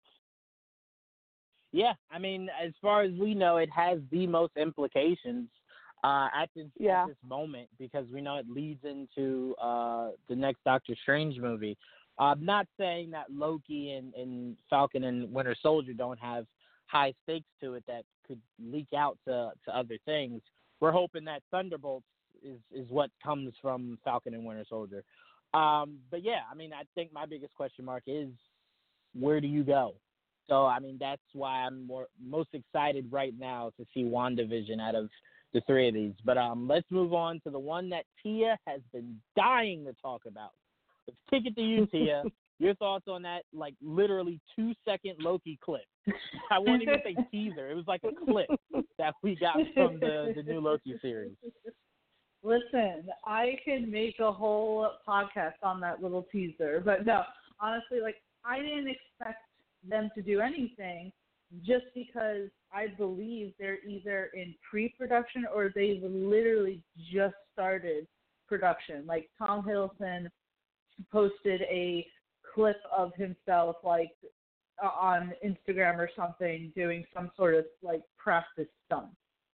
Yeah, 1.72 1.94
I 2.10 2.18
mean, 2.18 2.48
as 2.62 2.72
far 2.82 3.02
as 3.02 3.12
we 3.12 3.34
know, 3.34 3.56
it 3.56 3.70
has 3.74 3.98
the 4.10 4.26
most 4.26 4.52
implications 4.56 5.48
uh, 6.04 6.28
at 6.34 6.50
this 6.54 6.66
Yeah. 6.78 7.02
at 7.04 7.08
this 7.08 7.16
moment 7.26 7.68
because 7.78 8.06
we 8.12 8.20
know 8.20 8.36
it 8.36 8.48
leads 8.48 8.84
into 8.84 9.54
uh, 9.60 10.10
the 10.28 10.36
next 10.36 10.62
Doctor 10.64 10.94
Strange 11.02 11.38
movie. 11.38 11.76
I'm 12.18 12.44
not 12.44 12.66
saying 12.78 13.10
that 13.12 13.26
Loki 13.30 13.92
and, 13.92 14.14
and 14.14 14.56
Falcon 14.68 15.04
and 15.04 15.32
Winter 15.32 15.56
Soldier 15.62 15.92
don't 15.92 16.18
have 16.18 16.46
high 16.86 17.14
stakes 17.22 17.48
to 17.62 17.74
it 17.74 17.84
that 17.86 18.04
could 18.26 18.40
leak 18.62 18.88
out 18.96 19.18
to 19.26 19.52
to 19.64 19.76
other 19.76 19.98
things. 20.04 20.42
We're 20.80 20.92
hoping 20.92 21.24
that 21.24 21.42
Thunderbolts 21.50 22.06
is 22.42 22.58
is 22.72 22.88
what 22.90 23.10
comes 23.22 23.54
from 23.60 23.98
Falcon 24.04 24.34
and 24.34 24.44
Winter 24.44 24.64
Soldier. 24.68 25.02
Um, 25.54 25.98
but 26.10 26.22
yeah, 26.22 26.40
I 26.50 26.54
mean, 26.54 26.72
I 26.72 26.82
think 26.94 27.12
my 27.12 27.26
biggest 27.26 27.54
question 27.54 27.84
mark 27.84 28.04
is 28.06 28.28
where 29.18 29.40
do 29.40 29.46
you 29.46 29.64
go? 29.64 29.94
So 30.48 30.66
I 30.66 30.78
mean, 30.80 30.96
that's 31.00 31.22
why 31.32 31.64
I'm 31.64 31.86
more 31.86 32.08
most 32.22 32.50
excited 32.52 33.06
right 33.10 33.34
now 33.38 33.72
to 33.78 33.86
see 33.94 34.04
WandaVision 34.04 34.80
out 34.80 34.94
of 34.94 35.08
the 35.54 35.60
three 35.66 35.88
of 35.88 35.94
these. 35.94 36.14
But 36.24 36.38
um, 36.38 36.66
let's 36.68 36.86
move 36.90 37.14
on 37.14 37.40
to 37.40 37.50
the 37.50 37.58
one 37.58 37.88
that 37.90 38.04
Tia 38.22 38.58
has 38.66 38.80
been 38.92 39.20
dying 39.36 39.84
to 39.84 39.94
talk 40.00 40.22
about. 40.26 40.52
It 41.08 41.54
to 41.54 41.62
you, 41.62 41.86
Tia. 41.86 42.24
Your 42.58 42.74
thoughts 42.76 43.06
on 43.08 43.22
that, 43.22 43.42
like 43.52 43.74
literally 43.82 44.40
two 44.54 44.72
second 44.84 45.16
Loki 45.18 45.58
clip? 45.64 45.82
I 46.50 46.58
won't 46.58 46.82
even 46.82 46.94
say 47.02 47.16
teaser. 47.30 47.70
It 47.70 47.74
was 47.74 47.86
like 47.88 48.02
a 48.04 48.24
clip 48.24 48.48
that 48.98 49.14
we 49.22 49.36
got 49.36 49.56
from 49.74 49.98
the 49.98 50.32
the 50.36 50.42
new 50.42 50.60
Loki 50.60 50.94
series. 51.02 51.32
Listen, 52.44 53.08
I 53.24 53.56
could 53.64 53.88
make 53.88 54.18
a 54.20 54.30
whole 54.30 54.90
podcast 55.06 55.54
on 55.62 55.80
that 55.80 56.02
little 56.02 56.26
teaser, 56.30 56.82
but 56.84 57.06
no, 57.06 57.22
honestly, 57.60 58.00
like 58.00 58.16
I 58.44 58.60
didn't 58.60 58.88
expect 58.88 59.42
them 59.88 60.10
to 60.14 60.22
do 60.22 60.40
anything 60.40 61.12
just 61.64 61.84
because 61.94 62.48
I 62.72 62.88
believe 62.96 63.52
they're 63.58 63.84
either 63.86 64.30
in 64.34 64.54
pre-production 64.68 65.44
or 65.54 65.70
they've 65.74 66.02
literally 66.02 66.80
just 67.12 67.34
started 67.52 68.06
production. 68.48 69.04
Like 69.06 69.28
Tom 69.38 69.62
Hiddleston 69.62 70.28
posted 71.10 71.62
a 71.62 72.06
clip 72.54 72.80
of 72.96 73.12
himself 73.14 73.76
like 73.82 74.10
on 74.82 75.32
Instagram 75.44 75.96
or 75.96 76.10
something 76.16 76.72
doing 76.74 77.04
some 77.14 77.30
sort 77.36 77.54
of 77.54 77.64
like 77.82 78.02
practice 78.18 78.68
stunt. 78.86 79.08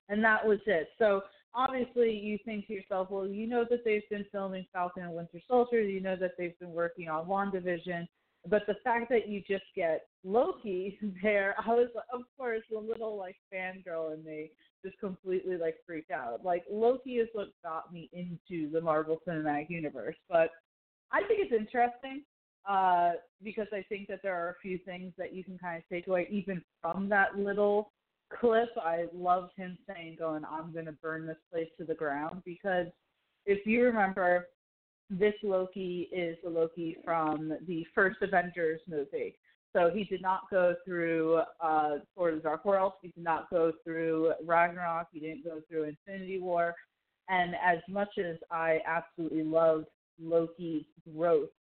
And 0.09 0.23
that 0.25 0.47
was 0.47 0.59
it. 0.67 0.89
So 0.99 1.23
obviously 1.55 2.13
you 2.13 2.39
think 2.45 2.67
to 2.67 2.75
yourself, 2.75 3.11
well, 3.11 3.27
you 3.27 3.47
know 3.47 3.65
that 3.69 3.85
they've 3.85 4.09
been 4.09 4.27
filming 4.31 4.67
Falcon 4.73 5.05
and 5.05 5.13
Winter 5.15 5.41
Soldier, 5.49 5.83
you 5.83 6.01
know 6.01 6.17
that 6.17 6.33
they've 6.39 6.59
been 6.61 6.73
working 6.73 7.09
on 7.09 7.27
WandaVision, 7.27 8.07
but 8.49 8.63
the 8.67 8.77
fact 8.85 9.09
that 9.11 9.29
you 9.29 9.43
just 9.49 9.65
get 9.75 10.07
Loki 10.25 10.99
there, 11.23 11.57
I 11.65 11.71
was 11.71 11.89
of 12.13 12.23
course 12.37 12.63
a 12.75 12.79
little 12.79 13.17
like 13.17 13.37
fangirl 13.53 14.13
and 14.13 14.25
me 14.25 14.51
just 14.85 14.99
completely 15.01 15.57
like 15.57 15.77
freaked 15.87 16.13
out. 16.13 16.45
Like 16.45 16.65
Loki 16.71 17.17
is 17.17 17.29
what 17.33 17.49
got 17.65 17.93
me 17.93 18.09
into 18.13 18.71
the 18.71 18.81
Marvel 18.81 19.21
Cinematic 19.27 19.71
Universe. 19.71 20.17
But 20.29 20.51
I 21.13 21.23
think 21.27 21.41
it's 21.41 21.53
interesting 21.53 22.23
uh, 22.69 23.13
because 23.43 23.69
I 23.73 23.85
think 23.89 24.09
that 24.09 24.21
there 24.23 24.35
are 24.35 24.51
a 24.51 24.61
few 24.61 24.79
things 24.79 25.13
that 25.19 25.35
you 25.35 25.45
can 25.45 25.59
kind 25.59 25.77
of 25.77 25.89
take 25.89 26.07
away 26.09 26.27
even 26.31 26.63
from 26.83 27.09
that 27.09 27.39
little 27.39 27.93
clip. 28.41 28.71
I 28.83 29.07
loved 29.15 29.53
him 29.57 29.79
saying, 29.87 30.17
"Going, 30.19 30.45
I'm 30.45 30.73
going 30.73 30.87
to 30.87 30.93
burn 30.93 31.27
this 31.27 31.37
place 31.53 31.69
to 31.79 31.85
the 31.85 31.95
ground," 31.95 32.43
because 32.45 32.87
if 33.45 33.67
you 33.67 33.85
remember, 33.85 34.49
this 35.09 35.35
Loki 35.43 36.09
is 36.13 36.37
the 36.43 36.51
Loki 36.51 36.97
from 37.05 37.53
the 37.67 37.87
first 37.95 38.17
Avengers 38.23 38.81
movie. 38.89 39.37
So 39.73 39.91
he 39.95 40.05
did 40.05 40.23
not 40.23 40.43
go 40.51 40.75
through 40.85 41.43
uh, 41.61 41.99
Thor: 42.17 42.33
The 42.33 42.41
Dark 42.41 42.65
World. 42.65 42.95
He 43.03 43.09
did 43.09 43.23
not 43.23 43.49
go 43.51 43.73
through 43.85 44.33
Ragnarok. 44.45 45.09
He 45.13 45.21
didn't 45.21 45.45
go 45.45 45.61
through 45.69 45.85
Infinity 45.85 46.41
War. 46.41 46.75
And 47.29 47.55
as 47.55 47.79
much 47.89 48.19
as 48.19 48.37
I 48.51 48.79
absolutely 48.87 49.43
loved 49.43 49.87
Loki's 50.21 50.85
growth 51.15 51.51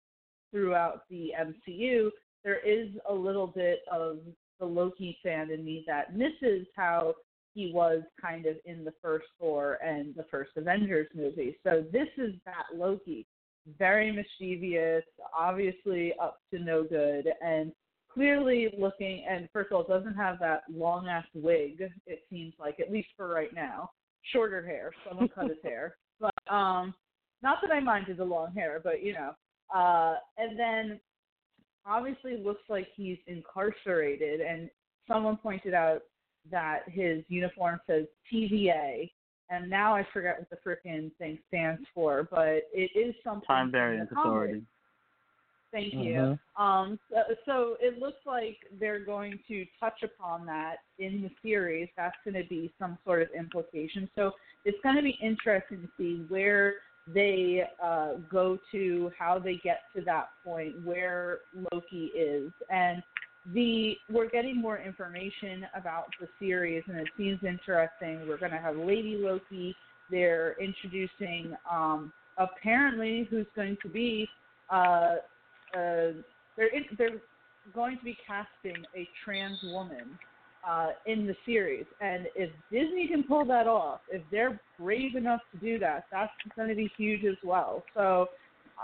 throughout 0.51 1.03
the 1.11 1.33
MCU, 1.39 2.11
there 2.45 2.61
is 2.61 2.89
a 3.09 3.15
little 3.15 3.47
bit 3.47 3.81
of 3.93 4.19
the 4.61 4.67
Loki 4.67 5.19
fan 5.23 5.51
in 5.51 5.65
me 5.65 5.85
that 5.87 6.17
misses 6.17 6.67
how 6.77 7.15
he 7.55 7.73
was 7.73 8.03
kind 8.21 8.47
of 8.47 8.57
in 8.65 8.85
the 8.85 8.93
first 9.03 9.27
Thor 9.41 9.79
and 9.85 10.15
the 10.15 10.25
first 10.31 10.51
Avengers 10.57 11.09
movie. 11.15 11.57
So 11.65 11.85
this 11.91 12.09
is 12.19 12.35
that 12.45 12.77
Loki, 12.77 13.27
very 13.79 14.13
mischievous, 14.13 15.05
obviously 15.37 16.13
up 16.23 16.39
to 16.53 16.59
no 16.59 16.85
good, 16.85 17.29
and 17.41 17.73
clearly 18.13 18.69
looking. 18.79 19.25
And 19.29 19.49
first 19.53 19.73
of 19.73 19.77
all, 19.77 19.85
doesn't 19.85 20.15
have 20.15 20.39
that 20.41 20.63
long 20.73 21.09
ass 21.09 21.27
wig. 21.35 21.83
It 22.07 22.21
seems 22.31 22.55
like, 22.61 22.79
at 22.79 22.93
least 22.93 23.09
for 23.17 23.29
right 23.29 23.53
now, 23.55 23.91
shorter 24.33 24.65
hair. 24.65 24.93
Someone 25.09 25.29
cut 25.29 25.49
his 25.49 25.59
hair, 25.65 25.97
but 26.21 26.35
um, 26.51 26.95
not 27.43 27.59
that 27.63 27.71
I 27.71 27.81
minded 27.81 28.17
the 28.17 28.25
long 28.25 28.53
hair, 28.53 28.81
but 28.83 29.03
you 29.03 29.13
know. 29.15 29.33
Uh, 29.75 30.17
and 30.39 30.59
then 30.59 31.01
obviously 31.87 32.37
looks 32.37 32.63
like 32.69 32.89
he's 32.95 33.19
incarcerated 33.27 34.41
and 34.41 34.71
someone 35.09 35.37
pointed 35.37 35.75
out 35.75 36.03
that 36.51 36.81
his 36.89 37.25
uniform 37.29 37.81
says 37.87 38.07
TVA 38.33 39.11
and 39.51 39.71
now 39.71 39.95
I 39.95 40.07
forget 40.13 40.39
what 40.39 40.51
the 40.51 40.57
frickin' 40.57 41.11
thing 41.17 41.39
stands 41.49 41.83
for, 41.95 42.29
but 42.31 42.63
it 42.73 42.91
is 42.97 43.15
something 43.23 43.47
Time 43.47 43.67
in 43.67 43.73
variance 43.73 44.09
the 44.09 44.17
comics. 44.17 44.29
authority. 44.29 44.63
Thank 45.73 45.95
you. 45.95 46.39
Um, 46.57 46.99
so, 47.11 47.17
so 47.45 47.77
it 47.81 47.99
looks 47.99 48.19
like 48.25 48.57
they're 48.81 49.05
going 49.05 49.39
to 49.49 49.67
touch 49.79 50.03
upon 50.03 50.47
that 50.47 50.77
in 50.99 51.23
the 51.23 51.31
series. 51.43 51.89
That's 51.97 52.17
going 52.25 52.41
to 52.43 52.49
be 52.49 52.73
some 52.79 52.99
sort 53.05 53.23
of 53.23 53.29
implication. 53.39 54.09
So 54.15 54.33
it's 54.65 54.79
going 54.83 54.97
to 54.97 55.03
be 55.03 55.19
interesting 55.23 55.83
to 55.83 55.89
see 55.99 56.25
where 56.29 56.75
they 57.13 57.63
uh, 57.83 58.15
go 58.31 58.59
to, 58.73 59.11
how 59.19 59.39
they 59.39 59.61
get 59.63 59.83
to 59.95 60.03
that 60.03 60.31
point, 60.45 60.75
where 60.85 61.39
Loki 61.73 62.07
is, 62.07 62.51
and 62.71 63.03
the 63.55 63.97
we're 64.11 64.29
getting 64.29 64.61
more 64.61 64.79
information 64.79 65.67
about 65.75 66.07
the 66.21 66.27
series, 66.41 66.83
and 66.89 66.99
it 66.99 67.07
seems 67.17 67.39
interesting. 67.45 68.27
We're 68.29 68.39
going 68.39 68.53
to 68.53 68.59
have 68.59 68.77
Lady 68.77 69.17
Loki. 69.17 69.75
They're 70.11 70.57
introducing 70.61 71.57
um, 71.71 72.13
apparently 72.39 73.29
who's 73.31 73.47
going 73.55 73.77
to 73.83 73.89
be 73.89 74.29
uh, 74.71 75.17
uh, 75.75 76.13
they're 76.57 76.75
in, 76.75 76.85
they're 76.99 77.21
going 77.75 77.99
to 77.99 78.05
be 78.05 78.17
casting 78.27 78.85
a 78.97 79.09
trans 79.25 79.59
woman 79.65 80.19
uh, 80.69 80.89
in 81.07 81.27
the 81.27 81.37
series, 81.45 81.87
and 82.01 82.27
if 82.35 82.51
Disney 82.71 83.09
can 83.09 83.23
pull 83.23 83.45
that 83.47 83.67
off, 83.67 84.01
if 84.11 84.23
they're 84.31 84.61
brave 84.79 85.15
enough 85.15 85.41
to 85.53 85.59
do 85.59 85.79
that, 85.79 86.05
that's 86.11 86.33
going 86.57 86.69
to 86.69 86.75
be 86.75 86.91
huge 86.97 87.25
as 87.25 87.37
well. 87.45 87.85
So. 87.95 88.29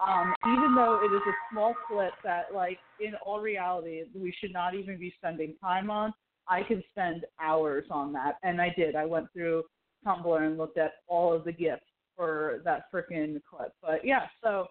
Um, 0.09 0.33
even 0.47 0.74
though 0.74 1.01
it 1.05 1.14
is 1.14 1.20
a 1.20 1.37
small 1.53 1.74
clip 1.87 2.14
that, 2.24 2.45
like, 2.55 2.78
in 2.99 3.12
all 3.26 3.41
reality, 3.41 4.05
we 4.14 4.35
should 4.41 4.51
not 4.51 4.74
even 4.74 4.99
be 4.99 5.12
spending 5.18 5.53
time 5.61 5.91
on, 5.91 6.14
I 6.49 6.62
can 6.62 6.83
spend 6.93 7.26
hours 7.39 7.85
on 7.91 8.11
that, 8.14 8.37
and 8.43 8.59
I 8.59 8.72
did. 8.74 8.97
I 8.97 9.05
went 9.05 9.30
through 9.35 9.64
Tumblr 10.07 10.47
and 10.47 10.57
looked 10.57 10.78
at 10.78 10.93
all 11.09 11.35
of 11.35 11.45
the 11.45 11.53
gifts 11.53 11.85
for 12.16 12.62
that 12.64 12.91
freaking 12.91 13.39
clip. 13.49 13.74
But 13.83 14.03
yeah, 14.03 14.28
so 14.43 14.68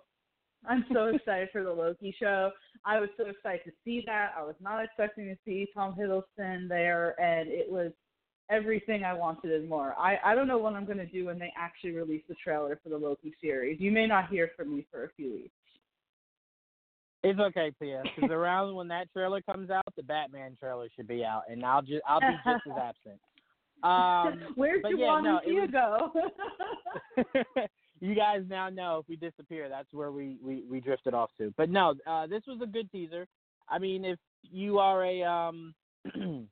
I'm 0.68 0.86
so 0.93 1.05
excited 1.05 1.49
for 1.51 1.64
the 1.64 1.72
Loki 1.72 2.16
show. 2.20 2.51
I 2.86 2.99
was 2.99 3.09
so 3.18 3.26
excited 3.28 3.62
to 3.66 3.72
see 3.84 4.03
that. 4.05 4.34
I 4.38 4.43
was 4.43 4.55
not 4.62 4.84
expecting 4.84 5.26
to 5.26 5.36
see 5.45 5.68
Tom 5.74 5.95
Hiddleston 5.99 6.68
there, 6.70 7.20
and 7.20 7.49
it 7.49 7.70
was 7.70 7.91
everything 8.49 9.03
I 9.03 9.14
wanted 9.14 9.51
and 9.51 9.68
more. 9.68 9.95
I, 9.97 10.18
I 10.24 10.36
don't 10.36 10.47
know 10.47 10.57
what 10.57 10.74
I'm 10.74 10.86
going 10.86 10.97
to 10.97 11.05
do 11.05 11.26
when 11.26 11.39
they 11.39 11.51
actually 11.57 11.91
release 11.91 12.24
the 12.28 12.36
trailer 12.36 12.80
for 12.84 12.89
the 12.89 12.97
Loki 12.97 13.34
series. 13.41 13.80
You 13.80 13.91
may 13.91 14.05
not 14.07 14.30
hear 14.30 14.51
from 14.55 14.76
me 14.76 14.86
for 14.91 15.05
a 15.05 15.09
few 15.16 15.32
weeks. 15.32 15.55
It's 17.24 17.39
okay, 17.39 17.72
Tia, 17.80 18.01
because 18.16 18.32
around 18.32 18.74
when 18.76 18.88
that 18.88 19.12
trailer 19.14 19.41
comes 19.41 19.70
out, 19.70 19.86
the 19.95 20.01
Batman 20.01 20.57
trailer 20.59 20.89
should 20.95 21.07
be 21.07 21.24
out, 21.24 21.43
and 21.49 21.64
I'll 21.64 21.84
just 21.84 22.01
I'll 22.07 22.20
be 22.20 22.26
just 22.43 22.68
as 22.68 22.78
absent. 22.78 23.20
Um, 23.84 24.53
Where's 24.53 24.84
Juwan 24.84 24.99
yeah, 24.99 25.22
no, 25.24 25.39
and 25.39 25.47
Tia 25.47 25.62
was- 25.62 25.72
go? 27.26 27.41
you 28.01 28.15
guys 28.15 28.41
now 28.49 28.69
know 28.69 28.99
if 28.99 29.07
we 29.07 29.15
disappear, 29.15 29.69
that's 29.69 29.93
where 29.93 30.11
we, 30.11 30.37
we, 30.43 30.63
we 30.69 30.79
drifted 30.79 31.13
off 31.13 31.29
to. 31.37 31.53
But 31.55 31.69
no, 31.69 31.93
uh, 32.07 32.27
this 32.27 32.41
was 32.47 32.59
a 32.61 32.67
good 32.67 32.91
teaser. 32.91 33.27
I 33.69 33.79
mean, 33.79 34.03
if 34.03 34.19
you 34.43 34.79
are 34.79 35.05
a 35.05 35.23
um, 35.23 35.73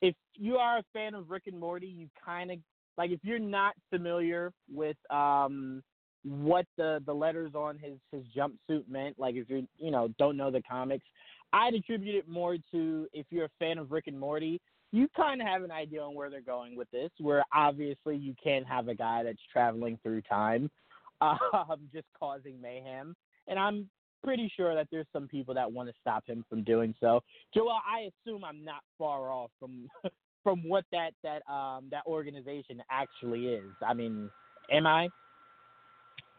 if 0.00 0.14
you 0.34 0.56
are 0.56 0.78
a 0.78 0.84
fan 0.92 1.14
of 1.14 1.30
Rick 1.30 1.44
and 1.46 1.58
Morty, 1.58 1.86
you 1.88 2.08
kind 2.24 2.50
of 2.50 2.58
like 2.96 3.10
if 3.10 3.20
you're 3.22 3.38
not 3.38 3.74
familiar 3.90 4.52
with 4.72 4.96
um 5.10 5.82
what 6.22 6.66
the 6.76 7.02
the 7.04 7.12
letters 7.12 7.54
on 7.54 7.78
his 7.78 7.98
his 8.12 8.22
jumpsuit 8.36 8.88
meant, 8.88 9.18
like 9.18 9.34
if 9.34 9.50
you 9.50 9.66
you 9.78 9.90
know 9.90 10.08
don't 10.18 10.36
know 10.36 10.50
the 10.50 10.62
comics, 10.62 11.04
I'd 11.52 11.74
attribute 11.74 12.14
it 12.14 12.28
more 12.28 12.56
to 12.72 13.06
if 13.12 13.26
you're 13.30 13.46
a 13.46 13.50
fan 13.58 13.78
of 13.78 13.90
Rick 13.90 14.06
and 14.06 14.18
Morty, 14.18 14.60
you 14.92 15.08
kind 15.16 15.40
of 15.40 15.46
have 15.46 15.62
an 15.62 15.70
idea 15.70 16.02
on 16.02 16.14
where 16.14 16.30
they're 16.30 16.40
going 16.40 16.76
with 16.76 16.90
this. 16.90 17.10
Where 17.18 17.44
obviously 17.52 18.16
you 18.16 18.34
can't 18.42 18.66
have 18.66 18.88
a 18.88 18.94
guy 18.94 19.22
that's 19.22 19.38
traveling 19.52 19.98
through 20.02 20.22
time, 20.22 20.70
um, 21.20 21.88
just 21.92 22.06
causing 22.18 22.60
mayhem. 22.60 23.14
And 23.48 23.58
I'm 23.58 23.88
pretty 24.24 24.50
sure 24.56 24.74
that 24.74 24.88
there's 24.90 25.06
some 25.12 25.28
people 25.28 25.54
that 25.54 25.70
want 25.70 25.88
to 25.88 25.94
stop 26.00 26.26
him 26.26 26.44
from 26.48 26.64
doing 26.64 26.94
so. 27.00 27.20
Joel, 27.54 27.70
I 27.70 28.10
assume 28.26 28.44
I'm 28.44 28.64
not 28.64 28.82
far 28.98 29.30
off 29.30 29.50
from 29.58 29.88
from 30.42 30.68
what 30.68 30.84
that 30.92 31.10
that 31.22 31.42
um 31.52 31.86
that 31.90 32.02
organization 32.06 32.82
actually 32.90 33.46
is. 33.46 33.70
I 33.86 33.94
mean, 33.94 34.30
am 34.70 34.86
I? 34.86 35.08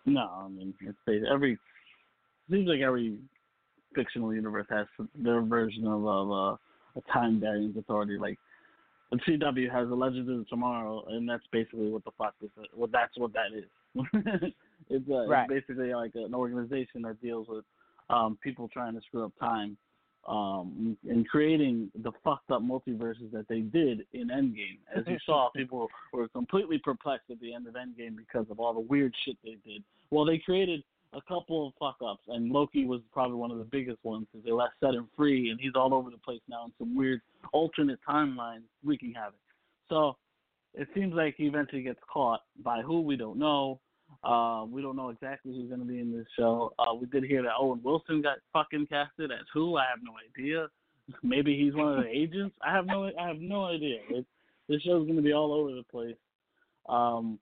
No, 0.06 0.46
I 0.46 0.48
mean 0.48 0.74
every 1.32 1.58
seems 2.50 2.68
like 2.68 2.82
every 2.82 3.18
fictional 3.96 4.34
universe 4.34 4.68
has 4.70 4.88
their 5.16 5.42
version 5.42 5.88
of, 5.88 6.06
of 6.06 6.32
uh, 6.32 6.58
time 7.12 7.40
variance 7.40 7.78
authority. 7.78 8.18
Like 8.18 8.38
the 9.12 9.18
CW 9.18 9.72
has 9.72 9.88
the 9.88 9.96
Legends 9.96 10.30
of 10.30 10.48
Tomorrow, 10.50 11.06
and 11.10 11.28
that's 11.28 11.46
basically 11.52 11.90
what 11.90 12.04
the 12.04 12.12
fuck 12.18 12.36
is. 12.42 12.50
Well, 12.76 12.90
that's 12.92 13.18
what 13.18 13.32
that 13.34 13.56
is. 13.56 13.66
it's, 14.90 15.10
uh, 15.10 15.28
Right. 15.28 15.50
it's 15.50 15.68
basically 15.68 15.94
like 15.94 16.12
an 16.16 16.34
organization 16.34 17.02
that 17.04 17.22
deals 17.22 17.48
with 17.48 17.66
um, 18.10 18.38
people 18.44 18.68
trying 18.68 18.94
to 18.96 19.02
screw 19.02 19.26
up 19.26 19.34
time 19.40 19.78
um, 20.28 20.98
and 21.10 21.28
creating 21.28 21.90
the 22.04 22.12
fucked 22.24 22.52
up 22.52 22.62
multiverses 22.62 23.32
that 23.32 23.48
they 23.48 23.62
did 23.62 24.06
in 24.14 24.28
Endgame. 24.28 24.78
As 24.96 25.06
you 25.08 25.18
saw, 25.26 25.50
people 25.56 25.88
were 26.12 26.28
completely 26.28 26.80
perplexed 26.80 27.30
at 27.32 27.40
the 27.40 27.54
end 27.54 27.68
of 27.68 27.76
Endgame 27.76 28.18
because 28.18 28.46
of 28.50 28.60
all 28.60 28.74
the 28.74 28.82
weird 28.82 29.14
shit 29.26 29.38
they 29.44 29.56
did. 29.66 29.84
Well, 30.12 30.26
they 30.26 30.38
created 30.38 30.84
a 31.14 31.22
couple 31.22 31.68
of 31.68 31.74
fuck 31.80 31.98
ups, 32.06 32.24
and 32.28 32.52
Loki 32.52 32.86
was 32.86 33.02
probably 33.12 33.38
one 33.38 33.52
of 33.52 33.58
the 33.58 33.64
biggest 33.64 34.04
ones 34.04 34.28
because 34.32 34.46
they 34.46 34.52
let 34.52 34.70
set 34.80 34.94
him 34.94 35.10
free, 35.16 35.50
and 35.50 35.60
he's 35.60 35.74
all 35.76 35.94
over 35.94 36.10
the 36.10 36.18
place 36.18 36.42
now 36.50 36.66
in 36.66 36.72
some 36.78 36.96
weird 36.96 37.22
alternate 37.54 38.00
timeline 38.08 38.62
wreaking 38.84 39.14
havoc. 39.14 39.40
So 39.90 40.18
it 40.74 40.88
seems 40.94 41.14
like 41.14 41.36
he 41.38 41.46
eventually 41.46 41.82
gets 41.82 42.00
caught 42.12 42.42
by 42.64 42.82
who 42.82 43.02
we 43.02 43.16
don't 43.16 43.40
know. 43.40 43.80
Uh, 44.24 44.66
we 44.70 44.82
don't 44.82 44.96
know 44.96 45.10
exactly 45.10 45.54
who's 45.54 45.68
going 45.68 45.82
to 45.82 45.86
be 45.86 46.00
in 46.00 46.16
this 46.16 46.28
show. 46.38 46.74
Uh, 46.80 46.94
we 46.94 47.08
did 47.08 47.24
hear 47.24 47.42
that 47.42 47.54
Owen 47.60 47.82
Wilson 47.84 48.22
got 48.22 48.38
fucking 48.54 48.88
casted 48.88 49.32
as 49.32 49.46
who? 49.54 49.78
I 49.78 49.86
have 49.90 50.00
no 50.04 50.14
idea. 50.30 50.68
Maybe 51.24 51.58
he's 51.58 51.74
one 51.74 51.98
of 51.98 52.04
the 52.04 52.10
agents. 52.16 52.56
I 52.66 52.74
have 52.74 52.86
no. 52.86 53.10
I 53.20 53.28
have 53.28 53.40
no 53.40 53.66
idea. 53.66 54.00
It, 54.10 54.26
this 54.68 54.82
show's 54.82 55.06
going 55.06 55.16
to 55.16 55.22
be 55.22 55.34
all 55.34 55.54
over 55.54 55.74
the 55.74 55.84
place. 55.84 56.16
Um, 56.90 57.40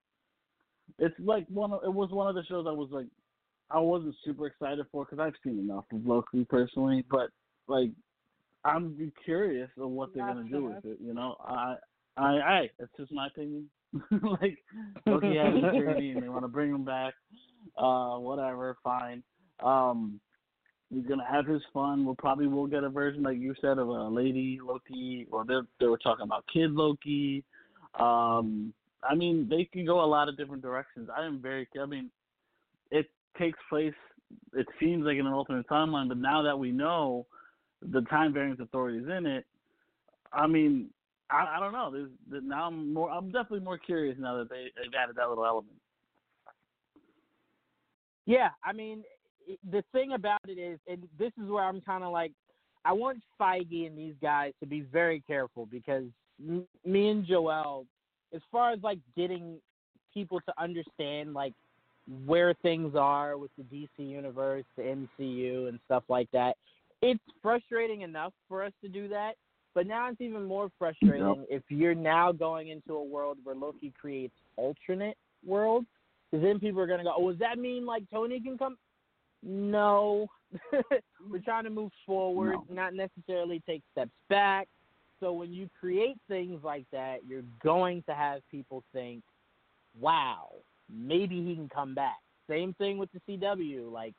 it's 0.99 1.15
like 1.19 1.45
one. 1.49 1.73
Of, 1.73 1.83
it 1.83 1.93
was 1.93 2.11
one 2.11 2.27
of 2.27 2.35
the 2.35 2.43
shows 2.43 2.65
I 2.67 2.71
was 2.71 2.89
like, 2.91 3.07
I 3.71 3.79
wasn't 3.79 4.15
super 4.23 4.47
excited 4.47 4.85
for 4.91 5.05
because 5.05 5.19
I've 5.19 5.33
seen 5.43 5.59
enough 5.59 5.85
of 5.91 6.05
Loki 6.05 6.45
personally, 6.45 7.03
but 7.09 7.29
like, 7.67 7.91
I'm 8.63 9.11
curious 9.23 9.69
of 9.77 9.89
what 9.89 10.13
they're 10.13 10.25
going 10.25 10.45
to 10.45 10.51
do 10.51 10.65
with 10.65 10.85
it. 10.85 10.97
You 11.03 11.13
know, 11.13 11.35
I, 11.43 11.75
I, 12.17 12.23
I. 12.23 12.69
It's 12.79 12.91
just 12.97 13.11
my 13.11 13.27
opinion. 13.27 13.69
like 14.11 14.57
Loki 15.05 15.37
has 15.37 15.53
a 15.55 15.71
journey 15.79 16.11
and 16.11 16.23
they 16.23 16.29
want 16.29 16.43
to 16.43 16.47
bring 16.47 16.71
him 16.71 16.83
back. 16.83 17.13
Uh, 17.77 18.17
whatever, 18.17 18.77
fine. 18.83 19.23
Um, 19.63 20.19
he's 20.89 21.05
gonna 21.05 21.25
have 21.29 21.45
his 21.45 21.61
fun. 21.73 22.05
We'll 22.05 22.15
probably 22.15 22.47
will 22.47 22.67
get 22.67 22.83
a 22.83 22.89
version 22.89 23.23
like 23.23 23.37
you 23.37 23.53
said 23.61 23.77
of 23.77 23.87
a 23.87 24.07
lady 24.07 24.59
Loki, 24.63 25.27
or 25.31 25.45
they 25.45 25.55
they 25.79 25.87
were 25.87 25.97
talking 25.97 26.23
about 26.23 26.45
kid 26.51 26.71
Loki. 26.71 27.43
Um, 27.99 28.73
I 29.07 29.15
mean, 29.15 29.47
they 29.49 29.65
can 29.65 29.85
go 29.85 30.03
a 30.03 30.05
lot 30.05 30.29
of 30.29 30.37
different 30.37 30.61
directions. 30.61 31.09
I 31.15 31.25
am 31.25 31.41
very. 31.41 31.67
I 31.81 31.85
mean, 31.85 32.09
it 32.91 33.09
takes 33.37 33.59
place. 33.69 33.93
It 34.53 34.67
seems 34.79 35.05
like 35.05 35.17
in 35.17 35.27
an 35.27 35.33
alternate 35.33 35.67
timeline, 35.67 36.07
but 36.07 36.17
now 36.17 36.41
that 36.41 36.57
we 36.57 36.71
know 36.71 37.25
the 37.81 38.01
time 38.03 38.33
variance 38.33 38.59
authority 38.59 38.97
is 38.97 39.05
in 39.07 39.25
it, 39.25 39.45
I 40.33 40.47
mean, 40.47 40.89
I, 41.29 41.55
I 41.57 41.59
don't 41.59 41.73
know. 41.73 41.91
There's, 41.91 42.09
there- 42.29 42.41
now 42.41 42.67
I'm 42.67 42.93
more. 42.93 43.09
I'm 43.11 43.27
definitely 43.31 43.61
more 43.61 43.77
curious 43.77 44.17
now 44.19 44.37
that 44.37 44.49
they 44.49 44.71
they've 44.75 44.93
added 45.01 45.15
that 45.17 45.29
little 45.29 45.45
element. 45.45 45.75
Yeah, 48.25 48.49
I 48.63 48.73
mean, 48.73 49.03
the 49.71 49.83
thing 49.91 50.13
about 50.13 50.41
it 50.47 50.59
is, 50.59 50.79
and 50.87 51.07
this 51.19 51.31
is 51.41 51.49
where 51.49 51.63
I'm 51.63 51.81
kind 51.81 52.03
of 52.03 52.11
like, 52.11 52.31
I 52.83 52.91
want 52.91 53.19
Feige 53.39 53.85
and 53.85 53.97
these 53.97 54.15
guys 54.21 54.53
to 54.61 54.65
be 54.67 54.81
very 54.81 55.21
careful 55.27 55.67
because 55.67 56.05
me 56.39 57.09
and 57.09 57.25
Joel, 57.25 57.85
as 58.33 58.41
far 58.51 58.71
as 58.71 58.79
like 58.81 58.99
getting 59.15 59.59
people 60.13 60.39
to 60.41 60.53
understand 60.57 61.33
like 61.33 61.53
where 62.25 62.53
things 62.61 62.95
are 62.95 63.37
with 63.37 63.51
the 63.57 63.63
DC 63.63 63.87
universe, 63.97 64.65
the 64.77 64.83
MCU, 64.83 65.69
and 65.69 65.79
stuff 65.85 66.03
like 66.07 66.29
that, 66.31 66.55
it's 67.01 67.23
frustrating 67.41 68.01
enough 68.01 68.33
for 68.47 68.63
us 68.63 68.71
to 68.81 68.89
do 68.89 69.07
that. 69.09 69.33
But 69.73 69.87
now 69.87 70.09
it's 70.09 70.21
even 70.21 70.45
more 70.45 70.69
frustrating 70.79 71.45
if 71.49 71.63
you're 71.67 71.93
now 71.95 72.31
going 72.31 72.69
into 72.69 72.93
a 72.93 73.03
world 73.03 73.37
where 73.43 73.55
Loki 73.55 73.91
creates 73.99 74.33
alternate 74.55 75.17
worlds. 75.45 75.87
Because 76.31 76.43
then 76.43 76.59
people 76.59 76.81
are 76.81 76.87
going 76.87 76.99
to 76.99 77.03
go, 77.03 77.13
oh, 77.15 77.29
does 77.29 77.39
that 77.39 77.59
mean 77.59 77.85
like 77.85 78.03
Tony 78.11 78.39
can 78.39 78.57
come? 78.57 78.77
No. 79.43 80.27
We're 81.29 81.39
trying 81.43 81.65
to 81.65 81.69
move 81.69 81.91
forward, 82.05 82.55
not 82.69 82.93
necessarily 82.93 83.61
take 83.67 83.83
steps 83.91 84.11
back. 84.29 84.67
So 85.19 85.33
when 85.33 85.53
you 85.53 85.69
create 85.79 86.17
things 86.27 86.61
like 86.63 86.85
that, 86.91 87.19
you're 87.27 87.43
going 87.61 88.03
to 88.07 88.15
have 88.15 88.41
people 88.49 88.83
think, 88.93 89.23
wow, 89.99 90.49
maybe 90.91 91.43
he 91.43 91.55
can 91.55 91.69
come 91.69 91.95
back. 91.95 92.17
Same 92.49 92.73
thing 92.75 92.97
with 92.97 93.09
the 93.13 93.21
CW. 93.27 93.91
Like, 93.91 94.13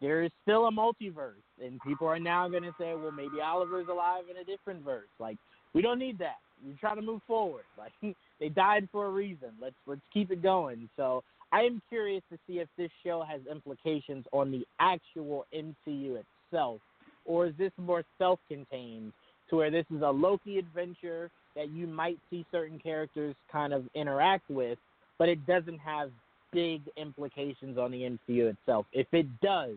there 0.00 0.22
is 0.22 0.30
still 0.42 0.66
a 0.66 0.70
multiverse, 0.70 1.44
and 1.62 1.80
people 1.86 2.06
are 2.06 2.18
now 2.18 2.48
going 2.48 2.62
to 2.62 2.74
say, 2.78 2.94
well, 2.94 3.12
maybe 3.12 3.40
Oliver's 3.42 3.88
alive 3.88 4.24
in 4.30 4.38
a 4.38 4.44
different 4.44 4.84
verse. 4.84 5.08
Like, 5.18 5.36
we 5.74 5.82
don't 5.82 5.98
need 5.98 6.18
that. 6.18 6.38
We're 6.64 6.76
trying 6.80 6.96
to 6.96 7.02
move 7.02 7.22
forward. 7.26 7.64
Like, 7.78 8.16
they 8.38 8.48
died 8.48 8.88
for 8.90 9.06
a 9.06 9.10
reason. 9.10 9.50
Let's 9.60 9.74
let's 9.86 10.00
keep 10.12 10.30
it 10.30 10.42
going. 10.42 10.88
So 10.96 11.22
I 11.52 11.60
am 11.62 11.82
curious 11.88 12.22
to 12.30 12.38
see 12.46 12.58
if 12.58 12.68
this 12.78 12.90
show 13.04 13.22
has 13.22 13.40
implications 13.50 14.24
on 14.32 14.50
the 14.50 14.66
actual 14.78 15.46
MCU 15.54 16.22
itself, 16.22 16.80
or 17.24 17.46
is 17.46 17.54
this 17.58 17.72
more 17.76 18.02
self-contained, 18.18 19.12
to 19.50 19.56
where 19.56 19.70
this 19.70 19.84
is 19.94 20.02
a 20.02 20.10
Loki 20.10 20.58
adventure 20.58 21.30
that 21.56 21.70
you 21.70 21.86
might 21.86 22.18
see 22.30 22.46
certain 22.50 22.78
characters 22.78 23.34
kind 23.50 23.72
of 23.72 23.84
interact 23.94 24.48
with, 24.48 24.78
but 25.20 25.28
it 25.28 25.46
doesn't 25.46 25.78
have 25.78 26.10
big 26.50 26.80
implications 26.96 27.76
on 27.76 27.92
the 27.92 27.98
MCU 27.98 28.50
itself. 28.50 28.86
If 28.94 29.06
it 29.12 29.26
does, 29.42 29.76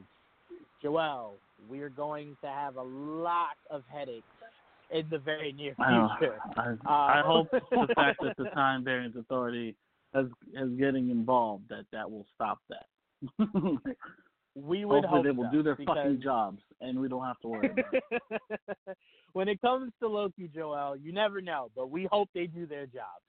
Joel, 0.81 1.33
we're 1.69 1.89
going 1.89 2.37
to 2.41 2.47
have 2.47 2.77
a 2.77 2.81
lot 2.81 3.57
of 3.69 3.83
headaches 3.93 4.23
in 4.89 5.03
the 5.11 5.17
very 5.17 5.51
near 5.51 5.75
future. 5.75 6.39
I, 6.55 6.75
I 6.85 7.19
Uh, 7.19 7.23
hope 7.23 7.51
the 7.51 7.93
fact 7.93 8.21
that 8.23 8.37
the 8.37 8.45
Time 8.51 8.85
Variance 8.85 9.17
Authority 9.17 9.75
is 10.15 10.27
is 10.53 10.69
getting 10.79 11.09
involved 11.09 11.67
that 11.67 11.85
that 11.91 12.09
will 12.09 12.25
stop 12.35 12.59
that. 12.69 12.85
we 14.55 14.85
would 14.85 15.03
Hopefully 15.03 15.07
hope 15.09 15.23
they 15.25 15.31
will 15.31 15.49
so, 15.49 15.51
do 15.51 15.63
their 15.63 15.75
because 15.75 15.97
fucking 15.97 16.21
jobs 16.21 16.61
and 16.79 16.97
we 16.97 17.09
don't 17.09 17.25
have 17.25 17.39
to 17.41 17.47
worry. 17.49 17.69
About 17.69 17.93
it. 17.93 18.97
when 19.33 19.49
it 19.49 19.59
comes 19.59 19.91
to 19.99 20.07
Loki, 20.07 20.49
Joel, 20.55 20.95
you 20.95 21.11
never 21.11 21.41
know, 21.41 21.69
but 21.75 21.89
we 21.91 22.07
hope 22.09 22.29
they 22.33 22.47
do 22.47 22.65
their 22.65 22.85
job. 22.85 23.19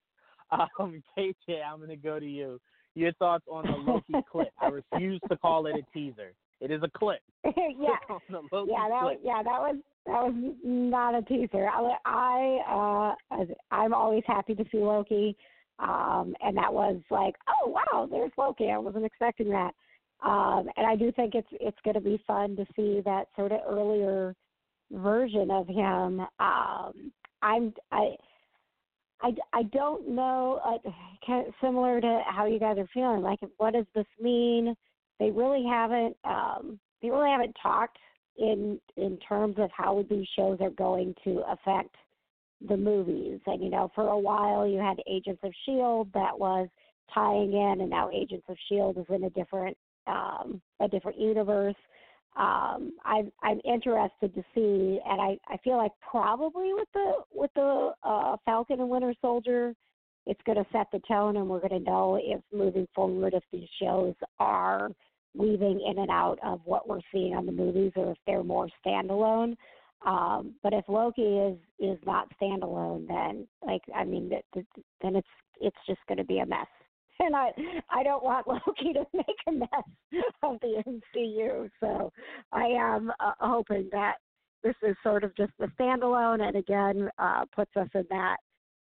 Um, 0.79 1.03
KJ, 1.17 1.63
I'm 1.67 1.79
going 1.79 1.89
to 1.89 1.97
go 1.97 2.21
to 2.21 2.27
you. 2.27 2.61
Your 2.95 3.13
thoughts 3.15 3.45
on 3.51 3.65
the 3.65 3.93
Loki 3.93 4.15
clip? 4.31 4.51
I 4.61 4.69
refuse 4.69 5.21
to 5.29 5.37
call 5.39 5.67
it 5.67 5.75
a 5.75 5.83
teaser. 5.93 6.33
It 6.61 6.71
is 6.71 6.83
a 6.83 6.91
clip. 6.97 7.21
yeah. 7.45 7.97
on 8.09 8.21
the 8.31 8.41
Loki 8.53 8.71
yeah, 8.73 8.89
that 8.89 9.03
was 9.03 9.19
yeah, 9.23 9.43
that 9.43 9.61
was 9.61 9.77
that 10.07 10.13
was 10.13 10.55
not 10.63 11.15
a 11.15 11.23
teaser. 11.23 11.69
I, 11.69 11.97
I 12.05 13.17
uh 13.31 13.45
I'm 13.71 13.93
always 13.93 14.23
happy 14.27 14.55
to 14.55 14.65
see 14.71 14.79
Loki, 14.79 15.37
um, 15.79 16.35
and 16.41 16.57
that 16.57 16.73
was 16.73 17.01
like, 17.11 17.35
oh 17.49 17.69
wow, 17.71 18.07
there's 18.11 18.33
Loki. 18.39 18.71
I 18.71 18.79
wasn't 18.79 19.05
expecting 19.05 19.51
that, 19.51 19.73
um, 20.25 20.69
and 20.77 20.87
I 20.87 20.95
do 20.95 21.11
think 21.13 21.35
it's 21.35 21.49
it's 21.53 21.79
going 21.85 21.95
to 21.95 22.01
be 22.01 22.23
fun 22.27 22.57
to 22.57 22.65
see 22.77 23.01
that 23.05 23.27
sort 23.37 23.53
of 23.53 23.61
earlier 23.67 24.35
version 24.93 25.51
of 25.51 25.67
him. 25.67 26.21
Um, 26.39 27.13
I'm 27.43 27.75
I. 27.91 28.15
I, 29.23 29.31
I 29.53 29.63
don't 29.65 30.09
know, 30.09 30.61
uh, 30.65 31.41
similar 31.61 32.01
to 32.01 32.23
how 32.27 32.47
you 32.47 32.59
guys 32.59 32.79
are 32.79 32.89
feeling. 32.93 33.23
Like, 33.23 33.39
what 33.57 33.73
does 33.73 33.87
this 33.95 34.07
mean? 34.21 34.75
They 35.19 35.31
really 35.31 35.65
haven't. 35.65 36.17
Um, 36.25 36.79
they 37.01 37.11
really 37.11 37.31
haven't 37.31 37.57
talked 37.63 37.99
in 38.37 38.81
in 38.97 39.19
terms 39.19 39.57
of 39.59 39.71
how 39.77 40.05
these 40.11 40.27
shows 40.37 40.59
are 40.61 40.71
going 40.71 41.15
to 41.25 41.43
affect 41.49 41.95
the 42.69 42.77
movies. 42.77 43.41
And 43.47 43.63
you 43.63 43.71
know, 43.71 43.91
for 43.95 44.09
a 44.09 44.19
while 44.19 44.67
you 44.67 44.79
had 44.79 44.97
Agents 45.09 45.41
of 45.45 45.53
Shield 45.67 46.09
that 46.15 46.39
was 46.39 46.69
tying 47.13 47.53
in, 47.53 47.81
and 47.81 47.91
now 47.91 48.11
Agents 48.11 48.47
of 48.49 48.57
Shield 48.69 48.99
is 48.99 49.07
in 49.09 49.25
a 49.25 49.31
different 49.31 49.77
um, 50.07 50.61
a 50.81 50.89
different 50.89 51.19
universe. 51.19 51.77
Um, 52.37 52.93
I'm 53.05 53.31
I'm 53.43 53.61
interested 53.65 54.35
to 54.35 54.43
see, 54.55 55.01
and 55.09 55.21
I 55.21 55.39
I 55.49 55.57
feel 55.63 55.77
like 55.77 55.93
probably 56.01 56.75
with 56.75 56.89
the 56.93 57.13
with 57.33 57.51
the 57.55 57.93
uh, 58.03 58.37
Falcon 58.45 58.81
and 58.81 58.89
Winter 58.89 59.15
Soldier, 59.21 59.73
it's 60.27 60.41
going 60.45 60.59
to 60.59 60.67
set 60.73 60.89
the 60.93 61.01
tone, 61.07 61.37
and 61.37 61.49
we're 61.49 61.61
going 61.61 61.85
to 61.85 61.91
know 61.91 62.19
if 62.21 62.41
moving 62.53 62.89
forward 62.95 63.35
if 63.35 63.45
these 63.53 63.69
shows 63.81 64.15
are 64.41 64.91
weaving 65.37 65.81
in 65.89 65.99
and 65.99 66.11
out 66.11 66.39
of 66.45 66.61
what 66.65 66.89
we're 66.89 67.01
seeing 67.13 67.35
on 67.35 67.47
the 67.47 67.53
movies, 67.53 67.93
or 67.97 68.13
if 68.13 68.19
they're 68.27 68.43
more 68.43 68.69
standalone. 68.85 69.57
Um, 70.05 70.55
but 70.63 70.73
if 70.73 70.85
Loki 70.89 71.23
is 71.23 71.59
is 71.79 71.99
not 72.05 72.29
standalone, 72.41 73.07
then 73.07 73.47
like 73.65 73.83
I 73.95 74.05
mean, 74.05 74.29
th- 74.29 74.45
th- 74.55 74.67
then 75.03 75.15
it's 75.17 75.29
it's 75.61 75.77
just 75.87 76.01
going 76.09 76.19
to 76.19 76.25
be 76.25 76.41
a 76.41 76.47
mess. 76.47 76.67
And 77.21 77.37
I 77.37 77.51
I 77.91 78.03
don't 78.03 78.25
want 78.25 78.49
Loki 78.49 78.93
to 78.93 79.05
make 79.13 79.27
a 79.47 79.53
mess 79.53 80.25
of 80.43 80.59
the 80.61 80.83
MCU. 81.17 81.71
So 81.81 82.13
I 82.53 82.65
am 82.65 83.11
uh, 83.21 83.33
hoping 83.41 83.89
that 83.93 84.15
this 84.63 84.75
is 84.83 84.97
sort 85.03 85.25
of 85.25 85.35
just 85.37 85.53
a 85.61 85.69
standalone, 85.81 86.43
and 86.43 86.57
again 86.57 87.09
uh, 87.19 87.45
puts 87.55 87.71
us 87.77 87.89
in 87.95 88.05
that 88.11 88.37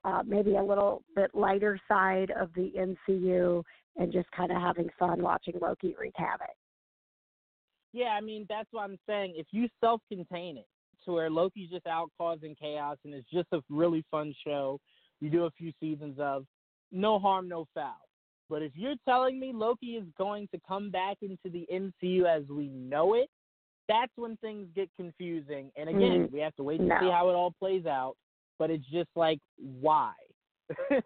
uh, 0.05 0.23
maybe 0.27 0.57
a 0.57 0.63
little 0.63 1.03
bit 1.15 1.31
lighter 1.35 1.79
side 1.89 2.31
of 2.39 2.51
the 2.55 2.73
MCU 3.09 3.63
and 3.97 4.13
just 4.13 4.31
kind 4.33 4.51
of 4.51 4.61
having 4.61 4.89
fun 4.99 5.23
watching 5.23 5.55
Loki 5.61 5.95
wreak 5.99 6.15
havoc. 6.17 6.49
Yeah, 7.93 8.17
I 8.17 8.21
mean 8.21 8.47
that's 8.49 8.69
what 8.71 8.83
I'm 8.83 8.99
saying. 9.09 9.35
If 9.37 9.47
you 9.51 9.69
self-contain 9.81 10.59
it 10.59 10.67
to 11.05 11.13
where 11.13 11.31
Loki's 11.31 11.71
just 11.71 11.87
out 11.87 12.11
causing 12.19 12.55
chaos 12.55 12.99
and 13.05 13.15
it's 13.15 13.29
just 13.33 13.49
a 13.53 13.61
really 13.69 14.05
fun 14.11 14.35
show, 14.47 14.79
you 15.21 15.31
do 15.31 15.45
a 15.45 15.51
few 15.51 15.73
seasons 15.81 16.17
of, 16.19 16.45
no 16.93 17.19
harm, 17.19 17.49
no 17.49 17.67
foul. 17.75 17.95
But 18.51 18.63
if 18.63 18.73
you're 18.75 18.97
telling 19.09 19.39
me 19.39 19.53
Loki 19.55 19.93
is 19.93 20.05
going 20.19 20.49
to 20.53 20.61
come 20.67 20.91
back 20.91 21.19
into 21.23 21.49
the 21.51 21.67
MCU 21.73 22.25
as 22.25 22.43
we 22.49 22.67
know 22.69 23.15
it, 23.15 23.31
that's 23.89 24.13
when 24.17 24.37
things 24.39 24.69
get 24.75 24.91
confusing. 24.97 25.71
And 25.77 25.89
again, 25.89 26.27
Mm, 26.29 26.33
we 26.33 26.41
have 26.41 26.55
to 26.57 26.65
wait 26.65 26.79
to 26.79 26.85
no. 26.85 26.99
see 27.01 27.11
how 27.11 27.31
it 27.31 27.35
all 27.35 27.53
plays 27.53 27.87
out. 27.87 28.17
But 28.59 28.71
it's 28.71 28.85
just 28.87 29.09
like, 29.15 29.39
why? 29.57 30.13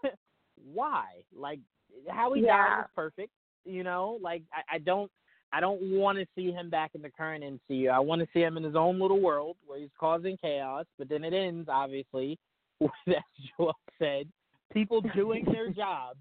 why? 0.73 1.05
Like, 1.37 1.61
how 2.09 2.33
he 2.33 2.43
Yeah. 2.43 2.49
died 2.57 2.79
was 2.79 2.91
perfect. 2.95 3.31
You 3.67 3.85
know, 3.85 4.19
like 4.23 4.43
I, 4.53 4.77
I 4.77 4.79
don't, 4.79 5.11
I 5.53 5.61
don't 5.61 5.81
want 5.83 6.19
to 6.19 6.27
see 6.35 6.51
him 6.51 6.69
back 6.69 6.91
in 6.95 7.03
the 7.03 7.11
current 7.11 7.45
MCU. 7.45 7.91
I 7.91 8.01
want 8.01 8.21
to 8.21 8.29
see 8.33 8.41
him 8.41 8.57
in 8.57 8.65
his 8.65 8.75
own 8.75 8.99
little 8.99 9.21
world 9.21 9.57
where 9.67 9.79
he's 9.79 9.93
causing 9.99 10.37
chaos. 10.37 10.87
But 10.99 11.09
then 11.09 11.25
it 11.25 11.33
ends, 11.33 11.69
obviously, 11.71 12.39
with, 12.81 12.91
as 13.07 13.23
Joel 13.57 13.77
said, 13.99 14.29
people 14.73 15.03
doing 15.15 15.45
their 15.45 15.69
jobs. 15.85 16.19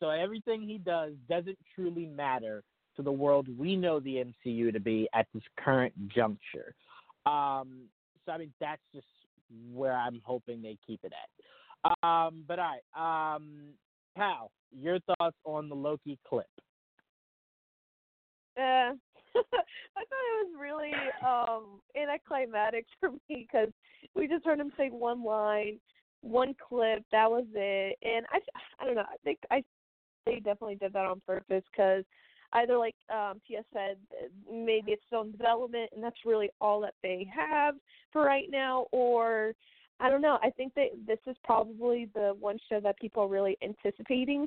So 0.00 0.10
everything 0.10 0.62
he 0.62 0.78
does 0.78 1.12
doesn't 1.28 1.58
truly 1.74 2.06
matter 2.06 2.62
to 2.96 3.02
the 3.02 3.12
world 3.12 3.46
we 3.58 3.76
know 3.76 4.00
the 4.00 4.24
MCU 4.46 4.72
to 4.72 4.80
be 4.80 5.08
at 5.14 5.26
this 5.34 5.42
current 5.58 5.94
juncture. 6.08 6.74
Um, 7.26 7.82
so 8.24 8.32
I 8.32 8.38
mean, 8.38 8.52
that's 8.60 8.82
just 8.94 9.06
where 9.72 9.92
I'm 9.96 10.20
hoping 10.24 10.62
they 10.62 10.76
keep 10.86 11.00
it 11.04 11.12
at. 11.12 11.94
Um, 12.02 12.44
but 12.48 12.58
all 12.58 12.72
right, 12.94 13.34
um, 13.36 13.68
Pal, 14.16 14.50
your 14.72 14.98
thoughts 15.00 15.36
on 15.44 15.68
the 15.68 15.74
Loki 15.74 16.18
clip? 16.28 16.46
Uh, 18.58 18.92
I 19.36 20.02
thought 20.02 20.26
it 20.32 20.46
was 20.46 20.54
really 20.58 20.92
um 21.24 21.80
anticlimactic 22.00 22.86
for 23.00 23.10
me 23.10 23.46
because 23.50 23.68
we 24.14 24.26
just 24.26 24.44
heard 24.44 24.58
him 24.58 24.72
say 24.76 24.88
one 24.88 25.22
line, 25.22 25.78
one 26.22 26.54
clip. 26.66 27.04
That 27.12 27.30
was 27.30 27.44
it, 27.54 27.98
and 28.02 28.26
I 28.32 28.38
I 28.80 28.86
don't 28.86 28.94
know. 28.94 29.02
I 29.02 29.16
think 29.24 29.38
I 29.50 29.62
they 30.26 30.36
definitely 30.36 30.74
did 30.74 30.92
that 30.92 31.06
on 31.06 31.22
purpose 31.26 31.62
because 31.70 32.04
either 32.52 32.76
like 32.76 32.94
um 33.12 33.40
Tia 33.46 33.62
said, 33.72 33.96
maybe 34.50 34.92
it's 34.92 35.02
still 35.06 35.22
in 35.22 35.32
development 35.32 35.90
and 35.94 36.02
that's 36.02 36.16
really 36.24 36.50
all 36.60 36.80
that 36.80 36.94
they 37.02 37.28
have 37.34 37.74
for 38.12 38.22
right 38.22 38.48
now, 38.50 38.86
or 38.92 39.54
I 39.98 40.10
don't 40.10 40.20
know. 40.22 40.38
I 40.42 40.50
think 40.50 40.74
that 40.74 40.88
this 41.06 41.18
is 41.26 41.36
probably 41.42 42.08
the 42.14 42.36
one 42.38 42.58
show 42.68 42.80
that 42.80 42.98
people 42.98 43.22
are 43.22 43.28
really 43.28 43.56
anticipating 43.62 44.46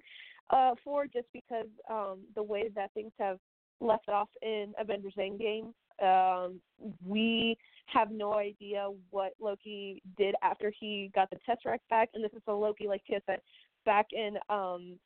uh 0.52 0.76
for 0.84 1.06
just 1.06 1.28
because 1.34 1.68
um 1.90 2.20
the 2.36 2.44
way 2.44 2.70
that 2.76 2.94
things 2.94 3.12
have 3.20 3.40
left 3.82 4.10
off 4.10 4.30
in 4.42 4.74
Avengers 4.80 5.14
Endgame. 5.18 5.74
Um, 6.02 6.60
we 7.06 7.58
have 7.88 8.12
no 8.12 8.36
idea 8.36 8.88
what 9.10 9.34
Loki 9.40 10.02
did 10.18 10.36
after 10.42 10.72
he 10.80 11.12
got 11.14 11.30
the 11.30 11.38
Tesseract 11.48 11.80
back, 11.90 12.10
and 12.14 12.24
this 12.24 12.32
is 12.34 12.42
the 12.46 12.54
Loki, 12.54 12.88
like 12.88 13.04
Tia 13.06 13.20
said, 13.26 13.40
back 13.86 14.08
in 14.12 14.38
um, 14.50 14.98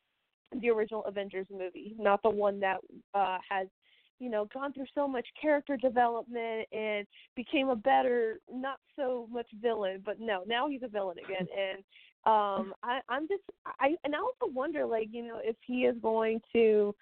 the 0.60 0.70
original 0.70 1.04
Avengers 1.04 1.46
movie, 1.50 1.94
not 1.98 2.22
the 2.22 2.30
one 2.30 2.60
that 2.60 2.78
uh, 3.14 3.38
has, 3.48 3.66
you 4.18 4.30
know, 4.30 4.48
gone 4.52 4.72
through 4.72 4.86
so 4.94 5.08
much 5.08 5.26
character 5.40 5.76
development 5.76 6.66
and 6.72 7.06
became 7.36 7.68
a 7.68 7.76
better, 7.76 8.38
not 8.52 8.78
so 8.96 9.28
much 9.30 9.46
villain, 9.60 10.02
but 10.04 10.20
no, 10.20 10.42
now 10.46 10.68
he's 10.68 10.82
a 10.82 10.88
villain 10.88 11.16
again, 11.18 11.46
and 11.58 11.78
um, 12.26 12.72
I, 12.82 13.00
I'm 13.10 13.28
just, 13.28 13.42
I, 13.80 13.96
and 14.04 14.14
I 14.14 14.18
also 14.18 14.52
wonder, 14.52 14.86
like, 14.86 15.08
you 15.10 15.26
know, 15.26 15.40
if 15.42 15.56
he 15.66 15.84
is 15.84 15.96
going 16.00 16.40
to 16.54 16.94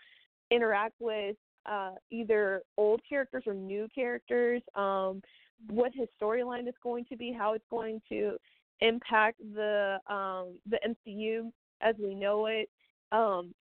interact 0.51 0.95
with 1.01 1.37
uh 1.65 1.93
either 2.11 2.63
old 2.77 3.01
characters 3.09 3.45
or 3.47 3.55
new 3.55 3.87
characters 3.95 4.61
um 4.75 5.23
what 5.71 5.93
his 5.95 6.09
storyline 6.21 6.67
is 6.69 6.75
going 6.83 7.05
to 7.05 7.17
be 7.17 7.33
how 7.33 7.55
it's 7.55 7.65
going 7.71 8.01
to 8.09 8.37
impact 8.81 9.39
the 9.55 9.99
um 10.09 10.59
the 10.69 10.79
MCU 10.85 11.51
as 11.81 11.95
we 11.99 12.15
know 12.15 12.47
it 12.47 12.69
um 13.13 13.55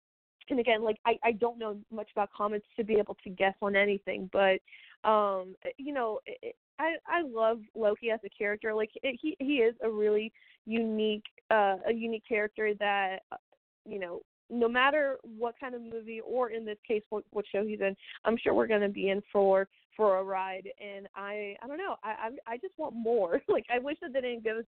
and 0.50 0.60
again 0.60 0.84
like 0.84 0.98
I 1.06 1.18
I 1.24 1.32
don't 1.34 1.60
know 1.60 1.78
much 1.92 2.10
about 2.14 2.30
comics 2.36 2.66
to 2.78 2.84
be 2.84 2.96
able 2.96 3.18
to 3.24 3.30
guess 3.30 3.54
on 3.62 3.76
anything 3.76 4.30
but 4.34 4.60
um 5.08 5.56
you 5.78 5.94
know 5.94 6.20
it, 6.26 6.56
I 6.80 6.96
I 7.08 7.22
love 7.22 7.60
Loki 7.76 8.10
as 8.12 8.20
a 8.26 8.30
character 8.30 8.74
like 8.74 8.90
it, 9.04 9.20
he 9.22 9.36
he 9.40 9.58
is 9.58 9.76
a 9.84 9.90
really 9.90 10.32
unique 10.66 11.26
uh 11.50 11.78
a 11.88 11.94
unique 11.94 12.24
character 12.28 12.74
that 12.80 13.20
uh, 13.32 13.38
you 13.86 14.00
know 14.00 14.22
no 14.52 14.68
matter 14.68 15.18
what 15.38 15.56
kind 15.60 15.74
of 15.74 15.82
movie 15.82 16.22
or 16.26 16.50
in 16.50 16.66
this 16.66 16.78
case 16.88 17.04
what 17.10 17.24
what 17.32 17.46
show 17.52 17.66
he's 17.66 17.80
in, 17.80 17.96
I'm 18.26 18.38
sure 18.38 18.54
we're 18.54 18.68
going 18.68 18.82
to 18.82 18.90
be 18.90 19.10
in 19.10 19.22
for 19.32 19.68
for 19.96 20.20
a 20.20 20.24
ride. 20.24 20.70
And 20.80 21.08
I 21.16 21.56
I 21.62 21.68
don't 21.68 21.78
know 21.78 21.96
I 22.04 22.10
I, 22.48 22.54
I 22.54 22.58
just 22.58 22.78
want 22.78 22.96
more. 22.96 23.42
like 23.48 23.66
I 23.74 23.80
wish 23.80 23.98
that 24.02 24.14
they 24.14 24.22
didn't 24.22 24.44
give 24.44 24.58
us 24.58 24.66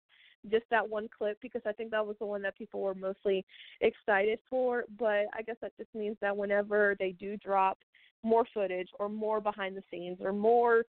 just 0.50 0.66
that 0.72 0.88
one 0.88 1.08
clip 1.16 1.38
because 1.42 1.62
I 1.66 1.72
think 1.72 1.92
that 1.92 2.06
was 2.06 2.16
the 2.20 2.26
one 2.26 2.42
that 2.44 2.58
people 2.58 2.82
were 2.82 2.96
mostly 2.96 3.46
excited 3.82 4.40
for. 4.50 4.86
But 4.98 5.26
I 5.38 5.42
guess 5.46 5.58
that 5.62 5.76
just 5.78 5.94
means 5.94 6.18
that 6.22 6.36
whenever 6.36 6.96
they 7.00 7.12
do 7.12 7.38
drop 7.38 7.80
more 8.24 8.46
footage 8.54 8.90
or 9.00 9.10
more 9.10 9.42
behind 9.42 9.76
the 9.76 9.84
scenes 9.90 10.18
or 10.22 10.32
more 10.32 10.84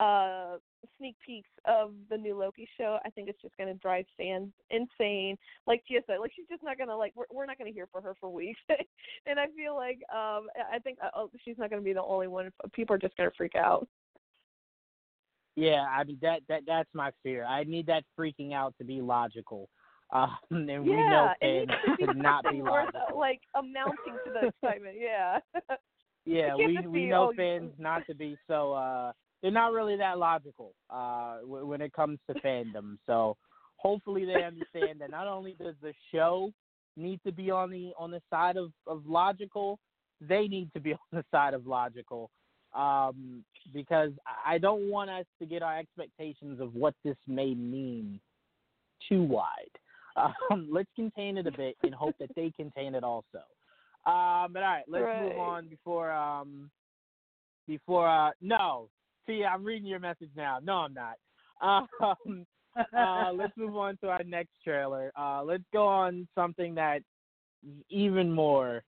uh 0.00 0.56
sneak 0.98 1.16
peeks 1.24 1.48
of 1.64 1.92
the 2.10 2.16
new 2.16 2.38
Loki 2.38 2.68
show, 2.78 2.98
I 3.04 3.10
think 3.10 3.28
it's 3.28 3.40
just 3.42 3.56
going 3.56 3.68
to 3.72 3.78
drive 3.80 4.04
fans 4.16 4.50
insane. 4.70 5.36
Like 5.66 5.82
Tia 5.86 6.00
said, 6.06 6.18
like 6.20 6.32
she's 6.36 6.48
just 6.48 6.62
not 6.62 6.76
going 6.78 6.88
to 6.88 6.96
like 6.96 7.12
we're 7.16 7.24
we're 7.30 7.46
not 7.46 7.58
going 7.58 7.70
to 7.70 7.74
hear 7.74 7.88
from 7.90 8.02
her 8.04 8.14
for 8.20 8.30
weeks. 8.30 8.60
and 9.26 9.38
I 9.40 9.46
feel 9.56 9.74
like 9.74 9.98
um 10.14 10.46
I 10.72 10.78
think 10.78 10.98
uh, 11.02 11.08
oh, 11.14 11.30
she's 11.44 11.56
not 11.58 11.70
going 11.70 11.80
to 11.80 11.84
be 11.84 11.92
the 11.92 12.02
only 12.02 12.28
one. 12.28 12.50
People 12.72 12.94
are 12.94 12.98
just 12.98 13.16
going 13.16 13.28
to 13.30 13.36
freak 13.36 13.54
out. 13.54 13.86
Yeah, 15.56 15.86
I 15.90 16.04
mean 16.04 16.18
that 16.22 16.40
that 16.48 16.62
that's 16.66 16.90
my 16.94 17.10
fear. 17.22 17.44
I 17.44 17.64
need 17.64 17.86
that 17.86 18.04
freaking 18.18 18.52
out 18.52 18.74
to 18.78 18.84
be 18.84 19.00
logical. 19.00 19.68
Um, 20.12 20.36
and 20.50 20.66
we 20.84 20.92
know 20.92 21.32
yeah, 21.40 21.48
it 21.48 21.68
fans 21.68 21.98
should 21.98 22.16
not 22.22 22.44
be 22.50 22.62
logical. 22.62 23.18
like 23.18 23.40
amounting 23.54 24.18
to 24.26 24.32
the 24.32 24.48
excitement. 24.48 24.96
Yeah. 25.00 25.38
Yeah, 26.26 26.54
It 26.58 26.66
we 26.66 26.86
we 26.86 27.00
be, 27.00 27.06
know 27.06 27.30
oh, 27.30 27.36
fans 27.36 27.70
not 27.78 28.02
to 28.08 28.14
be 28.14 28.36
so. 28.46 28.72
uh 28.74 29.12
They're 29.42 29.50
not 29.50 29.72
really 29.72 29.96
that 29.96 30.18
logical 30.18 30.72
uh 30.90 31.38
when 31.44 31.80
it 31.80 31.92
comes 31.92 32.18
to 32.28 32.34
fandom. 32.40 32.98
So 33.06 33.36
hopefully 33.76 34.24
they 34.24 34.42
understand 34.42 35.00
that 35.00 35.10
not 35.10 35.28
only 35.28 35.54
does 35.60 35.74
the 35.82 35.92
show 36.12 36.50
need 36.96 37.20
to 37.24 37.32
be 37.32 37.50
on 37.50 37.70
the 37.70 37.92
on 37.98 38.10
the 38.10 38.22
side 38.30 38.56
of 38.56 38.72
of 38.86 39.06
logical, 39.06 39.78
they 40.20 40.48
need 40.48 40.72
to 40.74 40.80
be 40.80 40.92
on 40.92 40.98
the 41.12 41.24
side 41.30 41.54
of 41.54 41.66
logical. 41.66 42.30
Um, 42.74 43.44
because 43.72 44.10
I 44.26 44.54
I 44.54 44.58
don't 44.58 44.90
want 44.90 45.10
us 45.10 45.26
to 45.40 45.46
get 45.46 45.62
our 45.62 45.78
expectations 45.78 46.60
of 46.60 46.74
what 46.74 46.94
this 47.04 47.16
may 47.26 47.54
mean 47.54 48.20
too 49.08 49.22
wide. 49.22 49.70
Um, 50.50 50.68
let's 50.72 50.88
contain 50.96 51.36
it 51.36 51.46
a 51.46 51.50
bit 51.50 51.76
and 51.82 51.94
hope 51.94 52.14
that 52.20 52.30
they 52.34 52.50
contain 52.56 52.94
it 52.94 53.04
also. 53.04 53.42
Um, 54.06 54.50
but 54.54 54.62
all 54.62 54.76
right, 54.76 54.84
let's 54.88 55.04
move 55.04 55.38
on 55.38 55.68
before 55.68 56.10
um 56.10 56.70
before 57.66 58.08
uh 58.08 58.30
no. 58.40 58.88
See, 59.26 59.44
I'm 59.44 59.64
reading 59.64 59.88
your 59.88 60.00
message 60.00 60.30
now. 60.36 60.58
No, 60.62 60.74
I'm 60.74 60.94
not. 60.94 61.16
Um, 61.60 62.46
uh, 62.96 63.32
let's 63.32 63.56
move 63.56 63.76
on 63.76 63.96
to 63.98 64.08
our 64.08 64.22
next 64.24 64.52
trailer. 64.62 65.12
Uh, 65.18 65.42
let's 65.42 65.64
go 65.72 65.86
on 65.86 66.28
something 66.34 66.74
that 66.76 66.98
is 67.66 67.74
even 67.90 68.30
more 68.30 68.82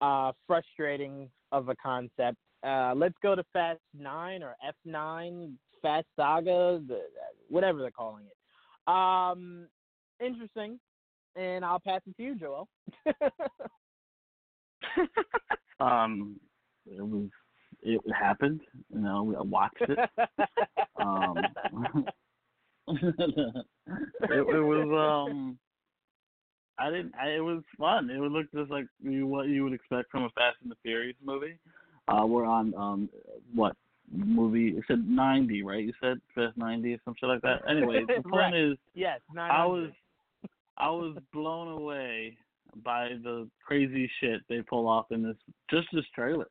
uh, 0.00 0.32
frustrating 0.46 1.28
of 1.52 1.68
a 1.68 1.74
concept. 1.76 2.38
Uh, 2.66 2.94
let's 2.96 3.14
go 3.22 3.34
to 3.34 3.44
Fast 3.52 3.80
Nine 3.98 4.42
or 4.42 4.56
F 4.66 4.74
Nine 4.84 5.58
Fast 5.82 6.06
Saga, 6.16 6.80
the, 6.86 7.02
whatever 7.48 7.80
they're 7.80 7.90
calling 7.90 8.24
it. 8.26 8.90
Um, 8.90 9.68
interesting, 10.24 10.80
and 11.36 11.64
I'll 11.64 11.80
pass 11.80 12.00
it 12.06 12.16
to 12.16 12.22
you, 12.22 12.34
Joel. 12.36 12.68
Um, 15.78 16.40
it 16.86 17.02
was 17.02 17.28
it 17.86 18.00
happened. 18.12 18.60
You 18.92 19.00
know, 19.00 19.34
I 19.38 19.42
watched 19.42 19.82
it. 19.82 19.98
Um, 20.98 21.36
it, 22.88 23.26
it 24.30 24.40
was 24.40 25.28
um. 25.28 25.58
I 26.78 26.90
didn't. 26.90 27.14
I, 27.20 27.36
it 27.36 27.44
was 27.44 27.62
fun. 27.78 28.08
It 28.08 28.18
would 28.18 28.32
look 28.32 28.50
just 28.52 28.70
like 28.70 28.86
you, 29.02 29.26
what 29.26 29.48
you 29.48 29.62
would 29.64 29.74
expect 29.74 30.10
from 30.10 30.24
a 30.24 30.30
Fast 30.30 30.56
and 30.62 30.70
the 30.70 30.76
Furious 30.82 31.16
movie. 31.22 31.58
Uh, 32.08 32.24
we're 32.26 32.46
on 32.46 32.74
um 32.74 33.10
what 33.54 33.76
movie? 34.10 34.68
It 34.68 34.84
said 34.88 35.06
ninety, 35.06 35.62
right? 35.62 35.84
You 35.84 35.92
said 36.00 36.16
Fast 36.34 36.56
ninety 36.56 36.94
or 36.94 36.98
some 37.04 37.14
shit 37.20 37.28
like 37.28 37.42
that. 37.42 37.60
Anyway, 37.68 38.04
the 38.06 38.14
point 38.28 38.52
Correct. 38.52 38.56
is, 38.56 38.78
yes, 38.94 39.20
nine. 39.34 39.50
I 39.50 39.66
was 39.66 39.90
I 40.78 40.88
was 40.88 41.16
blown 41.32 41.68
away 41.78 42.38
by 42.84 43.10
the 43.22 43.48
crazy 43.64 44.10
shit 44.20 44.40
they 44.48 44.62
pull 44.62 44.88
off 44.88 45.06
in 45.10 45.22
this 45.22 45.36
just 45.70 45.88
this 45.92 46.04
trailer. 46.14 46.48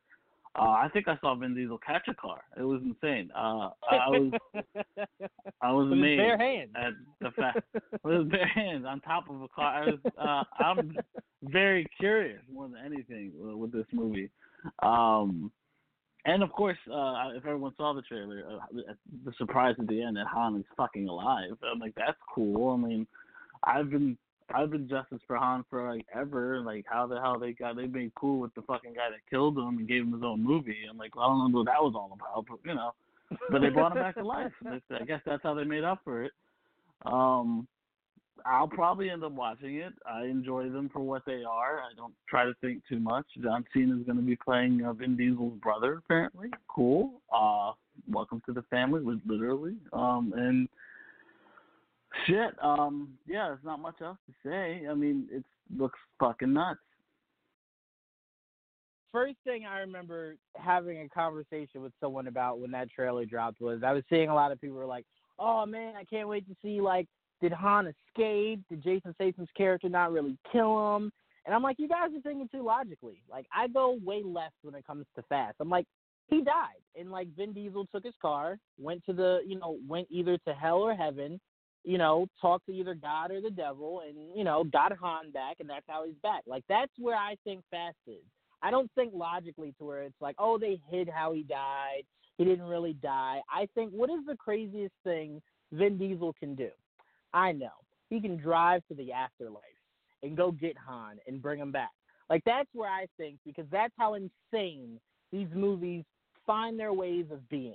Uh, 0.58 0.62
I 0.70 0.88
think 0.92 1.06
I 1.06 1.18
saw 1.20 1.34
Vin 1.34 1.54
Diesel 1.54 1.78
catch 1.86 2.08
a 2.08 2.14
car. 2.14 2.40
It 2.56 2.62
was 2.62 2.80
insane. 2.82 3.30
Uh, 3.36 3.70
I 3.90 4.08
was 4.08 4.32
I 5.60 5.70
was 5.72 5.88
with 5.90 5.98
amazed 5.98 6.18
bare 6.20 6.38
hands. 6.38 6.70
at 6.76 6.92
the 7.20 7.30
fact 7.32 7.60
with 8.02 8.20
his 8.20 8.28
bare 8.30 8.46
hands 8.46 8.84
on 8.88 9.00
top 9.00 9.28
of 9.28 9.42
a 9.42 9.48
car. 9.48 9.82
I 9.82 9.86
was, 9.86 9.98
uh, 10.18 10.44
I'm 10.64 10.96
very 11.42 11.86
curious 11.98 12.40
more 12.52 12.68
than 12.68 12.78
anything 12.84 13.32
with- 13.36 13.56
with 13.56 13.72
this 13.72 13.86
movie. 13.92 14.30
Um, 14.82 15.52
and 16.24 16.42
of 16.42 16.50
course, 16.52 16.78
uh, 16.90 17.30
if 17.36 17.44
everyone 17.46 17.74
saw 17.76 17.92
the 17.92 18.02
trailer, 18.02 18.42
uh, 18.50 18.92
the 19.24 19.32
surprise 19.38 19.76
at 19.78 19.86
the 19.86 20.02
end 20.02 20.16
that 20.16 20.26
Han 20.26 20.56
is 20.56 20.64
fucking 20.76 21.06
alive. 21.08 21.52
I'm 21.70 21.78
like, 21.78 21.94
that's 21.96 22.18
cool. 22.34 22.70
I 22.72 22.76
mean, 22.76 23.06
I've 23.62 23.90
been 23.90 24.16
I've 24.54 24.70
been 24.70 24.88
justice 24.88 25.20
for 25.26 25.36
Han 25.36 25.64
for 25.68 25.92
like 25.92 26.06
ever. 26.14 26.60
Like 26.60 26.84
how 26.88 27.06
the 27.06 27.20
hell 27.20 27.38
they 27.38 27.52
got 27.52 27.76
they 27.76 27.86
made 27.86 28.12
cool 28.14 28.40
with 28.40 28.54
the 28.54 28.62
fucking 28.62 28.94
guy 28.94 29.10
that 29.10 29.28
killed 29.28 29.58
him 29.58 29.78
and 29.78 29.88
gave 29.88 30.02
him 30.02 30.12
his 30.12 30.22
own 30.22 30.42
movie. 30.42 30.76
I'm 30.88 30.98
like, 30.98 31.16
well, 31.16 31.26
I 31.26 31.28
don't 31.28 31.52
know 31.52 31.58
what 31.58 31.66
that 31.66 31.82
was 31.82 31.94
all 31.96 32.12
about, 32.14 32.46
but 32.48 32.58
you 32.68 32.74
know. 32.74 32.92
But 33.50 33.60
they 33.60 33.70
brought 33.70 33.92
him 33.92 33.98
back 33.98 34.14
to 34.14 34.24
life. 34.24 34.52
I 34.66 35.04
guess 35.04 35.20
that's 35.26 35.42
how 35.42 35.54
they 35.54 35.64
made 35.64 35.82
up 35.84 36.00
for 36.04 36.22
it. 36.22 36.32
Um, 37.04 37.66
I'll 38.44 38.68
probably 38.68 39.10
end 39.10 39.24
up 39.24 39.32
watching 39.32 39.76
it. 39.76 39.92
I 40.08 40.24
enjoy 40.24 40.68
them 40.68 40.90
for 40.92 41.00
what 41.00 41.22
they 41.26 41.42
are. 41.42 41.80
I 41.80 41.94
don't 41.96 42.14
try 42.28 42.44
to 42.44 42.54
think 42.60 42.82
too 42.88 43.00
much. 43.00 43.26
John 43.42 43.64
Cena 43.72 43.96
is 43.96 44.04
going 44.04 44.18
to 44.18 44.24
be 44.24 44.36
playing 44.36 44.84
uh, 44.84 44.92
Vin 44.92 45.16
Diesel's 45.16 45.58
brother, 45.60 45.94
apparently. 46.04 46.50
Cool. 46.68 47.20
Uh, 47.34 47.72
welcome 48.08 48.42
to 48.46 48.52
the 48.52 48.62
family, 48.62 49.02
literally. 49.26 49.74
Um, 49.92 50.32
and 50.36 50.68
shit. 52.26 52.54
Um, 52.62 53.10
yeah, 53.26 53.48
there's 53.48 53.64
not 53.64 53.80
much 53.80 53.96
else 54.00 54.18
to 54.26 54.48
say. 54.48 54.86
I 54.88 54.94
mean, 54.94 55.26
it 55.30 55.44
looks 55.76 55.98
fucking 56.18 56.52
nuts. 56.52 56.80
First 59.12 59.36
thing 59.44 59.64
I 59.64 59.78
remember 59.80 60.36
having 60.56 61.00
a 61.00 61.08
conversation 61.08 61.82
with 61.82 61.92
someone 62.00 62.26
about 62.26 62.58
when 62.58 62.70
that 62.72 62.90
trailer 62.90 63.24
dropped 63.24 63.60
was 63.60 63.82
I 63.82 63.92
was 63.92 64.02
seeing 64.10 64.28
a 64.28 64.34
lot 64.34 64.52
of 64.52 64.60
people 64.60 64.76
were 64.76 64.84
like, 64.84 65.06
"Oh 65.38 65.64
man, 65.64 65.94
I 65.96 66.04
can't 66.04 66.28
wait 66.28 66.46
to 66.48 66.56
see 66.62 66.80
like 66.80 67.06
did 67.40 67.52
Han 67.52 67.86
escape? 67.86 68.60
Did 68.68 68.82
Jason 68.82 69.14
Statham's 69.14 69.48
character 69.56 69.88
not 69.88 70.12
really 70.12 70.36
kill 70.52 70.96
him?" 70.96 71.10
And 71.46 71.54
I'm 71.54 71.62
like, 71.62 71.78
"You 71.78 71.88
guys 71.88 72.10
are 72.14 72.20
thinking 72.20 72.48
too 72.52 72.62
logically. 72.62 73.22
Like 73.30 73.46
I 73.54 73.68
go 73.68 73.98
way 74.04 74.22
left 74.22 74.56
when 74.62 74.74
it 74.74 74.86
comes 74.86 75.06
to 75.16 75.22
Fast. 75.22 75.56
I'm 75.60 75.70
like, 75.70 75.86
he 76.28 76.42
died, 76.42 76.82
and 76.98 77.10
like 77.10 77.28
Vin 77.36 77.52
Diesel 77.52 77.86
took 77.86 78.04
his 78.04 78.14
car, 78.20 78.58
went 78.78 79.04
to 79.06 79.12
the, 79.12 79.40
you 79.46 79.58
know, 79.58 79.78
went 79.88 80.08
either 80.10 80.36
to 80.38 80.52
hell 80.52 80.78
or 80.78 80.94
heaven, 80.94 81.40
you 81.86 81.98
know, 81.98 82.26
talk 82.40 82.66
to 82.66 82.72
either 82.72 82.94
God 82.94 83.30
or 83.30 83.40
the 83.40 83.50
devil, 83.50 84.02
and 84.06 84.16
you 84.36 84.42
know, 84.42 84.64
got 84.64 84.92
Han 84.92 85.30
back, 85.30 85.58
and 85.60 85.70
that's 85.70 85.86
how 85.88 86.04
he's 86.04 86.16
back. 86.22 86.42
Like 86.46 86.64
that's 86.68 86.92
where 86.98 87.16
I 87.16 87.36
think 87.44 87.62
Fast 87.70 87.96
is. 88.08 88.24
I 88.60 88.72
don't 88.72 88.90
think 88.96 89.12
logically 89.14 89.72
to 89.78 89.84
where 89.84 90.02
it's 90.02 90.20
like, 90.20 90.34
oh, 90.38 90.58
they 90.58 90.80
hid 90.90 91.08
how 91.08 91.32
he 91.32 91.44
died. 91.44 92.02
He 92.38 92.44
didn't 92.44 92.66
really 92.66 92.94
die. 92.94 93.40
I 93.48 93.68
think 93.74 93.92
what 93.92 94.10
is 94.10 94.26
the 94.26 94.36
craziest 94.36 94.94
thing 95.04 95.40
Vin 95.72 95.96
Diesel 95.96 96.34
can 96.38 96.56
do? 96.56 96.70
I 97.32 97.52
know 97.52 97.68
he 98.10 98.20
can 98.20 98.36
drive 98.36 98.82
to 98.88 98.94
the 98.94 99.12
afterlife 99.12 99.62
and 100.24 100.36
go 100.36 100.50
get 100.50 100.76
Han 100.76 101.18
and 101.28 101.40
bring 101.40 101.60
him 101.60 101.70
back. 101.70 101.92
Like 102.28 102.42
that's 102.44 102.68
where 102.72 102.90
I 102.90 103.06
think 103.16 103.38
because 103.46 103.66
that's 103.70 103.94
how 103.96 104.14
insane 104.14 104.98
these 105.30 105.48
movies 105.54 106.04
find 106.46 106.78
their 106.78 106.92
ways 106.92 107.26
of 107.30 107.48
being. 107.48 107.74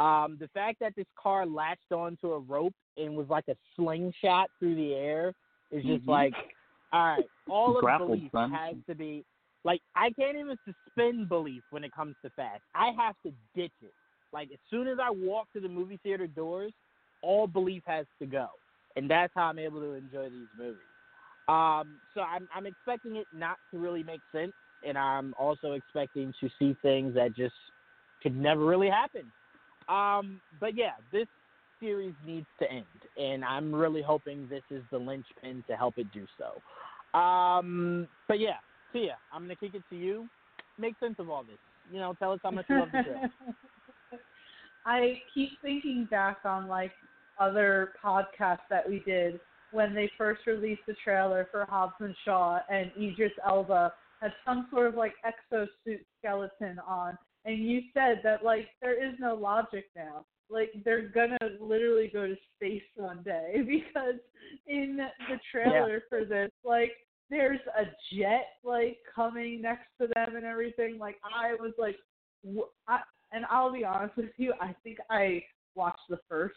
Um, 0.00 0.38
the 0.40 0.48
fact 0.54 0.78
that 0.80 0.96
this 0.96 1.06
car 1.14 1.44
latched 1.44 1.92
onto 1.92 2.32
a 2.32 2.38
rope 2.38 2.72
and 2.96 3.14
was 3.14 3.28
like 3.28 3.44
a 3.48 3.56
slingshot 3.76 4.50
through 4.58 4.74
the 4.74 4.94
air 4.94 5.34
is 5.70 5.84
just 5.84 6.04
Mhm. 6.04 6.08
like, 6.08 6.34
all 6.90 7.06
right, 7.06 7.30
all 7.50 7.76
of 7.76 7.82
Grappled, 7.82 8.08
belief 8.08 8.32
son. 8.32 8.50
has 8.50 8.76
to 8.86 8.94
be 8.94 9.26
like 9.62 9.82
I 9.94 10.10
can't 10.12 10.38
even 10.38 10.58
suspend 10.64 11.28
belief 11.28 11.62
when 11.68 11.84
it 11.84 11.92
comes 11.92 12.16
to 12.22 12.30
fast. 12.30 12.62
I 12.74 12.92
have 12.92 13.14
to 13.26 13.32
ditch 13.54 13.74
it. 13.82 13.94
Like 14.32 14.50
as 14.50 14.58
soon 14.70 14.88
as 14.88 14.98
I 14.98 15.10
walk 15.10 15.52
to 15.52 15.60
the 15.60 15.68
movie 15.68 15.98
theater 15.98 16.26
doors, 16.26 16.72
all 17.20 17.46
belief 17.46 17.82
has 17.86 18.06
to 18.20 18.26
go, 18.26 18.48
and 18.96 19.08
that's 19.10 19.34
how 19.34 19.44
I'm 19.48 19.58
able 19.58 19.80
to 19.80 19.92
enjoy 19.92 20.30
these 20.30 20.48
movies. 20.56 20.88
Um, 21.46 22.00
so 22.14 22.22
I'm 22.22 22.48
I'm 22.54 22.64
expecting 22.64 23.16
it 23.16 23.28
not 23.34 23.58
to 23.70 23.78
really 23.78 24.02
make 24.02 24.22
sense, 24.32 24.54
and 24.82 24.96
I'm 24.96 25.34
also 25.34 25.72
expecting 25.72 26.32
to 26.40 26.48
see 26.58 26.74
things 26.80 27.14
that 27.16 27.34
just 27.34 27.54
could 28.22 28.34
never 28.34 28.64
really 28.64 28.88
happen. 28.88 29.30
Um, 29.90 30.40
but 30.60 30.76
yeah, 30.76 30.92
this 31.12 31.26
series 31.80 32.14
needs 32.26 32.46
to 32.60 32.70
end, 32.70 32.84
and 33.16 33.44
I'm 33.44 33.74
really 33.74 34.02
hoping 34.02 34.46
this 34.48 34.62
is 34.70 34.82
the 34.90 34.98
linchpin 34.98 35.64
to 35.68 35.76
help 35.76 35.94
it 35.96 36.06
do 36.12 36.26
so. 36.38 37.18
Um, 37.18 38.06
but 38.28 38.38
yeah, 38.38 38.58
Tia, 38.92 39.16
I'm 39.32 39.42
gonna 39.42 39.56
kick 39.56 39.74
it 39.74 39.82
to 39.90 39.96
you. 39.96 40.28
Make 40.78 40.94
sense 41.00 41.16
of 41.18 41.28
all 41.28 41.42
this. 41.42 41.58
You 41.90 41.98
know, 41.98 42.14
tell 42.18 42.32
us 42.32 42.40
how 42.42 42.50
much 42.50 42.66
you 42.68 42.78
love 42.78 42.88
the 42.92 43.02
show. 43.04 44.16
I 44.86 45.20
keep 45.34 45.50
thinking 45.62 46.06
back 46.10 46.38
on 46.44 46.68
like 46.68 46.92
other 47.38 47.92
podcasts 48.02 48.68
that 48.70 48.88
we 48.88 49.02
did 49.04 49.40
when 49.72 49.94
they 49.94 50.10
first 50.16 50.46
released 50.46 50.82
the 50.86 50.94
trailer 51.02 51.48
for 51.50 51.64
Hobbs 51.68 51.94
and 52.00 52.14
Shaw 52.24 52.60
and 52.70 52.90
Idris 53.00 53.32
Elba 53.46 53.92
had 54.20 54.32
some 54.44 54.68
sort 54.70 54.88
of 54.88 54.94
like 54.94 55.14
exosuit 55.24 56.00
skeleton 56.18 56.78
on 56.86 57.16
and 57.44 57.58
you 57.58 57.82
said 57.94 58.20
that 58.22 58.44
like 58.44 58.68
there 58.82 59.02
is 59.02 59.14
no 59.18 59.34
logic 59.34 59.86
now. 59.96 60.26
Like 60.48 60.70
they're 60.84 61.08
gonna 61.08 61.38
literally 61.60 62.10
go 62.12 62.26
to 62.26 62.36
space 62.56 62.82
one 62.96 63.22
day 63.22 63.62
because 63.66 64.20
in 64.66 64.98
the 65.28 65.38
trailer 65.50 66.02
for 66.08 66.24
this, 66.24 66.50
like 66.64 66.92
there's 67.30 67.60
a 67.78 67.84
jet 68.14 68.46
like 68.64 68.98
coming 69.14 69.62
next 69.62 69.86
to 70.00 70.08
them 70.14 70.36
and 70.36 70.44
everything. 70.44 70.98
Like 70.98 71.16
I 71.24 71.54
was 71.54 71.72
like, 71.78 71.96
wh- 72.44 72.70
I, 72.88 73.00
and 73.32 73.44
I'll 73.48 73.72
be 73.72 73.84
honest 73.84 74.16
with 74.16 74.30
you, 74.36 74.52
I 74.60 74.74
think 74.82 74.98
I 75.08 75.42
watched 75.74 76.08
the 76.08 76.18
first 76.28 76.56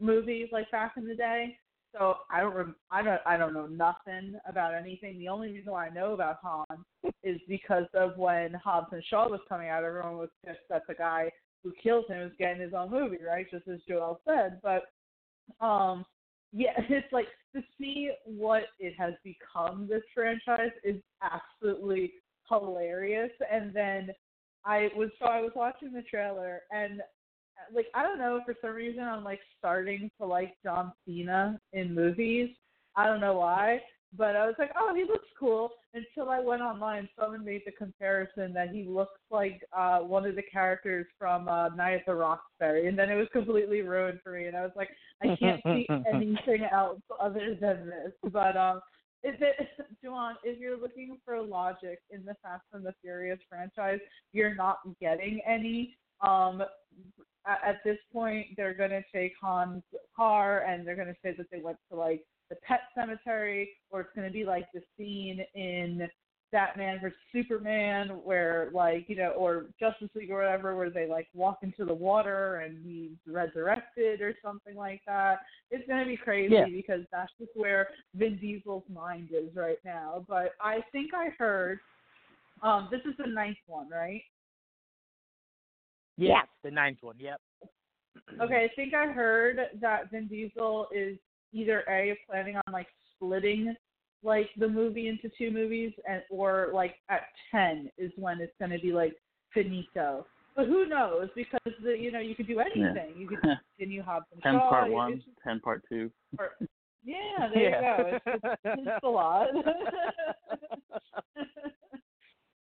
movie 0.00 0.48
like 0.52 0.70
back 0.70 0.94
in 0.96 1.06
the 1.06 1.14
day, 1.14 1.56
so 1.96 2.16
I 2.30 2.40
don't 2.40 2.54
rem- 2.54 2.76
I 2.90 3.02
don't 3.02 3.20
I 3.26 3.36
don't 3.36 3.54
know 3.54 3.66
nothing 3.66 4.34
about 4.48 4.74
anything. 4.74 5.18
The 5.18 5.28
only 5.28 5.52
reason 5.52 5.72
why 5.72 5.86
I 5.86 5.90
know 5.90 6.12
about 6.12 6.38
Han 6.42 6.84
is 7.22 7.40
because 7.48 7.86
of 7.94 8.16
when 8.16 8.54
Hobbs 8.54 8.88
and 8.92 9.04
Shaw 9.04 9.28
was 9.28 9.40
coming 9.48 9.68
out. 9.68 9.84
Everyone 9.84 10.18
was 10.18 10.28
pissed 10.44 10.60
that 10.68 10.82
the 10.88 10.94
guy 10.94 11.30
who 11.62 11.72
killed 11.82 12.06
him 12.08 12.20
was 12.20 12.32
getting 12.38 12.60
his 12.60 12.74
own 12.74 12.90
movie, 12.90 13.18
right? 13.26 13.46
Just 13.50 13.68
as 13.68 13.80
Joel 13.88 14.20
said, 14.26 14.60
but 14.62 14.84
um 15.64 16.04
yeah, 16.52 16.72
it's 16.76 17.12
like 17.12 17.28
to 17.54 17.62
see 17.78 18.10
what 18.24 18.64
it 18.78 18.94
has 18.98 19.14
become. 19.24 19.86
This 19.88 20.02
franchise 20.14 20.72
is 20.84 20.96
absolutely 21.22 22.12
hilarious. 22.48 23.32
And 23.50 23.74
then 23.74 24.10
I 24.64 24.88
was 24.96 25.10
so 25.18 25.26
I 25.26 25.40
was 25.40 25.52
watching 25.54 25.92
the 25.92 26.02
trailer 26.02 26.62
and 26.70 27.00
like 27.74 27.86
I 27.94 28.02
don't 28.02 28.18
know 28.18 28.40
for 28.44 28.54
some 28.60 28.74
reason 28.74 29.02
I'm 29.02 29.24
like 29.24 29.40
starting 29.58 30.10
to 30.20 30.26
like 30.26 30.54
John 30.62 30.92
Cena 31.06 31.60
in 31.72 31.94
movies. 31.94 32.50
I 32.96 33.06
don't 33.06 33.20
know 33.20 33.34
why, 33.34 33.80
but 34.16 34.36
I 34.36 34.46
was 34.46 34.54
like, 34.58 34.70
oh, 34.78 34.94
he 34.94 35.04
looks 35.04 35.28
cool. 35.38 35.70
Until 35.92 36.30
I 36.30 36.40
went 36.40 36.62
online, 36.62 37.08
someone 37.18 37.44
made 37.44 37.62
the 37.66 37.72
comparison 37.72 38.52
that 38.54 38.70
he 38.70 38.84
looks 38.84 39.20
like 39.30 39.62
uh 39.76 39.98
one 39.98 40.26
of 40.26 40.36
the 40.36 40.42
characters 40.42 41.06
from 41.18 41.48
uh 41.48 41.68
Night 41.70 41.94
at 41.94 42.06
the 42.06 42.14
Roxbury, 42.14 42.88
and 42.88 42.98
then 42.98 43.10
it 43.10 43.16
was 43.16 43.28
completely 43.32 43.82
ruined 43.82 44.20
for 44.22 44.32
me. 44.32 44.46
And 44.46 44.56
I 44.56 44.62
was 44.62 44.72
like, 44.76 44.90
I 45.22 45.36
can't 45.36 45.62
see 45.64 45.86
anything 46.12 46.66
else 46.72 47.00
other 47.20 47.56
than 47.60 47.86
this. 47.86 48.12
But 48.32 48.56
um, 48.56 48.80
is 49.26 49.34
it, 49.40 49.68
Juwan, 50.04 50.34
if 50.44 50.58
you're 50.58 50.78
looking 50.78 51.18
for 51.24 51.40
logic 51.42 51.98
in 52.10 52.24
the 52.24 52.34
Fast 52.42 52.64
and 52.72 52.84
the 52.84 52.94
Furious 53.02 53.40
franchise, 53.48 54.00
you're 54.32 54.54
not 54.54 54.78
getting 55.00 55.40
any. 55.46 55.96
Um, 56.20 56.62
at, 57.46 57.78
this 57.84 57.98
point, 58.12 58.48
they're 58.56 58.74
gonna 58.74 59.02
take 59.12 59.32
Han's 59.40 59.82
car 60.16 60.62
and 60.62 60.86
they're 60.86 60.96
gonna 60.96 61.14
say 61.22 61.34
that 61.36 61.46
they 61.50 61.60
went 61.60 61.78
to 61.90 61.96
like 61.96 62.22
the 62.50 62.56
pet 62.56 62.80
cemetery, 62.94 63.70
or 63.90 64.00
it's 64.02 64.10
gonna 64.14 64.30
be 64.30 64.44
like 64.44 64.66
the 64.72 64.82
scene 64.96 65.44
in 65.54 66.08
Batman 66.52 67.00
vs 67.00 67.16
Superman, 67.32 68.08
where 68.24 68.70
like 68.72 69.08
you 69.08 69.16
know, 69.16 69.30
or 69.30 69.66
Justice 69.78 70.08
League 70.14 70.30
or 70.30 70.38
whatever, 70.38 70.76
where 70.76 70.90
they 70.90 71.06
like 71.06 71.28
walk 71.34 71.58
into 71.62 71.84
the 71.84 71.94
water 71.94 72.56
and 72.56 72.84
he's 72.84 73.16
resurrected 73.32 74.20
or 74.20 74.34
something 74.42 74.76
like 74.76 75.02
that. 75.06 75.40
It's 75.70 75.86
gonna 75.88 76.06
be 76.06 76.16
crazy 76.16 76.54
Yeah. 76.54 76.66
because 76.66 77.02
that's 77.12 77.32
just 77.38 77.52
where 77.54 77.88
Vin 78.14 78.38
Diesel's 78.38 78.88
mind 78.88 79.30
is 79.32 79.54
right 79.54 79.78
now. 79.84 80.24
But 80.28 80.54
I 80.60 80.82
think 80.92 81.14
I 81.14 81.30
heard, 81.38 81.80
um, 82.62 82.88
this 82.90 83.02
is 83.04 83.16
the 83.18 83.26
ninth 83.26 83.58
one, 83.66 83.88
right? 83.88 84.22
Yes, 86.16 86.46
the 86.64 86.70
ninth 86.70 86.98
one. 87.02 87.16
Yep. 87.18 87.40
Okay, 88.40 88.64
I 88.64 88.68
think 88.76 88.94
I 88.94 89.06
heard 89.06 89.58
that 89.80 90.10
Vin 90.10 90.26
Diesel 90.28 90.88
is 90.94 91.16
either 91.52 91.80
a 91.88 92.16
planning 92.28 92.56
on 92.56 92.72
like 92.72 92.88
splitting 93.14 93.74
like 94.22 94.48
the 94.58 94.66
movie 94.68 95.08
into 95.08 95.28
two 95.36 95.50
movies, 95.50 95.92
and 96.08 96.22
or 96.30 96.70
like 96.74 96.94
at 97.10 97.22
ten 97.50 97.90
is 97.98 98.10
when 98.16 98.40
it's 98.40 98.52
going 98.58 98.70
to 98.72 98.78
be 98.78 98.92
like 98.92 99.14
finito. 99.54 100.26
But 100.56 100.66
who 100.66 100.86
knows? 100.86 101.28
Because 101.36 101.60
the 101.84 101.96
you 101.98 102.10
know 102.10 102.18
you 102.18 102.34
could 102.34 102.46
do 102.48 102.58
anything. 102.60 103.12
You 103.16 103.28
could 103.28 103.38
continue 103.78 104.02
Hobbs 104.02 104.26
and 104.32 104.42
ten 104.42 104.58
part 104.58 104.90
one, 104.90 105.16
just- 105.16 105.28
ten 105.46 105.60
part 105.60 105.82
two. 105.88 106.10
yeah, 107.04 107.48
there 107.54 107.70
Yeah. 107.70 107.98
you 107.98 108.04
go. 108.04 108.18
It's, 108.24 108.42
it's, 108.64 108.80
it's 108.86 109.04
a 109.04 109.08
lot. 109.08 109.48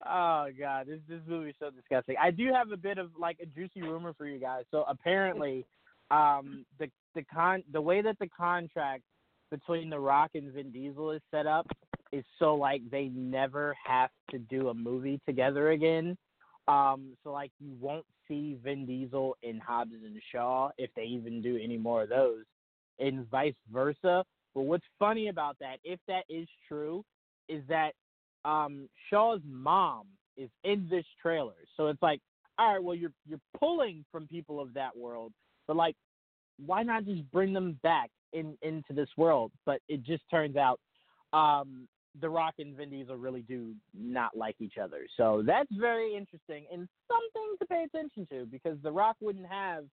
Oh 0.07 0.49
god, 0.59 0.87
this 0.87 1.01
this 1.09 1.21
movie 1.27 1.51
is 1.51 1.57
so 1.59 1.71
disgusting. 1.71 2.17
I 2.23 2.31
do 2.31 2.53
have 2.53 2.71
a 2.73 2.77
bit 2.77 2.99
of 2.99 3.11
like 3.19 3.39
a 3.43 3.47
juicy 3.47 3.83
rumor 3.83 4.13
for 4.17 4.27
you 4.27 4.39
guys. 4.39 4.65
So 4.71 4.85
apparently, 4.89 5.65
um, 6.11 6.67
the 6.79 6.91
the 7.15 7.25
con 7.25 7.63
the 7.73 7.81
way 7.81 8.03
that 8.03 8.19
the 8.19 8.29
contract 8.29 9.03
between 9.51 9.89
The 9.89 9.99
Rock 9.99 10.33
and 10.35 10.53
Vin 10.53 10.71
Diesel 10.71 11.13
is 11.13 11.23
set 11.31 11.47
up 11.47 11.67
is 12.13 12.25
so 12.39 12.55
like 12.55 12.83
they 12.91 13.07
never 13.15 13.75
have 13.85 14.11
to 14.31 14.39
do 14.39 14.69
a 14.69 14.75
movie 14.75 15.21
together 15.27 15.71
again. 15.71 16.17
Um, 16.69 17.17
so 17.23 17.33
like 17.33 17.51
you 17.61 17.75
won't 17.81 18.07
see 18.29 18.59
Vin 18.63 18.87
Diesel 18.87 19.37
in 19.43 19.59
Hobbs 19.59 19.93
and 19.93 20.21
Shaw 20.33 20.71
if 20.79 20.91
they 20.97 21.05
even 21.05 21.41
do 21.41 21.59
any 21.63 21.79
more 21.79 22.03
of 22.03 22.09
those, 22.11 22.45
and 22.99 23.29
vice 23.31 23.55
versa. 23.73 24.25
But 24.55 24.63
what's 24.63 24.85
funny 24.99 25.29
about 25.29 25.57
that, 25.61 25.79
if 25.83 25.99
that 26.09 26.25
is 26.29 26.47
true, 26.69 27.05
is 27.49 27.63
that 27.69 27.93
um, 28.45 28.89
Shaw's 29.11 29.41
mom 29.47 30.07
is 30.37 30.51
in 30.65 30.87
this 30.91 31.05
trailer. 31.21 31.55
So 31.77 31.89
it's 31.89 32.03
like, 32.03 32.21
all 32.59 32.73
right, 32.73 32.83
well 32.83 32.95
you're 32.95 33.13
you're 33.27 33.41
pulling 33.59 34.05
from 34.13 34.27
people 34.27 34.61
of 34.61 34.75
that 34.75 34.97
world, 34.97 35.33
but 35.67 35.77
like, 35.77 35.97
why 36.65 36.83
not 36.83 37.05
just 37.05 37.29
bring 37.33 37.53
them 37.53 37.79
back 37.83 38.11
in 38.33 38.57
into 38.63 38.93
this 38.93 39.09
world? 39.17 39.53
But 39.67 39.81
it 39.89 40.03
just 40.05 40.23
turns 40.31 40.57
out 40.57 40.81
um, 41.33 41.89
The 42.21 42.29
Rock 42.29 42.55
and 42.59 42.77
Vin 42.77 42.91
Diesel 42.91 43.17
really 43.17 43.43
do 43.43 43.75
not 43.93 44.37
like 44.37 44.57
each 44.61 44.79
other. 44.81 45.07
So 45.17 45.43
that's 45.45 45.73
very 45.73 46.17
interesting 46.17 46.67
and 46.73 46.89
something 47.09 47.57
to 47.61 47.67
pay 47.67 47.85
attention 47.85 48.27
to 48.31 48.47
because 48.47 48.79
The 48.83 48.93
Rock 48.93 49.17
wouldn't 49.21 49.47
have 49.47 49.85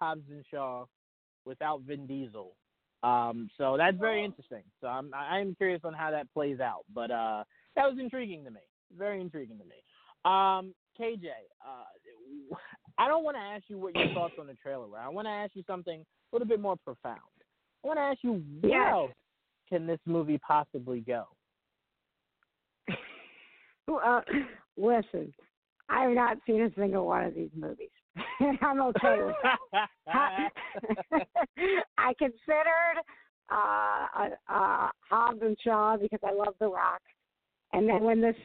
Hobbs 0.00 0.24
and 0.30 0.44
Shaw 0.50 0.86
without 1.44 1.82
Vin 1.82 2.06
Diesel. 2.06 2.52
Um, 3.02 3.50
so 3.58 3.76
that's 3.76 3.96
very 3.98 4.24
interesting. 4.24 4.62
So 4.80 4.88
I'm 4.88 5.10
I'm 5.14 5.54
curious 5.54 5.80
on 5.84 5.92
how 5.92 6.10
that 6.10 6.32
plays 6.32 6.60
out. 6.60 6.84
But 6.92 7.10
uh, 7.10 7.44
that 7.76 7.88
was 7.88 7.98
intriguing 8.00 8.44
to 8.44 8.50
me. 8.50 8.60
Very 8.96 9.20
intriguing 9.20 9.58
to 9.58 9.64
me. 9.64 9.76
Um, 10.24 10.74
KJ, 10.98 11.26
uh, 11.64 12.56
I 12.98 13.06
don't 13.06 13.22
want 13.24 13.36
to 13.36 13.40
ask 13.40 13.64
you 13.68 13.78
what 13.78 13.94
your 13.94 14.08
thoughts 14.14 14.34
on 14.38 14.46
the 14.46 14.54
trailer 14.54 14.86
were. 14.86 14.98
I 14.98 15.08
want 15.08 15.26
to 15.26 15.30
ask 15.30 15.54
you 15.54 15.62
something 15.66 16.00
a 16.00 16.34
little 16.34 16.48
bit 16.48 16.60
more 16.60 16.76
profound. 16.76 17.20
I 17.84 17.86
want 17.86 17.98
to 17.98 18.02
ask 18.02 18.18
you 18.22 18.42
where 18.60 18.82
Yes. 18.82 18.92
else 18.92 19.12
can 19.68 19.86
this 19.86 20.00
movie 20.06 20.38
possibly 20.38 21.00
go? 21.00 21.24
Well, 23.88 24.24
listen, 24.76 25.32
I 25.88 26.02
have 26.02 26.12
not 26.12 26.38
seen 26.44 26.62
a 26.62 26.74
single 26.74 27.06
one 27.06 27.22
of 27.22 27.34
these 27.36 27.50
movies. 27.54 27.90
I'm 28.62 28.80
okay 28.82 29.20
with 29.22 29.36
that. 29.42 29.88
I, 30.08 30.48
I 31.98 32.12
considered 32.18 32.96
uh, 33.48 34.28
uh, 34.48 34.88
Hobbs 35.08 35.40
and 35.42 35.56
Shaw 35.62 35.96
because 35.96 36.18
I 36.24 36.32
love 36.32 36.54
The 36.58 36.66
Rock, 36.66 37.00
and 37.76 37.86
then 37.86 38.02
when 38.02 38.22
this 38.22 38.36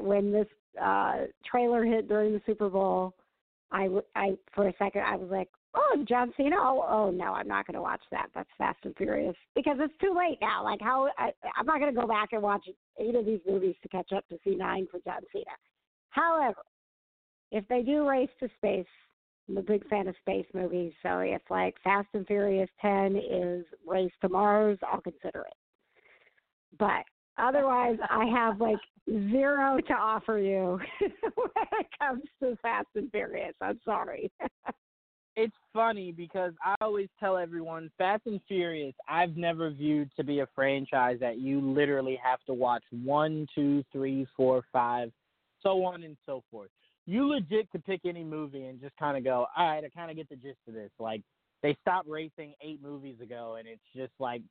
when 0.00 0.32
this 0.32 0.48
uh, 0.82 1.26
trailer 1.48 1.84
hit 1.84 2.08
during 2.08 2.32
the 2.32 2.40
Super 2.44 2.68
Bowl, 2.68 3.14
I, 3.70 3.88
I 4.16 4.32
for 4.52 4.66
a 4.66 4.74
second 4.76 5.02
I 5.02 5.14
was 5.14 5.30
like, 5.30 5.48
oh 5.74 6.04
John 6.08 6.32
Cena, 6.36 6.56
oh, 6.58 6.84
oh 6.88 7.10
no, 7.12 7.32
I'm 7.32 7.46
not 7.46 7.64
going 7.64 7.76
to 7.76 7.80
watch 7.80 8.02
that. 8.10 8.26
That's 8.34 8.48
Fast 8.58 8.80
and 8.82 8.96
Furious 8.96 9.36
because 9.54 9.76
it's 9.78 9.94
too 10.00 10.12
late 10.18 10.38
now. 10.40 10.64
Like 10.64 10.80
how 10.80 11.08
I, 11.16 11.30
I'm 11.56 11.64
not 11.64 11.78
going 11.78 11.94
to 11.94 12.00
go 12.00 12.08
back 12.08 12.30
and 12.32 12.42
watch 12.42 12.66
eight 12.98 13.14
of 13.14 13.24
these 13.24 13.38
movies 13.46 13.76
to 13.82 13.88
catch 13.88 14.10
up 14.12 14.28
to 14.30 14.38
see 14.42 14.56
nine 14.56 14.88
for 14.90 14.98
John 15.04 15.20
Cena. 15.32 15.44
However, 16.10 16.62
if 17.52 17.66
they 17.68 17.82
do 17.82 18.08
race 18.08 18.30
to 18.40 18.48
space, 18.56 18.84
I'm 19.48 19.58
a 19.58 19.62
big 19.62 19.86
fan 19.88 20.08
of 20.08 20.16
space 20.22 20.46
movies. 20.54 20.92
So 21.04 21.20
if 21.20 21.42
like 21.50 21.76
Fast 21.84 22.08
and 22.14 22.26
Furious 22.26 22.70
10 22.80 23.14
is 23.16 23.64
Race 23.86 24.12
to 24.22 24.28
Mars, 24.28 24.78
I'll 24.90 25.00
consider 25.00 25.42
it. 25.42 25.54
But 26.80 27.04
otherwise, 27.38 27.98
I 28.08 28.26
have 28.26 28.60
like 28.60 28.78
zero 29.08 29.78
to 29.86 29.92
offer 29.94 30.38
you 30.38 30.78
when 31.00 31.66
it 31.80 31.86
comes 31.98 32.22
to 32.42 32.56
Fast 32.62 32.88
and 32.94 33.10
Furious. 33.10 33.54
I'm 33.60 33.80
sorry. 33.84 34.30
it's 35.36 35.54
funny 35.72 36.12
because 36.12 36.52
I 36.64 36.74
always 36.80 37.08
tell 37.18 37.36
everyone 37.36 37.90
Fast 37.98 38.22
and 38.26 38.40
Furious 38.46 38.94
I've 39.08 39.36
never 39.36 39.70
viewed 39.70 40.10
to 40.16 40.24
be 40.24 40.40
a 40.40 40.48
franchise 40.54 41.18
that 41.20 41.38
you 41.38 41.60
literally 41.60 42.18
have 42.22 42.40
to 42.46 42.54
watch 42.54 42.84
one, 42.90 43.46
two, 43.54 43.82
three, 43.92 44.26
four, 44.36 44.62
five, 44.72 45.10
so 45.62 45.84
on 45.84 46.02
and 46.02 46.16
so 46.26 46.42
forth. 46.50 46.70
You 47.06 47.26
legit 47.26 47.70
could 47.70 47.84
pick 47.84 48.02
any 48.04 48.22
movie 48.22 48.66
and 48.66 48.80
just 48.80 48.96
kind 48.96 49.16
of 49.16 49.24
go, 49.24 49.46
all 49.56 49.66
right, 49.66 49.82
I 49.84 49.88
kind 49.88 50.10
of 50.10 50.16
get 50.16 50.28
the 50.28 50.36
gist 50.36 50.58
of 50.68 50.74
this. 50.74 50.90
Like 51.00 51.22
they 51.62 51.76
stopped 51.80 52.08
racing 52.08 52.54
eight 52.60 52.80
movies 52.82 53.16
ago, 53.20 53.56
and 53.58 53.66
it's 53.66 53.80
just 53.96 54.12
like 54.18 54.42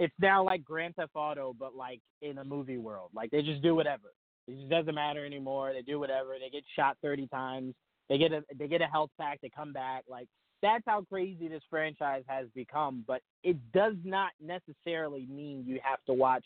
it's 0.00 0.14
now 0.18 0.42
like 0.42 0.64
Grand 0.64 0.96
Theft 0.96 1.12
Auto, 1.14 1.54
but 1.56 1.76
like 1.76 2.00
in 2.22 2.38
a 2.38 2.44
movie 2.44 2.78
world. 2.78 3.10
Like 3.14 3.30
they 3.30 3.42
just 3.42 3.62
do 3.62 3.74
whatever. 3.74 4.08
It 4.48 4.56
just 4.56 4.70
doesn't 4.70 4.94
matter 4.94 5.24
anymore. 5.24 5.72
They 5.72 5.82
do 5.82 6.00
whatever. 6.00 6.34
They 6.40 6.50
get 6.50 6.64
shot 6.74 6.96
thirty 7.02 7.28
times. 7.28 7.74
They 8.08 8.18
get 8.18 8.32
a 8.32 8.42
they 8.58 8.66
get 8.66 8.80
a 8.80 8.86
health 8.86 9.10
pack. 9.20 9.40
They 9.42 9.50
come 9.54 9.72
back. 9.72 10.04
Like 10.08 10.26
that's 10.62 10.82
how 10.86 11.02
crazy 11.02 11.48
this 11.48 11.62
franchise 11.68 12.24
has 12.26 12.46
become. 12.54 13.04
But 13.06 13.20
it 13.44 13.58
does 13.72 13.94
not 14.02 14.30
necessarily 14.42 15.26
mean 15.30 15.64
you 15.66 15.78
have 15.84 16.02
to 16.06 16.14
watch 16.14 16.44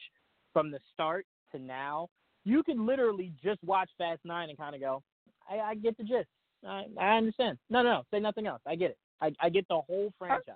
from 0.53 0.73
the 0.73 0.81
start 0.93 1.25
to 1.53 1.59
now. 1.59 2.09
You 2.45 2.63
can 2.65 2.85
literally 2.85 3.33
just 3.43 3.63
watch 3.65 3.89
Fast 3.97 4.21
Nine 4.25 4.51
and 4.51 4.59
kind 4.59 4.75
of 4.75 4.81
go, 4.81 5.03
I, 5.49 5.61
I 5.61 5.75
get 5.77 5.97
the 5.97 6.05
gist. 6.05 6.29
I, 6.67 6.85
I 7.01 7.17
understand. 7.17 7.59
No, 7.71 7.83
no, 7.83 7.91
no, 7.91 8.03
say 8.13 8.21
nothing 8.21 8.47
else. 8.47 8.61
I 8.67 8.75
get 8.75 8.91
it. 8.91 8.99
I, 9.21 9.33
I 9.41 9.49
get 9.49 9.67
the 9.69 9.81
whole 9.81 10.13
franchise, 10.19 10.55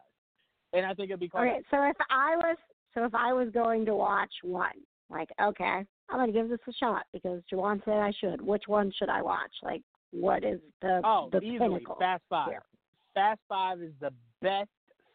and 0.72 0.84
I 0.84 0.92
think 0.94 1.10
it'd 1.10 1.20
be 1.20 1.28
called. 1.28 1.46
Okay, 1.46 1.60
so 1.70 1.82
if 1.84 1.96
I 2.10 2.36
was 2.36 2.56
so 2.94 3.04
if 3.04 3.14
I 3.14 3.32
was 3.32 3.48
going 3.50 3.84
to 3.86 3.94
watch 3.94 4.32
one, 4.42 4.72
like 5.10 5.28
okay, 5.40 5.84
I'm 6.10 6.18
gonna 6.18 6.32
give 6.32 6.48
this 6.48 6.58
a 6.68 6.72
shot 6.72 7.04
because 7.12 7.42
Juwan 7.52 7.84
said 7.84 7.94
I 7.94 8.12
should. 8.18 8.40
Which 8.40 8.64
one 8.66 8.92
should 8.98 9.08
I 9.08 9.22
watch? 9.22 9.52
Like, 9.62 9.82
what 10.12 10.44
is 10.44 10.60
the 10.82 11.00
Oh, 11.04 11.28
the 11.32 11.40
easily 11.40 11.58
pinnacle? 11.58 11.96
Fast 11.98 12.22
Five. 12.28 12.48
here? 12.50 12.62
Fast 13.14 13.40
Five 13.48 13.80
is 13.82 13.92
the 14.00 14.12
best 14.42 14.70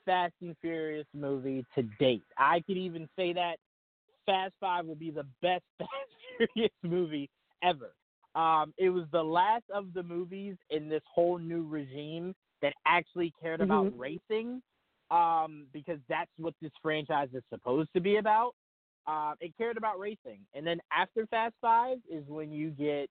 Fast 0.06 0.34
and 0.42 0.56
Furious 0.62 1.08
movie 1.14 1.66
to 1.76 1.84
date. 2.00 2.24
I 2.38 2.62
could 2.62 2.78
even 2.78 3.08
say 3.16 3.34
that 3.34 3.58
Fast 4.26 4.54
Five 4.60 4.86
will 4.86 4.96
be 4.96 5.12
the 5.12 5.26
best 5.42 5.64
Fast 5.80 5.92
and 6.40 6.50
Furious 6.54 6.74
movie 6.84 7.30
ever. 7.64 7.94
Um, 8.36 8.74
it 8.78 8.90
was 8.90 9.06
the 9.12 9.24
last 9.24 9.66
of 9.74 9.94
the 9.94 10.02
movies 10.04 10.56
in 10.72 10.90
this 10.90 11.04
whole 11.06 11.38
new 11.38 11.64
regime 11.68 12.34
that 12.64 12.74
actually 12.88 13.32
cared 13.42 13.62
about 13.62 13.86
Mhm. 13.88 14.00
racing, 14.00 14.62
um, 15.14 15.68
because 15.72 16.00
that's 16.10 16.32
what 16.38 16.54
this 16.62 16.72
franchise 16.82 17.30
is 17.34 17.44
supposed 17.50 17.90
to 17.94 18.02
be 18.02 18.18
about. 18.18 18.54
Um, 19.06 19.36
it 19.42 19.54
cared 19.58 19.78
about 19.78 20.00
racing, 20.00 20.40
and 20.54 20.66
then 20.66 20.80
after 20.92 21.28
Fast 21.28 21.56
Five 21.62 21.98
is 22.10 22.24
when 22.28 22.52
you 22.52 22.70
get 22.70 23.10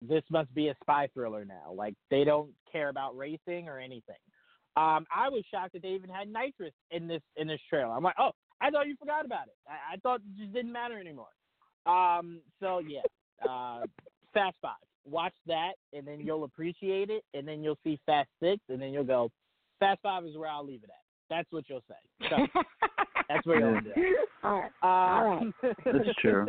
this 0.00 0.22
must 0.30 0.54
be 0.54 0.68
a 0.68 0.74
spy 0.82 1.08
thriller 1.12 1.44
now. 1.44 1.72
Like 1.74 1.94
they 2.10 2.24
don't 2.24 2.50
care 2.70 2.88
about 2.88 3.16
racing 3.16 3.68
or 3.68 3.78
anything. 3.78 4.16
Um, 4.76 5.06
I 5.14 5.28
was 5.28 5.44
shocked 5.50 5.72
that 5.74 5.82
they 5.82 5.88
even 5.88 6.10
had 6.10 6.28
nitrous 6.28 6.72
in 6.90 7.06
this 7.06 7.22
in 7.36 7.46
this 7.46 7.60
trailer. 7.68 7.92
I'm 7.92 8.02
like, 8.02 8.16
oh, 8.18 8.30
I 8.60 8.70
thought 8.70 8.86
you 8.86 8.96
forgot 8.98 9.24
about 9.24 9.46
it. 9.48 9.54
I, 9.68 9.94
I 9.94 9.96
thought 9.98 10.20
it 10.20 10.38
just 10.40 10.52
didn't 10.52 10.72
matter 10.72 10.98
anymore. 10.98 11.26
Um, 11.86 12.40
so 12.60 12.78
yeah, 12.78 13.02
uh, 13.48 13.82
Fast 14.32 14.56
Five. 14.62 14.74
Watch 15.06 15.34
that, 15.46 15.72
and 15.92 16.06
then 16.06 16.20
you'll 16.20 16.44
appreciate 16.44 17.10
it, 17.10 17.24
and 17.34 17.46
then 17.46 17.62
you'll 17.62 17.78
see 17.84 18.00
Fast 18.06 18.30
Six, 18.42 18.62
and 18.70 18.80
then 18.80 18.90
you'll 18.90 19.04
go, 19.04 19.30
Fast 19.78 20.00
Five 20.02 20.24
is 20.24 20.36
where 20.36 20.48
I'll 20.48 20.64
leave 20.64 20.82
it 20.82 20.90
at. 20.90 21.03
That's 21.34 21.50
what 21.50 21.64
you'll 21.68 21.82
say. 21.88 22.28
So, 22.30 22.62
that's 23.28 23.46
where 23.46 23.58
you'll 23.58 23.80
do. 23.80 24.16
All 24.44 24.60
right. 24.60 24.70
Uh, 24.82 24.86
All 24.86 25.36
right. 25.36 25.54
That's 25.84 26.16
true. 26.20 26.46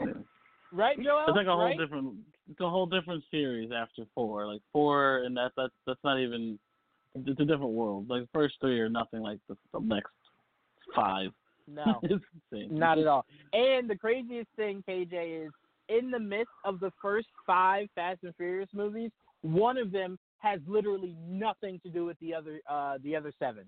Yeah. 0.00 0.06
right, 0.72 0.96
Joel? 1.02 1.26
It's 1.28 1.36
like 1.36 1.46
a 1.46 1.50
whole 1.50 1.66
right? 1.66 1.78
different, 1.78 2.14
it's 2.50 2.60
a 2.60 2.68
whole 2.68 2.86
different 2.86 3.22
series 3.30 3.70
after 3.70 4.04
four. 4.14 4.46
Like 4.46 4.62
four, 4.72 5.18
and 5.18 5.36
that's 5.36 5.52
that's 5.56 5.72
that's 5.86 6.00
not 6.02 6.18
even. 6.18 6.58
It's 7.14 7.40
a 7.40 7.44
different 7.44 7.72
world. 7.72 8.08
Like 8.08 8.22
the 8.22 8.28
first 8.32 8.54
three 8.60 8.80
are 8.80 8.88
nothing 8.88 9.20
like 9.20 9.38
the, 9.48 9.56
the 9.72 9.80
next 9.80 10.10
five. 10.96 11.30
No. 11.68 12.00
it's 12.02 12.24
insane. 12.50 12.76
Not 12.76 12.98
at 12.98 13.06
all. 13.06 13.24
And 13.52 13.88
the 13.88 13.96
craziest 13.96 14.48
thing, 14.56 14.82
KJ, 14.88 15.46
is 15.46 15.52
in 15.88 16.10
the 16.10 16.18
midst 16.18 16.52
of 16.64 16.80
the 16.80 16.90
first 17.00 17.28
five 17.46 17.88
Fast 17.94 18.20
and 18.22 18.34
Furious 18.36 18.68
movies, 18.72 19.10
one 19.42 19.76
of 19.76 19.92
them 19.92 20.18
has 20.38 20.60
literally 20.66 21.14
nothing 21.28 21.80
to 21.84 21.88
do 21.88 22.04
with 22.04 22.18
the 22.20 22.34
other 22.34 22.60
uh 22.68 22.98
the 23.02 23.14
other 23.14 23.32
seven. 23.38 23.64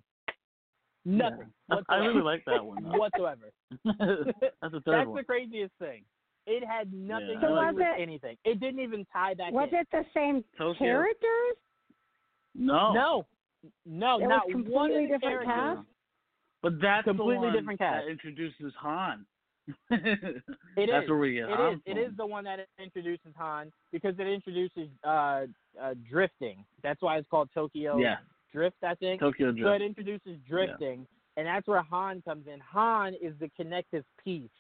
Nothing. 1.07 1.47
Yeah. 1.71 1.77
I 1.89 1.97
really 1.99 2.21
like 2.23 2.45
that 2.47 2.63
one. 2.65 2.83
though. 2.93 2.99
whatsoever. 2.99 3.53
that's 3.85 3.97
the 3.97 4.81
third 4.81 4.83
That's 4.87 5.07
one. 5.09 5.17
the 5.17 5.25
craziest 5.25 5.73
thing. 5.79 6.03
It 6.47 6.63
had 6.67 6.93
nothing 6.93 7.29
Yeah. 7.29 7.35
to 7.35 7.41
So 7.41 7.49
do 7.71 7.77
with 7.77 7.87
it- 7.87 8.01
anything. 8.03 8.37
It 8.45 8.61
didn't 8.61 8.81
even 8.81 9.07
tie 9.13 9.35
back 9.35 9.53
Was 9.53 9.69
in. 9.73 9.79
it 9.79 9.89
the 9.93 10.05
same 10.15 10.45
Tokyo. 10.59 10.79
characters? 10.87 11.57
No. 12.55 12.93
No. 12.93 13.27
No, 13.85 14.19
It 14.21 14.27
not 14.29 14.47
one 14.47 14.53
completely 14.91 15.05
of 15.05 15.11
the 15.11 15.17
different 15.19 15.47
characters. 15.47 15.77
cast? 15.79 15.89
But 16.63 16.73
that's 16.81 17.05
Completely 17.05 17.35
the 17.37 17.41
one 17.41 17.53
different 17.53 17.79
cast. 17.81 18.05
that 18.07 18.11
introduces 18.11 18.73
Han. 18.81 19.27
It 19.91 20.43
that's 20.77 21.05
is. 21.05 21.11
where 21.11 21.19
we 21.19 21.35
get 21.35 21.49
It 21.49 21.57
Han 21.57 21.75
is. 21.75 21.81
From. 21.85 21.99
is 21.99 22.17
the 22.17 22.27
one 22.27 22.45
that 22.45 22.61
introduces 22.79 23.33
Han 23.37 23.73
because 23.93 24.15
it 24.19 24.27
introduces 24.27 24.89
uh, 25.05 25.47
uh, 25.81 25.95
drifting. 26.09 26.65
That's 26.83 27.03
why 27.03 27.19
it's 27.19 27.29
called 27.29 27.49
Tokyo 27.55 27.99
Yeah. 27.99 28.17
Drift, 28.53 28.77
I 28.83 28.95
think. 28.95 29.21
Tokyo 29.21 29.53
So 29.53 29.57
Drift. 29.59 29.83
it 29.83 29.85
introduces 29.85 30.39
drifting, 30.49 31.07
and 31.37 31.47
that's 31.47 31.67
where 31.67 31.83
Han 31.83 32.23
comes 32.23 32.47
in. 32.47 32.61
Han 32.61 33.15
is 33.21 33.35
the 33.41 33.51
connective 33.57 34.05
piece 34.23 34.51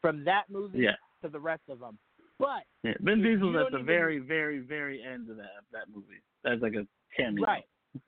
from 0.00 0.24
that 0.24 0.44
movie 0.50 0.80
Yeah. 0.80 0.96
to 1.22 1.28
the 1.28 1.40
rest 1.40 1.62
of 1.68 1.78
them. 1.80 1.98
But 2.38 2.64
Yeah. 2.82 2.94
Vin 3.00 3.22
Diesel's 3.22 3.54
at 3.56 3.70
the 3.70 3.78
even- 3.78 3.86
very, 3.86 4.18
very, 4.18 4.58
very 4.60 5.02
end 5.02 5.30
of 5.30 5.36
that 5.36 5.64
that 5.70 5.88
movie. 5.88 6.20
That's 6.42 6.60
like 6.62 6.74
a 6.74 6.86
cameo. 7.16 7.44
right, 7.44 7.64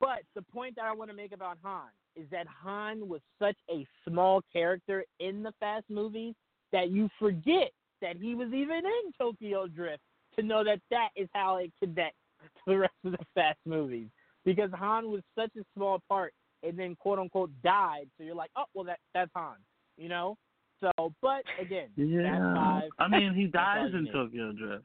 but 0.00 0.22
the 0.34 0.42
point 0.42 0.74
that 0.76 0.84
I 0.86 0.92
want 0.92 1.10
to 1.10 1.16
make 1.16 1.32
about 1.32 1.58
Han 1.62 1.88
is 2.16 2.28
that 2.30 2.46
Han 2.48 3.08
was 3.08 3.20
such 3.38 3.56
a 3.70 3.86
small 4.08 4.42
character 4.52 5.04
in 5.20 5.42
the 5.42 5.52
Fast 5.60 5.88
movies 5.90 6.34
that 6.72 6.90
you 6.90 7.08
forget 7.18 7.70
that 8.00 8.16
he 8.16 8.34
was 8.34 8.52
even 8.52 8.84
in 8.84 9.12
Tokyo 9.18 9.66
Drift 9.68 10.02
to 10.36 10.42
know 10.42 10.64
that 10.64 10.80
that 10.90 11.10
is 11.14 11.28
how 11.34 11.56
it 11.56 11.72
connects 11.78 12.18
to 12.42 12.50
the 12.66 12.78
rest 12.78 12.94
of 13.04 13.12
the 13.12 13.24
Fast 13.34 13.58
movies. 13.64 14.08
Because 14.44 14.70
Han 14.74 15.10
was 15.10 15.22
such 15.34 15.50
a 15.56 15.64
small 15.76 16.00
part 16.08 16.32
and 16.62 16.78
then 16.78 16.96
quote 16.96 17.18
unquote 17.18 17.50
died, 17.62 18.06
so 18.16 18.24
you're 18.24 18.34
like, 18.34 18.50
oh 18.56 18.64
well, 18.74 18.84
that 18.84 18.98
that's 19.14 19.30
Han, 19.34 19.56
you 19.96 20.08
know. 20.08 20.36
So, 20.80 21.12
but 21.20 21.42
again, 21.60 21.88
Yeah. 21.96 22.54
Five. 22.54 22.90
I 22.98 23.08
mean, 23.08 23.34
he 23.34 23.46
dies 23.52 23.90
in. 23.92 24.06
Tokyo 24.12 24.52
Drift. 24.52 24.84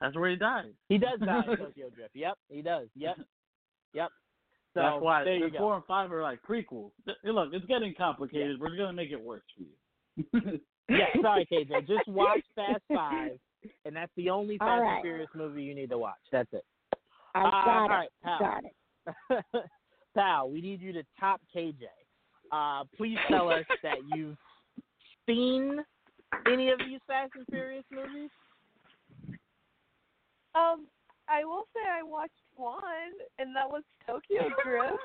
That's 0.00 0.16
where 0.16 0.30
he 0.30 0.36
dies. 0.36 0.70
He 0.88 0.96
does 0.98 1.18
die 1.20 1.42
in 1.50 1.56
Tokyo 1.58 1.90
Drift. 1.90 2.14
Yep, 2.14 2.34
he 2.48 2.62
does. 2.62 2.88
Yep, 2.94 3.16
yep. 3.94 4.08
So 4.74 4.80
That's 4.80 5.02
why 5.02 5.24
there 5.24 5.34
you 5.36 5.50
go. 5.50 5.58
four 5.58 5.74
and 5.76 5.84
five 5.86 6.12
are 6.12 6.22
like 6.22 6.40
prequels. 6.48 6.90
Look, 7.24 7.50
it's 7.52 7.66
getting 7.66 7.94
complicated. 7.96 8.60
We're 8.60 8.76
gonna 8.76 8.92
make 8.92 9.10
it 9.10 9.20
worse 9.20 9.42
for 9.56 9.64
you. 9.64 10.60
yeah, 10.88 11.06
sorry, 11.22 11.46
KJ. 11.50 11.86
Just 11.86 12.06
watch 12.06 12.40
Fast 12.54 12.82
Five, 12.92 13.38
and 13.84 13.96
that's 13.96 14.12
the 14.16 14.30
only 14.30 14.58
Fast 14.58 14.82
right. 14.82 14.94
and 14.96 15.02
Furious 15.02 15.30
movie 15.34 15.62
you 15.62 15.74
need 15.74 15.90
to 15.90 15.98
watch. 15.98 16.14
That's 16.32 16.52
it. 16.52 16.64
I 17.38 17.48
Uh, 17.48 17.50
got 17.50 17.90
all 17.90 18.02
it. 18.02 18.12
pal. 18.24 18.38
Got 18.38 18.64
it. 18.64 19.70
Pal, 20.14 20.50
we 20.50 20.60
need 20.60 20.80
you 20.80 20.92
to 20.92 21.02
top 21.18 21.40
KJ. 21.54 21.84
Uh, 22.50 22.84
please 22.96 23.18
tell 23.28 23.48
us 23.48 23.64
that 23.82 23.98
you've 24.06 24.36
seen 25.26 25.78
any 26.50 26.70
of 26.70 26.78
these 26.78 27.00
Fast 27.06 27.32
and 27.36 27.46
Furious 27.48 27.84
movies. 27.90 28.30
Um, 30.54 30.86
I 31.28 31.44
will 31.44 31.64
say 31.74 31.80
I 31.88 32.02
watched 32.02 32.32
one, 32.56 33.12
and 33.38 33.54
that 33.54 33.68
was 33.68 33.82
Tokyo 34.06 34.48
Drift. 34.64 34.96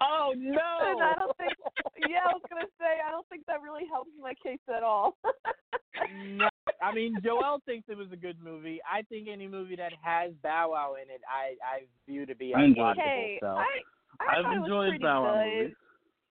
Oh 0.00 0.32
no! 0.36 0.58
and 0.86 1.02
I 1.02 1.14
don't 1.18 1.36
think. 1.36 1.52
Yeah, 2.08 2.28
I 2.28 2.32
was 2.32 2.42
gonna 2.50 2.66
say 2.78 3.00
I 3.06 3.10
don't 3.10 3.26
think 3.28 3.44
that 3.46 3.62
really 3.62 3.84
helps 3.90 4.10
my 4.20 4.34
case 4.42 4.58
at 4.74 4.82
all. 4.82 5.16
no, 6.24 6.48
I 6.82 6.92
mean 6.94 7.16
Joel 7.22 7.60
thinks 7.66 7.88
it 7.88 7.96
was 7.96 8.08
a 8.12 8.16
good 8.16 8.36
movie. 8.42 8.80
I 8.90 9.02
think 9.02 9.28
any 9.28 9.46
movie 9.48 9.76
that 9.76 9.92
has 10.02 10.32
Bow 10.42 10.70
Wow 10.72 10.94
in 11.02 11.10
it, 11.10 11.20
I 11.28 11.54
I 11.64 11.84
view 12.08 12.26
to 12.26 12.34
be 12.34 12.54
I 12.54 12.64
enjoyed 12.64 12.96
unwatchable. 12.96 12.96
it. 12.96 13.02
hey, 13.04 13.38
so. 13.40 13.46
I 13.46 13.66
I 14.20 14.38
I've 14.38 14.44
thought 14.44 14.56
it 14.56 14.60
was 14.60 14.68
enjoyed 14.68 14.88
pretty 14.90 15.04
Bow 15.04 15.22
Wow 15.24 15.44
good. 15.44 15.54
movies. 15.56 15.76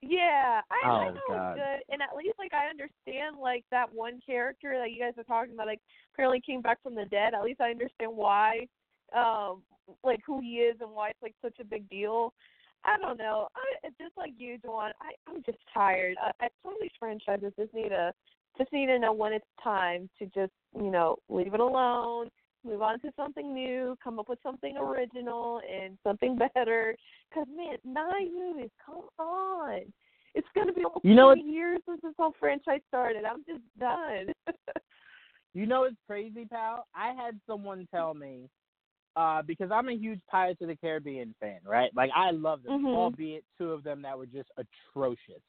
Yeah, 0.05 0.59
I, 0.69 0.85
I 0.85 0.91
Oh, 0.91 1.11
know 1.11 1.15
it 1.15 1.21
God. 1.29 1.55
was 1.55 1.55
good, 1.55 1.93
and 1.93 2.01
at 2.01 2.15
least 2.15 2.35
like 2.37 2.53
I 2.53 2.67
understand 2.67 3.37
like 3.41 3.63
that 3.71 3.87
one 3.93 4.19
character 4.25 4.77
that 4.77 4.91
you 4.91 4.99
guys 4.99 5.13
are 5.17 5.23
talking 5.23 5.53
about, 5.53 5.67
like 5.67 5.79
apparently 6.13 6.41
came 6.41 6.61
back 6.61 6.83
from 6.83 6.93
the 6.93 7.05
dead. 7.05 7.33
At 7.33 7.43
least 7.43 7.61
I 7.61 7.71
understand 7.71 8.11
why, 8.13 8.67
um, 9.15 9.61
like 10.03 10.19
who 10.25 10.39
he 10.39 10.57
is 10.57 10.77
and 10.81 10.91
why 10.91 11.09
it's 11.09 11.21
like 11.21 11.35
such 11.41 11.59
a 11.59 11.65
big 11.65 11.89
deal. 11.89 12.33
I 12.85 12.97
don't 12.97 13.17
know. 13.17 13.47
I 13.55 13.89
just 14.01 14.17
like 14.17 14.33
you, 14.37 14.57
Juwan. 14.59 14.91
I 15.01 15.13
I'm 15.27 15.41
just 15.45 15.59
tired. 15.73 16.15
I, 16.21 16.45
I 16.45 16.49
some 16.63 16.73
of 16.73 16.79
these 16.81 16.91
franchises 16.99 17.53
just 17.57 17.73
need 17.73 17.89
to 17.89 18.13
just 18.57 18.71
need 18.73 18.87
to 18.87 18.99
know 18.99 19.13
when 19.13 19.33
it's 19.33 19.45
time 19.63 20.09
to 20.19 20.25
just 20.25 20.51
you 20.75 20.91
know 20.91 21.17
leave 21.29 21.53
it 21.53 21.59
alone, 21.59 22.29
move 22.65 22.81
on 22.81 22.99
to 22.99 23.11
something 23.15 23.53
new, 23.53 23.97
come 24.03 24.19
up 24.19 24.29
with 24.29 24.39
something 24.43 24.77
original 24.77 25.61
and 25.71 25.97
something 26.03 26.37
better. 26.55 26.95
Cause 27.33 27.47
man, 27.55 27.77
nine 27.85 28.33
movies, 28.33 28.71
come 28.85 29.03
on. 29.17 29.81
It's 30.35 30.47
gonna 30.55 30.73
be 30.73 30.83
almost 30.83 31.05
You 31.05 31.15
know 31.15 31.33
20 31.35 31.41
years 31.41 31.79
since 31.87 32.01
this 32.01 32.13
whole 32.17 32.33
franchise 32.39 32.81
started. 32.87 33.23
I'm 33.23 33.43
just 33.45 33.63
done. 33.79 34.33
You 35.53 35.67
know 35.67 35.83
it's 35.83 35.97
crazy, 36.07 36.45
pal? 36.45 36.87
I 36.95 37.13
had 37.13 37.39
someone 37.45 37.87
tell 37.93 38.15
me, 38.15 38.49
uh, 39.15 39.41
because 39.43 39.69
I'm 39.71 39.89
a 39.89 39.93
huge 39.95 40.19
Pirates 40.29 40.61
of 40.61 40.67
the 40.67 40.75
Caribbean 40.75 41.35
fan, 41.39 41.59
right? 41.65 41.91
Like 41.95 42.11
I 42.15 42.31
love 42.31 42.63
them, 42.63 42.83
Mhm. 42.83 42.95
albeit 42.95 43.43
two 43.57 43.71
of 43.71 43.83
them 43.83 44.01
that 44.01 44.17
were 44.17 44.25
just 44.25 44.49
atrocious. 44.57 45.41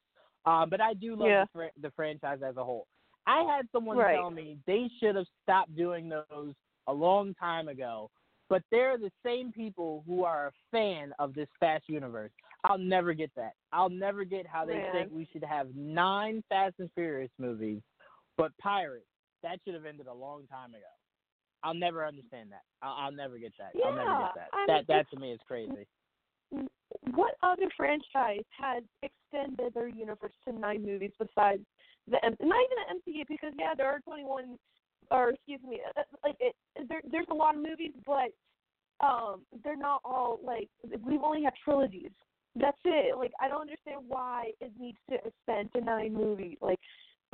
Um, 0.47 0.69
but 0.69 0.81
I 0.81 0.95
do 0.95 1.17
love 1.17 1.29
Yeah. 1.29 1.45
the, 1.45 1.51
fr- 1.53 1.81
the 1.81 1.91
franchise 1.93 2.43
as 2.43 2.57
a 2.57 2.65
whole. 2.65 2.87
I 3.27 3.43
had 3.45 3.67
someone 3.73 3.97
Right. 3.97 4.17
tell 4.17 4.31
me 4.31 4.59
they 4.67 4.89
should 5.01 5.17
have 5.17 5.27
stopped 5.43 5.75
doing 5.75 6.09
those 6.11 6.55
a 6.87 6.93
long 6.93 7.35
time 7.35 7.69
ago. 7.69 8.11
But 8.51 8.63
they're 8.71 8.99
the 8.99 9.11
same 9.25 9.51
people 9.53 10.05
who 10.07 10.23
are 10.25 10.49
a 10.49 10.53
fan 10.71 11.15
of 11.19 11.33
this 11.33 11.49
Fast 11.59 11.89
universe. 11.89 12.31
I'll 12.65 12.77
never 12.77 13.15
get 13.15 13.35
that. 13.37 13.55
I'll 13.73 13.89
never 13.89 14.25
get 14.25 14.47
how 14.47 14.67
they 14.67 14.75
Man. 14.77 14.93
think 14.93 15.13
we 15.13 15.25
should 15.33 15.43
have 15.45 15.75
nine 15.75 16.43
Fast 16.51 16.79
and 16.79 16.93
Furious 16.93 17.31
movies, 17.39 17.81
but 18.37 18.53
Pirates 18.59 19.07
that 19.43 19.61
should 19.65 19.73
have 19.75 19.87
ended 19.87 20.09
a 20.09 20.13
long 20.13 20.47
time 20.49 20.75
ago. 20.75 20.85
I'll 21.65 21.75
never 21.75 22.07
understand 22.07 22.53
that. 22.53 22.63
I'll, 22.83 23.07
I'll 23.07 23.13
never 23.13 23.39
get 23.39 23.53
that. 23.59 23.73
I'll 23.83 23.95
never 23.97 24.11
Yeah, 24.13 24.19
get 24.21 24.35
that. 24.37 24.49
I 24.53 24.59
mean, 24.59 24.67
that 24.69 24.87
that 24.89 25.11
to 25.11 25.21
me 25.21 25.33
is 25.33 25.41
crazy. 25.49 25.87
what 27.15 27.35
other 27.43 27.69
franchise 27.77 28.45
has 28.57 28.83
extended 29.03 29.73
their 29.73 29.89
universe 29.89 30.35
to 30.47 30.53
nine 30.53 30.85
movies 30.85 31.11
besides 31.19 31.63
the 32.07 32.19
not 32.23 32.35
even 32.41 33.01
the 33.03 33.13
MCU? 33.13 33.25
Because 33.27 33.53
yeah, 33.59 33.73
there 33.77 33.89
are 33.89 34.01
21, 34.01 34.59
or 35.11 35.31
excuse 35.31 35.61
me, 35.67 35.81
uh, 35.97 36.03
like 36.23 36.37
it, 36.39 36.55
there, 36.89 37.01
there's 37.11 37.27
a 37.31 37.35
lot 37.35 37.57
of 37.57 37.63
movies, 37.63 37.93
but 38.07 38.31
um, 39.05 39.41
they're 39.65 39.77
not 39.77 40.03
all 40.05 40.39
like 40.45 40.69
we've 41.03 41.23
only 41.23 41.45
had 41.45 41.55
trilogies. 41.65 42.11
That's 42.57 42.79
it. 42.85 43.17
Like 43.17 43.33
I 43.41 43.49
don't 43.49 43.63
understand 43.63 44.03
why 44.07 44.51
it 44.61 44.73
needs 44.79 44.99
to 45.09 45.17
extend 45.17 45.73
to 45.73 45.81
nine 45.81 46.13
movies. 46.13 46.59
Like 46.61 46.79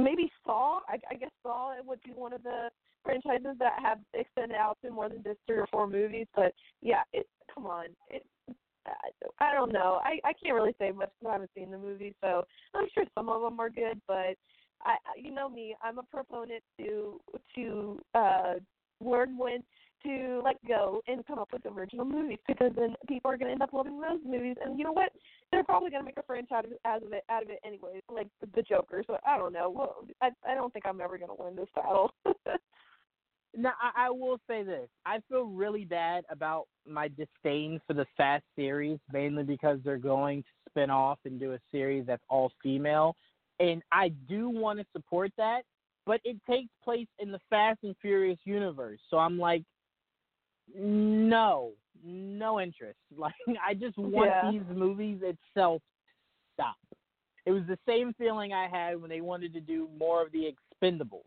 maybe 0.00 0.30
Saw. 0.44 0.80
I, 0.88 0.98
I 1.10 1.14
guess 1.14 1.30
Saw 1.42 1.74
would 1.84 2.02
be 2.02 2.12
one 2.12 2.32
of 2.32 2.42
the 2.42 2.68
franchises 3.04 3.56
that 3.58 3.74
have 3.82 3.98
extended 4.14 4.56
out 4.56 4.78
to 4.84 4.90
more 4.90 5.08
than 5.08 5.22
just 5.22 5.38
three 5.46 5.58
or 5.58 5.66
four 5.70 5.86
movies. 5.86 6.26
But 6.34 6.52
yeah, 6.82 7.02
it 7.12 7.26
come 7.54 7.66
on. 7.66 7.86
It 8.08 8.24
I- 9.38 9.54
don't 9.54 9.72
know. 9.72 10.00
I 10.02 10.18
I 10.24 10.32
can't 10.32 10.54
really 10.54 10.74
say 10.78 10.90
much 10.90 11.10
because 11.18 11.30
I 11.30 11.32
haven't 11.32 11.50
seen 11.54 11.70
the 11.70 11.78
movie, 11.78 12.14
so 12.22 12.44
I'm 12.74 12.86
sure 12.94 13.04
some 13.14 13.28
of 13.28 13.42
them 13.42 13.60
are 13.60 13.70
good. 13.70 14.00
But 14.06 14.36
I, 14.82 14.96
I- 15.06 15.18
you 15.18 15.32
know 15.32 15.48
me, 15.48 15.76
I'm 15.82 15.98
a 15.98 16.02
proponent 16.02 16.62
to 16.78 17.20
to 17.54 18.00
uh 18.14 18.54
learn 19.00 19.36
when 19.38 19.62
to 20.04 20.40
let 20.44 20.56
go 20.66 21.02
and 21.06 21.26
come 21.26 21.38
up 21.38 21.48
with 21.52 21.64
original 21.66 22.04
movies 22.04 22.38
because 22.46 22.72
then 22.76 22.94
people 23.08 23.30
are 23.30 23.36
going 23.36 23.48
to 23.48 23.52
end 23.52 23.62
up 23.62 23.72
loving 23.72 24.00
those 24.00 24.20
movies. 24.24 24.56
And 24.64 24.78
you 24.78 24.84
know 24.84 24.92
what? 24.92 25.12
They're 25.50 25.64
probably 25.64 25.90
going 25.90 26.02
to 26.02 26.06
make 26.06 26.16
a 26.18 26.22
franchise 26.22 26.64
out 26.84 27.02
of 27.02 27.12
it 27.12 27.24
out 27.30 27.42
of 27.42 27.50
it 27.50 27.60
anyway, 27.64 28.00
like 28.12 28.28
the 28.54 28.62
Joker. 28.62 29.02
So 29.06 29.18
I 29.26 29.36
don't 29.36 29.52
know. 29.52 29.70
Well, 29.70 29.96
I 30.20 30.30
I 30.48 30.54
don't 30.54 30.72
think 30.72 30.86
I'm 30.86 31.00
ever 31.00 31.18
going 31.18 31.30
to 31.36 31.42
win 31.42 31.56
this 31.56 31.68
battle. 31.74 32.12
Now, 33.56 33.72
I, 33.82 34.06
I 34.06 34.10
will 34.10 34.38
say 34.48 34.62
this. 34.62 34.88
I 35.04 35.18
feel 35.28 35.44
really 35.44 35.84
bad 35.84 36.24
about 36.30 36.66
my 36.86 37.08
disdain 37.08 37.80
for 37.86 37.94
the 37.94 38.06
Fast 38.16 38.44
series, 38.54 38.98
mainly 39.12 39.42
because 39.42 39.78
they're 39.84 39.98
going 39.98 40.42
to 40.42 40.48
spin 40.70 40.90
off 40.90 41.18
and 41.24 41.40
do 41.40 41.54
a 41.54 41.58
series 41.72 42.06
that's 42.06 42.22
all 42.28 42.52
female. 42.62 43.16
And 43.58 43.82
I 43.92 44.10
do 44.28 44.48
want 44.48 44.78
to 44.78 44.86
support 44.92 45.32
that, 45.36 45.62
but 46.06 46.20
it 46.24 46.36
takes 46.48 46.70
place 46.82 47.08
in 47.18 47.32
the 47.32 47.40
Fast 47.50 47.80
and 47.82 47.94
Furious 48.00 48.38
universe. 48.44 49.00
So 49.10 49.18
I'm 49.18 49.38
like, 49.38 49.64
no, 50.76 51.72
no 52.04 52.60
interest. 52.60 52.98
Like, 53.16 53.34
I 53.66 53.74
just 53.74 53.98
want 53.98 54.30
Yeah. 54.30 54.50
these 54.50 54.62
movies 54.76 55.20
itself 55.22 55.82
to 55.82 56.52
stop. 56.54 56.76
It 57.46 57.52
was 57.52 57.62
the 57.68 57.78
same 57.86 58.12
feeling 58.14 58.52
I 58.52 58.68
had 58.68 59.00
when 59.00 59.10
they 59.10 59.20
wanted 59.20 59.52
to 59.54 59.60
do 59.60 59.88
more 59.98 60.22
of 60.24 60.30
the 60.32 60.52
Expendables. 60.52 61.24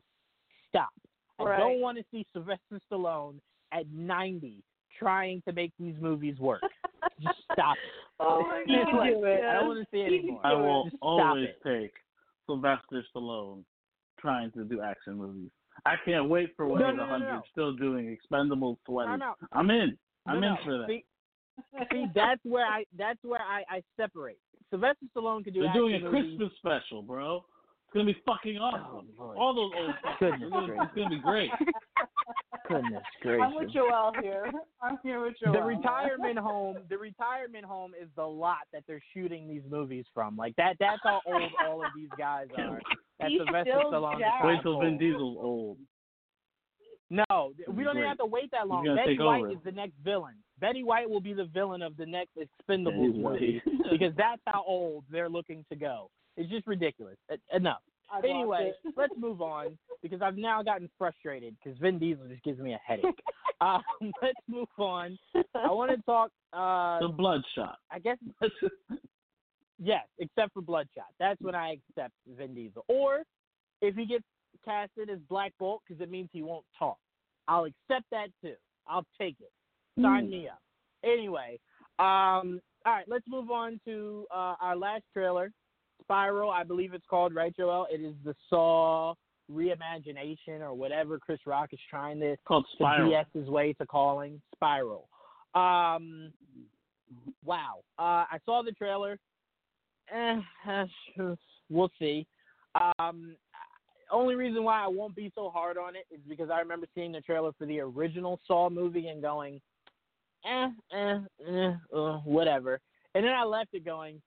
Stop. 0.69 0.89
I 1.39 1.57
don't 1.57 1.81
want 1.81 1.97
to 1.97 2.03
see 2.11 2.25
Sylvester 2.31 2.79
Stallone 2.91 3.39
at 3.71 3.85
90 3.91 4.63
trying 4.97 5.41
to 5.47 5.51
make 5.53 5.73
these 5.79 5.95
movies 5.99 6.39
work. 6.39 6.61
Just 7.21 7.35
stop 7.51 7.75
it. 7.83 7.91
oh 8.19 8.41
my 8.43 8.63
He 8.65 8.73
can 8.75 8.91
god! 8.95 9.03
do 9.07 9.23
it. 9.25 9.43
I 9.43 9.53
don't 9.55 9.67
want 9.67 9.79
to 9.79 9.87
see 9.91 10.01
it 10.01 10.19
anymore. 10.19 10.41
I 10.43 10.53
will 10.53 10.89
always 11.01 11.49
it. 11.49 11.59
take 11.83 11.93
Sylvester 12.45 13.03
Stallone 13.13 13.63
trying 14.19 14.51
to 14.51 14.63
do 14.63 14.81
action 14.81 15.15
movies. 15.17 15.49
I 15.85 15.95
can't 16.05 16.29
wait 16.29 16.53
for 16.55 16.67
when 16.67 16.81
No, 16.81 16.87
he's 16.89 16.97
no, 16.97 17.05
no, 17.05 17.11
100 17.11 17.31
no. 17.33 17.41
still 17.51 17.73
doing 17.75 18.09
expendable 18.09 18.79
20. 18.85 19.07
Time 19.07 19.21
out. 19.21 19.37
I'm 19.51 19.69
in. 19.69 19.97
I'm 20.25 20.39
No, 20.39 20.47
in 20.47 20.53
no. 20.53 20.57
for 20.63 20.77
that. 20.79 20.87
See, 20.87 21.05
see, 21.91 22.05
that's 22.15 22.41
where 22.43 22.65
I 22.65 22.85
that's 22.97 23.19
where 23.23 23.41
I, 23.41 23.63
I 23.69 23.83
separate. 23.97 24.37
Sylvester 24.69 25.05
Stallone 25.15 25.43
could 25.43 25.53
do 25.53 25.59
They're 25.61 25.69
action 25.69 25.81
doing 25.81 25.95
a 25.95 25.99
movies. 26.09 26.37
Christmas 26.37 26.51
special, 26.57 27.01
bro. 27.03 27.37
It's 27.37 27.93
gonna 27.93 28.05
be 28.05 28.17
fucking 28.25 28.57
oh, 28.57 28.63
awesome. 28.63 29.07
Oh, 29.19 29.33
All 29.37 29.53
those 29.53 29.71
old 29.77 29.93
Goodness 30.19 30.41
it's 30.43 30.51
gonna, 30.51 30.65
gracious. 30.67 30.85
it's 30.85 30.95
gonna 30.95 31.09
be 31.09 31.19
great. 31.21 31.51
Goodness 32.67 33.03
gracious. 33.21 33.43
I'm 33.45 33.55
with. 33.55 33.73
Joel 33.73 34.11
here. 34.21 34.51
I'm 34.81 34.97
here 35.03 35.21
with 35.21 35.33
Joel. 35.43 35.53
The 35.53 35.61
retirement 35.61 36.39
home, 36.39 36.77
the 36.89 36.97
retirement 36.97 37.65
home 37.65 37.91
is 38.01 38.07
the 38.15 38.23
lot 38.25 38.59
that 38.71 38.83
they're 38.87 39.03
shooting 39.13 39.47
these 39.47 39.61
movies 39.69 40.05
from. 40.13 40.37
Like 40.37 40.55
that. 40.55 40.77
That's 40.79 41.01
how 41.03 41.19
old 41.27 41.51
all 41.67 41.83
of 41.85 41.91
these 41.95 42.09
guys 42.17 42.47
are. 42.57 42.79
That's 43.19 43.31
He's 43.31 43.39
Sylvester 43.45 43.73
still 43.79 43.91
Stallone. 43.91 44.19
jacked. 44.19 44.45
Wait 44.45 44.61
till 44.63 44.79
Vin 44.79 44.89
old. 44.91 44.99
Diesel's 44.99 45.37
old. 45.39 45.77
No, 47.09 47.51
we 47.67 47.83
don't 47.83 47.97
even 47.97 48.07
have 48.09 48.17
to 48.17 48.25
wait 48.25 48.49
that 48.51 48.67
long. 48.67 48.85
Betty 48.95 49.17
White 49.19 49.41
over. 49.43 49.51
is 49.51 49.57
the 49.63 49.71
next 49.71 49.93
villain. 50.03 50.33
Betty 50.59 50.83
White 50.83 51.07
will 51.09 51.21
be 51.21 51.33
the 51.33 51.45
villain 51.45 51.81
of 51.83 51.95
the 51.95 52.05
next 52.05 52.31
Yeah, 52.35 52.45
Expendables 52.67 53.15
movie 53.15 53.61
white. 53.65 53.91
because 53.91 54.13
that's 54.17 54.41
how 54.47 54.63
old 54.65 55.03
they're 55.11 55.29
looking 55.29 55.63
to 55.69 55.75
go. 55.75 56.09
It's 56.37 56.49
just 56.49 56.65
ridiculous. 56.65 57.17
Enough. 57.53 57.81
I'd 58.11 58.23
watch 58.23 58.25
anyway, 58.29 58.71
let's 58.97 59.13
move 59.17 59.41
on 59.41 59.77
because 60.01 60.21
I've 60.21 60.37
now 60.37 60.63
gotten 60.63 60.89
frustrated 60.97 61.55
because 61.63 61.77
Vin 61.79 61.99
Diesel 61.99 62.27
just 62.27 62.43
gives 62.43 62.59
me 62.59 62.73
a 62.73 62.79
headache. 62.85 63.05
um, 63.61 63.81
let's 64.21 64.39
move 64.47 64.67
on. 64.79 65.17
I 65.35 65.69
want 65.71 65.91
to 65.91 65.97
talk. 66.03 66.31
Uh, 66.51 66.99
The 67.07 67.13
Bloodshot. 67.13 67.77
I 67.91 67.99
guess 67.99 68.17
yes, 69.79 70.05
except 70.19 70.53
for 70.53 70.61
Bloodshot. 70.61 71.07
That's 71.19 71.39
when 71.41 71.55
I 71.55 71.77
accept 71.89 72.13
Vin 72.37 72.53
Diesel. 72.53 72.85
Or 72.87 73.23
if 73.81 73.95
he 73.95 74.05
gets 74.05 74.23
casted 74.63 75.09
as 75.09 75.19
Black 75.29 75.53
Bolt 75.59 75.81
because 75.87 76.01
it 76.01 76.09
means 76.09 76.29
he 76.31 76.41
won't 76.41 76.65
talk, 76.77 76.97
I'll 77.47 77.65
accept 77.65 78.05
that 78.11 78.27
too. 78.41 78.55
I'll 78.87 79.05
take 79.19 79.35
it. 79.39 79.51
Sign 80.01 80.29
me 80.29 80.47
up. 80.47 80.59
Anyway, 81.03 81.59
um, 81.99 82.59
all 82.85 82.93
right, 82.93 83.05
let's 83.07 83.25
move 83.27 83.51
on 83.51 83.79
to 83.85 84.25
uh, 84.31 84.55
our 84.59 84.75
last 84.75 85.03
trailer, 85.13 85.51
Spiral. 86.01 86.49
I 86.49 86.63
believe 86.63 86.93
it's 86.93 87.05
called, 87.09 87.35
right, 87.35 87.55
Joel? 87.55 87.87
It 87.91 88.01
is 88.01 88.15
the 88.25 88.35
Saw 88.49 89.13
reimagination 89.51 90.61
or 90.61 90.73
whatever 90.73 91.19
Chris 91.19 91.39
Rock 91.45 91.69
is 91.73 91.79
trying 91.89 92.19
to, 92.21 92.35
called 92.47 92.65
to 92.71 92.75
Spiral. 92.75 93.11
BS 93.11 93.25
his 93.33 93.49
way 93.49 93.73
to 93.73 93.85
calling 93.85 94.41
Spiral. 94.55 95.07
Um, 95.53 96.31
wow. 97.45 97.81
Uh, 97.99 98.25
I 98.31 98.37
saw 98.45 98.63
the 98.63 98.71
trailer. 98.71 99.17
Eh, 100.11 100.39
we'll 101.69 101.91
see. 101.99 102.25
Um, 102.99 103.35
only 104.11 104.35
reason 104.35 104.63
why 104.63 104.83
I 104.83 104.87
won't 104.87 105.15
be 105.15 105.31
so 105.35 105.49
hard 105.49 105.77
on 105.77 105.95
it 105.95 106.05
is 106.11 106.19
because 106.27 106.49
I 106.49 106.59
remember 106.59 106.87
seeing 106.93 107.11
the 107.11 107.21
trailer 107.21 107.51
for 107.57 107.65
the 107.65 107.79
original 107.79 108.39
Saw 108.47 108.69
movie 108.69 109.07
and 109.07 109.21
going, 109.21 109.59
eh, 110.45 110.69
eh, 110.95 111.19
eh, 111.47 111.71
uh, 111.95 112.17
whatever. 112.19 112.79
And 113.15 113.23
then 113.25 113.33
I 113.33 113.43
left 113.43 113.69
it 113.73 113.85
going, 113.85 114.21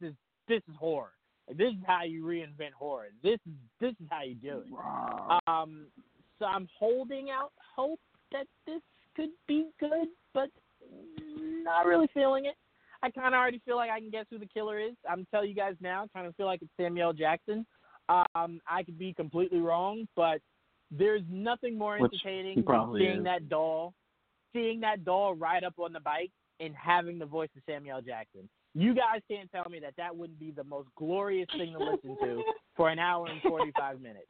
this, 0.00 0.12
this 0.48 0.62
is 0.68 0.74
horror. 0.78 1.12
This 1.48 1.72
is 1.72 1.84
how 1.86 2.02
you 2.02 2.24
reinvent 2.24 2.72
horror. 2.76 3.06
This 3.22 3.38
is 3.46 3.54
this 3.80 3.92
is 3.92 4.06
how 4.10 4.22
you 4.22 4.34
do 4.34 4.62
it. 4.66 5.40
Um, 5.46 5.86
so 6.38 6.44
I'm 6.44 6.68
holding 6.76 7.30
out 7.30 7.52
hope 7.76 8.00
that 8.32 8.46
this 8.66 8.80
could 9.14 9.30
be 9.46 9.68
good, 9.78 10.08
but 10.34 10.48
not 11.62 11.86
really 11.86 12.08
feeling 12.12 12.46
it. 12.46 12.56
I 13.02 13.10
kind 13.10 13.34
of 13.34 13.38
already 13.38 13.60
feel 13.64 13.76
like 13.76 13.90
I 13.90 14.00
can 14.00 14.10
guess 14.10 14.26
who 14.30 14.38
the 14.38 14.46
killer 14.46 14.78
is. 14.78 14.94
I'm 15.08 15.26
telling 15.30 15.48
you 15.48 15.54
guys 15.54 15.74
now. 15.80 16.04
I 16.04 16.18
kind 16.18 16.26
of 16.26 16.34
feel 16.36 16.46
like 16.46 16.62
it's 16.62 16.70
Samuel 16.80 17.12
Jackson. 17.12 17.66
Um, 18.08 18.60
I 18.68 18.82
could 18.84 18.98
be 18.98 19.12
completely 19.12 19.60
wrong, 19.60 20.06
but 20.14 20.40
there's 20.90 21.22
nothing 21.30 21.76
more 21.76 21.98
Which 21.98 22.12
entertaining 22.12 22.64
than 22.64 22.94
seeing 22.96 23.18
is. 23.18 23.24
that 23.24 23.48
doll, 23.48 23.94
seeing 24.52 24.80
that 24.80 25.04
doll 25.04 25.34
ride 25.34 25.64
up 25.64 25.74
on 25.78 25.92
the 25.92 26.00
bike 26.00 26.30
and 26.60 26.74
having 26.74 27.18
the 27.18 27.26
voice 27.26 27.48
of 27.56 27.62
Samuel 27.68 28.00
Jackson. 28.00 28.48
You 28.74 28.94
guys 28.94 29.22
can't 29.30 29.50
tell 29.50 29.68
me 29.70 29.80
that 29.80 29.94
that 29.96 30.14
wouldn't 30.14 30.38
be 30.38 30.50
the 30.50 30.64
most 30.64 30.88
glorious 30.96 31.48
thing 31.56 31.72
to 31.72 31.78
listen 31.78 32.16
to 32.22 32.42
for 32.76 32.90
an 32.90 32.98
hour 32.98 33.26
and 33.26 33.40
45 33.42 34.00
minutes. 34.00 34.26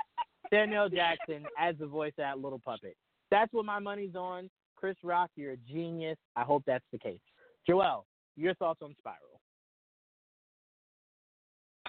Samuel 0.50 0.88
Jackson 0.88 1.44
as 1.58 1.74
the 1.78 1.86
voice 1.86 2.12
of 2.18 2.22
that 2.22 2.38
little 2.38 2.60
puppet. 2.60 2.96
That's 3.30 3.52
what 3.52 3.64
my 3.64 3.80
money's 3.80 4.14
on. 4.14 4.48
Chris 4.76 4.96
Rock, 5.02 5.30
you're 5.36 5.52
a 5.52 5.56
genius. 5.56 6.16
I 6.36 6.42
hope 6.42 6.62
that's 6.66 6.84
the 6.92 6.98
case. 6.98 7.18
Joel, 7.66 8.06
your 8.36 8.54
thoughts 8.54 8.80
on 8.82 8.94
Spiral? 8.98 9.40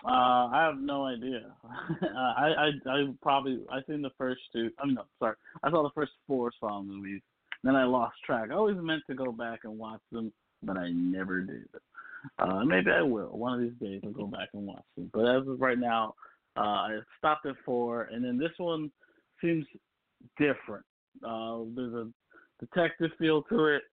Uh, 0.05 0.47
I 0.53 0.63
have 0.65 0.79
no 0.79 1.05
idea. 1.05 1.53
I, 2.15 2.53
I 2.85 2.89
I 2.89 3.05
probably 3.21 3.59
I 3.71 3.79
seen 3.87 4.01
the 4.01 4.11
first 4.17 4.41
two. 4.53 4.69
I 4.79 4.85
mean, 4.85 4.95
no, 4.95 5.05
sorry. 5.19 5.35
I 5.63 5.71
saw 5.71 5.83
the 5.83 5.89
first 5.95 6.11
four 6.27 6.51
Saw 6.59 6.81
movies. 6.81 7.21
Then 7.63 7.75
I 7.75 7.85
lost 7.85 8.15
track. 8.25 8.49
I 8.51 8.55
always 8.55 8.77
meant 8.79 9.03
to 9.09 9.15
go 9.15 9.31
back 9.31 9.61
and 9.63 9.77
watch 9.77 10.01
them, 10.11 10.31
but 10.61 10.77
I 10.77 10.91
never 10.91 11.41
did. 11.41 11.67
Uh, 12.39 12.63
maybe 12.63 12.91
I 12.91 13.01
will. 13.01 13.29
One 13.37 13.53
of 13.53 13.59
these 13.59 13.79
days 13.81 14.01
I'll 14.05 14.11
go 14.11 14.27
back 14.27 14.49
and 14.53 14.67
watch 14.67 14.83
them. 14.95 15.09
But 15.13 15.25
as 15.25 15.47
of 15.47 15.59
right 15.59 15.79
now, 15.79 16.13
uh, 16.55 16.61
I 16.61 16.99
stopped 17.17 17.45
at 17.45 17.55
four, 17.65 18.03
and 18.03 18.23
then 18.23 18.37
this 18.37 18.51
one 18.57 18.91
seems 19.41 19.65
different. 20.37 20.85
Uh, 21.27 21.61
there's 21.75 21.93
a 21.93 22.07
detective 22.59 23.11
feel 23.17 23.43
to 23.43 23.65
it. 23.65 23.83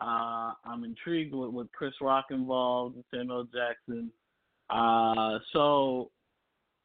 Uh, 0.00 0.52
I'm 0.64 0.84
intrigued 0.84 1.34
with, 1.34 1.50
with 1.50 1.72
Chris 1.72 1.94
Rock 2.00 2.26
involved, 2.30 2.96
Samuel 3.12 3.44
Jackson. 3.44 4.10
Uh, 4.68 5.38
so 5.52 6.10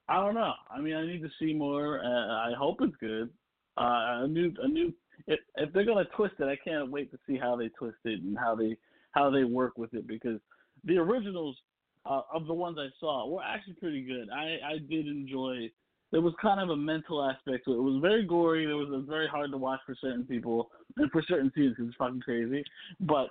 I 0.07 0.15
don't 0.15 0.35
know. 0.35 0.53
I 0.69 0.79
mean, 0.81 0.95
I 0.95 1.05
need 1.05 1.21
to 1.21 1.29
see 1.39 1.53
more. 1.53 1.99
Uh, 2.03 2.49
I 2.49 2.53
hope 2.57 2.77
it's 2.81 2.95
good. 2.99 3.29
Uh, 3.77 4.23
a 4.23 4.27
new, 4.27 4.53
a 4.61 4.67
new. 4.67 4.93
If, 5.27 5.39
if 5.55 5.71
they're 5.73 5.85
gonna 5.85 6.05
twist 6.15 6.35
it, 6.39 6.45
I 6.45 6.57
can't 6.67 6.91
wait 6.91 7.11
to 7.11 7.19
see 7.27 7.37
how 7.37 7.55
they 7.55 7.69
twist 7.69 7.97
it 8.05 8.21
and 8.21 8.37
how 8.37 8.55
they 8.55 8.77
how 9.11 9.29
they 9.29 9.43
work 9.43 9.77
with 9.77 9.93
it 9.93 10.07
because 10.07 10.39
the 10.83 10.97
originals 10.97 11.57
uh, 12.05 12.21
of 12.33 12.47
the 12.47 12.53
ones 12.53 12.77
I 12.79 12.87
saw 12.99 13.27
were 13.27 13.43
actually 13.43 13.75
pretty 13.75 14.01
good. 14.01 14.29
I 14.29 14.57
I 14.65 14.77
did 14.89 15.07
enjoy. 15.07 15.69
There 16.11 16.21
was 16.21 16.33
kind 16.41 16.59
of 16.59 16.69
a 16.69 16.75
mental 16.75 17.23
aspect 17.23 17.65
to 17.65 17.71
it. 17.73 17.77
It 17.77 17.81
was 17.81 18.01
very 18.01 18.25
gory. 18.25 18.65
It 18.65 18.73
was, 18.73 18.89
it 18.89 18.97
was 18.97 19.05
very 19.07 19.27
hard 19.27 19.51
to 19.51 19.57
watch 19.57 19.79
for 19.85 19.95
certain 19.95 20.25
people 20.25 20.69
and 20.97 21.09
for 21.11 21.21
certain 21.27 21.51
scenes 21.55 21.75
because 21.75 21.87
it's 21.89 21.97
fucking 21.97 22.21
crazy. 22.21 22.63
But 22.99 23.29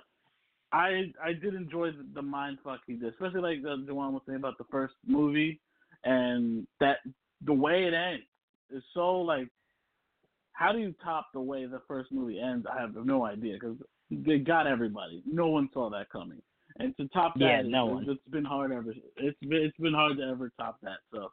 I 0.71 1.11
I 1.23 1.33
did 1.33 1.53
enjoy 1.53 1.91
the, 1.91 2.05
the 2.15 2.21
mind 2.21 2.57
fuck 2.63 2.79
he 2.87 2.93
did, 2.93 3.13
especially 3.13 3.41
like 3.41 3.61
the 3.61 3.85
Juwan 3.87 4.13
was 4.13 4.21
saying 4.25 4.39
about 4.39 4.57
the 4.57 4.65
first 4.71 4.95
movie 5.05 5.59
and 6.03 6.65
that 6.79 6.97
the 7.45 7.53
way 7.53 7.83
it 7.85 7.93
ends 7.93 8.23
is 8.73 8.83
so 8.93 9.17
like 9.19 9.47
how 10.53 10.71
do 10.71 10.79
you 10.79 10.93
top 11.03 11.27
the 11.33 11.41
way 11.41 11.65
the 11.65 11.81
first 11.87 12.11
movie 12.11 12.39
ends? 12.39 12.65
I 12.71 12.79
have 12.79 12.95
no 12.95 13.25
idea 13.25 13.53
because 13.53 13.77
they 14.11 14.37
got 14.37 14.67
everybody. 14.67 15.23
No 15.25 15.47
one 15.47 15.69
saw 15.73 15.89
that 15.89 16.09
coming, 16.09 16.41
and 16.77 16.95
to 16.97 17.07
top 17.09 17.33
that, 17.35 17.45
Yeah, 17.45 17.61
no 17.63 17.97
it's, 17.97 18.07
one. 18.07 18.09
it's 18.09 18.31
been 18.31 18.45
hard 18.45 18.71
ever. 18.71 18.93
It's 19.17 19.39
been 19.39 19.61
it's 19.61 19.77
been 19.77 19.93
hard 19.93 20.17
to 20.17 20.23
ever 20.23 20.51
top 20.59 20.77
that. 20.83 20.97
So 21.11 21.31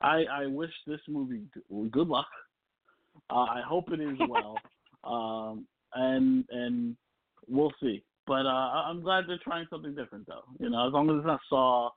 I 0.00 0.24
I 0.30 0.46
wish 0.46 0.70
this 0.86 1.00
movie 1.08 1.42
good 1.90 2.08
luck. 2.08 2.26
Uh, 3.30 3.34
I 3.34 3.62
hope 3.66 3.92
it 3.92 4.00
is 4.00 4.18
well, 4.28 4.58
um, 5.04 5.66
and 5.94 6.44
and 6.50 6.96
we'll 7.48 7.72
see. 7.80 8.02
But 8.26 8.44
uh, 8.44 8.84
I'm 8.86 9.00
glad 9.00 9.24
they're 9.26 9.40
trying 9.42 9.66
something 9.70 9.94
different, 9.94 10.26
though. 10.26 10.44
You 10.60 10.68
know, 10.68 10.86
as 10.86 10.92
long 10.92 11.08
as 11.08 11.16
it's 11.16 11.26
not 11.26 11.40
Saw, 11.48 11.88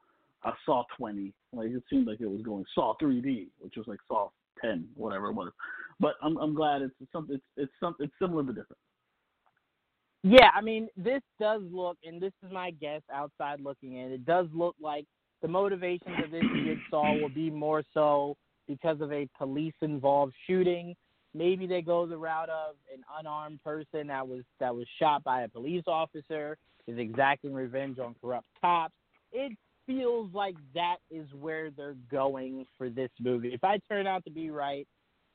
uh, 0.45 0.51
Saw 0.65 0.83
20. 0.97 1.33
Like 1.51 1.71
it 1.71 1.83
seemed 1.89 2.07
like 2.07 2.21
it 2.21 2.29
was 2.29 2.41
going 2.41 2.63
Saw 2.73 2.95
3D, 3.01 3.47
which 3.59 3.75
was 3.75 3.85
like 3.85 3.99
Saw 4.07 4.29
10, 4.61 4.87
whatever 4.95 5.27
it 5.27 5.33
was. 5.33 5.51
But 5.99 6.13
I'm 6.23 6.37
I'm 6.37 6.55
glad 6.55 6.81
it's 6.81 6.95
something. 7.11 7.35
It's 7.35 7.43
it's 7.57 7.71
something. 7.79 8.05
It's 8.05 8.13
similar 8.19 8.43
but 8.43 8.55
different. 8.55 8.79
Yeah, 10.23 10.49
I 10.55 10.61
mean, 10.61 10.87
this 10.95 11.21
does 11.39 11.61
look, 11.71 11.97
and 12.03 12.21
this 12.21 12.31
is 12.45 12.51
my 12.51 12.71
guess 12.71 13.01
outside 13.11 13.59
looking 13.59 13.95
in, 13.97 14.11
it 14.11 14.23
does 14.25 14.47
look 14.53 14.75
like 14.79 15.05
the 15.41 15.47
motivations 15.47 16.15
of 16.23 16.31
this 16.31 16.43
jigsaw 16.65 17.13
will 17.19 17.29
be 17.29 17.49
more 17.49 17.83
so 17.93 18.35
because 18.67 19.01
of 19.01 19.11
a 19.11 19.27
police 19.37 19.73
involved 19.81 20.33
shooting. 20.47 20.95
Maybe 21.33 21.65
they 21.65 21.81
go 21.81 22.05
the 22.05 22.17
route 22.17 22.49
of 22.49 22.75
an 22.93 23.03
unarmed 23.17 23.63
person 23.63 24.07
that 24.07 24.27
was 24.27 24.43
that 24.59 24.75
was 24.75 24.85
shot 24.99 25.23
by 25.23 25.41
a 25.41 25.47
police 25.47 25.83
officer 25.87 26.57
is 26.87 26.97
exacting 26.97 27.53
revenge 27.53 27.99
on 27.99 28.15
corrupt 28.21 28.47
cops. 28.59 28.93
It 29.31 29.57
feels 29.85 30.33
like 30.33 30.55
that 30.73 30.97
is 31.09 31.27
where 31.39 31.71
they're 31.71 31.95
going 32.11 32.65
for 32.77 32.89
this 32.89 33.09
movie. 33.19 33.53
If 33.53 33.63
I 33.63 33.79
turn 33.89 34.07
out 34.07 34.23
to 34.25 34.31
be 34.31 34.49
right, 34.49 34.87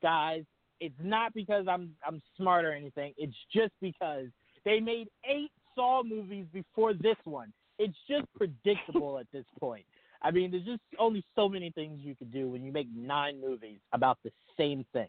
guys, 0.03 0.45
it's 0.81 0.95
not 1.03 1.33
because 1.35 1.67
I'm 1.69 1.95
I'm 2.07 2.21
smart 2.37 2.65
or 2.65 2.73
anything. 2.73 3.15
It's 3.17 3.37
just 3.53 3.73
because 3.81 4.27
they 4.65 4.81
made 4.81 5.09
eight 5.29 5.51
Saw 5.77 6.03
movies 6.03 6.47
before 6.53 6.95
this 6.95 7.17
one. 7.25 7.53
It's 7.79 7.97
just 8.09 8.25
predictable 8.35 9.19
at 9.19 9.27
this 9.33 9.45
point. 9.61 9.85
I 10.27 10.33
mean, 10.33 10.51
there's 10.51 10.65
just 10.65 10.83
only 10.99 11.25
so 11.37 11.49
many 11.49 11.71
things 11.71 12.01
you 12.03 12.17
could 12.17 12.33
do 12.33 12.51
when 12.51 12.65
you 12.65 12.73
make 12.73 12.89
nine 12.93 13.41
movies 13.41 13.79
about 13.93 14.19
the 14.25 14.33
same 14.59 14.85
thing. 14.93 15.07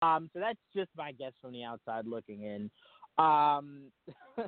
Um, 0.00 0.30
so 0.32 0.40
that's 0.40 0.58
just 0.74 0.88
my 0.96 1.12
guess 1.12 1.32
from 1.42 1.52
the 1.52 1.62
outside 1.62 2.06
looking 2.06 2.44
in. 2.44 2.70
Um, 3.22 3.92
uh, 4.38 4.42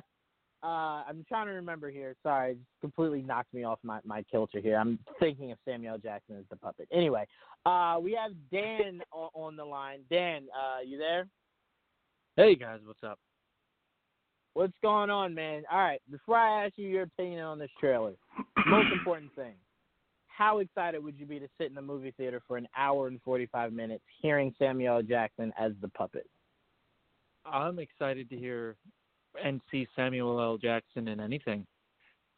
I'm 0.63 1.23
trying 1.29 1.45
to 1.45 1.53
remember 1.53 1.91
here. 1.91 2.15
Sorry, 2.23 2.53
it 2.53 2.55
just 2.55 2.81
completely 2.81 3.21
knocked 3.21 3.53
me 3.53 3.65
off 3.65 3.77
my, 3.83 3.99
my 4.03 4.23
kilter 4.31 4.59
here. 4.59 4.77
I'm 4.77 4.97
thinking 5.19 5.51
of 5.51 5.59
Samuel 5.63 5.99
Jackson 5.99 6.37
as 6.39 6.45
the 6.49 6.55
puppet. 6.55 6.87
Anyway, 6.91 7.27
uh, 7.67 7.99
we 8.01 8.17
have 8.19 8.31
Dan 8.51 8.99
on, 9.11 9.29
on 9.35 9.55
the 9.55 9.65
line. 9.65 9.99
Dan, 10.09 10.47
uh, 10.57 10.81
you 10.83 10.97
there? 10.97 11.27
Hey 12.35 12.55
guys, 12.55 12.79
what's 12.83 13.03
up? 13.03 13.19
What's 14.55 14.73
going 14.81 15.11
on, 15.11 15.35
man? 15.35 15.63
All 15.71 15.77
right, 15.77 16.01
before 16.09 16.37
I 16.37 16.65
ask 16.65 16.73
you 16.77 16.87
your 16.87 17.03
opinion 17.03 17.41
on 17.41 17.59
this 17.59 17.69
trailer, 17.79 18.13
most 18.65 18.87
important 18.97 19.35
thing. 19.35 19.53
How 20.35 20.59
excited 20.59 21.03
would 21.03 21.19
you 21.19 21.25
be 21.25 21.39
to 21.39 21.47
sit 21.59 21.67
in 21.67 21.75
the 21.75 21.81
movie 21.81 22.13
theater 22.17 22.41
for 22.47 22.57
an 22.57 22.67
hour 22.75 23.07
and 23.07 23.21
45 23.21 23.71
minutes 23.71 24.03
hearing 24.21 24.53
Samuel 24.57 24.97
L. 24.97 25.03
Jackson 25.03 25.53
as 25.59 25.73
the 25.81 25.89
puppet? 25.89 26.27
I'm 27.45 27.77
excited 27.77 28.29
to 28.29 28.37
hear 28.37 28.75
and 29.43 29.61
see 29.69 29.87
Samuel 29.95 30.39
L. 30.39 30.57
Jackson 30.57 31.07
in 31.07 31.19
anything. 31.19 31.65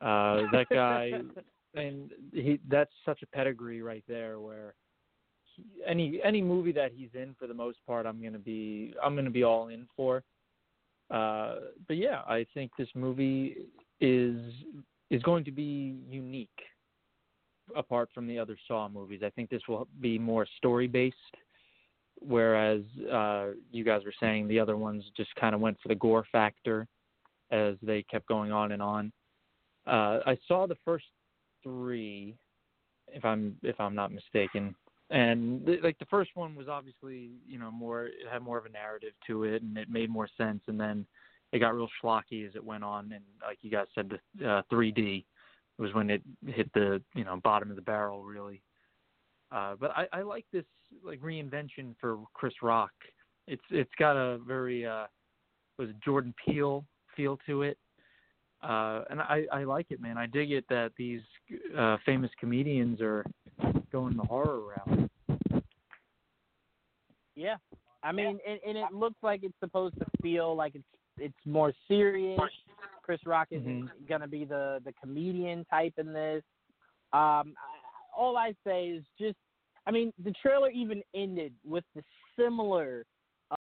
Uh, 0.01 0.43
that 0.51 0.65
guy, 0.69 1.11
and 1.75 2.11
he 2.33 2.59
that's 2.67 2.91
such 3.05 3.21
a 3.21 3.27
pedigree 3.27 3.81
right 3.81 4.03
there. 4.07 4.39
Where 4.39 4.73
he, 5.55 5.63
any 5.87 6.19
any 6.23 6.41
movie 6.41 6.73
that 6.73 6.91
he's 6.93 7.09
in, 7.13 7.35
for 7.39 7.47
the 7.47 7.53
most 7.53 7.77
part, 7.87 8.05
I'm 8.05 8.21
gonna 8.21 8.39
be 8.39 8.93
I'm 9.03 9.15
gonna 9.15 9.29
be 9.29 9.43
all 9.43 9.69
in 9.69 9.87
for. 9.95 10.23
Uh, 11.09 11.55
but 11.87 11.97
yeah, 11.97 12.21
I 12.27 12.45
think 12.53 12.71
this 12.77 12.89
movie 12.95 13.57
is 14.01 14.37
is 15.11 15.21
going 15.23 15.45
to 15.45 15.51
be 15.51 15.97
unique. 16.09 16.49
Apart 17.75 18.09
from 18.13 18.27
the 18.27 18.37
other 18.37 18.57
Saw 18.67 18.87
movies. 18.89 19.21
I 19.23 19.29
think 19.29 19.49
this 19.49 19.61
will 19.67 19.87
be 20.01 20.19
more 20.19 20.45
story 20.57 20.87
based, 20.87 21.15
whereas 22.19 22.81
uh, 23.11 23.47
you 23.71 23.83
guys 23.83 24.01
were 24.05 24.13
saying 24.19 24.47
the 24.47 24.59
other 24.59 24.77
ones 24.77 25.03
just 25.15 25.33
kind 25.35 25.55
of 25.55 25.61
went 25.61 25.77
for 25.81 25.87
the 25.87 25.95
gore 25.95 26.25
factor 26.31 26.87
as 27.51 27.75
they 27.81 28.03
kept 28.03 28.27
going 28.27 28.51
on 28.51 28.71
and 28.71 28.81
on. 28.81 29.11
Uh, 29.87 30.19
I 30.25 30.37
saw 30.47 30.65
the 30.65 30.77
first 30.83 31.05
three, 31.63 32.35
if 33.09 33.23
I'm 33.23 33.55
if 33.61 33.79
I'm 33.79 33.93
not 33.93 34.11
mistaken, 34.11 34.75
and 35.11 35.65
th- 35.65 35.81
like 35.83 35.99
the 35.99 36.05
first 36.05 36.31
one 36.33 36.55
was 36.55 36.67
obviously 36.67 37.31
you 37.47 37.59
know 37.59 37.69
more 37.69 38.07
it 38.07 38.13
had 38.31 38.41
more 38.41 38.57
of 38.57 38.65
a 38.65 38.69
narrative 38.69 39.13
to 39.27 39.43
it 39.43 39.61
and 39.61 39.77
it 39.77 39.89
made 39.89 40.09
more 40.09 40.27
sense, 40.37 40.61
and 40.67 40.79
then 40.79 41.05
it 41.51 41.59
got 41.59 41.75
real 41.75 41.89
schlocky 42.03 42.47
as 42.47 42.55
it 42.55 42.63
went 42.63 42.83
on, 42.83 43.11
and 43.11 43.23
like 43.41 43.59
you 43.61 43.69
guys 43.69 43.85
said, 43.93 44.11
the 44.39 44.49
uh, 44.49 44.61
3D 44.71 45.23
was 45.77 45.93
when 45.93 46.09
it 46.09 46.21
hit 46.45 46.71
the 46.73 47.01
you 47.13 47.23
know 47.23 47.39
bottom 47.43 47.69
of 47.69 47.75
the 47.75 47.81
barrel 47.81 48.23
really. 48.23 48.61
Uh, 49.51 49.75
but 49.79 49.91
I, 49.91 50.07
I 50.11 50.21
like 50.21 50.45
this 50.51 50.65
like 51.03 51.21
reinvention 51.21 51.95
for 51.99 52.19
Chris 52.33 52.53
Rock. 52.61 52.91
It's 53.47 53.63
it's 53.69 53.91
got 53.99 54.17
a 54.17 54.37
very 54.39 54.85
uh, 54.85 55.05
was 55.77 55.89
it 55.89 55.95
Jordan 56.03 56.33
Peele 56.45 56.85
feel 57.15 57.37
to 57.45 57.61
it, 57.61 57.77
uh, 58.63 59.03
and 59.09 59.21
I 59.21 59.45
I 59.51 59.63
like 59.63 59.87
it, 59.89 60.01
man. 60.01 60.17
I 60.17 60.25
dig 60.25 60.51
it 60.51 60.65
that 60.69 60.91
these 60.97 61.21
uh, 61.77 61.97
famous 62.05 62.31
comedians 62.39 63.01
are 63.01 63.25
going 63.91 64.17
the 64.17 64.23
horror 64.23 64.61
route. 64.61 65.09
Yeah, 67.35 67.57
I 68.01 68.11
mean, 68.11 68.39
and, 68.47 68.59
and 68.65 68.77
it 68.77 68.93
looks 68.93 69.17
like 69.21 69.41
it's 69.43 69.59
supposed 69.59 69.97
to 69.99 70.05
feel 70.21 70.55
like 70.55 70.73
it's 70.75 70.85
it's 71.17 71.45
more 71.45 71.73
serious. 71.87 72.39
Chris 73.01 73.19
Rock 73.25 73.47
is 73.51 73.61
Mhm. 73.63 74.07
gonna 74.07 74.27
be 74.27 74.45
the 74.45 74.81
the 74.83 74.93
comedian 74.93 75.65
type 75.65 75.93
in 75.97 76.13
this. 76.13 76.43
Um, 77.13 77.55
all 78.15 78.37
I 78.37 78.55
say 78.63 78.89
is 78.89 79.05
just, 79.17 79.37
I 79.85 79.91
mean, 79.91 80.11
the 80.19 80.31
trailer 80.31 80.69
even 80.69 81.03
ended 81.13 81.53
with 81.63 81.83
the 81.93 82.03
similar, 82.35 83.05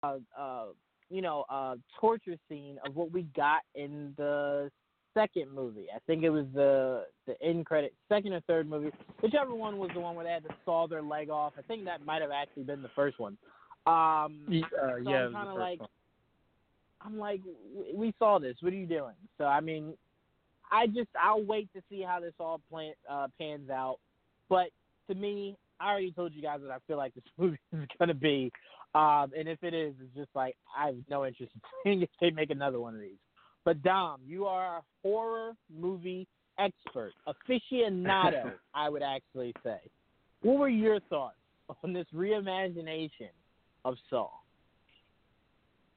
uh, 0.02 0.18
uh, 0.36 0.66
you 1.10 1.22
know, 1.22 1.44
uh, 1.48 1.76
torture 2.00 2.36
scene 2.48 2.78
of 2.84 2.96
what 2.96 3.10
we 3.12 3.22
got 3.36 3.62
in 3.74 4.14
the 4.16 4.70
second 5.12 5.50
movie. 5.50 5.86
I 5.94 5.98
think 6.06 6.22
it 6.24 6.30
was 6.30 6.46
the 6.54 7.06
the 7.26 7.40
end 7.42 7.66
credit 7.66 7.94
second 8.08 8.32
or 8.32 8.40
third 8.42 8.68
movie, 8.68 8.90
whichever 9.20 9.54
one 9.54 9.78
was 9.78 9.90
the 9.94 10.00
one 10.00 10.16
where 10.16 10.24
they 10.24 10.32
had 10.32 10.44
to 10.44 10.54
saw 10.64 10.88
their 10.88 11.02
leg 11.02 11.30
off. 11.30 11.52
I 11.58 11.62
think 11.62 11.84
that 11.84 12.04
might 12.04 12.22
have 12.22 12.30
actually 12.30 12.64
been 12.64 12.82
the 12.82 12.88
first 12.96 13.18
one. 13.18 13.36
Um, 13.86 14.46
uh, 14.48 14.96
so 14.96 14.96
yeah, 14.96 15.24
it 15.24 15.26
I'm 15.26 15.26
was 15.26 15.32
the 15.32 15.36
kind 15.36 15.48
of 15.50 15.56
like, 15.58 15.80
one. 15.80 15.88
I'm 17.04 17.18
like, 17.18 17.40
we 17.94 18.14
saw 18.18 18.38
this. 18.38 18.56
What 18.60 18.72
are 18.72 18.76
you 18.76 18.86
doing? 18.86 19.14
So 19.38 19.44
I 19.44 19.60
mean, 19.60 19.94
I 20.72 20.86
just 20.86 21.08
I'll 21.20 21.42
wait 21.42 21.68
to 21.74 21.82
see 21.90 22.02
how 22.02 22.20
this 22.20 22.34
all 22.40 22.60
plan, 22.70 22.92
uh, 23.10 23.28
pans 23.38 23.70
out. 23.70 23.98
But 24.48 24.68
to 25.08 25.14
me, 25.14 25.56
I 25.80 25.90
already 25.90 26.12
told 26.12 26.34
you 26.34 26.42
guys 26.42 26.60
what 26.62 26.70
I 26.70 26.78
feel 26.86 26.96
like 26.96 27.14
this 27.14 27.24
movie 27.38 27.58
is 27.72 27.88
gonna 27.98 28.14
be. 28.14 28.50
Um, 28.94 29.32
and 29.36 29.48
if 29.48 29.62
it 29.62 29.74
is, 29.74 29.94
it's 30.00 30.14
just 30.16 30.30
like 30.34 30.56
I 30.76 30.86
have 30.86 30.96
no 31.10 31.26
interest 31.26 31.52
in 31.54 31.60
seeing 31.84 32.02
if 32.02 32.10
they 32.20 32.30
make 32.30 32.50
another 32.50 32.80
one 32.80 32.94
of 32.94 33.00
these. 33.00 33.18
But 33.64 33.82
Dom, 33.82 34.20
you 34.26 34.46
are 34.46 34.78
a 34.78 34.82
horror 35.02 35.52
movie 35.74 36.28
expert, 36.58 37.12
aficionado, 37.26 38.52
I 38.74 38.88
would 38.88 39.02
actually 39.02 39.54
say. 39.62 39.78
What 40.42 40.58
were 40.58 40.68
your 40.68 41.00
thoughts 41.00 41.36
on 41.82 41.92
this 41.92 42.06
reimagination 42.14 43.30
of 43.84 43.96
Saw? 44.10 44.28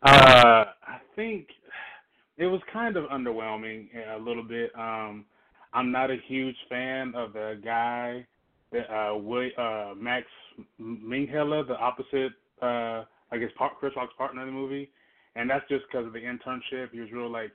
Uh, 0.04 0.66
I 0.84 1.00
think 1.16 1.48
it 2.38 2.46
was 2.46 2.62
kind 2.72 2.98
of 2.98 3.06
underwhelming 3.06 3.88
a 4.16 4.20
little 4.20 4.44
bit. 4.44 4.72
Um, 4.78 5.26
I'm 5.74 5.92
not 5.92 6.12
a 6.12 6.18
huge 6.28 6.56
fan 6.70 7.14
of 7.16 7.34
the 7.34 7.60
guy, 7.64 8.26
that, 8.72 8.90
uh, 8.92 9.62
uh, 9.62 9.96
Max 9.96 10.26
Minghella, 10.80 11.68
the 11.68 11.78
opposite, 11.78 12.34
uh, 12.62 13.06
I 13.32 13.38
guess, 13.40 13.50
Chris 13.80 13.94
Rock's 13.96 14.14
partner 14.18 14.42
in 14.42 14.48
the 14.48 14.54
movie, 14.54 14.92
and 15.36 15.50
that's 15.50 15.68
just 15.70 15.86
because 15.90 16.06
of 16.06 16.14
the 16.14 16.20
internship. 16.20 16.92
He 16.92 17.00
was 17.00 17.12
real 17.12 17.30
like 17.30 17.52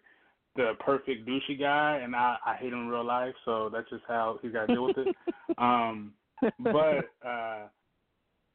the 0.57 0.73
perfect 0.81 1.27
douchey 1.27 1.59
guy, 1.59 2.01
and 2.03 2.15
I 2.15 2.37
I 2.45 2.57
hate 2.57 2.73
him 2.73 2.81
in 2.81 2.89
real 2.89 3.05
life, 3.05 3.35
so 3.45 3.71
that's 3.73 3.89
just 3.91 4.05
how 4.07 4.39
he's 4.43 4.53
got 4.53 4.67
to 4.67 4.75
deal 4.75 4.87
with 4.87 4.99
it. 4.99 5.17
um, 5.59 6.13
but 6.59 7.11
uh, 7.27 7.69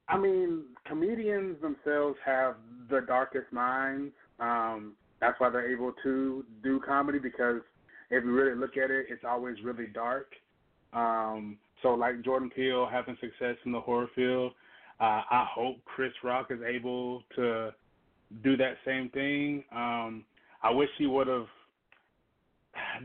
I 0.10 0.18
mean, 0.18 0.64
comedians 0.86 1.58
themselves 1.62 2.18
have 2.26 2.56
the 2.90 3.02
darkest 3.02 3.52
minds. 3.52 4.14
Um, 4.40 4.94
that's 5.20 5.40
why 5.40 5.50
they're 5.50 5.72
able 5.72 5.94
to 6.04 6.46
do 6.64 6.80
comedy 6.80 7.20
because 7.20 7.62
if 8.10 8.24
you 8.24 8.32
really 8.32 8.56
look 8.56 8.78
at 8.78 8.90
it, 8.90 9.08
it's 9.10 9.24
always 9.28 9.58
really 9.64 9.88
dark. 9.88 10.32
Um, 10.94 11.58
so, 11.82 11.94
like 11.94 12.22
Jordan 12.24 12.50
Peele 12.50 12.88
having 12.90 13.18
success 13.20 13.58
in 13.66 13.72
the 13.72 13.82
horror 13.82 14.08
field, 14.16 14.54
uh, 15.00 15.22
I 15.30 15.46
hope 15.54 15.78
Chris 15.86 16.14
Rock 16.24 16.48
is 16.50 16.60
able 16.66 17.24
to 17.36 17.72
do 18.44 18.58
that 18.58 18.78
same 18.86 19.10
thing. 19.10 19.64
Um, 19.72 20.24
I 20.64 20.72
wish 20.72 20.90
he 20.98 21.06
would 21.06 21.28
have 21.28 21.48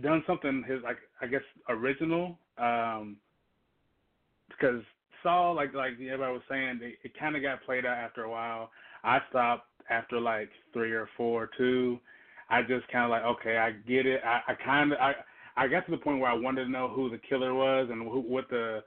done 0.02 0.22
something 0.26 0.64
his 0.66 0.82
like 0.82 0.98
I 1.20 1.26
guess 1.26 1.42
original. 1.68 2.38
Um, 2.58 3.16
because 4.48 4.82
Saw, 5.22 5.52
like 5.52 5.74
like 5.74 5.92
everybody 5.94 6.32
was 6.32 6.42
saying, 6.48 6.80
it, 6.82 6.98
it 7.02 7.18
kind 7.18 7.36
of 7.36 7.42
got 7.42 7.62
played 7.64 7.86
out 7.86 7.96
after 7.96 8.24
a 8.24 8.30
while. 8.30 8.70
I 9.04 9.20
stopped 9.30 9.68
after 9.90 10.20
like 10.20 10.50
three 10.72 10.92
or 10.92 11.08
four, 11.16 11.44
or 11.44 11.50
two. 11.56 11.98
I 12.48 12.62
just 12.62 12.86
kind 12.88 13.04
of 13.04 13.10
like, 13.10 13.22
okay, 13.22 13.56
I 13.56 13.72
get 13.72 14.06
it. 14.06 14.20
I, 14.24 14.52
I 14.52 14.54
kind 14.64 14.92
of 14.92 14.98
I 14.98 15.14
I 15.56 15.68
got 15.68 15.84
to 15.86 15.90
the 15.90 15.98
point 15.98 16.20
where 16.20 16.30
I 16.30 16.34
wanted 16.34 16.64
to 16.64 16.70
know 16.70 16.88
who 16.88 17.10
the 17.10 17.18
killer 17.18 17.54
was 17.54 17.88
and 17.90 18.02
who, 18.02 18.20
what 18.20 18.48
the 18.50 18.82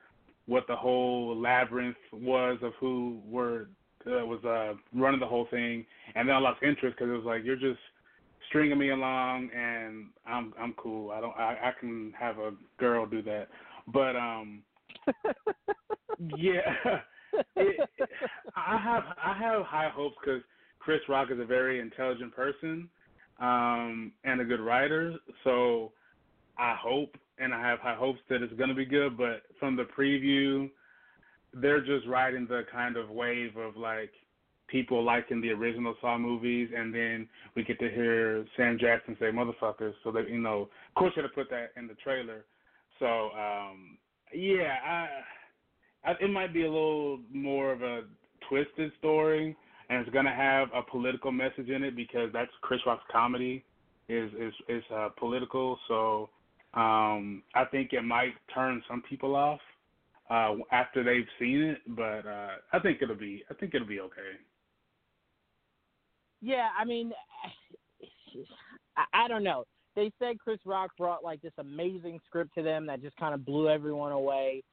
what 0.48 0.68
the 0.68 0.76
whole 0.76 1.36
labyrinth 1.40 1.98
was 2.12 2.57
of 2.62 2.74
who 2.80 3.20
were 3.26 3.68
uh, 4.06 4.26
was 4.26 4.44
uh 4.45 4.74
running 4.98 5.20
the 5.20 5.26
whole 5.26 5.48
thing, 5.49 5.86
and 6.16 6.28
then 6.28 6.36
I 6.36 6.40
lost 6.40 6.62
interest 6.64 6.95
because 6.98 7.12
it 7.12 7.18
was 7.18 7.26
like 7.26 7.44
you're 7.44 7.56
just 7.56 7.80
stringing 8.49 8.78
me 8.78 8.90
along, 8.91 9.49
and 9.56 10.07
I'm 10.28 10.53
I'm 10.60 10.74
cool. 10.74 11.12
I 11.12 11.22
don't 11.22 11.36
I, 11.36 11.57
I 11.64 11.72
can 11.80 12.14
have 12.20 12.38
a 12.38 12.52
girl 12.80 13.06
do 13.06 13.22
that, 13.24 13.48
but 13.88 14.16
um 14.16 14.62
yeah, 16.38 16.99
it, 17.56 17.90
I 18.56 18.77
have 18.77 19.03
I 19.23 19.38
have 19.38 19.65
high 19.65 19.90
hopes 19.94 20.15
because 20.23 20.41
Chris 20.80 21.02
Rock 21.10 21.30
is 21.32 21.40
a 21.40 21.45
very 21.45 21.80
intelligent 21.80 22.36
person 22.36 22.90
um, 23.40 24.11
and 24.23 24.41
a 24.41 24.45
good 24.45 24.60
writer. 24.60 25.15
So 25.44 25.91
I 26.57 26.76
hope 26.80 27.15
and 27.38 27.53
I 27.53 27.61
have 27.61 27.80
high 27.80 27.95
hopes 27.95 28.19
that 28.30 28.41
it's 28.41 28.53
going 28.53 28.69
to 28.69 28.76
be 28.76 28.86
good. 28.86 29.18
But 29.18 29.44
from 29.60 29.76
the 29.76 29.84
preview, 29.98 30.69
they're 31.53 31.84
just 31.84 32.07
riding 32.07 32.48
the 32.48 32.64
kind 32.72 32.98
of 32.98 33.10
wave 33.10 33.57
of 33.57 33.76
like 33.76 34.11
people 34.68 35.03
liking 35.03 35.41
the 35.41 35.52
original 35.52 35.95
Saw 36.02 36.18
movies, 36.18 36.69
and 36.76 36.94
then 36.94 37.27
we 37.56 37.64
get 37.64 37.80
to 37.80 37.90
hear 37.90 38.45
Sam 38.57 38.77
Jackson 38.80 39.15
say 39.19 39.27
"motherfuckers." 39.27 39.94
So 40.03 40.11
that 40.11 40.30
you 40.30 40.40
know, 40.40 40.69
of 40.90 40.95
course, 40.95 41.14
you 41.15 41.22
had 41.22 41.30
to 41.30 41.34
put 41.34 41.49
that 41.49 41.72
in 41.77 41.88
the 41.88 41.95
trailer. 41.95 42.45
So 42.99 43.32
um, 43.32 43.98
yeah, 44.34 44.76
I, 44.85 46.10
I 46.10 46.14
it 46.22 46.30
might 46.30 46.53
be 46.53 46.64
a 46.64 46.72
little 46.72 47.19
more 47.31 47.72
of 47.72 47.81
a 47.81 48.02
twisted 48.49 48.91
story, 48.99 49.56
and 49.89 49.99
it's 50.02 50.10
gonna 50.14 50.34
have 50.34 50.69
a 50.73 50.81
political 50.81 51.31
message 51.31 51.69
in 51.69 51.84
it 51.84 51.95
because 51.95 52.30
that's 52.34 52.52
Chris 52.61 52.80
Rock's 52.85 53.03
comedy 53.11 53.64
is 54.10 54.31
is 54.34 54.53
is 54.69 54.84
uh, 54.93 55.10
political. 55.18 55.77
So 55.88 56.30
um, 56.73 57.43
I 57.53 57.65
think 57.72 57.93
it 57.93 58.03
might 58.03 58.34
turn 58.53 58.81
some 58.88 59.02
people 59.10 59.35
off 59.35 59.60
uh, 60.30 60.56
after 60.72 61.03
they've 61.03 61.27
seen 61.39 61.61
it, 61.61 61.80
but 61.88 62.26
uh, 62.27 62.56
I 62.73 62.80
think 62.80 63.02
it'll 63.02 63.15
be 63.15 63.43
I 63.49 63.53
think 63.53 63.73
it'll 63.73 63.88
be 63.88 63.99
okay. 64.02 64.38
Yeah, 66.41 66.69
I 66.77 66.85
mean, 66.85 67.11
I, 68.97 69.26
I 69.26 69.27
don't 69.27 69.43
know. 69.43 69.65
They 69.95 70.11
said 70.19 70.39
Chris 70.39 70.59
Rock 70.65 70.91
brought 70.97 71.23
like 71.23 71.41
this 71.41 71.53
amazing 71.57 72.19
script 72.26 72.53
to 72.55 72.63
them 72.63 72.85
that 72.88 73.01
just 73.01 73.15
kind 73.17 73.34
of 73.34 73.45
blew 73.45 73.69
everyone 73.69 74.11
away. 74.11 74.63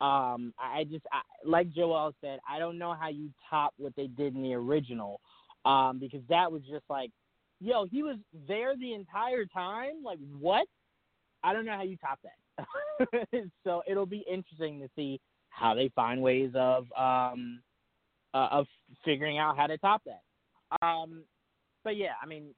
Um, 0.00 0.52
I 0.58 0.84
just 0.90 1.04
I, 1.12 1.20
like 1.44 1.72
Joel 1.72 2.12
said, 2.20 2.40
I 2.48 2.58
don't 2.58 2.78
know 2.78 2.94
how 2.98 3.08
you 3.08 3.30
top 3.48 3.72
what 3.78 3.94
they 3.96 4.08
did 4.08 4.34
in 4.34 4.42
the 4.42 4.54
original, 4.54 5.20
um, 5.64 5.98
because 6.00 6.22
that 6.28 6.50
was 6.50 6.62
just 6.62 6.84
like, 6.90 7.10
yo, 7.60 7.86
he 7.86 8.02
was 8.02 8.16
there 8.48 8.76
the 8.76 8.94
entire 8.94 9.44
time. 9.44 10.02
Like 10.04 10.18
what? 10.40 10.66
I 11.44 11.52
don't 11.52 11.64
know 11.64 11.76
how 11.76 11.82
you 11.82 11.96
top 11.98 12.18
that. 12.24 13.46
so 13.64 13.82
it'll 13.88 14.06
be 14.06 14.24
interesting 14.30 14.80
to 14.80 14.88
see 14.96 15.20
how 15.50 15.74
they 15.74 15.90
find 15.94 16.20
ways 16.20 16.50
of 16.54 16.86
um, 16.98 17.60
uh, 18.34 18.48
of 18.50 18.66
figuring 19.04 19.38
out 19.38 19.56
how 19.56 19.68
to 19.68 19.78
top 19.78 20.02
that. 20.04 20.22
Um, 20.84 21.24
but 21.84 21.96
yeah, 21.96 22.12
I 22.22 22.26
mean, 22.26 22.54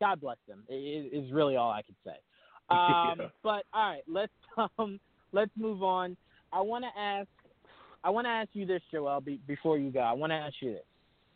God 0.00 0.20
bless 0.20 0.38
them. 0.48 0.64
Is, 0.68 1.06
is 1.12 1.32
really 1.32 1.56
all 1.56 1.70
I 1.70 1.82
could 1.82 1.96
say. 2.04 2.16
Um, 2.68 3.20
Yeah. 3.20 3.26
But 3.44 3.62
all 3.72 3.90
right, 3.90 4.02
let's 4.08 4.32
um, 4.78 4.98
let's 5.30 5.52
move 5.56 5.84
on. 5.84 6.16
I 6.52 6.60
want 6.62 6.84
to 6.84 7.00
ask, 7.00 7.28
I 8.02 8.10
want 8.10 8.24
to 8.24 8.30
ask 8.30 8.48
you 8.54 8.66
this, 8.66 8.82
Joel, 8.90 9.20
be, 9.20 9.38
before 9.46 9.78
you 9.78 9.92
go. 9.92 10.00
I 10.00 10.12
want 10.12 10.32
to 10.32 10.34
ask 10.34 10.54
you 10.60 10.72
this. 10.72 10.82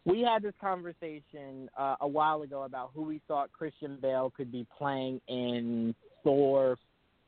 We 0.04 0.22
had 0.22 0.42
this 0.42 0.54
conversation 0.60 1.70
uh, 1.78 1.96
a 2.00 2.08
while 2.08 2.42
ago 2.42 2.62
about 2.64 2.90
who 2.94 3.02
we 3.02 3.20
thought 3.28 3.52
Christian 3.52 3.98
Bale 4.02 4.32
could 4.36 4.50
be 4.50 4.66
playing 4.76 5.20
in 5.28 5.94
Thor 6.24 6.76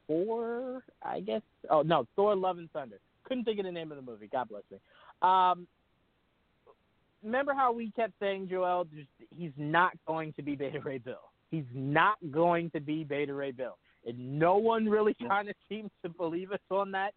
Thor, 0.07 0.83
I 1.03 1.21
guess. 1.21 1.43
Oh 1.71 1.83
no, 1.83 2.07
Thor: 2.17 2.35
Love 2.35 2.59
and 2.59 2.71
Thunder. 2.73 2.99
Couldn't 3.25 3.45
think 3.45 3.59
of 3.59 3.65
the 3.65 3.73
name 3.73 3.93
of 3.93 3.97
the 3.97 4.03
movie. 4.03 4.29
God 4.31 4.49
bless 4.49 4.65
me. 4.71 4.79
Um, 5.23 5.67
remember 7.23 7.55
how 7.55 7.73
we 7.73 7.91
kept 7.93 8.13
saying 8.21 8.49
Joel? 8.51 8.85
Just, 8.85 9.09
he's 9.37 9.53
not 9.57 9.93
going 10.07 10.33
to 10.35 10.43
be 10.43 10.55
Beta 10.55 10.81
Ray 10.81 10.99
Bill. 10.99 11.31
He's 11.51 11.65
not 11.75 12.17
going 12.31 12.71
to 12.71 12.81
be 12.81 13.05
Beta 13.05 13.35
Ray 13.35 13.53
Bill, 13.53 13.77
and 14.07 14.39
no 14.39 14.57
one 14.57 14.87
really 14.87 15.15
kind 15.29 15.49
of 15.49 15.55
seems 15.69 15.91
to 16.03 16.09
believe 16.09 16.53
us 16.53 16.61
on 16.71 16.93
that. 16.93 17.13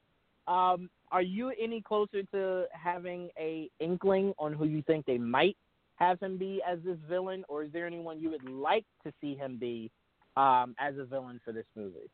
Um, 0.48 0.90
are 1.11 1.22
you 1.22 1.52
any 1.60 1.82
closer 1.82 2.23
to 2.34 2.65
having 2.72 3.30
a 3.40 3.69
inkling 3.80 4.34
on 4.38 4.53
who 4.53 4.65
you 4.65 4.84
think 4.84 5.06
they 5.06 5.18
might 5.18 5.57
have 5.95 6.19
him 6.19 6.38
be 6.38 6.61
as 6.68 6.80
this 6.86 6.98
villain, 7.10 7.44
or 7.48 7.64
is 7.64 7.72
there 7.72 7.88
anyone 7.88 8.19
you 8.19 8.30
would 8.30 8.48
like 8.49 8.86
to 9.06 9.14
see 9.22 9.36
him 9.36 9.57
be 9.57 9.90
um, 10.36 10.76
as 10.80 10.98
a 10.98 11.06
villain 11.06 11.40
for 11.44 11.52
this 11.52 11.65
movie? 11.76 12.10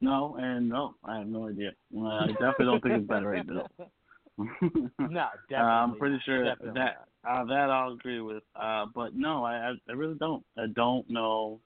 No, 0.00 0.36
and 0.40 0.68
no, 0.68 0.94
I 1.04 1.18
have 1.18 1.26
no 1.26 1.48
idea. 1.48 1.72
I 1.94 2.28
definitely 2.28 2.64
don't 2.66 2.82
think 2.82 2.94
it's 2.94 3.06
Beta 3.06 3.28
Ray 3.28 3.42
Bill. 3.42 3.68
no, 4.38 5.26
definitely. 5.48 5.54
I'm 5.54 5.96
pretty 5.96 6.14
not. 6.14 6.24
sure 6.24 6.44
Definitely 6.44 6.80
that 6.80 7.06
uh, 7.28 7.44
that 7.44 7.70
I'll 7.70 7.92
agree 7.92 8.20
with. 8.20 8.42
Uh, 8.54 8.86
but 8.94 9.14
no, 9.14 9.44
I 9.44 9.70
I 9.70 9.72
I 9.88 9.92
really 9.92 10.14
don't. 10.14 10.44
I 10.58 10.66
don't 10.74 11.08
know. 11.10 11.60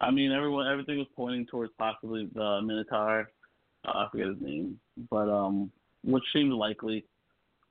I 0.00 0.10
mean, 0.10 0.32
everyone 0.32 0.66
everything 0.66 0.98
was 0.98 1.06
pointing 1.14 1.46
towards 1.46 1.72
possibly 1.78 2.28
the 2.34 2.60
Minotaur. 2.62 3.30
Uh, 3.86 3.90
I 3.90 4.08
forget 4.10 4.28
his 4.28 4.40
name, 4.40 4.78
but 5.10 5.28
um, 5.28 5.70
which 6.02 6.24
seems 6.32 6.52
likely. 6.52 7.04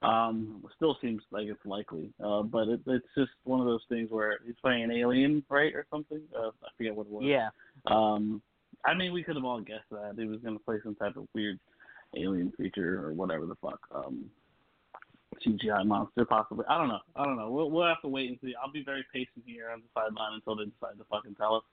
Um, 0.01 0.61
still 0.75 0.97
seems 1.01 1.21
like 1.31 1.47
it's 1.47 1.65
likely. 1.65 2.11
Uh, 2.21 2.41
but 2.43 2.67
it, 2.67 2.81
it's 2.87 3.07
just 3.17 3.31
one 3.45 3.61
of 3.61 3.65
those 3.65 3.83
things 3.87 4.09
where 4.11 4.37
he's 4.45 4.55
playing 4.61 4.83
an 4.83 4.91
alien, 4.91 5.45
right, 5.49 5.73
or 5.73 5.85
something. 5.89 6.19
Uh, 6.37 6.49
I 6.49 6.67
forget 6.77 6.93
what 6.93 7.07
it 7.07 7.11
was. 7.13 7.23
Yeah. 7.25 7.47
Um, 7.85 8.41
I 8.85 8.93
mean, 8.93 9.13
we 9.13 9.23
could 9.23 9.37
have 9.37 9.45
all 9.45 9.61
guessed 9.61 9.89
that 9.91 10.15
he 10.17 10.25
was 10.25 10.41
going 10.41 10.57
to 10.57 10.63
play 10.63 10.77
some 10.83 10.95
type 10.95 11.15
of 11.15 11.25
weird 11.33 11.57
alien 12.17 12.51
creature 12.51 13.05
or 13.05 13.13
whatever 13.13 13.45
the 13.45 13.55
fuck. 13.55 13.79
Um, 13.93 14.25
CGI 15.45 15.85
monster, 15.85 16.25
possibly. 16.25 16.65
I 16.69 16.77
don't 16.77 16.89
know. 16.89 16.99
I 17.15 17.25
don't 17.25 17.37
know. 17.37 17.49
We'll 17.49 17.71
we'll 17.71 17.87
have 17.87 18.01
to 18.01 18.07
wait 18.07 18.29
and 18.29 18.37
see. 18.41 18.53
I'll 18.61 18.71
be 18.71 18.83
very 18.83 19.05
patient 19.11 19.43
here 19.45 19.69
on 19.69 19.81
the 19.81 19.87
sideline 19.93 20.33
until 20.33 20.55
they 20.55 20.65
decide 20.65 20.97
to 20.99 21.05
fucking 21.09 21.35
tell 21.35 21.55
us. 21.55 21.63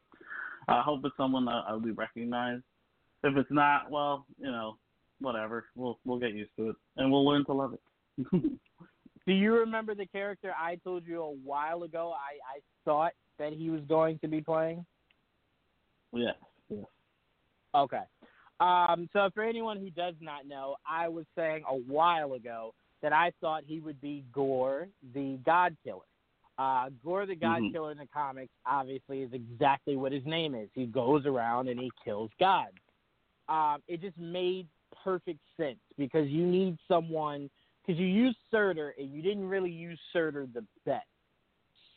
I 0.68 0.82
hope 0.82 1.04
it's 1.04 1.16
someone 1.16 1.44
that 1.46 1.64
I'll 1.68 1.80
be 1.80 1.90
recognized. 1.90 2.62
If 3.22 3.36
it's 3.36 3.50
not, 3.50 3.90
well, 3.90 4.24
you 4.38 4.50
know, 4.50 4.76
whatever. 5.20 5.66
We'll 5.74 5.98
we'll 6.04 6.18
get 6.18 6.32
used 6.32 6.50
to 6.56 6.70
it 6.70 6.76
and 6.96 7.10
we'll 7.10 7.26
learn 7.26 7.44
to 7.46 7.52
love 7.52 7.74
it. 7.74 8.32
Do 9.26 9.32
you 9.32 9.54
remember 9.54 9.94
the 9.94 10.06
character 10.06 10.52
I 10.58 10.76
told 10.76 11.06
you 11.06 11.22
a 11.22 11.30
while 11.30 11.82
ago? 11.82 12.14
I 12.14 12.56
I 12.56 12.60
thought 12.84 13.12
that 13.38 13.52
he 13.52 13.70
was 13.70 13.82
going 13.88 14.18
to 14.20 14.28
be 14.28 14.40
playing. 14.40 14.84
yes. 16.12 16.34
Yes. 16.68 16.84
Okay. 17.74 18.02
Um, 18.60 19.08
so 19.12 19.30
for 19.34 19.42
anyone 19.42 19.78
who 19.78 19.90
does 19.90 20.14
not 20.20 20.46
know, 20.46 20.76
I 20.88 21.08
was 21.08 21.24
saying 21.34 21.64
a 21.68 21.74
while 21.74 22.34
ago 22.34 22.74
that 23.02 23.12
I 23.12 23.32
thought 23.40 23.64
he 23.66 23.80
would 23.80 24.00
be 24.00 24.24
Gorr, 24.32 24.88
the 25.14 25.38
God 25.46 25.76
Killer. 25.82 26.00
Uh, 26.58 26.90
Gorr, 27.02 27.24
the 27.24 27.34
God 27.34 27.62
Mhm. 27.62 27.72
Killer 27.72 27.92
in 27.92 27.98
the 27.98 28.06
comics, 28.08 28.52
obviously 28.66 29.22
is 29.22 29.32
exactly 29.32 29.96
what 29.96 30.12
his 30.12 30.26
name 30.26 30.54
is. 30.54 30.68
He 30.74 30.84
goes 30.84 31.24
around 31.24 31.68
and 31.68 31.80
he 31.80 31.90
kills 32.04 32.30
gods. 32.38 32.76
Um, 33.48 33.82
it 33.88 34.02
just 34.02 34.18
made 34.18 34.68
perfect 35.02 35.40
sense 35.56 35.80
because 35.96 36.28
you 36.28 36.46
need 36.46 36.78
someone 36.86 37.48
because 37.80 37.98
you 37.98 38.06
used 38.06 38.36
Surtur 38.50 38.94
and 38.98 39.10
you 39.10 39.22
didn't 39.22 39.48
really 39.48 39.70
use 39.70 39.98
Surtur 40.12 40.46
the 40.46 40.64
best. 40.84 41.06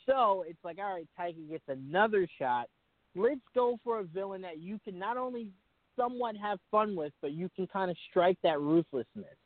So 0.06 0.44
it's 0.48 0.64
like, 0.64 0.80
all 0.80 0.94
right, 0.94 1.08
Taika 1.20 1.48
gets 1.50 1.68
another 1.68 2.26
shot. 2.40 2.70
Let's 3.16 3.42
go 3.54 3.78
for 3.84 4.00
a 4.00 4.04
villain 4.04 4.42
that 4.42 4.60
you 4.60 4.80
can 4.80 4.98
not 4.98 5.18
only 5.18 5.50
somewhat 5.98 6.36
have 6.38 6.60
fun 6.72 6.96
with, 6.96 7.14
but 7.22 7.32
you 7.32 7.50
can 7.56 7.68
kind 7.68 7.90
of 7.90 7.98
strike 8.10 8.38
that 8.44 8.60
ruthlessness. 8.60 9.38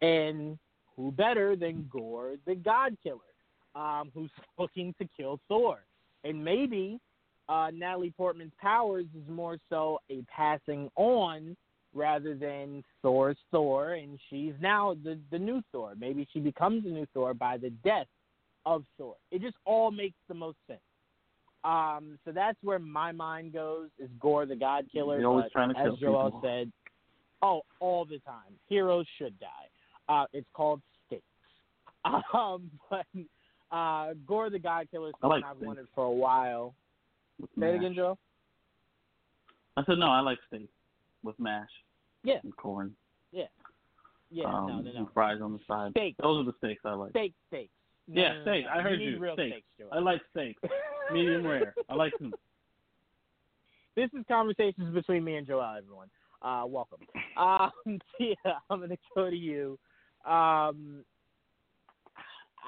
And 0.00 0.58
who 0.96 1.12
better 1.12 1.56
than 1.56 1.88
Gorr, 1.90 2.34
the 2.46 2.54
God 2.54 2.96
Killer, 3.02 3.18
um, 3.74 4.10
who's 4.14 4.30
looking 4.58 4.94
to 5.00 5.08
kill 5.16 5.40
Thor? 5.48 5.80
And 6.24 6.44
maybe 6.44 7.00
uh, 7.48 7.70
Natalie 7.72 8.12
Portman's 8.16 8.52
powers 8.60 9.06
is 9.16 9.28
more 9.28 9.58
so 9.68 9.98
a 10.10 10.22
passing 10.34 10.90
on 10.96 11.56
rather 11.94 12.34
than 12.34 12.82
Thor's 13.02 13.36
Thor, 13.50 13.94
and 13.94 14.18
she's 14.30 14.54
now 14.60 14.96
the 15.04 15.18
the 15.30 15.38
new 15.38 15.62
Thor. 15.72 15.94
Maybe 15.98 16.26
she 16.32 16.40
becomes 16.40 16.84
the 16.84 16.90
new 16.90 17.06
Thor 17.12 17.34
by 17.34 17.58
the 17.58 17.70
death 17.84 18.06
of 18.64 18.84
Thor. 18.96 19.16
It 19.30 19.42
just 19.42 19.56
all 19.64 19.90
makes 19.90 20.16
the 20.28 20.34
most 20.34 20.56
sense. 20.66 20.80
Um, 21.64 22.18
so 22.24 22.32
that's 22.32 22.58
where 22.62 22.78
my 22.78 23.12
mind 23.12 23.52
goes 23.52 23.88
is 23.98 24.08
Gorr 24.18 24.46
the 24.46 24.56
God 24.56 24.86
Killer. 24.92 25.20
You're 25.20 25.30
always 25.30 25.52
trying 25.52 25.72
to 25.72 25.78
as 25.78 25.84
kill 25.86 25.96
Joel 25.96 26.24
people. 26.26 26.40
said, 26.42 26.72
oh, 27.42 27.62
all 27.80 28.04
the 28.04 28.18
time. 28.20 28.52
Heroes 28.68 29.06
should 29.18 29.38
die. 29.38 29.48
Uh, 30.08 30.26
it's 30.32 30.48
called 30.54 30.80
stakes. 31.06 31.22
Um, 32.34 32.70
but 32.90 33.06
uh, 33.70 34.14
Gorr 34.26 34.50
the 34.50 34.58
God 34.58 34.88
Killer 34.90 35.08
is 35.08 35.14
I 35.22 35.26
like 35.28 35.42
something 35.42 35.50
I've 35.50 35.56
steak. 35.58 35.66
wanted 35.66 35.86
for 35.94 36.04
a 36.04 36.10
while. 36.10 36.74
Say 37.58 37.68
it 37.70 37.76
again, 37.76 37.94
Joe. 37.94 38.18
I 39.76 39.84
said 39.84 39.98
no. 39.98 40.06
I 40.06 40.20
like 40.20 40.38
steak 40.48 40.68
with 41.22 41.38
mash. 41.38 41.68
Yeah. 42.24 42.38
And 42.42 42.54
corn. 42.56 42.94
Yeah. 43.32 43.44
Yeah, 44.30 44.46
um, 44.46 44.66
no, 44.66 44.80
no, 44.80 44.92
no. 44.92 44.98
And 44.98 45.06
fries 45.12 45.40
on 45.42 45.52
the 45.52 45.60
side. 45.68 45.90
Steak. 45.92 46.16
Those 46.22 46.40
are 46.42 46.44
the 46.44 46.54
steaks 46.58 46.82
I 46.84 46.94
like. 46.94 47.10
Steak, 47.10 47.34
steaks. 47.48 47.70
No, 48.12 48.20
yeah, 48.20 48.28
no, 48.28 48.34
no, 48.34 48.42
steak. 48.42 48.64
no. 48.66 48.70
I 48.70 48.82
heard 48.82 49.00
you. 49.00 49.10
you. 49.10 49.18
Real 49.18 49.34
steak. 49.34 49.64
steaks, 49.74 49.90
I 49.90 49.98
like 49.98 50.20
steak. 50.30 50.56
Medium 51.12 51.46
rare. 51.46 51.74
I 51.88 51.94
like 51.94 52.12
them. 52.18 52.32
This 53.94 54.08
is 54.18 54.24
conversations 54.26 54.94
between 54.94 55.22
me 55.22 55.36
and 55.36 55.46
Joel, 55.46 55.74
everyone. 55.76 56.08
Uh, 56.40 56.62
welcome. 56.66 57.00
Um, 57.36 57.70
Tia, 58.16 58.34
I'm 58.70 58.78
going 58.78 58.88
to 58.88 58.96
go 59.14 59.28
to 59.28 59.36
you. 59.36 59.78
Um, 60.24 61.04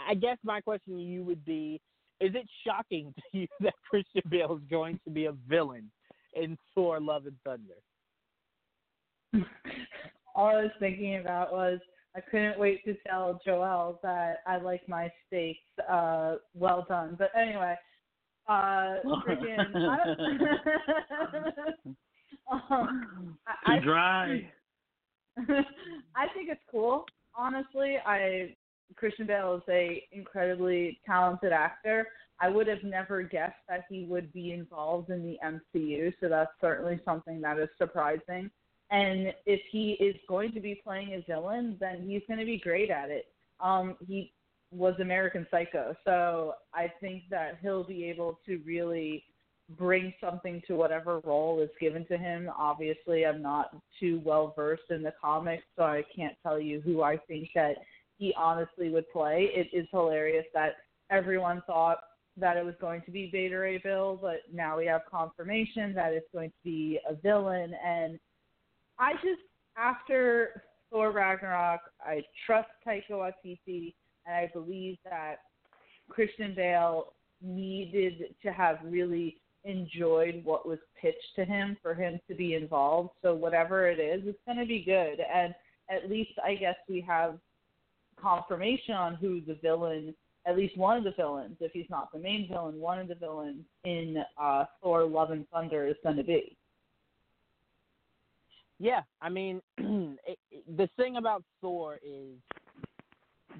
I 0.07 0.13
guess 0.21 0.37
my 0.45 0.61
question 0.61 0.99
to 0.99 1.03
you 1.03 1.25
would 1.25 1.43
be 1.47 1.81
Is 2.21 2.35
it 2.35 2.47
shocking 2.67 3.15
to 3.17 3.39
you 3.39 3.47
that 3.61 3.73
Christian 3.89 4.21
Bale 4.29 4.55
is 4.57 4.69
going 4.71 5.01
to 5.05 5.11
be 5.11 5.25
a 5.25 5.33
villain 5.49 5.91
in 6.35 6.59
Thor 6.75 7.01
Love 7.01 7.25
and 7.25 7.37
Thunder? 7.43 7.73
All 10.35 10.49
I 10.49 10.57
was 10.57 10.71
thinking 10.79 11.17
about 11.21 11.53
was 11.53 11.79
I 12.17 12.21
couldn't 12.21 12.59
wait 12.59 12.85
to 12.85 12.95
tell 13.07 13.41
Joel 13.45 13.99
that 14.03 14.39
I 14.47 14.59
like 14.59 14.89
my 14.89 15.11
steaks 15.27 15.59
uh 15.91 16.37
well 16.55 16.85
done. 16.89 17.17
But 17.19 17.31
anyway, 17.37 17.75
uh 18.49 18.97
freaking 19.27 19.75
I 19.75 19.99
don't, 20.05 21.97
um, 22.71 23.39
I, 23.67 23.79
Too 23.79 23.85
dry. 23.85 24.51
I 25.39 26.27
think 26.35 26.51
it's 26.51 26.61
cool. 26.71 27.05
Honestly, 27.35 27.97
I 28.07 28.55
Christian 28.97 29.27
Bale 29.27 29.57
is 29.57 29.63
a 29.69 30.05
incredibly 30.13 31.01
talented 31.07 31.53
actor. 31.53 32.07
I 32.41 32.49
would 32.49 32.67
have 32.67 32.83
never 32.83 33.23
guessed 33.23 33.55
that 33.69 33.85
he 33.89 34.07
would 34.09 34.33
be 34.33 34.53
involved 34.53 35.11
in 35.11 35.23
the 35.23 35.37
MCU, 35.45 36.13
so 36.21 36.29
that's 36.29 36.51
certainly 36.61 37.01
something 37.05 37.41
that 37.41 37.59
is 37.59 37.69
surprising. 37.79 38.51
And 38.95 39.35
if 39.45 39.61
he 39.73 39.97
is 39.99 40.15
going 40.29 40.53
to 40.53 40.61
be 40.61 40.81
playing 40.85 41.15
a 41.15 41.25
villain, 41.27 41.77
then 41.81 42.07
he's 42.09 42.23
going 42.29 42.39
to 42.39 42.47
be 42.47 42.59
great 42.59 42.91
at 42.91 43.11
it. 43.11 43.27
Um, 43.59 43.97
he 44.07 44.33
was 44.71 44.95
American 45.01 45.49
Psycho, 45.51 45.97
so 46.05 46.55
I 46.73 46.93
think 47.01 47.25
that 47.29 47.59
he'll 47.61 47.83
be 47.83 48.05
able 48.05 48.39
to 48.47 48.61
really 48.65 49.25
bring 49.77 50.15
something 50.21 50.63
to 50.69 50.77
whatever 50.77 51.19
role 51.25 51.61
is 51.61 51.71
given 51.81 52.07
to 52.07 52.17
him. 52.17 52.49
Obviously, 52.57 53.27
I'm 53.27 53.43
not 53.43 53.77
too 53.99 54.21
well 54.25 54.53
versed 54.55 54.91
in 54.91 55.03
the 55.03 55.13
comics, 55.21 55.65
so 55.77 55.83
I 55.83 56.05
can't 56.15 56.37
tell 56.45 56.61
you 56.61 56.81
who 56.81 57.03
I 57.03 57.17
think 57.17 57.49
that 57.57 57.79
he 58.19 58.33
honestly 58.39 58.91
would 58.91 59.11
play. 59.11 59.51
It 59.53 59.77
is 59.77 59.89
hilarious 59.91 60.47
that 60.55 60.77
everyone 61.11 61.65
thought 61.67 61.99
that 62.37 62.57
it 62.57 62.65
was 62.65 62.75
going 62.81 63.03
to 63.07 63.11
be 63.11 63.29
Beta 63.33 63.59
Ray 63.59 63.79
Bill, 63.79 64.17
but 64.23 64.43
now 64.53 64.79
we 64.79 64.87
have 64.87 65.03
confirmation 65.11 65.95
that 65.95 66.13
it's 66.13 66.29
going 66.33 66.51
to 66.51 66.63
be 66.63 67.01
a 67.09 67.15
villain. 67.15 67.75
And 67.85 68.21
I 68.99 69.15
just, 69.15 69.43
after 69.77 70.63
Thor 70.91 71.11
Ragnarok, 71.11 71.81
I 72.01 72.23
trust 72.47 72.69
Taika 72.87 73.11
Waititi, 73.11 73.95
and 74.27 74.37
I 74.37 74.51
believe 74.53 74.97
that 75.05 75.37
Christian 76.09 76.55
Bale 76.55 77.15
needed 77.43 78.35
to 78.43 78.53
have 78.53 78.79
really 78.85 79.41
enjoyed 79.65 80.45
what 80.45 80.67
was 80.67 80.79
pitched 81.01 81.35
to 81.37 81.45
him 81.45 81.77
for 81.83 81.95
him 81.95 82.21
to 82.29 82.35
be 82.35 82.55
involved. 82.55 83.11
So 83.23 83.35
whatever 83.35 83.89
it 83.89 83.99
is, 83.99 84.23
it's 84.27 84.39
going 84.47 84.59
to 84.59 84.67
be 84.67 84.85
good. 84.85 85.21
And 85.21 85.55
at 85.91 86.11
least 86.11 86.33
I 86.45 86.55
guess 86.55 86.77
we 86.89 87.01
have 87.03 87.39
confirmation 88.21 88.95
on 88.95 89.17
who 89.17 89.41
the 89.41 89.59
villain, 89.63 90.15
at 90.47 90.57
least 90.57 90.77
one 90.77 90.99
of 90.99 91.05
the 91.05 91.13
villains, 91.17 91.57
if 91.61 91.73
he's 91.73 91.91
not 91.91 92.13
the 92.13 92.19
main 92.19 92.49
villain, 92.49 92.79
one 92.79 92.99
of 92.99 93.09
the 93.09 93.15
villains 93.15 93.65
in 93.85 94.23
uh, 94.41 94.65
Thor: 94.83 95.05
Love 95.05 95.31
and 95.31 95.49
Thunder 95.49 95.87
is 95.87 95.97
going 96.03 96.17
to 96.17 96.25
be. 96.25 96.57
Yeah, 98.85 99.01
I 99.23 99.31
mean, 99.31 99.63
the 99.79 100.91
thing 100.99 101.17
about 101.17 101.43
Thor 101.63 101.99
is 102.05 102.35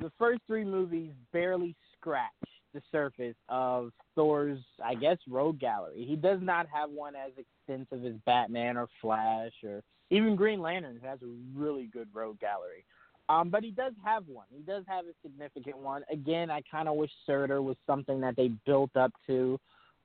the 0.03 0.13
first 0.19 0.43
three 0.47 0.67
movies 0.67 1.13
barely 1.33 1.75
scratch 1.97 2.29
the 2.75 2.83
surface 2.93 3.35
of 3.49 3.91
Thor's, 4.15 4.59
I 4.85 4.95
guess, 4.95 5.17
rogue 5.27 5.59
gallery. 5.59 6.05
He 6.07 6.15
does 6.15 6.41
not 6.43 6.67
have 6.71 6.91
one 6.91 7.15
as 7.17 7.33
extensive 7.39 8.05
as 8.05 8.21
Batman 8.27 8.77
or 8.77 8.87
Flash 9.01 9.53
or 9.65 9.83
even 10.11 10.37
Green 10.37 10.61
Lantern 10.61 11.01
has 11.03 11.21
a 11.23 11.59
really 11.59 11.89
good 11.91 12.09
rogue 12.13 12.39
gallery. 12.39 12.85
Um, 13.31 13.49
but 13.49 13.65
he 13.65 13.71
does 13.71 13.95
have 14.05 14.25
one. 14.29 14.45
He 14.55 14.61
does 14.61 14.85
have 14.87 15.07
a 15.07 15.15
significant 15.23 15.79
one. 15.79 16.03
Again, 16.13 16.51
I 16.51 16.61
kind 16.71 16.87
of 16.87 16.97
wish 16.97 17.11
Surtur 17.25 17.63
was 17.63 17.77
something 17.87 18.21
that 18.21 18.37
they 18.37 18.49
built 18.67 18.95
up 18.95 19.13
to. 19.29 19.59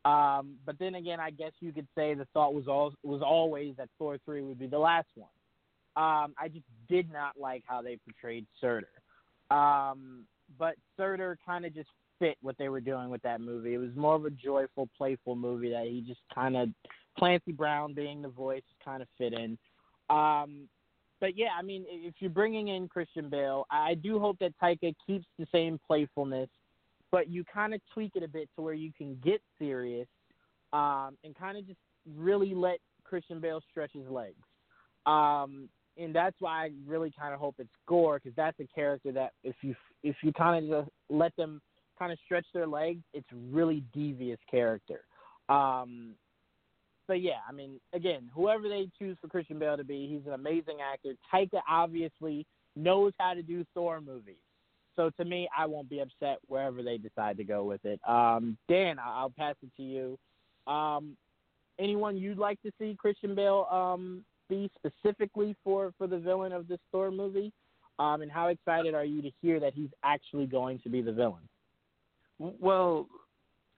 Um, 0.05 0.55
but 0.65 0.79
then 0.79 0.95
again, 0.95 1.19
I 1.19 1.31
guess 1.31 1.51
you 1.59 1.73
could 1.73 1.87
say 1.95 2.13
the 2.13 2.27
thought 2.33 2.53
was 2.53 2.67
all 2.67 2.93
was 3.03 3.21
always 3.21 3.75
that 3.77 3.89
Thor 3.97 4.17
three 4.25 4.41
would 4.41 4.59
be 4.59 4.67
the 4.67 4.79
last 4.79 5.09
one. 5.15 5.29
Um, 5.95 6.33
I 6.39 6.47
just 6.47 6.65
did 6.87 7.11
not 7.11 7.33
like 7.37 7.63
how 7.67 7.81
they 7.81 7.97
portrayed 7.97 8.45
Surtur. 8.61 8.87
Um, 9.51 10.25
but 10.57 10.75
Surtur 10.95 11.37
kind 11.45 11.65
of 11.65 11.73
just 11.73 11.89
fit 12.19 12.37
what 12.41 12.57
they 12.57 12.69
were 12.69 12.81
doing 12.81 13.09
with 13.09 13.21
that 13.23 13.41
movie. 13.41 13.73
It 13.73 13.79
was 13.79 13.95
more 13.95 14.15
of 14.15 14.25
a 14.25 14.29
joyful, 14.29 14.87
playful 14.97 15.35
movie 15.35 15.71
that 15.71 15.87
he 15.87 16.01
just 16.01 16.21
kind 16.33 16.55
of 16.55 16.69
Clancy 17.17 17.51
Brown 17.51 17.93
being 17.93 18.21
the 18.21 18.29
voice 18.29 18.63
kind 18.83 19.01
of 19.01 19.07
fit 19.17 19.33
in. 19.33 19.57
Um, 20.09 20.69
but 21.19 21.37
yeah, 21.37 21.49
I 21.57 21.61
mean, 21.61 21.85
if 21.87 22.15
you're 22.19 22.29
bringing 22.29 22.69
in 22.69 22.87
Christian 22.87 23.29
Bale, 23.29 23.65
I 23.69 23.95
do 23.95 24.19
hope 24.19 24.37
that 24.39 24.53
Taika 24.61 24.93
keeps 25.05 25.25
the 25.37 25.47
same 25.51 25.79
playfulness, 25.85 26.49
but 27.11 27.29
you 27.29 27.43
kind 27.51 27.73
of 27.73 27.81
tweak 27.93 28.11
it 28.15 28.23
a 28.23 28.27
bit 28.27 28.49
to 28.55 28.61
where 28.61 28.73
you 28.73 28.91
can 28.97 29.17
get 29.23 29.41
serious 29.57 30.07
um, 30.73 31.17
and 31.23 31.35
kind 31.35 31.57
of 31.57 31.65
just 31.65 31.79
really 32.17 32.53
let 32.53 32.79
Christian 33.03 33.39
Bale 33.39 33.61
stretch 33.69 33.91
his 33.93 34.07
legs. 34.07 34.37
Um, 35.05 35.69
and 35.97 36.15
that's 36.15 36.35
why 36.39 36.65
I 36.65 36.69
really 36.85 37.11
kind 37.17 37.33
of 37.33 37.39
hope 37.39 37.55
it's 37.59 37.69
Gorr 37.87 38.19
because 38.19 38.35
that's 38.35 38.59
a 38.59 38.67
character 38.73 39.11
that 39.11 39.33
if 39.43 39.55
you 39.61 39.75
if 40.03 40.15
you 40.23 40.31
kind 40.31 40.71
of 40.71 40.85
just 40.85 40.91
let 41.09 41.35
them 41.35 41.61
kind 41.97 42.11
of 42.11 42.19
stretch 42.23 42.45
their 42.53 42.67
legs, 42.67 43.01
it's 43.13 43.27
really 43.51 43.83
devious 43.93 44.39
character. 44.49 45.01
Um, 45.49 46.15
but 47.07 47.21
yeah, 47.21 47.39
I 47.47 47.51
mean, 47.51 47.79
again, 47.91 48.29
whoever 48.33 48.69
they 48.69 48.87
choose 48.97 49.17
for 49.19 49.27
Christian 49.27 49.59
Bale 49.59 49.75
to 49.75 49.83
be, 49.83 50.07
he's 50.07 50.25
an 50.27 50.33
amazing 50.33 50.77
actor. 50.79 51.15
Taika 51.33 51.59
obviously 51.67 52.45
knows 52.75 53.13
how 53.19 53.33
to 53.33 53.41
do 53.41 53.65
Thor 53.73 53.99
movies. 53.99 54.37
So 54.99 55.09
to 55.11 55.23
me, 55.23 55.47
I 55.57 55.65
won't 55.65 55.89
be 55.89 56.01
upset 56.01 56.39
wherever 56.47 56.83
they 56.83 56.97
decide 56.97 57.37
to 57.37 57.45
go 57.45 57.63
with 57.63 57.85
it. 57.85 58.01
Um, 58.05 58.57
Dan, 58.67 58.97
I'll 58.99 59.29
pass 59.29 59.55
it 59.63 59.69
to 59.77 59.81
you. 59.81 60.19
Um, 60.69 61.15
anyone 61.79 62.17
you'd 62.17 62.37
like 62.37 62.61
to 62.63 62.71
see 62.77 62.97
Christian 62.99 63.33
Bale 63.33 63.65
um, 63.71 64.25
be 64.49 64.69
specifically 64.75 65.55
for, 65.63 65.93
for 65.97 66.05
the 66.05 66.17
villain 66.17 66.51
of 66.51 66.67
this 66.67 66.79
Thor 66.91 67.11
movie? 67.11 67.53
Um, 67.97 68.23
and 68.23 68.29
how 68.29 68.47
excited 68.47 68.93
are 68.93 69.05
you 69.05 69.21
to 69.21 69.31
hear 69.41 69.57
that 69.61 69.73
he's 69.73 69.87
actually 70.03 70.47
going 70.47 70.79
to 70.79 70.89
be 70.89 71.01
the 71.01 71.13
villain? 71.13 71.47
Well, 72.37 73.07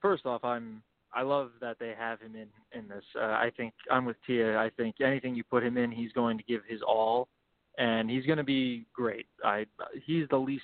first 0.01 0.25
off, 0.25 0.43
I'm 0.43 0.81
I 1.13 1.21
love 1.21 1.51
that 1.59 1.77
they 1.79 1.93
have 1.95 2.19
him 2.19 2.35
in 2.35 2.47
in 2.79 2.87
this. 2.87 3.03
Uh, 3.15 3.25
I 3.25 3.51
think 3.55 3.75
I'm 3.91 4.05
with 4.05 4.17
Tia. 4.25 4.57
I 4.57 4.71
think 4.75 4.95
anything 5.01 5.35
you 5.35 5.43
put 5.43 5.63
him 5.63 5.77
in, 5.77 5.91
he's 5.91 6.13
going 6.13 6.39
to 6.39 6.43
give 6.45 6.61
his 6.67 6.81
all, 6.81 7.27
and 7.77 8.09
he's 8.09 8.25
going 8.25 8.37
to 8.39 8.43
be 8.43 8.87
great. 8.91 9.27
I 9.43 9.67
he's 10.05 10.27
the 10.29 10.37
least 10.37 10.63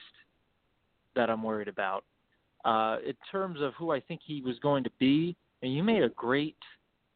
that 1.18 1.30
I'm 1.30 1.44
worried 1.44 1.68
about. 1.68 2.06
Uh, 2.64 2.98
in 3.06 3.14
terms 3.32 3.60
of 3.62 3.74
who 3.74 3.92
I 3.92 4.00
think 4.00 4.22
he 4.26 4.42
was 4.42 4.58
going 4.60 4.84
to 4.84 4.92
be, 5.00 5.36
and 5.62 5.74
you 5.74 5.84
made 5.84 6.04
a 6.04 6.10
great 6.10 6.58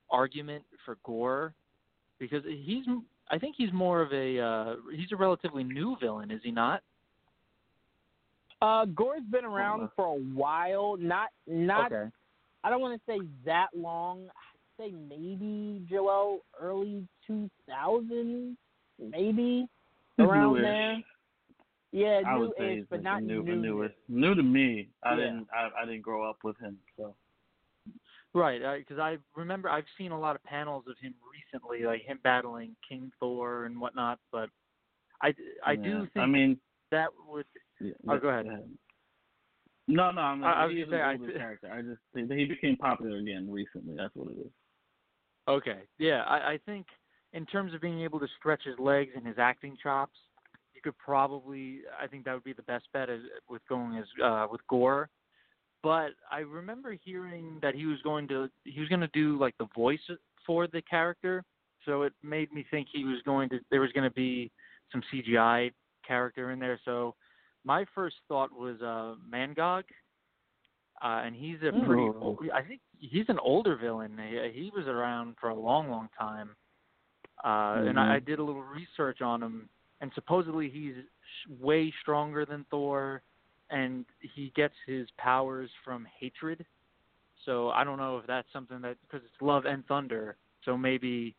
argument 0.10 0.64
for 0.86 0.98
Gorr 1.04 1.54
because 2.20 2.44
he's 2.46 2.86
I 3.30 3.38
think 3.38 3.56
he's 3.58 3.72
more 3.72 4.02
of 4.02 4.12
a 4.12 4.40
uh, 4.40 4.76
he's 4.96 5.12
a 5.12 5.16
relatively 5.16 5.64
new 5.64 5.96
villain, 6.00 6.32
is 6.32 6.42
he 6.44 6.52
not? 6.52 6.82
Uh, 8.62 8.86
Gorr's 8.86 9.24
been 9.32 9.46
around 9.46 9.90
for 9.96 10.06
a 10.06 10.20
while. 10.36 10.98
Not 10.98 11.30
not 11.48 11.92
okay. 11.92 12.12
I 12.64 12.70
don't 12.70 12.82
want 12.82 13.02
to 13.02 13.12
say 13.12 13.26
that 13.46 13.68
long. 13.76 14.28
I'd 14.28 14.84
say 14.84 14.94
maybe 15.10 15.82
Joel 15.90 16.42
early 16.62 17.08
two 17.26 17.50
thousands, 17.68 18.58
maybe 19.00 19.68
around 20.20 20.62
there. 20.62 20.98
Yeah, 21.92 22.22
I 22.26 22.38
would 22.38 22.52
new 22.52 22.54
say 22.58 22.86
but 22.90 23.04
not 23.04 23.24
new, 23.24 23.44
new. 23.44 23.56
new, 23.56 23.90
new 24.08 24.36
to 24.36 24.44
me. 24.44 24.90
I 25.04 25.12
Yeah. 25.12 25.16
didn't 25.18 25.48
I, 25.54 25.70
I 25.82 25.86
didn't 25.86 26.02
grow 26.02 26.28
up 26.30 26.38
with 26.44 26.58
him, 26.60 26.78
so 26.98 27.16
Right, 28.34 28.62
because 28.80 28.98
I 28.98 29.18
remember 29.36 29.70
I've 29.70 29.84
seen 29.98 30.12
a 30.14 30.20
lot 30.20 30.38
of 30.38 30.44
panels 30.44 30.86
of 30.90 30.98
him 31.00 31.14
recently, 31.34 31.86
like 31.86 32.04
him 32.04 32.20
battling 32.24 32.76
King 32.88 33.12
Thor 33.20 33.66
and 33.66 33.80
whatnot. 33.80 34.20
But 34.32 34.50
I, 35.22 35.34
I 35.66 35.74
yeah. 35.74 35.84
do 35.84 36.08
think 36.14 36.24
I 36.24 36.26
mean, 36.28 36.58
that 36.92 37.10
would. 37.28 37.46
yeah, 37.82 37.92
Oh, 38.08 38.18
go 38.20 38.30
ahead. 38.30 38.46
No, 39.88 40.12
no, 40.12 40.22
I'm 40.22 40.44
I- 40.44 40.64
I 40.64 40.66
was 40.68 40.76
say, 40.90 41.02
I 41.02 41.18
character. 41.18 41.72
I 41.74 41.82
just 41.82 42.00
think 42.14 42.30
that 42.30 42.38
he 42.38 42.46
became 42.46 42.78
popular 42.78 43.18
again 43.18 43.52
recently. 43.52 43.96
That's 43.98 44.16
what 44.16 44.32
it 44.32 44.38
is. 44.40 44.52
Okay, 45.50 45.80
yeah, 45.98 46.24
I, 46.24 46.54
I 46.54 46.60
think 46.66 46.86
in 47.34 47.46
terms 47.46 47.74
of 47.74 47.82
being 47.82 48.00
able 48.02 48.20
to 48.22 48.28
stretch 48.40 48.64
his 48.64 48.80
legs 48.80 49.12
and 49.16 49.26
his 49.28 49.38
acting 49.38 49.76
chops, 49.82 50.18
you 50.84 50.92
could 50.92 50.98
probably. 50.98 51.82
I 52.02 52.08
think 52.08 52.26
that 52.26 52.34
would 52.34 52.44
be 52.44 52.54
the 52.54 52.62
best 52.64 52.86
bet 52.94 53.10
as, 53.10 53.22
with 53.50 53.62
going 53.68 53.98
as 53.98 54.06
uh, 54.24 54.48
with 54.52 54.62
Gorr. 54.68 55.10
But 55.84 56.12
I 56.32 56.40
remember 56.40 56.96
hearing 57.04 57.60
that 57.62 57.74
he 57.76 57.86
was 57.86 58.02
going 58.04 58.28
to 58.30 58.50
he 58.64 58.80
was 58.80 58.90
going 58.90 59.02
to 59.02 59.10
do 59.14 59.40
like 59.40 59.56
the 59.58 59.68
voice 59.76 60.00
for 60.46 60.68
the 60.68 60.82
character, 60.84 61.44
so 61.86 62.04
it 62.04 62.14
made 62.24 62.52
me 62.54 62.66
think 62.72 62.88
he 62.92 63.04
was 63.04 63.20
going 63.26 63.50
to 63.50 63.60
there 63.70 63.82
was 63.82 63.92
going 63.92 64.08
to 64.08 64.14
be 64.14 64.52
some 64.92 65.02
CGI 65.14 65.72
character 66.08 66.52
in 66.52 66.60
there. 66.60 66.80
So 66.86 67.16
my 67.64 67.86
first 67.94 68.16
thought 68.28 68.52
was 68.52 68.82
uh, 68.82 69.16
Mangog, 69.32 69.84
uh, 71.04 71.22
and 71.26 71.36
he's 71.36 71.58
a 71.60 71.72
pretty. 71.86 72.04
Ooh. 72.04 72.16
Old, 72.22 72.40
I 72.54 72.62
think 72.62 72.82
he's 73.00 73.26
an 73.30 73.40
older 73.40 73.76
villain. 73.76 74.18
He, 74.30 74.64
he 74.64 74.72
was 74.76 74.88
around 74.88 75.36
for 75.40 75.50
a 75.50 75.56
long, 75.56 75.90
long 75.90 76.10
time. 76.18 76.56
Uh, 77.44 77.84
And 77.88 78.00
I, 78.00 78.16
I 78.16 78.20
Mhm. 78.20 78.26
did 78.26 78.40
a 78.40 78.44
little 78.44 78.64
research 78.64 79.22
on 79.22 79.42
him, 79.42 79.70
and 80.02 80.12
supposedly 80.16 80.70
he's 80.70 80.96
way 81.60 81.94
stronger 82.02 82.46
than 82.46 82.66
Thor, 82.70 83.22
and 83.70 84.06
he 84.36 84.52
gets 84.56 84.74
his 84.86 85.08
powers 85.18 85.70
from 85.86 86.06
hatred. 86.20 86.66
So 87.46 87.70
I 87.70 87.84
don't 87.84 87.98
know 87.98 88.18
if 88.18 88.28
that's 88.28 88.48
something 88.52 88.82
that 88.82 88.98
because 89.02 89.24
it's 89.26 89.42
love 89.42 89.66
and 89.66 89.86
thunder, 89.86 90.36
so 90.66 90.78
maybe 90.78 91.36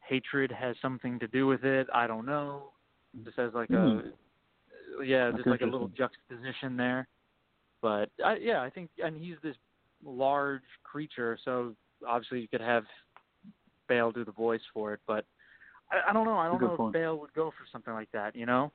hatred 0.00 0.52
has 0.52 0.76
something 0.82 1.18
to 1.20 1.28
do 1.28 1.46
with 1.46 1.64
it. 1.64 1.86
I 1.94 2.06
don't 2.06 2.26
know. 2.26 2.70
Just 3.24 3.38
as 3.38 3.52
like 3.54 3.70
a 3.70 3.74
hmm. 3.74 5.04
yeah, 5.04 5.26
That's 5.26 5.38
just 5.38 5.48
like 5.48 5.60
a 5.62 5.66
little 5.66 5.88
juxtaposition 5.88 6.76
there. 6.76 7.06
But 7.80 8.10
I, 8.24 8.36
yeah, 8.36 8.62
I 8.62 8.70
think, 8.70 8.90
and 9.02 9.16
he's 9.16 9.36
this 9.42 9.56
large 10.04 10.62
creature, 10.84 11.38
so 11.44 11.74
obviously 12.06 12.40
you 12.40 12.48
could 12.48 12.60
have 12.60 12.84
Bale 13.88 14.12
do 14.12 14.24
the 14.24 14.32
voice 14.32 14.60
for 14.72 14.94
it. 14.94 15.00
But 15.06 15.24
I, 15.92 16.10
I 16.10 16.12
don't 16.12 16.24
know. 16.24 16.38
I 16.38 16.48
don't 16.48 16.60
know 16.60 16.76
point. 16.76 16.96
if 16.96 17.00
Bale 17.00 17.18
would 17.18 17.32
go 17.34 17.50
for 17.50 17.66
something 17.70 17.92
like 17.92 18.10
that. 18.12 18.34
You 18.34 18.46
know? 18.46 18.72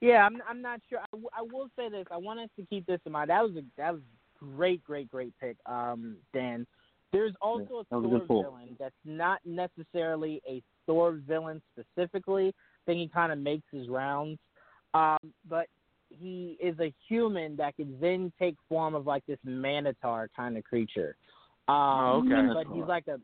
Yeah, 0.00 0.26
I'm 0.26 0.42
I'm 0.48 0.60
not 0.60 0.80
sure. 0.88 0.98
I, 0.98 1.06
w- 1.12 1.28
I 1.36 1.42
will 1.42 1.68
say 1.76 1.88
this. 1.88 2.06
I 2.10 2.16
want 2.16 2.40
us 2.40 2.48
to 2.58 2.66
keep 2.66 2.86
this 2.86 3.00
in 3.06 3.12
mind. 3.12 3.30
That 3.30 3.42
was 3.42 3.52
a 3.56 3.62
that 3.76 3.92
was 3.92 4.02
great, 4.38 4.82
great, 4.82 5.08
great 5.10 5.32
pick, 5.40 5.56
um, 5.66 6.16
Dan. 6.32 6.66
There's 7.12 7.34
also 7.40 7.84
that 7.90 7.96
was 7.96 8.04
a 8.04 8.16
a 8.16 8.18
good 8.18 8.26
Thor 8.26 8.42
pull. 8.42 8.42
villain 8.42 8.76
that's 8.78 8.94
not 9.04 9.38
necessarily 9.44 10.42
a 10.48 10.62
Thor 10.86 11.12
villain 11.12 11.62
specifically. 11.72 12.48
I 12.48 12.82
think 12.86 12.98
he 12.98 13.08
kind 13.08 13.30
of 13.30 13.38
makes 13.38 13.66
his 13.70 13.88
rounds, 13.88 14.38
um, 14.94 15.18
but 15.48 15.66
he 16.08 16.58
is 16.60 16.78
a 16.80 16.92
human 17.08 17.56
that 17.56 17.76
can 17.76 17.96
then 18.00 18.32
take 18.38 18.56
form 18.68 18.94
of 18.94 19.06
like 19.06 19.24
this 19.26 19.38
Minotaur 19.44 20.28
kind 20.34 20.56
of 20.56 20.64
creature. 20.64 21.16
Um, 21.68 21.76
Oh, 21.76 22.22
okay. 22.26 22.48
But 22.52 22.74
he's 22.74 22.84
like 22.84 23.06
a 23.06 23.20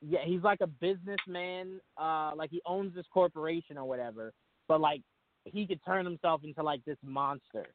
yeah, 0.00 0.20
he's 0.24 0.42
like 0.42 0.60
a 0.60 0.66
businessman. 0.66 1.80
Uh, 1.96 2.32
like 2.36 2.50
he 2.50 2.60
owns 2.66 2.94
this 2.94 3.06
corporation 3.12 3.78
or 3.78 3.84
whatever. 3.84 4.32
But 4.68 4.80
like 4.80 5.02
he 5.44 5.66
could 5.66 5.80
turn 5.84 6.04
himself 6.04 6.42
into 6.44 6.62
like 6.62 6.84
this 6.84 6.98
monster. 7.04 7.66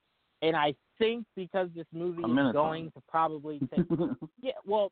And 0.41 0.55
I 0.55 0.73
think 0.99 1.25
because 1.35 1.69
this 1.75 1.85
movie 1.93 2.21
is 2.21 2.53
going 2.53 2.91
to 2.91 3.01
probably 3.07 3.59
take 3.73 3.85
yeah, 4.41 4.51
well, 4.65 4.91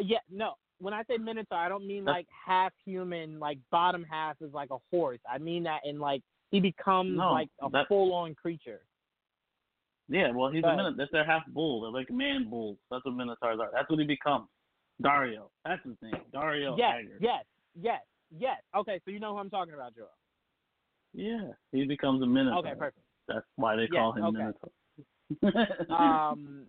yeah, 0.00 0.18
no. 0.30 0.54
When 0.78 0.94
I 0.94 1.02
say 1.04 1.16
Minotaur, 1.16 1.58
I 1.58 1.68
don't 1.68 1.86
mean 1.86 2.04
like 2.04 2.26
half 2.46 2.72
human, 2.84 3.38
like 3.38 3.58
bottom 3.70 4.04
half 4.08 4.36
is 4.40 4.52
like 4.52 4.70
a 4.70 4.78
horse. 4.90 5.18
I 5.30 5.38
mean 5.38 5.64
that 5.64 5.80
in 5.84 5.98
like 5.98 6.22
he 6.50 6.60
becomes 6.60 7.16
No, 7.18 7.32
like 7.32 7.48
a 7.60 7.68
that- 7.70 7.88
full 7.88 8.12
on 8.14 8.34
creature. 8.34 8.80
yeah, 10.08 10.30
well, 10.32 10.50
he's 10.50 10.62
But- 10.62 10.74
a 10.74 10.76
minotaur. 10.76 10.96
That's 10.96 11.12
their 11.12 11.24
half 11.24 11.42
bull. 11.48 11.80
They're 11.82 11.90
like 11.90 12.10
man 12.10 12.48
bulls. 12.48 12.78
That's 12.90 13.04
what 13.04 13.14
minotaurs 13.14 13.58
are. 13.60 13.70
That's 13.72 13.88
what 13.90 13.98
he 13.98 14.04
becomes. 14.06 14.46
Dario. 15.00 15.50
That's 15.64 15.82
his 15.84 15.94
name. 16.02 16.20
Dario 16.32 16.76
yes, 16.76 16.92
Agger. 16.98 17.18
yes, 17.20 17.44
yes, 17.80 18.00
yes. 18.36 18.60
Okay, 18.76 19.00
so 19.04 19.10
you 19.10 19.20
know 19.20 19.32
who 19.32 19.38
I'm 19.38 19.50
talking 19.50 19.74
about, 19.74 19.94
Joel. 19.94 20.08
Yeah, 21.14 21.52
he 21.72 21.84
becomes 21.84 22.22
a 22.22 22.26
minotaur. 22.26 22.58
Okay, 22.60 22.74
perfect. 22.78 23.04
That's 23.28 23.46
why 23.56 23.76
they 23.76 23.88
Yeah, 23.92 24.00
call 24.00 24.12
him 24.12 24.24
okay. 24.24 24.38
Minotaur. 25.42 25.86
um, 26.30 26.66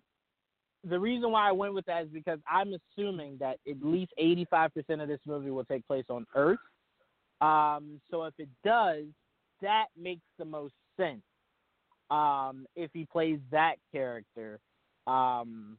the 0.88 0.98
reason 0.98 1.30
why 1.32 1.48
I 1.48 1.52
went 1.52 1.74
with 1.74 1.86
that 1.86 2.04
is 2.04 2.08
because 2.10 2.38
I'm 2.48 2.74
assuming 2.74 3.38
that 3.40 3.58
at 3.68 3.82
least 3.82 4.12
85% 4.20 5.02
of 5.02 5.08
this 5.08 5.20
movie 5.26 5.50
will 5.50 5.64
take 5.64 5.86
place 5.86 6.04
on 6.08 6.26
Earth. 6.34 6.58
Um, 7.40 8.00
so 8.10 8.24
if 8.24 8.34
it 8.38 8.48
does, 8.64 9.04
that 9.62 9.86
makes 9.96 10.22
the 10.38 10.44
most 10.44 10.74
sense. 10.96 11.22
um, 12.10 12.66
if 12.76 12.90
he 12.92 13.06
plays 13.10 13.38
that 13.50 13.76
character. 13.92 14.60
Um, 15.06 15.78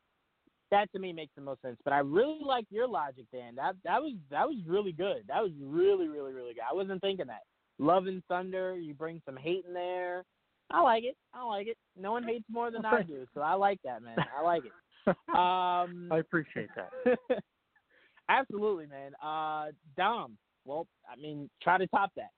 that 0.75 0.91
to 0.91 0.99
me 0.99 1.13
makes 1.13 1.31
the 1.35 1.41
most 1.41 1.61
sense. 1.61 1.77
But 1.83 1.93
I 1.93 1.99
really 1.99 2.39
like 2.45 2.65
your 2.69 2.87
logic, 2.87 3.25
Dan. 3.31 3.55
That 3.55 3.75
that 3.83 4.01
was 4.01 4.13
that 4.29 4.47
was 4.47 4.57
really 4.67 4.91
good. 4.91 5.23
That 5.27 5.41
was 5.41 5.51
really 5.61 6.07
really 6.07 6.33
really 6.33 6.53
good. 6.53 6.63
I 6.69 6.73
wasn't 6.73 7.01
thinking 7.01 7.27
that. 7.27 7.43
Love 7.79 8.07
and 8.07 8.21
Thunder. 8.27 8.77
You 8.77 8.93
bring 8.93 9.21
some 9.25 9.37
hate 9.37 9.65
in 9.67 9.73
there. 9.73 10.23
I 10.71 10.81
like 10.81 11.03
it. 11.03 11.15
I 11.33 11.43
like 11.43 11.67
it. 11.67 11.77
No 11.99 12.11
one 12.11 12.23
hates 12.23 12.45
more 12.49 12.71
than 12.71 12.85
I 12.85 13.01
do, 13.07 13.25
so 13.33 13.41
I 13.41 13.53
like 13.53 13.79
that, 13.85 14.01
man. 14.03 14.17
I 14.37 14.41
like 14.41 14.63
it. 14.65 14.71
Um, 15.07 16.09
I 16.11 16.17
appreciate 16.17 16.69
that. 16.75 17.19
absolutely, 18.29 18.87
man. 18.87 19.11
Uh, 19.23 19.67
Dom. 19.95 20.35
Well, 20.65 20.87
I 21.07 21.15
mean, 21.15 21.47
try 21.61 21.77
to 21.77 21.85
top 21.85 22.11
that. 22.15 22.31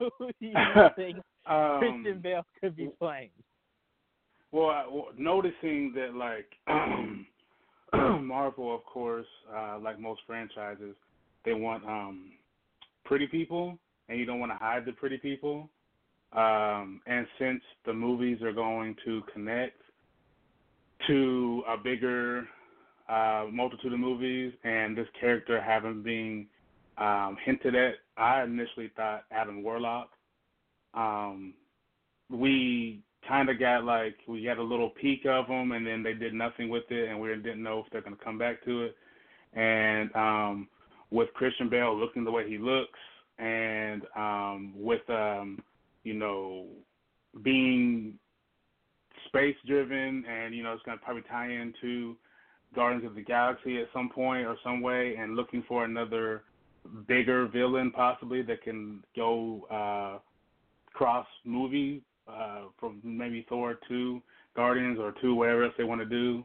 Who 0.00 0.10
do 0.40 0.46
you 0.48 0.54
think 0.96 1.18
Um, 1.46 1.78
Christian 1.78 2.20
Bale 2.20 2.44
could 2.60 2.74
be 2.74 2.88
playing? 2.98 3.30
Well, 4.52 4.70
I- 4.70 4.86
well, 4.90 5.08
noticing 5.16 5.92
that 5.94 6.14
like 6.14 6.46
Marvel, 8.20 8.74
of 8.74 8.84
course, 8.84 9.26
uh, 9.54 9.78
like 9.82 9.98
most 9.98 10.20
franchises, 10.26 10.94
they 11.44 11.54
want 11.54 11.84
um 11.84 12.32
pretty 13.04 13.26
people, 13.26 13.78
and 14.08 14.18
you 14.18 14.24
don't 14.24 14.40
want 14.40 14.52
to 14.52 14.56
hide 14.56 14.84
the 14.84 14.92
pretty 14.92 15.18
people. 15.18 15.68
Um, 16.32 17.00
and 17.06 17.26
since 17.38 17.60
the 17.84 17.92
movies 17.92 18.40
are 18.42 18.52
going 18.52 18.94
to 19.04 19.22
connect 19.32 19.80
to 21.08 21.64
a 21.68 21.76
bigger 21.76 22.46
uh, 23.08 23.46
multitude 23.50 23.92
of 23.92 23.98
movies, 23.98 24.52
and 24.62 24.96
this 24.96 25.08
character 25.18 25.60
having 25.60 26.02
been 26.02 26.46
um, 26.98 27.36
hinted 27.44 27.74
at, 27.74 27.94
I 28.16 28.42
initially 28.44 28.92
thought 28.94 29.24
Adam 29.32 29.62
Warlock. 29.64 30.10
Um, 30.94 31.54
we 32.30 33.02
kind 33.26 33.48
of 33.48 33.58
got 33.58 33.84
like 33.84 34.16
we 34.26 34.44
got 34.44 34.58
a 34.58 34.62
little 34.62 34.90
peek 34.90 35.26
of 35.26 35.46
them, 35.46 35.72
and 35.72 35.86
then 35.86 36.02
they 36.02 36.14
did 36.14 36.34
nothing 36.34 36.68
with 36.68 36.84
it, 36.90 37.08
and 37.08 37.20
we 37.20 37.28
didn't 37.28 37.62
know 37.62 37.80
if 37.80 37.86
they're 37.92 38.00
going 38.00 38.16
to 38.16 38.24
come 38.24 38.38
back 38.38 38.64
to 38.64 38.84
it. 38.84 38.96
And 39.52 40.14
um, 40.14 40.68
with 41.10 41.32
Christian 41.34 41.68
Bale 41.68 41.96
looking 41.96 42.24
the 42.24 42.30
way 42.30 42.48
he 42.48 42.58
looks, 42.58 42.98
and 43.38 44.02
um, 44.16 44.72
with 44.76 45.08
um, 45.10 45.62
you 46.04 46.14
know 46.14 46.66
being 47.42 48.14
space 49.26 49.56
driven, 49.66 50.24
and 50.26 50.54
you 50.54 50.62
know 50.62 50.72
it's 50.72 50.82
going 50.84 50.98
to 50.98 51.04
probably 51.04 51.22
tie 51.22 51.50
into 51.50 52.16
Guardians 52.74 53.04
of 53.04 53.14
the 53.14 53.22
Galaxy 53.22 53.80
at 53.80 53.88
some 53.92 54.08
point 54.08 54.46
or 54.46 54.56
some 54.64 54.80
way, 54.80 55.16
and 55.18 55.36
looking 55.36 55.64
for 55.68 55.84
another 55.84 56.44
bigger 57.06 57.46
villain 57.46 57.90
possibly 57.90 58.40
that 58.42 58.62
can 58.62 59.04
go 59.14 59.66
uh, 59.70 60.18
cross 60.92 61.26
movie 61.44 62.02
uh, 62.30 62.62
from 62.78 63.00
maybe 63.02 63.44
Thor 63.48 63.78
to 63.88 64.22
Guardians 64.56 64.98
or 64.98 65.12
to 65.20 65.34
whatever 65.34 65.64
else 65.64 65.74
they 65.76 65.84
want 65.84 66.00
to 66.00 66.06
do. 66.06 66.44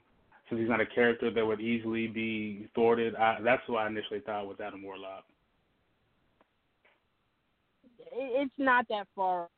Since 0.49 0.61
he's 0.61 0.69
not 0.69 0.81
a 0.81 0.85
character 0.85 1.31
that 1.31 1.45
would 1.45 1.59
easily 1.59 2.07
be 2.07 2.69
thwarted, 2.75 3.15
I, 3.15 3.39
that's 3.43 3.63
what 3.67 3.79
I 3.79 3.87
initially 3.87 4.19
thought 4.19 4.47
was 4.47 4.57
Adam 4.63 4.83
Warlock. 4.83 5.25
It's 8.11 8.53
not 8.57 8.87
that 8.89 9.07
far. 9.15 9.49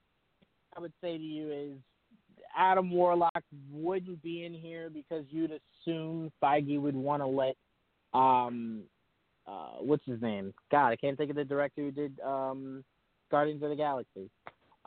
I 0.76 0.80
would 0.80 0.94
say 1.02 1.18
to 1.18 1.24
you 1.24 1.52
is 1.52 1.78
Adam 2.58 2.90
Warlock 2.92 3.44
wouldn't 3.72 4.22
be 4.24 4.46
in 4.46 4.54
here 4.54 4.90
because 4.90 5.26
you'd 5.30 5.52
assume 5.52 6.32
Feige 6.42 6.80
would 6.80 6.96
want 6.96 7.22
to 7.22 7.28
let 7.28 7.56
um 8.14 8.84
uh 9.48 9.78
what's 9.80 10.06
his 10.06 10.22
name? 10.22 10.54
God, 10.72 10.90
I 10.90 10.96
can't 10.96 11.18
think 11.18 11.30
of 11.30 11.36
the 11.36 11.44
director 11.44 11.82
who 11.82 11.92
did 11.92 12.20
um 12.22 12.84
Guardians 13.30 13.62
of 13.64 13.70
the 13.70 13.76
Galaxy. 13.76 14.30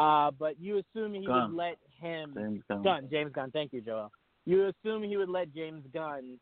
Uh 0.00 0.30
but 0.38 0.58
you 0.58 0.78
assume 0.82 1.12
he 1.14 1.26
Gunn. 1.26 1.50
would 1.50 1.56
let 1.56 1.76
him 2.00 2.32
James 2.34 2.62
Gunn. 2.68 2.82
Gunn, 2.82 3.08
James 3.10 3.32
Gunn, 3.34 3.50
thank 3.52 3.72
you, 3.72 3.80
Joel. 3.82 4.10
You 4.46 4.68
assume 4.72 5.02
he 5.02 5.16
would 5.18 5.28
let 5.28 5.54
James 5.54 5.84
Gunn 5.92 6.38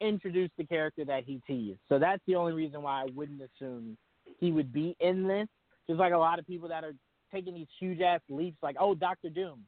introduce 0.00 0.50
the 0.58 0.64
character 0.64 1.04
that 1.04 1.24
he 1.24 1.40
teased. 1.46 1.80
So 1.88 1.98
that's 1.98 2.22
the 2.26 2.36
only 2.36 2.52
reason 2.52 2.82
why 2.82 3.02
I 3.02 3.06
wouldn't 3.14 3.40
assume 3.42 3.96
he 4.38 4.52
would 4.52 4.72
be 4.72 4.96
in 5.00 5.26
this. 5.26 5.48
Just 5.88 5.98
like 5.98 6.12
a 6.12 6.18
lot 6.18 6.38
of 6.38 6.46
people 6.46 6.68
that 6.68 6.84
are 6.84 6.92
taking 7.32 7.54
these 7.54 7.66
huge 7.80 8.00
ass 8.00 8.20
leaps 8.28 8.58
like, 8.62 8.76
Oh, 8.78 8.94
Doctor 8.94 9.28
Doom. 9.28 9.64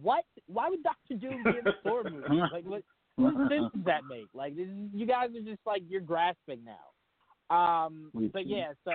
What? 0.00 0.24
Why 0.46 0.68
would 0.70 0.82
Doctor 0.82 1.14
Doom 1.16 1.42
be 1.44 1.50
in 1.58 1.64
the 1.64 1.72
Thor 1.82 2.04
movie? 2.10 2.40
Like 2.52 2.64
what 2.64 2.82
what 3.16 3.34
sense 3.50 3.70
does 3.74 3.84
that 3.84 4.02
make? 4.08 4.28
Like 4.32 4.56
this 4.56 4.66
is, 4.68 4.88
you 4.94 5.04
guys 5.06 5.28
are 5.36 5.42
just 5.44 5.60
like 5.66 5.82
you're 5.88 6.00
grasping 6.00 6.60
now. 6.64 7.54
Um 7.54 8.10
but 8.32 8.46
yeah, 8.46 8.72
so 8.84 8.92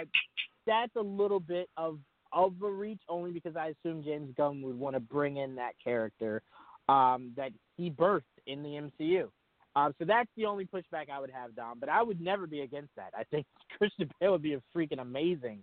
that's 0.66 0.95
a 0.95 1.02
little 1.02 1.40
bit 1.40 1.70
of 1.78 1.99
of 2.31 2.53
a 2.64 2.69
reach 2.69 3.02
only 3.10 3.31
because 3.31 3.56
I 3.56 3.73
assume 3.80 4.03
James 4.03 4.34
Gunn 4.35 4.61
would 4.61 4.77
want 4.77 4.95
to 4.95 4.99
bring 4.99 5.38
in 5.38 5.56
that 5.56 5.73
character 5.84 6.41
um, 6.89 7.31
that 7.35 7.52
he 7.77 7.89
birthed 7.89 8.22
in 8.47 8.64
the 8.64 8.69
MCU. 8.99 9.30
Um, 9.76 9.93
so 9.99 10.06
that's 10.06 10.30
the 10.38 10.45
only 10.45 10.65
pushback 10.65 11.10
I 11.11 11.19
would 11.19 11.31
have, 11.31 11.56
Dom. 11.56 11.80
But 11.80 11.89
I 11.89 12.02
would 12.02 12.22
never 12.22 12.47
be 12.47 12.61
against 12.61 12.95
that. 12.95 13.11
I 13.18 13.23
think 13.26 13.45
Christian 13.77 14.10
Bale 14.19 14.31
would 14.31 14.41
be 14.41 14.53
a 14.53 14.61
freaking 14.76 15.02
amazing 15.02 15.60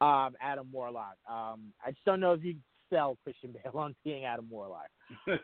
um, 0.00 0.36
Adam 0.40 0.68
Warlock. 0.72 1.16
Um, 1.28 1.72
I 1.84 1.90
just 1.90 2.04
don't 2.04 2.20
know 2.20 2.32
if 2.32 2.44
you'd 2.44 2.60
sell 2.90 3.16
Christian 3.24 3.52
Bale 3.64 3.80
on 3.80 3.94
being 4.04 4.24
Adam 4.24 4.46
Warlock. 4.50 4.88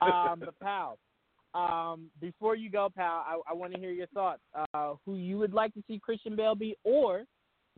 Um, 0.00 0.40
but 0.40 0.58
pal, 0.60 0.98
um, 1.54 2.06
before 2.20 2.54
you 2.54 2.70
go, 2.70 2.88
pal, 2.94 3.24
I, 3.26 3.38
I 3.50 3.52
want 3.52 3.72
to 3.74 3.80
hear 3.80 3.90
your 3.90 4.06
thoughts. 4.08 4.42
Uh, 4.74 4.94
who 5.04 5.16
you 5.16 5.38
would 5.38 5.52
like 5.52 5.74
to 5.74 5.82
see 5.88 5.98
Christian 5.98 6.36
Bale 6.36 6.54
be, 6.54 6.76
or 6.84 7.24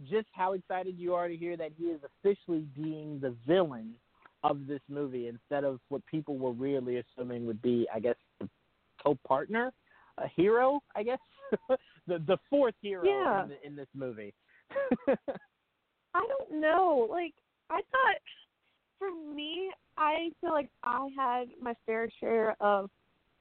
just 0.05 0.28
how 0.32 0.52
excited 0.52 0.98
you 0.98 1.14
are 1.14 1.28
to 1.28 1.36
hear 1.36 1.56
that 1.56 1.73
he 1.78 1.85
is 1.85 2.01
officially 2.05 2.66
being 2.74 3.18
the 3.20 3.35
villain 3.47 3.94
of 4.43 4.66
this 4.66 4.81
movie 4.89 5.28
instead 5.28 5.64
of 5.64 5.81
what 5.89 6.05
people 6.06 6.36
were 6.36 6.52
really 6.52 6.98
assuming 6.98 7.47
would 7.47 7.62
be, 7.62 7.89
I 7.93 8.01
guess, 8.01 8.16
the 8.40 8.48
co-partner, 9.02 9.73
a 10.18 10.28
hero, 10.28 10.81
I 10.94 11.02
guess, 11.02 11.18
the 12.06 12.18
the 12.27 12.39
fourth 12.51 12.74
hero 12.81 13.05
Yeah. 13.05 13.43
in, 13.43 13.48
the, 13.48 13.66
in 13.66 13.77
this 13.77 13.89
movie. 13.94 14.35
I 16.14 16.27
don't 16.27 16.60
know. 16.60 17.06
Like 17.10 17.35
I 17.70 17.81
thought 17.90 18.20
for 18.98 19.09
me, 19.35 19.70
I 19.97 20.31
feel 20.40 20.52
like 20.52 20.70
I 20.82 21.09
had 21.16 21.48
my 21.60 21.74
fair 21.85 22.09
share 22.20 22.56
of 22.60 22.90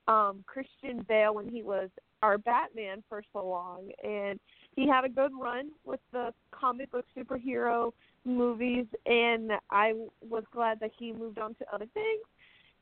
um 0.08 0.44
Christian 0.48 1.06
Bale 1.08 1.36
when 1.36 1.50
he 1.50 1.64
was 1.64 1.90
our 2.22 2.38
Batman 2.38 3.04
for 3.08 3.22
so 3.34 3.46
long 3.46 3.90
and 4.04 4.40
he 4.76 4.88
had 4.88 5.06
a 5.06 5.10
good 5.10 5.32
run 5.40 5.72
with 5.86 6.00
the 6.12 6.34
comic 6.52 6.92
book 6.92 7.06
superhero 7.18 7.92
movies 8.26 8.86
and 9.06 9.52
I 9.70 9.94
was 10.28 10.44
glad 10.52 10.80
that 10.82 10.92
he 10.98 11.14
moved 11.14 11.40
on 11.40 11.56
to 11.56 11.66
other 11.74 11.88
things. 11.94 12.24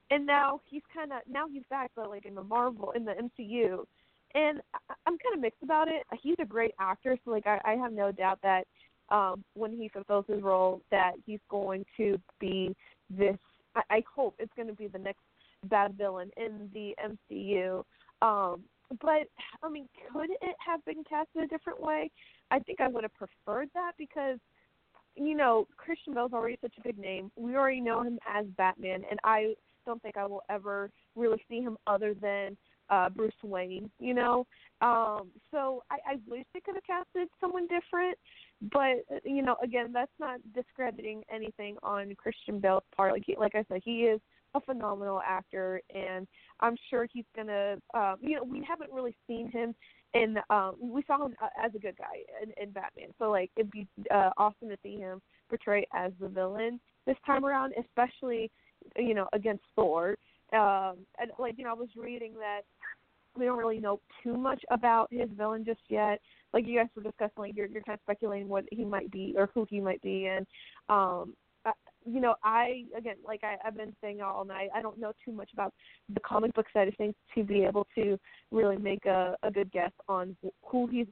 And 0.10 0.26
now 0.26 0.62
he's 0.70 0.82
kind 0.94 1.12
of 1.12 1.20
now 1.30 1.48
he's 1.48 1.64
back 1.70 1.92
but 1.96 2.10
like 2.10 2.26
in 2.26 2.36
the 2.36 2.44
Marvel 2.44 2.92
in 2.92 3.06
the 3.06 3.14
MCU. 3.14 3.86
And 4.36 4.62
I'm 5.06 5.18
kind 5.20 5.36
of 5.36 5.42
mixed 5.42 5.62
about 5.62 5.88
it. 5.88 6.04
He's 6.22 6.36
a 6.40 6.46
great 6.46 6.74
actor, 6.80 7.18
so 7.24 7.32
like 7.32 7.46
I, 7.46 7.60
I 7.64 7.74
have 7.74 7.94
no 7.94 8.12
doubt 8.12 8.40
that 8.42 8.66
um, 9.10 9.44
when 9.54 9.72
he 9.72 9.90
fulfills 9.90 10.26
his 10.28 10.42
role 10.42 10.82
that 10.90 11.14
he's 11.26 11.40
going 11.50 11.86
to 11.98 12.20
be 12.40 12.76
this. 13.10 13.38
I, 13.76 13.82
I 13.90 14.04
hope 14.14 14.36
it's 14.40 14.52
going 14.56 14.70
to 14.70 14.74
be 14.74 14.88
the 14.88 14.98
next 14.98 15.22
bad 15.66 15.96
villain 15.96 16.32
in 16.36 16.70
the 16.74 16.96
MCU. 17.32 17.84
Um, 18.22 18.64
but 19.02 19.28
I 19.64 19.70
mean, 19.70 19.88
could 20.12 20.30
it 20.30 20.56
have 20.66 20.84
been 20.86 21.04
cast 21.10 21.30
in 21.36 21.44
a 21.44 21.48
different 21.48 21.82
way? 21.82 22.10
I 22.52 22.60
think 22.60 22.82
I 22.82 22.88
would 22.88 23.04
have 23.04 23.14
preferred 23.14 23.70
that 23.74 23.94
because 23.98 24.40
you 25.16 25.36
know 25.36 25.68
Christian 25.78 26.14
Bale's 26.14 26.34
already 26.34 26.58
such 26.62 26.74
a 26.78 26.82
big 26.82 26.98
name. 26.98 27.32
We 27.36 27.56
already 27.56 27.82
know 27.82 28.02
him 28.02 28.20
as 28.28 28.46
Batman, 28.58 29.04
and 29.10 29.20
I 29.24 29.54
don't 29.86 30.02
think 30.02 30.18
I 30.18 30.26
will 30.26 30.44
ever 30.50 30.90
really 31.16 31.42
see 31.50 31.62
him 31.62 31.78
other 31.88 32.14
than 32.14 32.58
uh 32.90 33.10
Bruce 33.10 33.34
Wayne, 33.44 33.90
you 34.00 34.14
know. 34.14 34.46
Um 34.82 35.30
so 35.52 35.84
I, 35.90 35.98
I 36.14 36.16
wish 36.28 36.46
they 36.54 36.60
could 36.60 36.76
have 36.76 36.84
casted 36.84 37.30
someone 37.40 37.68
different, 37.68 38.18
but 38.72 39.22
you 39.24 39.42
know, 39.42 39.56
again, 39.64 39.92
that's 39.94 40.12
not 40.20 40.40
discrediting 40.54 41.24
anything 41.34 41.78
on 41.84 42.14
Christian 42.16 42.60
Bale's 42.60 42.84
part. 42.96 43.14
Like 43.14 43.24
like 43.38 43.56
I 43.56 43.66
said, 43.70 43.82
he 43.84 44.02
is 44.04 44.20
a 44.56 44.62
phenomenal 44.62 45.22
actor, 45.26 45.82
and 45.94 46.28
I'm 46.60 46.76
sure 46.90 47.08
he's 47.12 47.26
gonna. 47.36 47.78
Um, 47.94 48.16
you 48.22 48.36
know, 48.36 48.44
we 48.44 48.66
haven't 48.68 48.92
really 48.92 49.16
seen 49.28 49.50
him 49.50 49.76
in. 50.14 50.38
Um, 50.50 50.76
we 50.80 51.04
saw 51.08 51.26
him 51.26 51.36
uh, 51.42 51.48
as 51.64 51.74
a 51.76 51.80
good 51.80 51.98
guy 51.98 52.24
in, 52.42 52.52
in 52.62 52.72
Batman, 52.72 53.10
so 53.18 53.32
like 53.32 53.52
it'd 53.56 53.72
be 53.72 53.88
uh, 54.14 54.30
awesome 54.38 54.70
to 54.70 54.78
see 54.84 54.98
him 54.98 55.22
portray 55.50 55.86
as 55.94 56.12
the 56.20 56.28
villain 56.28 56.80
this 57.06 57.18
time 57.26 57.46
around, 57.46 57.74
especially 57.80 58.52
you 58.98 59.14
know 59.14 59.28
against 59.34 59.64
Thor. 59.76 60.16
Um, 60.54 60.98
and 61.20 61.32
like 61.40 61.58
you 61.58 61.64
know, 61.64 61.72
I 61.72 61.74
was 61.74 61.90
reading 61.98 62.34
that 62.36 62.62
we 63.38 63.46
don't 63.46 63.58
really 63.58 63.80
know 63.80 64.00
too 64.24 64.38
much 64.38 64.64
about 64.70 65.12
his 65.12 65.30
villain 65.36 65.66
just 65.66 65.82
yet. 65.90 66.20
Like 66.54 66.68
you 66.68 66.78
guys 66.80 66.90
were 66.96 67.02
discussing, 67.02 67.34
like 67.38 67.56
you're 67.56 67.68
you're 67.68 67.82
kind 67.82 67.96
of 67.96 68.04
speculating 68.04 68.48
what 68.48 68.66
he 68.72 68.86
might 68.86 69.12
be 69.12 69.34
or 69.36 69.50
who 69.54 69.66
he 69.70 69.82
might 69.82 70.02
be, 70.02 70.28
and 70.28 70.46
um, 70.90 71.34
you 72.06 72.22
know, 72.22 72.36
I 72.44 72.84
again, 72.98 73.16
like 73.26 73.42
I, 73.44 73.56
I've 73.66 73.78
been 73.78 73.96
saying 74.02 74.22
all 74.22 74.46
night, 74.46 74.70
I 74.76 74.82
don't 74.82 75.00
know 75.00 75.14
too 75.24 75.32
much 75.32 75.50
about 75.54 75.74
the 76.14 76.20
comic 76.22 76.54
book 76.54 76.66
side 76.74 76.88
of 76.88 76.96
things 76.96 77.16
to 77.36 77.44
be 77.44 77.64
able 77.64 77.88
to 77.96 78.20
really 78.52 78.78
make 78.78 79.06
a 79.06 79.36
a 79.44 79.52
good 79.52 79.72
guess 79.72 79.92
on 80.08 80.36
who 80.66 80.88
he's 80.88 81.08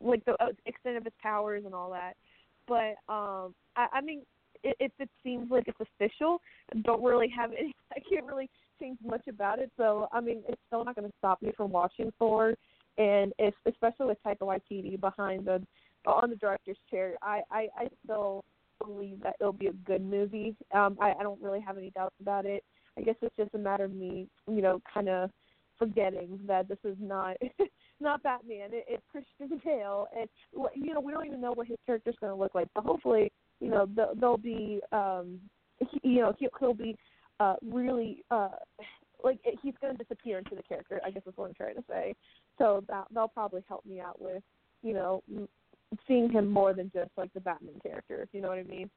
like 0.00 0.24
the 0.24 0.32
uh, 0.42 0.48
extent 0.66 0.96
of 0.96 1.04
his 1.04 1.12
powers 1.22 1.64
and 1.64 1.74
all 1.74 1.90
that. 1.90 2.14
But 2.66 2.96
um, 3.12 3.54
I, 3.76 3.86
I 3.94 4.00
mean, 4.00 4.22
if 4.62 4.92
it 4.98 5.08
seems 5.22 5.50
like 5.50 5.64
it's 5.66 5.80
official, 5.80 6.40
don't 6.82 7.02
really 7.02 7.28
have 7.28 7.50
any. 7.52 7.74
I 7.96 8.00
can't 8.08 8.26
really 8.26 8.48
change 8.80 8.98
much 9.04 9.26
about 9.28 9.58
it. 9.58 9.70
So 9.76 10.08
I 10.12 10.20
mean, 10.20 10.42
it's 10.48 10.60
still 10.68 10.84
not 10.84 10.94
going 10.94 11.08
to 11.08 11.14
stop 11.18 11.42
me 11.42 11.52
from 11.56 11.70
watching 11.70 12.12
Thor, 12.18 12.54
and 12.98 13.32
if 13.38 13.54
especially 13.66 14.06
with 14.06 14.18
Taika 14.24 14.40
Waititi 14.40 15.00
behind 15.00 15.46
the 15.46 15.62
on 16.06 16.30
the 16.30 16.36
director's 16.36 16.78
chair, 16.90 17.14
I 17.22 17.42
I, 17.50 17.68
I 17.76 17.88
still 18.04 18.44
believe 18.90 19.22
that 19.22 19.36
it'll 19.40 19.52
be 19.52 19.68
a 19.68 19.72
good 19.72 20.02
movie. 20.02 20.54
Um, 20.72 20.96
I, 21.00 21.12
I 21.18 21.22
don't 21.22 21.40
really 21.40 21.60
have 21.60 21.78
any 21.78 21.90
doubts 21.90 22.16
about 22.20 22.46
it. 22.46 22.64
I 22.98 23.02
guess 23.02 23.14
it's 23.22 23.36
just 23.36 23.54
a 23.54 23.58
matter 23.58 23.84
of 23.84 23.94
me, 23.94 24.28
you 24.48 24.62
know, 24.62 24.80
kind 24.92 25.08
of 25.08 25.30
forgetting 25.78 26.38
that 26.46 26.68
this 26.68 26.78
is 26.84 26.96
not 27.00 27.36
not 28.00 28.22
Batman. 28.22 28.70
It, 28.72 28.84
it's 28.88 29.02
Christian 29.10 29.60
Bale, 29.64 30.06
and 30.18 30.28
you 30.74 30.94
know 30.94 31.00
we 31.00 31.12
don't 31.12 31.26
even 31.26 31.40
know 31.40 31.52
what 31.52 31.66
his 31.66 31.78
character's 31.86 32.16
going 32.20 32.32
to 32.32 32.38
look 32.38 32.54
like. 32.54 32.68
But 32.74 32.84
hopefully, 32.84 33.32
you 33.60 33.68
know, 33.68 33.88
they'll, 33.94 34.14
they'll 34.14 34.36
be, 34.36 34.80
um, 34.92 35.40
he, 35.78 36.00
you 36.02 36.20
know, 36.20 36.34
he'll, 36.38 36.50
he'll 36.58 36.74
be 36.74 36.96
uh, 37.38 37.54
really 37.62 38.24
uh, 38.30 38.50
like 39.24 39.40
he's 39.62 39.74
going 39.80 39.96
to 39.96 40.02
disappear 40.02 40.38
into 40.38 40.54
the 40.54 40.62
character. 40.62 41.00
I 41.04 41.10
guess 41.10 41.22
is 41.26 41.32
what 41.36 41.48
I'm 41.48 41.54
trying 41.54 41.76
to 41.76 41.84
say. 41.88 42.14
So 42.58 42.84
that 42.88 43.06
they'll 43.14 43.28
probably 43.28 43.62
help 43.68 43.84
me 43.86 44.00
out 44.00 44.20
with, 44.20 44.42
you 44.82 44.92
know, 44.92 45.22
seeing 46.06 46.30
him 46.30 46.48
more 46.48 46.72
than 46.74 46.90
just 46.94 47.10
like 47.16 47.32
the 47.32 47.40
Batman 47.40 47.80
character. 47.82 48.22
If 48.22 48.28
you 48.32 48.40
know 48.40 48.48
what 48.48 48.58
I 48.58 48.62
mean. 48.64 48.90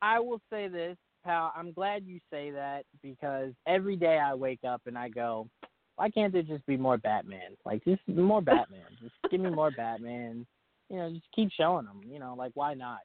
I 0.00 0.20
will 0.20 0.40
say 0.50 0.68
this, 0.68 0.96
pal. 1.24 1.52
I'm 1.56 1.72
glad 1.72 2.04
you 2.06 2.20
say 2.30 2.50
that 2.50 2.84
because 3.02 3.52
every 3.66 3.96
day 3.96 4.18
I 4.18 4.34
wake 4.34 4.60
up 4.66 4.82
and 4.86 4.96
I 4.96 5.08
go, 5.08 5.48
why 5.96 6.10
can't 6.10 6.32
there 6.32 6.42
just 6.42 6.64
be 6.66 6.76
more 6.76 6.96
Batman? 6.96 7.56
Like 7.64 7.84
just 7.84 8.00
more 8.06 8.40
Batman. 8.40 8.84
just 9.02 9.14
give 9.30 9.40
me 9.40 9.50
more 9.50 9.70
Batman. 9.70 10.46
You 10.88 10.96
know, 10.96 11.10
just 11.10 11.26
keep 11.34 11.50
showing 11.50 11.86
them. 11.86 12.00
You 12.08 12.18
know, 12.20 12.34
like 12.38 12.52
why 12.54 12.74
not? 12.74 13.00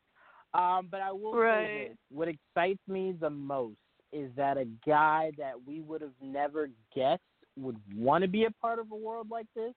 Um, 0.54 0.88
but 0.92 1.02
I 1.02 1.12
will 1.12 1.34
say 1.34 1.40
Right. 1.40 1.90
this: 1.90 1.98
what 2.12 2.28
excites 2.28 2.82
me 2.88 3.16
the 3.20 3.30
most 3.30 3.78
is 4.12 4.30
that 4.38 4.58
a 4.58 4.68
guy 4.86 5.32
that 5.40 5.54
we 5.66 5.82
would 5.82 6.02
have 6.02 6.12
never 6.22 6.70
guessed 6.96 7.22
would 7.58 7.78
want 7.96 8.22
to 8.22 8.28
be 8.28 8.46
a 8.46 8.52
part 8.52 8.78
of 8.78 8.92
a 8.92 8.96
world 8.96 9.28
like 9.32 9.48
this, 9.56 9.74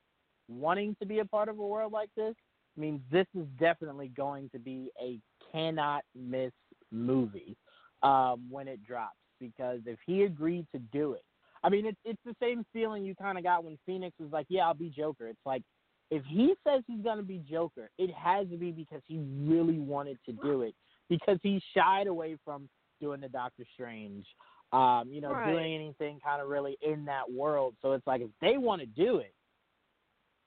wanting 0.48 0.94
to 1.00 1.06
be 1.06 1.20
a 1.20 1.24
part 1.24 1.48
of 1.48 1.58
a 1.58 1.66
world 1.66 1.92
like 1.92 2.10
this, 2.16 2.34
means 2.76 3.00
this 3.10 3.26
is 3.34 3.46
definitely 3.58 4.08
going 4.08 4.50
to 4.50 4.58
be 4.58 4.90
a 5.00 5.18
cannot 5.52 6.02
miss 6.14 6.52
movie 6.90 7.56
um, 8.02 8.46
when 8.50 8.68
it 8.68 8.84
drops. 8.84 9.16
Because 9.40 9.80
if 9.86 9.98
he 10.06 10.22
agreed 10.22 10.66
to 10.72 10.78
do 10.78 11.12
it, 11.12 11.22
I 11.62 11.68
mean, 11.68 11.84
it's 11.84 11.98
it's 12.04 12.20
the 12.24 12.36
same 12.40 12.64
feeling 12.72 13.04
you 13.04 13.14
kind 13.14 13.36
of 13.36 13.44
got 13.44 13.64
when 13.64 13.78
Phoenix 13.84 14.16
was 14.18 14.32
like, 14.32 14.46
"Yeah, 14.48 14.66
I'll 14.66 14.74
be 14.74 14.88
Joker." 14.88 15.28
It's 15.28 15.38
like 15.44 15.62
if 16.10 16.24
he 16.24 16.54
says 16.66 16.82
he's 16.86 17.02
gonna 17.02 17.22
be 17.22 17.38
Joker, 17.38 17.90
it 17.98 18.10
has 18.14 18.48
to 18.50 18.56
be 18.56 18.70
because 18.70 19.02
he 19.06 19.18
really 19.18 19.78
wanted 19.78 20.18
to 20.26 20.32
do 20.32 20.62
it. 20.62 20.74
Because 21.08 21.38
he 21.42 21.60
shied 21.74 22.06
away 22.06 22.36
from 22.44 22.68
doing 23.00 23.20
the 23.20 23.28
Doctor 23.28 23.64
Strange, 23.74 24.26
um, 24.72 25.10
you 25.10 25.20
know, 25.20 25.32
Right. 25.32 25.52
doing 25.52 25.74
anything 25.74 26.18
kind 26.20 26.40
of 26.40 26.48
really 26.48 26.78
in 26.80 27.04
that 27.04 27.30
world. 27.30 27.74
So 27.82 27.92
it's 27.92 28.06
like 28.06 28.22
if 28.22 28.30
they 28.40 28.56
want 28.56 28.80
to 28.80 28.86
do 28.86 29.18
it, 29.18 29.34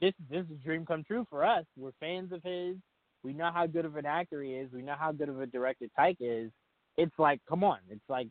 this 0.01 0.13
this 0.29 0.45
is 0.45 0.51
a 0.51 0.65
dream 0.65 0.85
come 0.85 1.03
true 1.03 1.25
for 1.29 1.45
us. 1.45 1.65
We're 1.77 1.91
fans 1.99 2.31
of 2.31 2.43
his. 2.43 2.75
We 3.23 3.33
know 3.33 3.51
how 3.53 3.67
good 3.67 3.85
of 3.85 3.97
an 3.97 4.05
actor 4.05 4.41
he 4.41 4.51
is. 4.51 4.71
We 4.71 4.81
know 4.81 4.95
how 4.97 5.11
good 5.11 5.29
of 5.29 5.41
a 5.41 5.45
director 5.45 5.87
Taika 5.97 6.15
is. 6.21 6.51
It's 6.97 7.17
like, 7.17 7.41
come 7.47 7.63
on. 7.63 7.79
It's 7.89 8.09
like, 8.09 8.27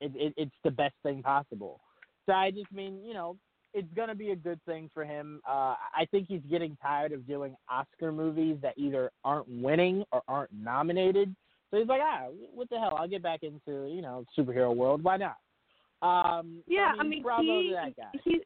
it, 0.00 0.12
it 0.14 0.34
it's 0.36 0.54
the 0.64 0.70
best 0.70 0.94
thing 1.02 1.22
possible. 1.22 1.80
So 2.26 2.32
I 2.32 2.50
just 2.50 2.70
mean, 2.72 3.00
you 3.04 3.12
know, 3.12 3.36
it's 3.74 3.92
gonna 3.94 4.14
be 4.14 4.30
a 4.30 4.36
good 4.36 4.60
thing 4.66 4.88
for 4.94 5.04
him. 5.04 5.40
Uh, 5.48 5.74
I 5.94 6.06
think 6.10 6.28
he's 6.28 6.42
getting 6.50 6.76
tired 6.80 7.12
of 7.12 7.26
doing 7.26 7.54
Oscar 7.68 8.12
movies 8.12 8.56
that 8.62 8.74
either 8.76 9.10
aren't 9.24 9.48
winning 9.48 10.04
or 10.12 10.22
aren't 10.28 10.52
nominated. 10.52 11.34
So 11.70 11.78
he's 11.78 11.88
like, 11.88 12.00
ah, 12.02 12.26
what 12.52 12.68
the 12.68 12.78
hell? 12.78 12.96
I'll 12.98 13.08
get 13.08 13.22
back 13.22 13.40
into 13.42 13.88
you 13.92 14.02
know 14.02 14.24
superhero 14.38 14.74
world. 14.74 15.02
Why 15.02 15.16
not? 15.16 15.36
Um, 16.02 16.62
so, 16.66 16.74
Yeah, 16.74 16.92
I 16.98 17.02
mean, 17.02 17.22
he 17.40 17.68
to 17.68 17.74
that 17.74 17.96
guy. 17.96 18.20
he 18.24 18.40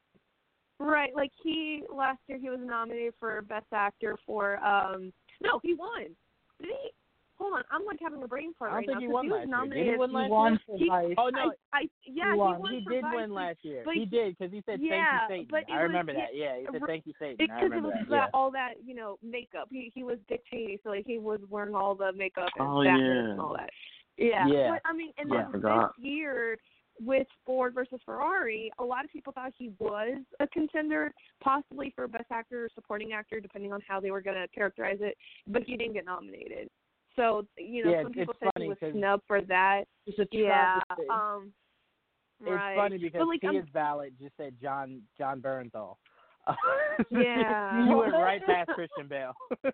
right 0.84 1.14
like 1.14 1.30
he 1.42 1.82
last 1.94 2.18
year 2.28 2.38
he 2.38 2.48
was 2.50 2.60
nominated 2.62 3.14
for 3.18 3.42
best 3.42 3.66
actor 3.72 4.16
for 4.26 4.58
um 4.64 5.12
no 5.42 5.58
he 5.62 5.74
won 5.74 6.02
did 6.60 6.68
he 6.70 6.90
hold 7.36 7.54
on 7.54 7.62
I'm 7.70 7.84
like 7.84 7.98
having 8.00 8.22
a 8.22 8.28
brain 8.28 8.52
fart 8.58 8.70
I 8.70 8.74
don't 8.74 8.78
right 8.78 8.86
think 8.86 8.94
now 8.96 9.00
he 9.00 9.06
'cause 9.06 9.14
won 9.14 9.24
he 9.24 9.30
was 9.30 9.38
last 9.38 9.46
year. 9.48 9.56
nominated 9.56 9.92
he 9.92 9.98
win 9.98 10.12
last 10.12 10.30
won 10.30 10.52
year? 10.52 10.60
for 10.66 10.78
He- 10.78 10.88
Vice. 10.88 11.14
Oh 11.18 11.28
no, 11.30 11.52
I, 11.72 11.78
I 11.78 11.88
yeah 12.06 12.32
He 12.32 12.38
won. 12.38 12.54
he 12.56 12.60
won 12.62 12.72
he 12.74 12.80
did 12.80 13.02
Vice, 13.02 13.14
win 13.16 13.34
last 13.34 13.58
year. 13.62 13.82
but 13.84 13.94
he 13.94 14.00
he- 14.00 14.06
did 14.06 14.38
because 14.38 14.52
he 14.52 14.62
said 14.66 14.80
yeah, 14.80 15.26
thank 15.28 15.42
you, 15.42 15.48
but 15.50 15.60
Satan. 15.66 15.74
it 15.74 15.78
I 15.78 15.82
remember 15.82 16.12
yeah, 16.12 16.18
that. 16.20 16.36
Yeah, 16.36 16.58
he 16.60 16.66
said 16.70 16.82
thank 16.86 17.06
you, 17.06 17.12
Satan. 17.18 17.50
I 17.50 17.60
because 17.64 17.76
it 17.76 17.82
was 17.82 17.92
that. 17.94 18.08
that, 18.10 18.14
Yeah. 18.16 18.26
all 18.34 18.50
that 18.52 18.74
you 18.84 18.94
know 18.94 19.18
makeup. 19.22 19.68
He 19.70 19.90
he 19.94 20.04
was 20.04 20.18
Dick 20.28 20.42
Cheney, 20.50 20.78
so 20.84 20.90
like 20.90 21.06
he 21.06 21.18
was 21.18 21.40
wearing 21.50 21.74
all 21.74 21.94
the 21.96 22.12
makeup 22.12 22.50
and 22.58 22.68
Oh, 22.68 22.82
yeah. 22.82 22.94
and 22.96 23.40
all 23.40 23.54
that. 23.56 23.70
Yeah, 24.16 24.46
Yeah. 24.46 24.70
but 24.70 24.82
I 24.88 24.92
mean, 24.92 25.12
and 25.18 25.28
Yeah, 25.28 25.48
then 25.50 25.60
this 25.60 25.90
year 25.98 26.56
with 27.00 27.26
Ford 27.44 27.74
versus 27.74 28.00
Ferrari, 28.04 28.70
a 28.78 28.84
lot 28.84 29.04
of 29.04 29.10
people 29.10 29.32
thought 29.32 29.52
he 29.56 29.72
was 29.78 30.18
a 30.40 30.46
contender, 30.48 31.12
possibly 31.42 31.92
for 31.94 32.06
best 32.06 32.26
actor 32.30 32.64
or 32.64 32.68
supporting 32.74 33.12
actor, 33.12 33.40
depending 33.40 33.72
on 33.72 33.80
how 33.86 34.00
they 34.00 34.10
were 34.10 34.20
going 34.20 34.36
to 34.36 34.48
characterize 34.48 34.98
it. 35.00 35.16
But 35.46 35.62
he 35.64 35.76
didn't 35.76 35.94
get 35.94 36.04
nominated. 36.04 36.68
So 37.16 37.46
you 37.56 37.84
know, 37.84 37.90
Yeah, 37.90 38.02
some 38.02 38.12
people 38.12 38.34
said 38.40 38.50
he 38.56 38.68
was 38.68 38.78
snubbed 38.92 39.22
for 39.26 39.40
that. 39.42 39.84
It's 40.06 40.18
a 40.18 40.26
Yeah. 40.30 40.80
Um. 41.10 41.52
It's 42.40 42.50
right. 42.50 42.76
funny 42.76 42.98
because 42.98 43.20
but 43.20 43.28
like, 43.28 43.44
I'm- 43.44 43.52
Tia's 43.52 43.68
ballot 43.72 44.12
just 44.20 44.36
said 44.36 44.54
Jon 44.60 45.02
Jon 45.16 45.40
Bernthal. 45.40 45.96
Yeah. 47.10 47.86
she 47.86 47.94
went 47.94 48.12
right 48.12 48.44
past 48.46 48.70
Christian 48.70 49.08
Bale. 49.08 49.32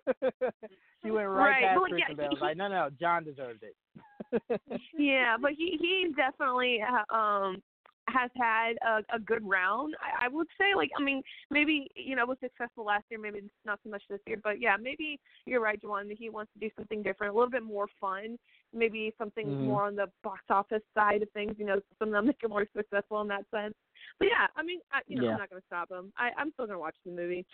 she 1.03 1.11
went 1.11 1.27
right, 1.27 1.49
Right, 1.49 1.63
past 1.63 1.81
yeah, 1.89 2.05
Christian 2.05 2.15
Bale. 2.15 2.29
he- 2.35 2.39
like, 2.41 2.57
no, 2.57 2.67
no, 2.67 2.89
Jon 2.99 3.23
deserved 3.23 3.63
it. 3.63 4.61
yeah, 4.97 5.35
but 5.39 5.51
he 5.51 5.77
he 5.79 6.07
definitely 6.15 6.79
uh, 6.81 7.13
um 7.15 7.61
has 8.07 8.31
had 8.35 8.73
a, 8.85 9.15
a 9.15 9.19
good 9.19 9.47
round. 9.47 9.95
I, 10.01 10.25
I 10.25 10.27
would 10.29 10.47
say, 10.57 10.75
like, 10.75 10.89
I 10.97 11.03
mean, 11.03 11.21
maybe 11.49 11.87
you 11.95 12.15
know 12.15 12.25
was 12.25 12.37
successful 12.41 12.85
last 12.85 13.03
year, 13.09 13.19
maybe 13.19 13.43
not 13.65 13.79
so 13.83 13.89
much 13.89 14.03
this 14.09 14.19
year, 14.25 14.37
but 14.43 14.59
yeah, 14.59 14.75
maybe 14.81 15.19
you're 15.45 15.61
right. 15.61 15.79
That 15.81 16.15
he 16.17 16.29
wants 16.29 16.51
to 16.53 16.59
do 16.59 16.69
something 16.77 17.03
different, 17.03 17.33
a 17.33 17.35
little 17.37 17.49
bit 17.49 17.63
more 17.63 17.87
fun, 17.99 18.37
maybe 18.73 19.13
something 19.17 19.47
Mhm. 19.47 19.65
more 19.65 19.85
on 19.85 19.95
the 19.95 20.11
box 20.23 20.41
office 20.49 20.83
side 20.93 21.21
of 21.21 21.29
things. 21.31 21.57
You 21.57 21.65
know, 21.65 21.81
something 21.99 22.13
that 22.13 22.23
make 22.23 22.43
it 22.43 22.49
more 22.49 22.67
successful 22.75 23.21
in 23.21 23.27
that 23.29 23.45
sense. 23.51 23.75
But 24.19 24.29
yeah, 24.29 24.47
I 24.55 24.63
mean, 24.63 24.79
I, 24.91 25.01
you 25.07 25.17
know, 25.17 25.25
Yeah. 25.25 25.31
I'm 25.33 25.37
not 25.39 25.49
going 25.49 25.61
to 25.61 25.65
stop 25.67 25.89
him. 25.91 26.11
I, 26.17 26.31
I'm 26.37 26.51
still 26.53 26.65
going 26.65 26.75
to 26.75 26.79
watch 26.79 26.95
the 27.05 27.11
movie. 27.11 27.45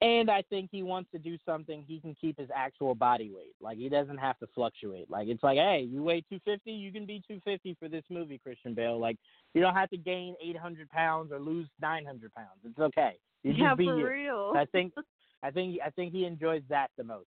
And 0.00 0.30
I 0.30 0.42
think 0.42 0.70
he 0.70 0.84
wants 0.84 1.10
to 1.10 1.18
do 1.18 1.36
something 1.44 1.82
he 1.82 1.98
can 1.98 2.14
keep 2.14 2.38
his 2.38 2.48
actual 2.54 2.94
body 2.94 3.32
weight. 3.34 3.56
Like 3.60 3.78
he 3.78 3.88
doesn't 3.88 4.18
have 4.18 4.38
to 4.38 4.46
fluctuate. 4.54 5.10
Like 5.10 5.26
it's 5.26 5.42
like, 5.42 5.58
hey, 5.58 5.88
you 5.90 6.04
weigh 6.04 6.20
250, 6.20 6.70
you 6.70 6.92
can 6.92 7.04
be 7.04 7.20
250 7.26 7.76
for 7.80 7.88
this 7.88 8.04
movie, 8.08 8.38
Christian 8.38 8.74
Bale. 8.74 8.96
Like 8.98 9.16
you 9.54 9.60
don't 9.60 9.74
have 9.74 9.90
to 9.90 9.96
gain 9.96 10.36
800 10.40 10.88
pounds 10.90 11.32
or 11.32 11.40
lose 11.40 11.66
900 11.80 12.32
pounds. 12.32 12.60
It's 12.64 12.78
okay. 12.78 13.16
You 13.42 13.52
just 13.52 13.62
yeah, 13.62 13.74
be 13.74 13.86
for 13.86 13.98
you. 13.98 14.06
real. 14.06 14.52
I 14.54 14.66
think 14.66 14.92
I 15.42 15.50
think 15.50 15.80
I 15.84 15.90
think 15.90 16.12
he 16.12 16.24
enjoys 16.26 16.62
that 16.68 16.90
the 16.96 17.02
most. 17.02 17.26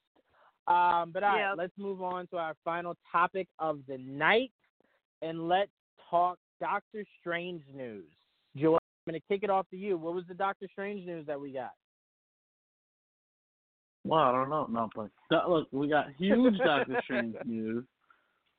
Um, 0.67 1.11
but 1.11 1.23
all 1.23 1.33
right, 1.33 1.39
Yeah. 1.39 1.53
let's 1.57 1.77
move 1.77 2.01
on 2.01 2.27
to 2.27 2.38
our 2.38 2.55
final 2.63 2.95
topic 3.11 3.47
of 3.59 3.79
the 3.88 3.97
night, 3.97 4.51
and 5.21 5.47
let's 5.47 5.71
talk 6.09 6.38
Doctor 6.59 7.03
Strange 7.19 7.63
news. 7.73 8.05
Joel, 8.55 8.75
I'm 9.07 9.11
going 9.13 9.21
to 9.21 9.27
kick 9.27 9.43
it 9.43 9.49
off 9.49 9.67
to 9.69 9.77
you. 9.77 9.97
What 9.97 10.13
was 10.13 10.25
the 10.27 10.33
Doctor 10.35 10.67
Strange 10.71 11.05
news 11.05 11.25
that 11.25 11.39
we 11.39 11.51
got? 11.51 11.71
Well, 14.03 14.19
I 14.19 14.31
don't 14.31 14.49
know. 14.49 14.67
No, 14.69 14.89
but 14.95 15.49
look, 15.49 15.67
we 15.71 15.88
got 15.88 16.07
huge 16.17 16.57
Doctor 16.57 16.99
Strange 17.03 17.35
news 17.45 17.85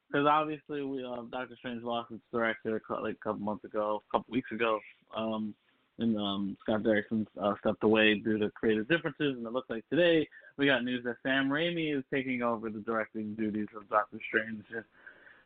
because 0.09 0.27
obviously 0.27 0.83
we 0.83 1.05
uh, 1.05 1.23
Doctor 1.31 1.57
Strange 1.57 1.83
lost 1.83 2.11
its 2.13 2.23
director 2.33 2.81
like 3.03 3.15
a 3.15 3.19
couple 3.25 3.41
months 3.41 3.65
ago, 3.65 4.03
a 4.09 4.17
couple 4.17 4.33
weeks 4.33 4.51
ago, 4.53 4.79
um, 5.17 5.55
and 5.99 6.17
um, 6.17 6.57
Scott 6.61 6.83
Derrickson 6.83 7.27
uh, 7.41 7.55
stepped 7.61 7.85
away 7.85 8.15
due 8.15 8.39
to 8.39 8.51
creative 8.51 8.89
differences. 8.89 9.37
And 9.37 9.47
it 9.47 9.53
looks 9.53 9.71
like 9.71 9.89
today 9.89 10.29
we 10.57 10.67
got 10.67 10.85
news 10.85 11.05
that 11.05 11.17
Sam 11.23 11.49
Raimi 11.49 11.97
is 11.97 12.05
taking 12.13 12.43
over 12.43 12.71
the 12.71 12.81
directing 12.81 13.35
duties 13.35 13.69
of 13.77 13.89
Doctor 13.89 14.19
Strange 14.29 14.65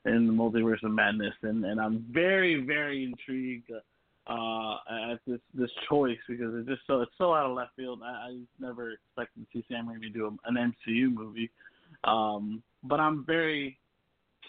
in 0.05 0.27
the 0.27 0.33
Multiverse 0.33 0.83
of 0.85 0.93
Madness, 0.93 1.35
and 1.43 1.65
and 1.65 1.81
I'm 1.81 2.05
very 2.11 2.65
very 2.65 3.05
intrigued. 3.05 3.71
Uh, 4.29 4.79
at 5.13 5.21
this 5.25 5.39
this 5.55 5.71
choice 5.89 6.19
because 6.29 6.53
it's 6.57 6.69
just 6.69 6.81
so 6.89 7.01
it's 7.01 7.13
so 7.17 7.33
out 7.33 7.47
of 7.47 7.57
left 7.57 7.71
field. 7.77 8.01
I, 8.05 8.09
I 8.09 8.39
never 8.59 8.91
expected 8.91 9.47
to 9.47 9.47
see 9.53 9.65
Sam 9.69 9.87
Raimi 9.87 10.13
do 10.13 10.37
an 10.47 10.57
MCU 10.89 11.15
movie, 11.15 11.49
um, 12.03 12.61
but 12.83 12.99
I'm 12.99 13.25
very 13.25 13.79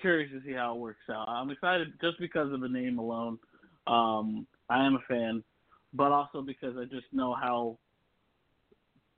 curious 0.01 0.31
to 0.31 0.41
see 0.43 0.53
how 0.53 0.75
it 0.75 0.79
works 0.79 1.07
out. 1.11 1.27
I'm 1.27 1.49
excited 1.51 1.93
just 2.01 2.19
because 2.19 2.51
of 2.51 2.61
the 2.61 2.67
name 2.67 2.99
alone. 2.99 3.37
Um, 3.85 4.47
I 4.69 4.85
am 4.85 4.95
a 4.95 4.99
fan, 5.07 5.43
but 5.93 6.11
also 6.11 6.41
because 6.41 6.75
I 6.77 6.85
just 6.85 7.07
know 7.11 7.33
how 7.33 7.77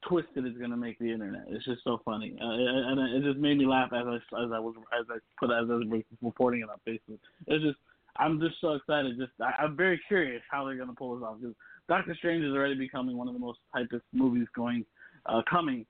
twisted 0.08 0.46
it's 0.46 0.58
going 0.58 0.72
to 0.72 0.78
make 0.78 0.98
the 1.00 1.12
internet. 1.12 1.44
It's 1.50 1.66
just 1.66 1.84
so 1.84 2.02
funny, 2.06 2.36
uh, 2.42 2.46
and 2.46 3.00
it 3.00 3.28
just 3.28 3.40
made 3.40 3.58
me 3.58 3.66
laugh 3.66 3.92
as 3.94 4.06
I 4.06 4.16
as 4.16 4.52
I 4.54 4.60
was 4.60 4.76
as 4.98 5.06
I 5.10 5.18
put 5.40 5.52
as 5.52 5.70
I 5.70 5.74
was 5.74 6.04
reporting 6.22 6.62
it 6.62 6.70
on 6.70 6.78
Facebook. 6.88 7.20
It's 7.48 7.64
just 7.64 7.78
I'm 8.18 8.40
just 8.40 8.56
so 8.62 8.74
excited. 8.74 9.18
Just 9.18 9.32
I, 9.42 9.64
I'm 9.64 9.76
very 9.76 10.00
curious 10.08 10.42
how 10.50 10.66
they're 10.66 10.76
going 10.76 10.90
to 10.90 10.96
pull 10.96 11.16
this 11.16 11.26
off 11.26 11.38
because 11.40 11.56
Doctor 11.88 12.16
Strange 12.16 12.44
is 12.44 12.54
already 12.54 12.76
becoming 12.76 13.18
one 13.18 13.28
of 13.28 13.34
the 13.34 13.40
most 13.40 13.60
hypest 13.76 14.02
movies 14.14 14.48
going 14.56 14.86
uh, 15.26 15.42
coming 15.50 15.86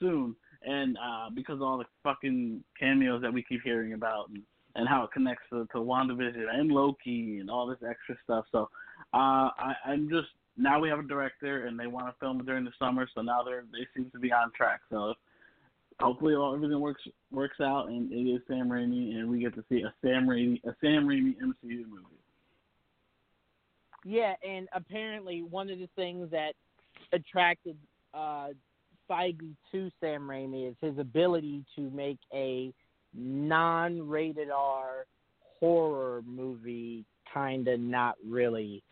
soon, 0.00 0.34
and 0.62 0.96
uh, 0.98 1.30
because 1.34 1.56
of 1.56 1.62
all 1.62 1.78
the 1.78 1.84
fucking 2.02 2.62
cameos 2.78 3.22
that 3.22 3.32
we 3.32 3.42
keep 3.42 3.62
hearing 3.62 3.92
about, 3.92 4.28
and, 4.28 4.42
and 4.74 4.88
how 4.88 5.04
it 5.04 5.10
connects 5.12 5.44
to, 5.50 5.66
to 5.72 5.78
WandaVision 5.78 6.46
and 6.52 6.70
Loki 6.70 7.38
and 7.38 7.50
all 7.50 7.66
this 7.66 7.78
extra 7.88 8.16
stuff. 8.24 8.44
So 8.52 8.68
uh, 9.14 9.50
I, 9.56 9.74
I'm 9.86 10.08
just 10.08 10.28
now 10.56 10.80
we 10.80 10.88
have 10.88 10.98
a 10.98 11.04
director, 11.04 11.66
and 11.66 11.78
they 11.78 11.86
want 11.86 12.06
to 12.06 12.14
film 12.18 12.44
during 12.44 12.64
the 12.64 12.72
summer, 12.78 13.08
so 13.14 13.22
now 13.22 13.42
they're 13.42 13.64
they 13.72 13.86
seem 13.94 14.10
to 14.10 14.18
be 14.18 14.32
on 14.32 14.50
track. 14.56 14.80
So 14.90 15.14
hopefully 16.00 16.34
all 16.34 16.54
everything 16.54 16.80
works 16.80 17.02
works 17.30 17.60
out, 17.60 17.88
and 17.88 18.12
it 18.12 18.16
is 18.16 18.40
Sam 18.48 18.68
Raimi, 18.68 19.14
and 19.14 19.30
we 19.30 19.40
get 19.40 19.54
to 19.54 19.64
see 19.68 19.82
a 19.82 19.94
Sam 20.02 20.26
Raimi 20.26 20.62
a 20.64 20.74
Sam 20.80 21.06
Raimi 21.06 21.36
MCU 21.36 21.88
movie. 21.88 22.20
Yeah, 24.04 24.34
and 24.46 24.68
apparently 24.74 25.42
one 25.42 25.70
of 25.70 25.78
the 25.78 25.88
things 25.96 26.30
that 26.30 26.52
attracted 27.12 27.76
uh, 28.12 28.48
Feige 29.08 29.54
to 29.72 29.90
Sam 30.00 30.22
Raimi 30.22 30.68
is 30.70 30.76
his 30.80 30.98
ability 30.98 31.64
to 31.76 31.90
make 31.90 32.18
a 32.32 32.72
non-rated 33.14 34.50
R 34.50 35.06
horror 35.60 36.22
movie, 36.26 37.04
kind 37.32 37.68
of 37.68 37.80
not 37.80 38.16
really 38.26 38.82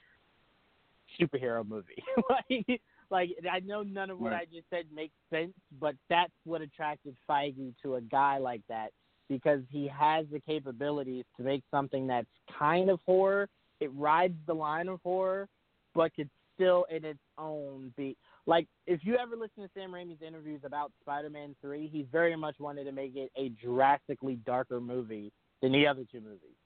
superhero 1.20 1.66
movie. 1.66 2.02
like, 2.30 2.80
like 3.10 3.30
I 3.50 3.60
know 3.60 3.82
none 3.82 4.10
of 4.10 4.18
what 4.18 4.32
Right. 4.32 4.48
I 4.50 4.54
just 4.54 4.68
said 4.70 4.86
makes 4.94 5.14
sense, 5.30 5.52
but 5.80 5.94
that's 6.08 6.32
what 6.44 6.62
attracted 6.62 7.16
Feige 7.28 7.74
to 7.82 7.96
a 7.96 8.00
guy 8.00 8.38
like 8.38 8.62
that 8.68 8.90
because 9.28 9.60
he 9.70 9.88
has 9.88 10.26
the 10.32 10.40
capabilities 10.40 11.24
to 11.36 11.42
make 11.42 11.62
something 11.70 12.06
that's 12.06 12.26
kind 12.58 12.90
of 12.90 13.00
horror. 13.06 13.48
It 13.80 13.90
rides 13.94 14.36
the 14.46 14.54
line 14.54 14.88
of 14.88 15.00
horror, 15.02 15.48
but 15.94 16.14
could 16.14 16.28
still 16.54 16.84
in 16.90 17.04
its 17.04 17.18
own 17.38 17.92
be 17.96 18.16
like 18.46 18.66
if 18.86 19.00
you 19.04 19.16
ever 19.16 19.36
listen 19.36 19.62
to 19.62 19.70
Sam 19.74 19.90
Raimi's 19.90 20.22
interviews 20.26 20.60
about 20.64 20.92
Spider-Man 21.00 21.54
3, 21.62 21.88
he 21.92 22.06
very 22.10 22.36
much 22.36 22.56
wanted 22.58 22.84
to 22.84 22.92
make 22.92 23.16
it 23.16 23.30
a 23.36 23.50
drastically 23.64 24.36
darker 24.44 24.80
movie 24.80 25.32
than 25.60 25.72
the 25.72 25.86
other 25.86 26.02
two 26.10 26.20
movies. 26.20 26.56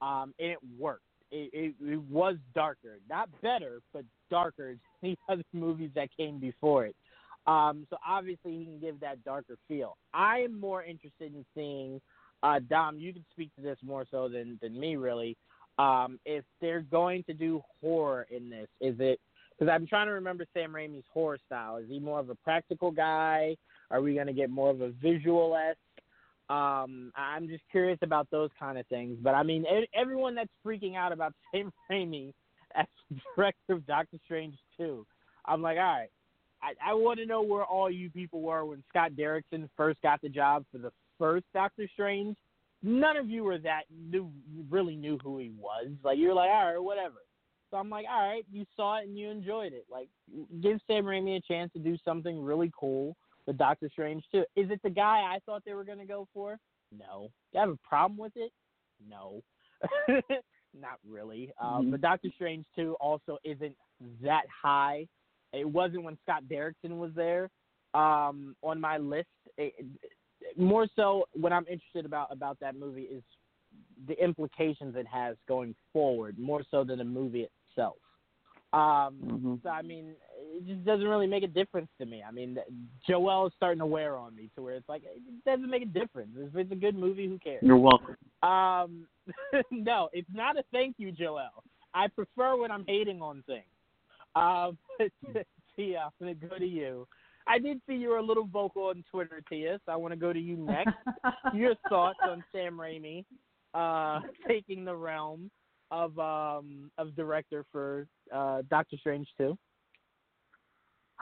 Um, 0.00 0.34
and 0.38 0.50
it 0.50 0.58
worked. 0.78 1.04
It, 1.32 1.50
it, 1.52 1.74
it 1.80 2.00
was 2.02 2.36
darker, 2.54 2.98
not 3.08 3.28
better, 3.40 3.80
but 3.92 4.04
darker 4.30 4.76
than 5.02 5.16
the 5.16 5.32
other 5.32 5.44
movies 5.52 5.90
that 5.94 6.08
came 6.16 6.38
before 6.38 6.86
it. 6.86 6.96
Um, 7.46 7.86
so 7.90 7.96
obviously 8.06 8.56
he 8.58 8.64
can 8.64 8.78
give 8.78 9.00
that 9.00 9.24
darker 9.24 9.56
feel. 9.66 9.96
I 10.14 10.40
am 10.40 10.60
more 10.60 10.84
interested 10.84 11.34
in 11.34 11.44
seeing 11.54 12.00
uh, 12.42 12.60
Dom. 12.68 12.98
You 12.98 13.12
can 13.12 13.24
speak 13.32 13.50
to 13.56 13.62
this 13.62 13.78
more 13.84 14.04
so 14.10 14.28
than 14.28 14.58
than 14.62 14.78
me, 14.78 14.96
really. 14.96 15.36
Um, 15.78 16.20
if 16.24 16.44
they're 16.60 16.82
going 16.82 17.24
to 17.24 17.32
do 17.32 17.62
horror 17.80 18.26
in 18.30 18.48
this, 18.48 18.68
is 18.80 18.94
it 19.00 19.18
because 19.58 19.72
I'm 19.72 19.86
trying 19.86 20.06
to 20.06 20.12
remember 20.12 20.44
Sam 20.54 20.72
Raimi's 20.72 21.04
horror 21.12 21.38
style. 21.46 21.78
Is 21.78 21.86
he 21.88 21.98
more 21.98 22.20
of 22.20 22.30
a 22.30 22.34
practical 22.36 22.90
guy? 22.90 23.56
Are 23.90 24.00
we 24.00 24.14
going 24.14 24.26
to 24.26 24.32
get 24.32 24.50
more 24.50 24.70
of 24.70 24.80
a 24.80 24.90
visual 24.90 25.56
esque? 25.56 25.78
Um, 26.52 27.12
I'm 27.16 27.48
just 27.48 27.62
curious 27.70 27.98
about 28.02 28.28
those 28.30 28.50
kind 28.60 28.76
of 28.76 28.86
things. 28.88 29.16
But 29.22 29.34
I 29.34 29.42
mean, 29.42 29.64
everyone 29.94 30.34
that's 30.34 30.50
freaking 30.64 30.96
out 30.96 31.12
about 31.12 31.32
Sam 31.54 31.72
Raimi 31.90 32.34
as 32.74 32.86
director 33.34 33.74
of 33.74 33.86
Doctor 33.86 34.18
Strange 34.24 34.56
2, 34.76 35.06
I'm 35.46 35.62
like, 35.62 35.78
all 35.78 35.84
right, 35.84 36.10
I, 36.62 36.90
I 36.90 36.94
want 36.94 37.18
to 37.20 37.26
know 37.26 37.42
where 37.42 37.64
all 37.64 37.90
you 37.90 38.10
people 38.10 38.42
were 38.42 38.66
when 38.66 38.84
Scott 38.90 39.12
Derrickson 39.18 39.68
first 39.76 40.02
got 40.02 40.20
the 40.20 40.28
job 40.28 40.64
for 40.70 40.78
the 40.78 40.92
first 41.18 41.46
Doctor 41.54 41.88
Strange. 41.92 42.36
None 42.82 43.16
of 43.16 43.30
you 43.30 43.44
were 43.44 43.58
that 43.58 43.82
knew 44.10 44.30
really 44.68 44.96
knew 44.96 45.18
who 45.22 45.38
he 45.38 45.52
was. 45.58 45.88
Like 46.04 46.18
you're 46.18 46.34
like, 46.34 46.50
all 46.50 46.74
right, 46.74 46.82
whatever. 46.82 47.22
So 47.70 47.78
I'm 47.78 47.88
like, 47.88 48.04
all 48.12 48.28
right, 48.28 48.44
you 48.52 48.66
saw 48.76 48.98
it 48.98 49.06
and 49.06 49.16
you 49.16 49.30
enjoyed 49.30 49.72
it. 49.72 49.86
Like, 49.90 50.08
give 50.60 50.78
Sam 50.86 51.04
Raimi 51.04 51.38
a 51.38 51.40
chance 51.40 51.72
to 51.72 51.78
do 51.78 51.96
something 52.04 52.42
really 52.42 52.70
cool 52.78 53.16
with 53.46 53.58
Doctor 53.58 53.88
Strange 53.90 54.24
too. 54.32 54.44
Is 54.56 54.70
it 54.70 54.80
the 54.82 54.90
guy 54.90 55.20
I 55.34 55.38
thought 55.46 55.62
they 55.64 55.74
were 55.74 55.84
gonna 55.84 56.06
go 56.06 56.26
for? 56.34 56.58
No. 56.96 57.30
Do 57.52 57.58
I 57.58 57.62
have 57.62 57.70
a 57.70 57.76
problem 57.88 58.18
with 58.18 58.32
it? 58.36 58.52
No. 59.08 59.42
Not 60.74 60.98
really. 61.08 61.52
Um, 61.60 61.86
Mhm. 61.86 61.90
But 61.92 62.00
Doctor 62.00 62.28
Strange 62.34 62.64
two 62.74 62.96
also 63.00 63.38
isn't 63.44 63.76
that 64.22 64.44
high. 64.48 65.06
It 65.52 65.68
wasn't 65.68 66.04
when 66.04 66.16
Scott 66.22 66.44
Derrickson 66.50 66.98
was 66.98 67.12
there 67.14 67.50
um, 67.94 68.56
on 68.62 68.80
my 68.80 68.98
list. 68.98 69.28
It, 69.58 69.74
it- 69.78 69.86
more 70.56 70.88
so, 70.96 71.24
what 71.34 71.52
I'm 71.52 71.66
interested 71.68 72.04
about 72.04 72.32
about 72.32 72.58
that 72.60 72.74
movie 72.74 73.02
is 73.02 73.22
the 74.08 74.20
implications 74.22 74.96
it 74.96 75.06
has 75.06 75.36
going 75.46 75.74
forward, 75.92 76.36
more 76.38 76.62
so 76.70 76.82
than 76.84 76.98
the 76.98 77.04
movie 77.04 77.46
itself. 77.70 77.96
Um, 78.72 79.18
Mhm. 79.22 79.62
So 79.62 79.68
I 79.68 79.82
mean, 79.82 80.16
it 80.52 80.66
just 80.66 80.84
doesn't 80.84 81.06
really 81.06 81.26
make 81.26 81.42
a 81.42 81.48
difference 81.48 81.88
to 81.98 82.06
me. 82.06 82.22
I 82.26 82.30
mean, 82.30 82.58
Joel 83.08 83.46
is 83.46 83.52
starting 83.56 83.78
to 83.78 83.86
wear 83.86 84.16
on 84.16 84.34
me 84.36 84.50
to 84.56 84.62
where 84.62 84.74
it's 84.74 84.88
like 84.88 85.02
it 85.04 85.44
doesn't 85.46 85.70
make 85.70 85.82
a 85.82 85.86
difference. 85.86 86.30
If 86.36 86.54
it's 86.54 86.72
a 86.72 86.76
good 86.76 86.96
movie, 86.96 87.26
who 87.26 87.38
cares? 87.38 87.62
You're 87.62 87.76
welcome. 87.76 88.16
Um, 88.42 89.06
no, 89.70 90.08
it's 90.12 90.28
not 90.32 90.58
a 90.58 90.64
thank 90.72 90.96
you, 90.98 91.12
Joel. 91.12 91.64
I 91.94 92.08
prefer 92.08 92.56
when 92.56 92.70
I'm 92.70 92.84
hating 92.86 93.20
on 93.22 93.42
things. 93.46 93.64
Um, 94.34 94.78
Tia, 95.76 95.98
I'm 96.04 96.10
gonna 96.20 96.34
go 96.34 96.58
to 96.58 96.66
you. 96.66 97.06
I 97.46 97.58
did 97.58 97.80
see 97.88 97.94
you 97.94 98.10
were 98.10 98.18
a 98.18 98.24
little 98.24 98.46
vocal 98.46 98.84
on 98.84 99.02
Twitter, 99.10 99.42
Tia, 99.48 99.80
so 99.84 99.92
I 99.92 99.96
want 99.96 100.12
to 100.12 100.16
go 100.16 100.32
to 100.32 100.38
you 100.38 100.56
next. 100.56 100.94
Your 101.54 101.74
thoughts 101.88 102.18
on 102.22 102.44
Sam 102.52 102.78
Raimi 102.78 103.24
uh, 103.74 104.20
taking 104.46 104.84
the 104.84 104.94
realm 104.94 105.50
of 105.90 106.18
um, 106.18 106.90
of 106.98 107.14
director 107.16 107.64
for 107.72 108.06
uh, 108.32 108.62
Doctor 108.70 108.96
Strange 108.98 109.28
2? 109.38 109.56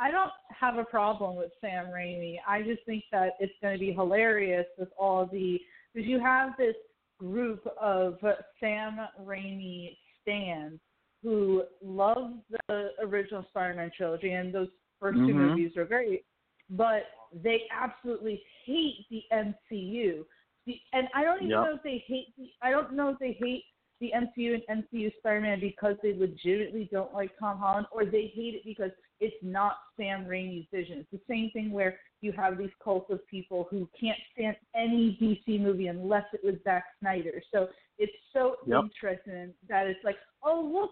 I 0.01 0.11
don't 0.11 0.31
have 0.49 0.79
a 0.79 0.85
problem 0.85 1.37
with 1.37 1.51
Sam 1.61 1.87
Raimi. 1.87 2.37
I 2.49 2.63
just 2.63 2.85
think 2.87 3.05
that 3.13 3.33
it's 3.39 3.53
going 3.61 3.75
to 3.75 3.79
be 3.79 3.93
hilarious 3.93 4.67
with 4.79 4.89
all 4.99 5.27
the 5.27 5.61
because 5.93 6.09
you 6.09 6.19
have 6.21 6.57
this 6.57 6.75
group 7.19 7.67
of 7.81 8.19
Sam 8.59 8.99
Raimi 9.23 9.97
stands 10.23 10.81
who 11.23 11.65
love 11.85 12.33
the 12.69 12.91
original 13.03 13.45
Spider-Man 13.51 13.91
trilogy, 13.95 14.31
and 14.33 14.55
those 14.55 14.69
1st 15.01 15.19
two 15.27 15.35
Mhm. 15.35 15.49
movies 15.49 15.77
are 15.77 15.85
great, 15.85 16.25
but 16.71 17.03
they 17.35 17.69
absolutely 17.71 18.43
hate 18.65 19.07
the 19.11 19.23
MCU. 19.31 20.27
The, 20.65 20.81
and 20.95 21.09
I 21.13 21.25
don't 21.25 21.39
even 21.39 21.51
Yep. 21.51 21.65
know 21.65 21.75
if 21.75 21.83
they 21.83 21.99
hate. 21.99 22.35
The, 22.37 22.51
I 22.63 22.71
don't 22.71 22.93
know 22.93 23.11
if 23.11 23.19
they 23.19 23.33
hate 23.33 23.67
the 23.99 24.15
MCU 24.15 24.55
and 24.55 24.65
MCU 24.69 25.11
Spider-Man 25.19 25.61
because 25.61 25.99
they 26.03 26.15
legitimately 26.15 26.87
don't 26.91 27.13
like 27.13 27.37
Tom 27.39 27.59
Holland, 27.59 27.87
or 27.93 28.07
they 28.07 28.29
hate 28.29 28.55
it 28.55 28.65
because 28.65 28.93
it's 29.21 29.37
not 29.43 29.77
Sam 29.97 30.25
Raimi's 30.25 30.67
vision. 30.73 30.99
It's 30.99 31.11
the 31.11 31.33
same 31.33 31.51
thing 31.53 31.71
where 31.71 31.99
you 32.23 32.33
have 32.33 32.59
these 32.59 32.71
cults 32.83 33.11
of 33.11 33.27
people 33.27 33.67
who 33.71 33.89
can't 33.99 34.19
stand 34.33 34.57
any 34.75 35.17
DC 35.21 35.61
movie 35.61 35.89
unless 35.89 36.25
it 36.33 36.41
was 36.43 36.55
Zack 36.65 36.85
Snyder. 37.01 37.43
So 37.53 37.69
it's 37.99 38.13
so 38.33 38.57
Yep. 38.67 38.85
interesting 38.85 39.55
that 39.69 39.87
it's 39.87 40.03
like, 40.05 40.19
oh 40.43 40.61
look, 40.61 40.91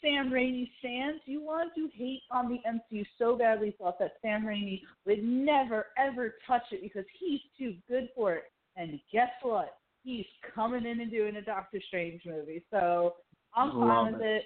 Sam 0.00 0.30
Raimi 0.30 0.70
stands. 0.78 1.20
You 1.26 1.40
want 1.40 1.74
to 1.74 1.88
hate 1.88 2.22
on 2.30 2.48
the 2.48 2.60
MCU 2.68 3.04
so 3.18 3.36
badly, 3.36 3.72
thought 3.72 3.98
that 3.98 4.12
Sam 4.22 4.44
Raimi 4.44 4.82
would 5.06 5.22
never 5.22 5.86
ever 5.96 6.36
touch 6.46 6.62
it 6.72 6.82
because 6.82 7.04
he's 7.18 7.40
too 7.58 7.74
good 7.88 8.08
for 8.14 8.34
it. 8.34 8.44
And 8.76 9.00
guess 9.12 9.30
what? 9.42 9.78
He's 10.04 10.26
coming 10.54 10.86
in 10.86 11.00
and 11.00 11.10
doing 11.10 11.36
a 11.36 11.42
Doctor 11.42 11.80
Strange 11.86 12.22
movie. 12.24 12.62
So 12.70 13.16
I'm 13.54 13.72
fine 13.72 14.12
with 14.12 14.22
it. 14.22 14.26
it. 14.26 14.44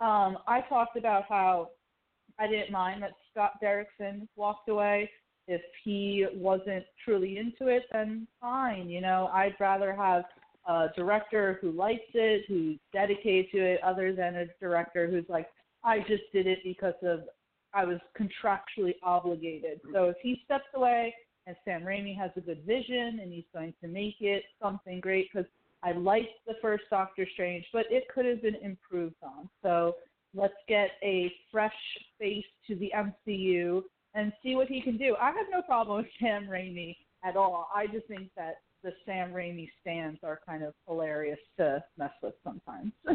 Um, 0.00 0.38
I 0.48 0.60
talked 0.68 0.96
about 0.96 1.24
how 1.28 1.70
I 2.38 2.46
didn't 2.46 2.72
mind 2.72 3.02
that 3.02 3.12
Scott 3.30 3.52
Derrickson 3.62 4.26
walked 4.36 4.68
away. 4.68 5.10
If 5.46 5.60
he 5.84 6.26
wasn't 6.34 6.84
truly 7.04 7.38
into 7.38 7.68
it, 7.68 7.84
then 7.92 8.26
fine. 8.40 8.88
You 8.88 9.00
know, 9.00 9.28
I'd 9.32 9.54
rather 9.60 9.94
have 9.94 10.24
a 10.66 10.88
director 10.96 11.58
who 11.60 11.70
likes 11.70 12.00
it, 12.14 12.44
who's 12.48 12.78
dedicated 12.92 13.50
to 13.52 13.58
it, 13.58 13.80
other 13.82 14.14
than 14.14 14.36
a 14.36 14.46
director 14.60 15.06
who's 15.06 15.28
like, 15.28 15.48
I 15.84 15.98
just 16.00 16.22
did 16.32 16.46
it 16.46 16.60
because 16.64 16.94
of 17.02 17.20
I 17.74 17.84
was 17.84 17.98
contractually 18.18 18.94
obligated. 19.02 19.80
So 19.92 20.04
if 20.04 20.16
he 20.22 20.40
steps 20.44 20.64
away 20.74 21.14
and 21.46 21.56
Sam 21.64 21.82
Raimi 21.82 22.16
has 22.16 22.30
a 22.36 22.40
good 22.40 22.62
vision 22.64 23.18
and 23.20 23.32
he's 23.32 23.44
going 23.52 23.74
to 23.82 23.88
make 23.88 24.16
it 24.20 24.44
something 24.62 25.00
great, 25.00 25.28
because 25.30 25.50
I 25.82 25.92
liked 25.92 26.30
the 26.46 26.54
first 26.62 26.84
Doctor 26.88 27.26
Strange, 27.34 27.66
but 27.72 27.84
it 27.90 28.04
could 28.14 28.24
have 28.24 28.40
been 28.40 28.54
improved 28.54 29.16
on. 29.22 29.50
So 29.62 29.96
let's 30.34 30.54
get 30.68 30.90
a 31.02 31.32
fresh 31.50 31.72
face 32.18 32.44
to 32.66 32.76
the 32.76 32.92
MCU 32.94 33.82
and 34.14 34.32
see 34.42 34.54
what 34.54 34.68
he 34.68 34.80
can 34.80 34.96
do. 34.96 35.16
I 35.20 35.26
have 35.26 35.46
no 35.50 35.62
problem 35.62 35.98
with 35.98 36.06
Sam 36.20 36.46
Raimi 36.46 36.96
at 37.24 37.36
all. 37.36 37.68
I 37.74 37.86
just 37.86 38.06
think 38.06 38.30
that 38.36 38.56
the 38.82 38.92
Sam 39.06 39.32
Raimi 39.32 39.68
stands 39.80 40.20
are 40.22 40.40
kind 40.46 40.62
of 40.62 40.74
hilarious 40.86 41.38
to 41.58 41.82
mess 41.98 42.12
with 42.22 42.34
sometimes. 42.44 42.92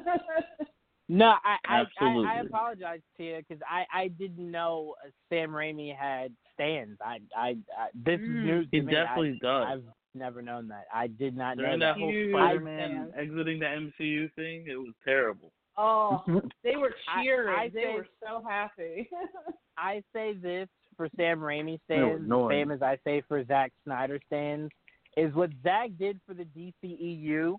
No, 1.12 1.34
I 1.44 1.58
I, 1.66 1.78
I, 1.80 1.80
I 1.80 1.82
Absolutely. 1.82 2.48
apologize, 2.48 3.00
Tia, 3.18 3.40
because 3.40 3.62
I 3.68 3.84
I 3.92 4.08
didn't 4.10 4.52
know 4.52 4.94
uh, 5.04 5.10
Sam 5.30 5.50
Raimi 5.50 5.96
had 5.98 6.32
stands. 6.54 7.00
I 7.04 7.18
I, 7.36 7.58
I 7.76 7.88
this 7.96 8.20
is 8.22 8.28
Mm. 8.30 8.44
news 8.44 8.66
to 8.70 8.78
He 8.78 8.82
me. 8.82 8.92
definitely 8.94 9.40
I, 9.42 9.46
does. 9.46 9.68
I've 9.68 9.84
never 10.14 10.44
known 10.44 10.68
that. 10.68 10.86
I 10.94 11.08
did 11.08 11.36
not 11.36 11.58
During 11.58 11.80
know 11.80 11.88
that 11.88 11.94
that. 11.96 12.00
whole 12.00 12.12
Huge 12.12 12.32
Spider-Man 12.32 13.12
exiting 13.18 13.58
the 13.60 13.66
MCU 13.66 14.32
thing, 14.36 14.68
it 14.70 14.76
was 14.76 14.94
terrible. 15.04 15.52
Oh, 15.80 16.24
they 16.64 16.76
were 16.76 16.94
cheering. 17.24 17.56
I 17.58 17.70
they 17.70 17.82
say- 17.84 17.94
were 17.96 18.08
so 18.22 18.44
happy. 18.48 19.10
I 19.78 20.04
say 20.14 20.34
this 20.34 20.68
for 20.98 21.08
Sam 21.16 21.40
Raimi 21.40 21.80
They 21.88 21.98
were 22.00 22.08
stands, 22.10 22.26
annoying. 22.26 22.62
same 22.64 22.72
as 22.72 22.82
I 22.82 22.98
say 23.06 23.22
for 23.28 23.44
Zack 23.46 23.72
Snyder 23.86 24.20
stands, 24.28 24.72
is 25.16 25.34
what 25.34 25.50
Zack 25.64 25.92
did 25.98 26.20
for 26.28 26.34
the 26.34 26.46
DCEU 26.84 27.56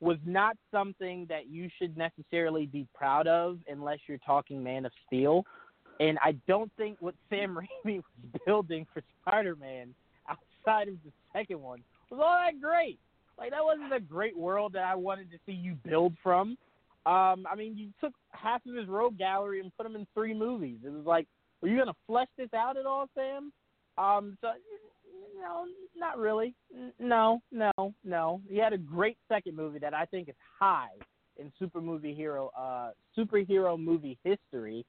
was 0.00 0.16
not 0.24 0.56
something 0.70 1.26
that 1.28 1.48
you 1.50 1.68
should 1.78 1.96
necessarily 1.98 2.64
be 2.64 2.86
proud 2.94 3.26
of 3.26 3.58
unless 3.68 3.98
you're 4.08 4.16
talking 4.24 4.62
Man 4.62 4.86
of 4.86 4.92
Steel. 5.06 5.44
And 6.00 6.18
I 6.24 6.32
don't 6.48 6.72
think 6.78 6.96
what 7.00 7.14
Sam 7.28 7.54
Raimi 7.84 7.96
was 7.96 8.40
building 8.46 8.86
for 8.94 9.02
Spider-Man 9.20 9.94
outside 10.26 10.88
of 10.88 10.94
the 11.04 11.12
second 11.34 11.60
one 11.60 11.82
was 12.10 12.18
all 12.24 12.38
that 12.42 12.58
great. 12.62 12.98
Like 13.38 13.50
that 13.50 13.62
wasn't 13.62 13.92
a 13.92 14.00
great 14.00 14.36
world 14.36 14.72
that 14.72 14.84
I 14.84 14.94
wanted 14.94 15.30
to 15.32 15.36
see 15.44 15.52
you 15.52 15.74
build 15.86 16.14
from. 16.22 16.56
Um, 17.06 17.46
I 17.50 17.54
mean, 17.56 17.76
you 17.76 17.90
took 18.00 18.12
half 18.32 18.60
of 18.66 18.74
his 18.74 18.86
rogue 18.86 19.16
gallery 19.16 19.60
and 19.60 19.74
put 19.76 19.86
him 19.86 19.96
in 19.96 20.06
three 20.14 20.34
movies. 20.34 20.78
It 20.84 20.92
was 20.92 21.06
like, 21.06 21.26
were 21.60 21.68
you 21.68 21.78
gonna 21.78 21.94
flesh 22.06 22.28
this 22.36 22.52
out 22.54 22.76
at 22.76 22.86
all, 22.86 23.06
Sam? 23.14 23.52
Um, 23.98 24.36
so 24.40 24.48
no, 25.40 25.66
not 25.96 26.18
really. 26.18 26.54
No, 26.98 27.40
no, 27.50 27.94
no. 28.04 28.40
He 28.48 28.58
had 28.58 28.72
a 28.72 28.78
great 28.78 29.16
second 29.28 29.56
movie 29.56 29.78
that 29.78 29.94
I 29.94 30.04
think 30.06 30.28
is 30.28 30.34
high 30.58 30.88
in 31.38 31.52
super 31.58 31.80
movie 31.80 32.14
hero, 32.14 32.50
uh, 32.56 32.90
superhero 33.16 33.78
movie 33.78 34.18
history. 34.22 34.84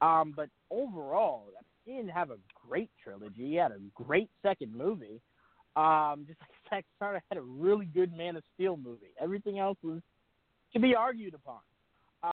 Um, 0.00 0.32
but 0.34 0.48
overall, 0.70 1.44
he 1.84 1.92
didn't 1.92 2.10
have 2.10 2.30
a 2.30 2.38
great 2.68 2.90
trilogy. 3.02 3.50
He 3.50 3.54
had 3.54 3.70
a 3.70 3.78
great 3.94 4.28
second 4.42 4.74
movie. 4.74 5.20
Um, 5.74 6.24
just 6.26 6.40
like 6.40 6.50
Zack 6.68 6.84
Snyder 6.98 7.22
had 7.30 7.38
a 7.38 7.42
really 7.42 7.86
good 7.86 8.12
Man 8.12 8.36
of 8.36 8.42
Steel 8.54 8.76
movie. 8.76 9.12
Everything 9.20 9.58
else 9.58 9.78
was 9.82 10.00
to 10.72 10.80
be 10.80 10.94
argued 10.94 11.34
upon. 11.34 11.60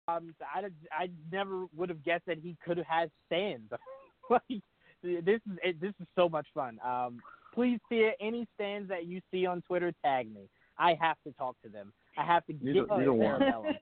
Um, 0.07 0.35
I, 0.41 0.63
I 0.91 1.09
never 1.31 1.65
would 1.75 1.89
have 1.89 2.03
guessed 2.03 2.25
that 2.27 2.39
he 2.39 2.57
could 2.63 2.77
have 2.77 2.85
had 2.85 3.11
stands. 3.25 3.71
like 4.29 4.61
this 5.03 5.39
is 5.49 5.57
it, 5.63 5.81
this 5.81 5.93
is 5.99 6.07
so 6.15 6.27
much 6.27 6.47
fun. 6.53 6.79
Um, 6.85 7.19
please 7.53 7.79
see 7.89 8.09
any 8.19 8.47
stands 8.55 8.89
that 8.89 9.05
you 9.05 9.21
see 9.31 9.45
on 9.45 9.61
Twitter, 9.61 9.93
tag 10.03 10.33
me. 10.33 10.49
I 10.77 10.97
have 10.99 11.17
to 11.25 11.33
talk 11.33 11.55
to 11.63 11.69
them. 11.69 11.93
I 12.17 12.25
have 12.25 12.45
to 12.47 12.53
get 12.53 12.75
you 12.75 12.85
don't 12.85 12.89
want 12.89 13.39
their 13.39 13.49
melon. 13.49 13.75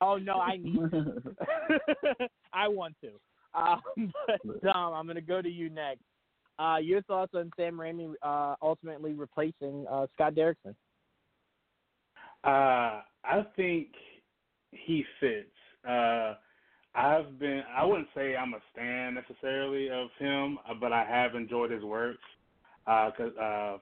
Oh 0.00 0.16
no, 0.16 0.38
I 0.38 0.56
need. 0.56 0.76
to. 0.76 1.22
I 2.52 2.68
want 2.68 2.94
to. 3.02 3.10
Um, 3.54 3.80
but 4.26 4.62
Dom, 4.62 4.94
I'm 4.94 5.06
going 5.06 5.16
to 5.16 5.22
go 5.22 5.40
to 5.40 5.48
you 5.48 5.70
next. 5.70 6.02
Uh, 6.58 6.76
your 6.80 7.02
thoughts 7.02 7.32
on 7.34 7.50
Sam 7.56 7.76
Raimi 7.76 8.12
uh, 8.22 8.54
ultimately 8.62 9.12
replacing 9.12 9.86
uh, 9.90 10.06
Scott 10.14 10.34
Derrickson? 10.34 10.74
Uh, 12.46 13.02
I 13.24 13.44
think 13.56 13.88
he 14.70 15.04
fits. 15.20 15.48
Uh, 15.88 16.34
I've 16.94 17.38
been, 17.38 17.62
I 17.76 17.84
wouldn't 17.84 18.08
say 18.14 18.36
I'm 18.36 18.54
a 18.54 18.58
stan 18.72 19.14
necessarily 19.14 19.90
of 19.90 20.08
him, 20.18 20.58
uh, 20.68 20.74
but 20.80 20.92
I 20.92 21.04
have 21.04 21.34
enjoyed 21.34 21.70
his 21.70 21.82
works 21.82 22.22
uh, 22.86 23.10
'cause, 23.10 23.36
uh, 23.36 23.78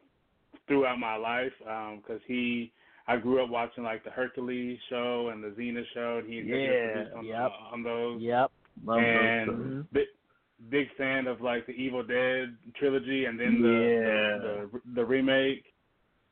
throughout 0.67 0.99
my 0.99 1.17
life 1.17 1.53
because 1.59 2.21
he, 2.27 2.73
I 3.07 3.19
grew 3.19 3.43
up 3.45 3.51
watching 3.51 3.85
like 3.85 4.03
the 4.03 4.11
Hercules 4.11 4.79
show 4.89 5.29
and 5.29 5.45
the 5.45 5.49
Xena 5.51 5.85
show, 5.93 6.19
and 6.19 6.29
he 6.29 6.41
Yeah, 6.41 7.05
on, 7.15 7.25
yep. 7.27 7.53
on 7.73 7.83
those. 7.83 8.23
Yep. 8.23 8.51
Love 8.85 8.97
those 8.97 9.07
and 9.07 9.47
shows. 9.47 9.85
big, 9.93 10.07
big 10.71 10.89
fan 10.97 11.27
of 11.27 11.41
like 11.43 11.67
the 11.67 11.73
Evil 11.73 12.03
Dead 12.03 12.57
trilogy, 12.77 13.27
and 13.27 13.39
then 13.39 13.61
the 13.61 13.69
Yeah. 13.69 14.39
the, 14.39 14.71
the, 14.73 14.81
the 14.95 15.05
remake. 15.05 15.65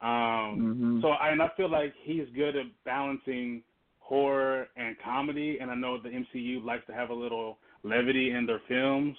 Um, 0.03 0.61
Mhm. 0.61 1.01
So 1.03 1.09
I, 1.11 1.31
and 1.31 1.43
I 1.43 1.49
feel 1.57 1.69
like 1.69 1.95
he's 2.03 2.29
good 2.31 2.55
at 2.57 2.67
balancing 2.85 3.63
horror 3.99 4.69
and 4.77 4.97
comedy, 4.99 5.59
and 5.61 5.71
I 5.71 5.75
know 5.75 5.99
the 5.99 6.11
MCU 6.11 6.63
likes 6.65 6.87
to 6.87 6.93
have 6.93 7.11
a 7.11 7.15
little 7.15 7.59
levity 7.83 8.31
in 8.33 8.47
their 8.47 8.61
films, 8.69 9.17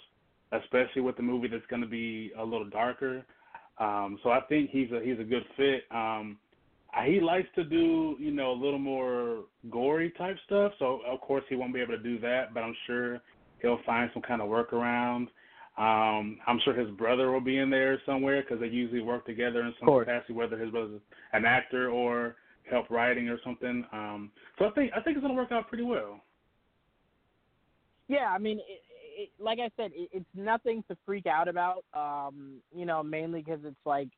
especially 0.52 1.02
with 1.02 1.18
the 1.18 1.24
movie 1.24 1.48
that's 1.48 1.66
going 1.68 1.82
to 1.82 1.88
be 1.88 2.32
a 2.38 2.44
little 2.44 2.70
darker. 2.70 3.26
Um, 3.80 4.20
so 4.24 4.30
I 4.30 4.42
think 4.42 4.70
he's 4.70 4.92
a 4.92 5.02
he's 5.02 5.20
a 5.20 5.24
good 5.24 5.46
fit. 5.58 5.86
Um, 5.92 6.38
he 7.06 7.20
likes 7.20 7.50
to 7.56 7.64
do 7.64 8.16
you 8.20 8.32
know 8.32 8.52
a 8.52 8.60
little 8.66 8.80
more 8.80 9.46
gory 9.72 10.12
type 10.12 10.38
stuff, 10.46 10.74
so 10.78 11.02
of 11.08 11.20
course 11.22 11.44
he 11.50 11.56
won't 11.56 11.74
be 11.74 11.82
able 11.82 11.98
to 11.98 12.04
do 12.04 12.20
that, 12.20 12.54
but 12.54 12.62
I'm 12.64 12.76
sure 12.86 13.20
he'll 13.62 13.82
find 13.86 14.12
some 14.14 14.22
kind 14.22 14.42
of 14.42 14.50
workaround. 14.50 15.28
Um, 15.78 16.38
I'm 16.46 16.60
sure 16.64 16.74
his 16.74 16.90
brother 16.92 17.32
will 17.32 17.42
be 17.42 17.58
in 17.58 17.70
there 17.72 18.00
somewhere 18.06 18.42
because 18.42 18.60
they 18.60 18.68
usually 18.68 19.02
work 19.02 19.26
together 19.26 19.62
in 19.62 19.74
some 19.80 20.00
capacity, 20.00 20.34
whether 20.34 20.58
his 20.58 20.70
brother's 20.70 21.02
an 21.34 21.46
actor 21.46 21.90
or 21.90 22.36
help 22.70 22.90
writing 22.92 23.28
or 23.28 23.40
something. 23.44 23.84
Um, 23.92 24.32
so 24.60 24.66
I 24.66 24.72
think 24.72 24.92
I 24.96 25.02
think 25.02 25.18
it's 25.18 25.24
gonna 25.24 25.34
work 25.34 25.52
out 25.52 25.68
pretty 25.68 25.84
well. 25.84 26.22
Yeah, 28.08 28.28
I 28.30 28.38
mean, 28.38 28.60
it, 28.60 28.82
it, 29.18 29.30
like 29.40 29.60
I 29.60 29.70
said, 29.76 29.92
it, 29.96 30.10
it's 30.12 30.26
nothing 30.36 30.84
to 30.90 30.98
freak 31.06 31.26
out 31.26 31.48
about. 31.48 31.86
Um, 31.94 32.62
you 32.76 32.86
know, 32.86 33.02
mainly 33.02 33.42
because 33.42 33.62
it's 33.64 33.76
like, 33.86 34.10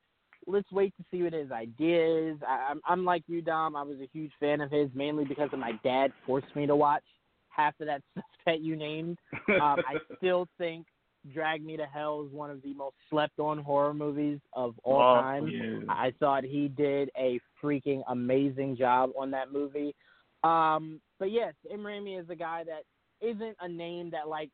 let's 0.47 0.69
wait 0.71 0.93
to 0.97 1.05
see 1.09 1.23
what 1.23 1.31
his 1.31 1.51
ideas. 1.51 2.37
I, 2.45 2.67
I'm, 2.71 2.81
I'm 2.85 3.05
like 3.05 3.23
you, 3.27 3.41
Dom. 3.41 3.75
I 3.75 3.83
was 3.83 3.97
a 3.99 4.09
huge 4.11 4.31
fan 4.39 4.59
of 4.59 4.71
his, 4.71 4.89
mainly 4.93 5.23
because 5.23 5.49
of 5.53 5.59
my 5.59 5.73
dad 5.83 6.11
forced 6.25 6.53
me 6.55 6.65
to 6.67 6.75
watch 6.75 7.03
half 7.47 7.73
of 7.79 7.87
that 7.87 8.01
stuff 8.11 8.25
that 8.45 8.61
you 8.61 8.75
named. 8.75 9.17
Um, 9.49 9.77
I 9.87 9.95
still 10.17 10.47
think 10.57 10.85
Drag 11.33 11.63
Me 11.65 11.75
to 11.77 11.85
Hell 11.85 12.25
is 12.27 12.31
one 12.33 12.49
of 12.51 12.61
the 12.61 12.73
most 12.73 12.95
slept-on 13.09 13.57
horror 13.59 13.93
movies 13.93 14.39
of 14.53 14.75
all 14.83 15.01
Oh, 15.01 15.21
time. 15.21 15.47
yeah. 15.47 15.79
I 15.89 16.11
thought 16.19 16.43
he 16.43 16.67
did 16.67 17.09
a 17.17 17.39
freaking 17.63 18.03
amazing 18.09 18.75
job 18.77 19.11
on 19.19 19.31
that 19.31 19.51
movie. 19.51 19.95
Um, 20.43 21.01
but 21.19 21.31
yes, 21.31 21.53
Sam 21.67 21.79
Raimi 21.79 22.19
is 22.21 22.29
a 22.29 22.35
guy 22.35 22.63
that 22.65 22.83
isn't 23.25 23.57
a 23.61 23.67
name 23.67 24.11
that 24.11 24.27
like 24.27 24.49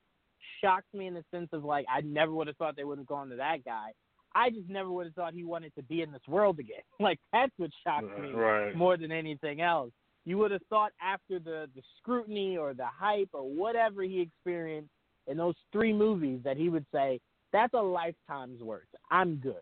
shocks 0.62 0.86
me 0.94 1.08
in 1.08 1.14
the 1.14 1.26
sense 1.32 1.50
of 1.52 1.64
like 1.66 1.86
I 1.94 2.02
never 2.02 2.32
would 2.32 2.48
have 2.48 2.56
thought 2.58 2.76
they 2.76 2.84
would 2.84 2.98
have 3.00 3.08
gone 3.08 3.30
to 3.30 3.36
that 3.36 3.66
guy. 3.66 3.90
I 4.34 4.50
just 4.50 4.70
never 4.70 4.90
would 4.90 5.08
have 5.08 5.16
thought 5.16 5.34
he 5.34 5.44
wanted 5.44 5.76
to 5.76 5.84
be 5.84 6.02
in 6.04 6.12
this 6.12 6.22
world 6.28 6.60
again. 6.60 6.82
Like 7.00 7.20
that's 7.34 7.52
what 7.58 7.72
shocked 7.84 8.18
me 8.20 8.32
Right. 8.32 8.76
more 8.76 8.96
than 8.96 9.12
anything 9.12 9.60
else. 9.62 9.92
You 10.24 10.38
would 10.38 10.52
have 10.52 10.62
thought 10.70 10.92
after 11.02 11.40
the 11.40 11.68
the 11.76 11.82
scrutiny 11.98 12.56
or 12.56 12.74
the 12.74 12.86
hype 12.86 13.30
or 13.34 13.42
whatever 13.44 14.04
he 14.04 14.22
experienced 14.22 14.92
in 15.28 15.38
those 15.38 15.56
three 15.72 15.94
movies 15.94 16.40
that 16.44 16.58
he 16.58 16.70
would 16.70 16.86
say 16.94 17.20
that's 17.52 17.74
a 17.74 17.82
lifetime's 17.82 18.62
worth. 18.62 18.88
I'm 19.10 19.36
good. 19.36 19.62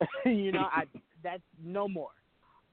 you 0.24 0.52
know, 0.52 0.66
I 0.72 0.84
that's 1.22 1.42
no 1.62 1.88
more. 1.88 2.10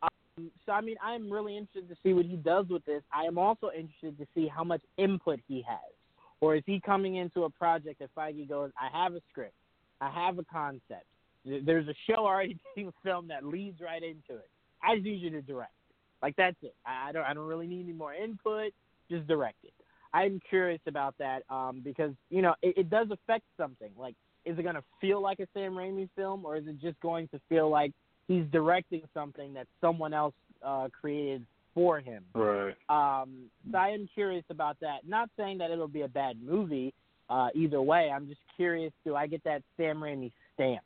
Um, 0.01 0.51
so 0.65 0.71
I 0.71 0.81
mean, 0.81 0.95
I'm 1.03 1.31
really 1.31 1.57
interested 1.57 1.89
to 1.89 1.95
see 2.03 2.13
what 2.13 2.25
he 2.25 2.35
does 2.35 2.67
with 2.69 2.83
this. 2.85 3.01
I 3.13 3.23
am 3.23 3.37
also 3.37 3.71
interested 3.75 4.17
to 4.17 4.27
see 4.35 4.47
how 4.47 4.63
much 4.63 4.81
input 4.97 5.39
he 5.47 5.63
has, 5.67 5.93
or 6.41 6.55
is 6.55 6.63
he 6.65 6.79
coming 6.79 7.15
into 7.15 7.43
a 7.43 7.49
project 7.49 7.99
that 7.99 8.09
Feige 8.15 8.47
goes, 8.47 8.71
I 8.79 8.95
have 8.97 9.13
a 9.13 9.21
script, 9.29 9.55
I 10.01 10.09
have 10.09 10.39
a 10.39 10.43
concept. 10.45 11.05
There's 11.45 11.87
a 11.87 11.95
show 12.07 12.25
already 12.25 12.57
being 12.75 12.93
filmed 13.03 13.29
that 13.29 13.45
leads 13.45 13.81
right 13.81 14.01
into 14.01 14.39
it. 14.39 14.49
I 14.81 14.95
just 14.95 15.05
need 15.05 15.21
you 15.21 15.29
to 15.31 15.41
direct. 15.41 15.73
Like 16.21 16.35
that's 16.37 16.55
it. 16.61 16.75
I 16.85 17.09
I 17.09 17.11
don't. 17.11 17.23
I 17.25 17.33
don't 17.33 17.47
really 17.47 17.67
need 17.67 17.83
any 17.83 17.93
more 17.93 18.13
input. 18.13 18.71
Just 19.11 19.27
direct 19.27 19.57
it. 19.63 19.73
I'm 20.13 20.39
curious 20.49 20.81
about 20.87 21.15
that 21.17 21.43
um, 21.49 21.81
because 21.83 22.11
you 22.29 22.41
know 22.41 22.55
it, 22.61 22.77
it 22.77 22.89
does 22.89 23.07
affect 23.11 23.45
something. 23.57 23.91
Like, 23.97 24.15
is 24.45 24.57
it 24.57 24.63
going 24.63 24.75
to 24.75 24.83
feel 25.01 25.21
like 25.21 25.39
a 25.39 25.47
Sam 25.53 25.73
Raimi 25.73 26.09
film, 26.15 26.45
or 26.45 26.57
is 26.57 26.67
it 26.67 26.79
just 26.81 26.99
going 26.99 27.27
to 27.29 27.39
feel 27.49 27.69
like 27.69 27.91
he's 28.27 28.45
directing 28.51 29.01
something 29.13 29.53
that 29.53 29.67
someone 29.81 30.13
else 30.13 30.35
uh, 30.63 30.87
created 30.99 31.45
for 31.73 31.99
him? 31.99 32.23
Right. 32.35 32.75
Um, 32.89 33.49
so 33.71 33.77
I 33.77 33.89
am 33.89 34.07
curious 34.13 34.45
about 34.49 34.77
that. 34.81 35.07
Not 35.07 35.29
saying 35.37 35.57
that 35.59 35.71
it'll 35.71 35.87
be 35.87 36.01
a 36.01 36.07
bad 36.07 36.37
movie 36.41 36.93
uh, 37.29 37.47
either 37.55 37.81
way. 37.81 38.11
I'm 38.13 38.27
just 38.27 38.41
curious, 38.55 38.91
do 39.05 39.15
I 39.15 39.27
get 39.27 39.43
that 39.45 39.63
Sam 39.77 39.97
Raimi 39.97 40.31
stamp? 40.53 40.83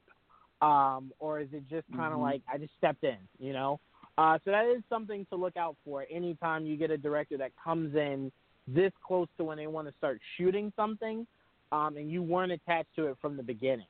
Um, 0.61 1.11
or 1.19 1.39
is 1.39 1.49
it 1.51 1.63
just 1.69 1.85
kind 1.95 2.13
of 2.13 2.19
Mhm. 2.19 2.23
like 2.23 2.41
I 2.51 2.57
just 2.57 2.73
stepped 2.77 3.03
in, 3.03 3.17
you 3.39 3.53
know? 3.53 3.79
Uh, 4.17 4.39
so 4.43 4.51
that 4.51 4.65
is 4.65 4.81
something 4.89 5.25
to 5.27 5.35
look 5.35 5.57
out 5.57 5.75
for 5.85 6.05
anytime 6.09 6.65
you 6.65 6.77
get 6.77 6.89
a 6.89 6.97
director 6.97 7.37
that 7.37 7.51
comes 7.63 7.95
in 7.95 8.31
this 8.67 8.91
close 9.05 9.27
to 9.37 9.43
when 9.43 9.57
they 9.57 9.67
want 9.67 9.87
to 9.87 9.93
start 9.97 10.19
shooting 10.37 10.71
something 10.75 11.25
um, 11.71 11.97
and 11.97 12.11
you 12.11 12.21
weren't 12.21 12.51
attached 12.51 12.93
to 12.95 13.07
it 13.07 13.17
from 13.21 13.37
the 13.37 13.43
beginning. 13.43 13.87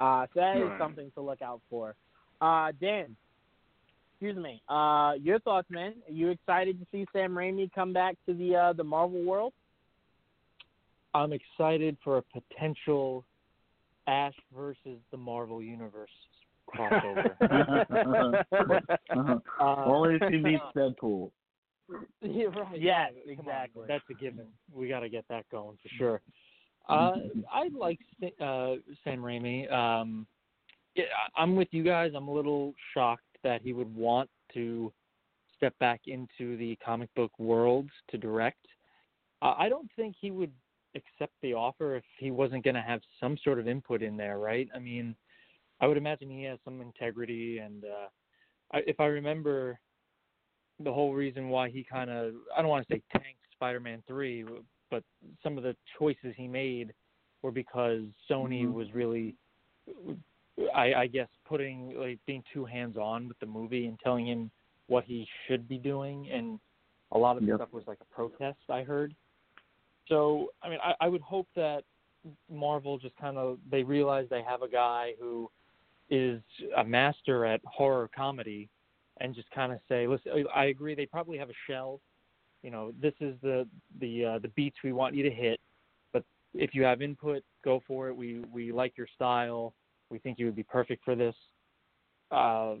Uh, 0.00 0.26
so 0.34 0.40
that 0.40 0.56
is 0.56 0.68
Right. 0.68 0.78
something 0.78 1.10
to 1.12 1.20
look 1.20 1.42
out 1.42 1.60
for. 1.70 1.94
Uh, 2.40 2.72
Dan, 2.80 3.16
excuse 4.12 4.36
me. 4.36 4.60
Uh, 4.68 5.12
your 5.20 5.38
thoughts, 5.40 5.68
man? 5.70 5.94
Are 6.08 6.12
you 6.12 6.28
excited 6.30 6.78
to 6.80 6.86
see 6.92 7.06
Sam 7.12 7.34
Raimi 7.34 7.72
come 7.72 7.92
back 7.92 8.16
to 8.26 8.34
the 8.34 8.54
uh, 8.56 8.72
the 8.74 8.84
Marvel 8.84 9.22
world? 9.22 9.52
I'm 11.14 11.32
excited 11.32 11.96
for 12.04 12.18
a 12.18 12.22
potential 12.22 13.24
Ash 14.06 14.34
versus 14.54 14.98
the 15.10 15.16
Marvel 15.16 15.62
Universe 15.62 16.10
crossover. 16.68 17.36
Uh, 19.58 19.84
Only 19.86 20.16
if 20.20 20.22
he 20.30 20.38
meets 20.38 20.62
Deadpool. 20.76 21.30
Yeah, 22.22 22.46
right. 22.46 22.80
Yes, 22.80 23.12
Come 23.36 23.46
on, 23.48 23.54
exactly. 23.54 23.84
that's 23.88 24.04
a 24.10 24.14
given. 24.14 24.46
We 24.72 24.88
got 24.88 25.00
to 25.00 25.08
get 25.08 25.24
that 25.28 25.44
going 25.50 25.76
for 25.82 25.88
sure. 25.96 26.20
Uh, 26.88 27.16
I 27.52 27.68
like 27.76 27.98
uh, 28.40 28.74
Sam 29.04 29.20
Raimi. 29.20 29.70
Um, 29.72 30.26
yeah, 30.94 31.04
I- 31.36 31.42
I'm 31.42 31.56
with 31.56 31.68
you 31.72 31.82
guys. 31.84 32.12
I'm 32.14 32.28
a 32.28 32.32
little 32.32 32.74
shocked 32.94 33.22
that 33.42 33.60
he 33.62 33.72
would 33.72 33.94
want 33.94 34.30
to 34.54 34.92
step 35.56 35.78
back 35.78 36.02
into 36.06 36.56
the 36.56 36.76
comic 36.84 37.12
book 37.14 37.32
world 37.38 37.88
to 38.10 38.18
direct. 38.18 38.66
Uh, 39.42 39.54
I 39.58 39.68
don't 39.68 39.90
think 39.96 40.16
he 40.20 40.30
would 40.30 40.52
accept 40.94 41.32
the 41.42 41.54
offer 41.54 41.96
if 41.96 42.04
he 42.18 42.30
wasn't 42.30 42.64
going 42.64 42.74
to 42.76 42.82
have 42.82 43.00
some 43.20 43.36
sort 43.44 43.58
of 43.58 43.68
input 43.68 44.02
in 44.02 44.16
there, 44.16 44.38
right? 44.38 44.68
I 44.74 44.78
mean, 44.78 45.14
I 45.80 45.86
would 45.86 45.96
imagine 45.96 46.30
he 46.30 46.44
has 46.44 46.58
some 46.64 46.80
integrity, 46.80 47.58
and 47.58 47.84
uh, 47.84 48.08
I, 48.72 48.78
if 48.86 48.98
I 49.00 49.06
remember, 49.06 49.78
the 50.80 50.92
whole 50.92 51.14
reason 51.14 51.48
why 51.48 51.70
he 51.70 51.84
kind 51.84 52.10
of 52.10 52.34
I 52.56 52.60
don't 52.60 52.70
want 52.70 52.86
to 52.86 52.94
say 52.94 53.02
tanked 53.12 53.40
Spider-Man 53.52 54.02
three, 54.06 54.44
but 54.90 55.02
some 55.42 55.56
of 55.56 55.64
the 55.64 55.76
choices 55.98 56.34
he 56.36 56.46
made 56.46 56.92
were 57.42 57.50
because 57.50 58.02
Sony 58.28 58.66
Mhm. 58.66 58.74
was 58.74 58.92
really, 58.92 59.34
I, 60.74 60.94
I 60.94 61.06
guess, 61.06 61.28
putting 61.44 61.98
like 61.98 62.18
being 62.26 62.42
too 62.52 62.64
hands-on 62.64 63.28
with 63.28 63.38
the 63.38 63.46
movie 63.46 63.86
and 63.86 63.98
telling 64.00 64.26
him 64.26 64.50
what 64.88 65.04
he 65.04 65.26
should 65.46 65.68
be 65.68 65.78
doing, 65.78 66.30
and 66.30 66.60
a 67.12 67.18
lot 67.18 67.36
of 67.36 67.42
the 67.42 67.48
Yep. 67.48 67.56
stuff 67.56 67.72
was 67.72 67.86
like 67.86 68.00
a 68.00 68.14
protest. 68.14 68.58
I 68.68 68.82
heard. 68.82 69.14
So 70.08 70.52
I 70.62 70.68
mean, 70.68 70.78
I, 70.82 70.94
I 71.00 71.08
would 71.08 71.22
hope 71.22 71.48
that 71.56 71.84
Marvel 72.50 72.98
just 72.98 73.16
kind 73.16 73.36
of 73.36 73.58
they 73.70 73.82
realize 73.82 74.28
they 74.28 74.42
have 74.42 74.62
a 74.62 74.68
guy 74.68 75.14
who 75.18 75.50
is 76.10 76.40
a 76.76 76.84
master 76.84 77.44
at 77.44 77.60
horror 77.64 78.08
comedy, 78.14 78.68
and 79.20 79.34
just 79.34 79.50
kind 79.50 79.72
of 79.72 79.78
say, 79.88 80.06
listen, 80.06 80.32
I 80.54 80.66
agree. 80.66 80.94
They 80.94 81.06
probably 81.06 81.38
have 81.38 81.50
a 81.50 81.54
shell. 81.66 82.00
You 82.62 82.70
know, 82.70 82.92
this 83.00 83.14
is 83.20 83.34
the 83.42 83.66
the 84.00 84.24
uh, 84.24 84.38
the 84.40 84.48
beats 84.48 84.76
we 84.82 84.92
want 84.92 85.14
you 85.14 85.22
to 85.22 85.30
hit, 85.30 85.60
but 86.12 86.24
if 86.54 86.74
you 86.74 86.82
have 86.82 87.02
input, 87.02 87.42
go 87.64 87.82
for 87.86 88.08
it. 88.08 88.16
We 88.16 88.40
we 88.52 88.72
like 88.72 88.96
your 88.96 89.06
style. 89.14 89.74
We 90.10 90.18
think 90.18 90.38
you 90.38 90.46
would 90.46 90.56
be 90.56 90.62
perfect 90.62 91.04
for 91.04 91.14
this. 91.14 91.34
Uh, 92.30 92.74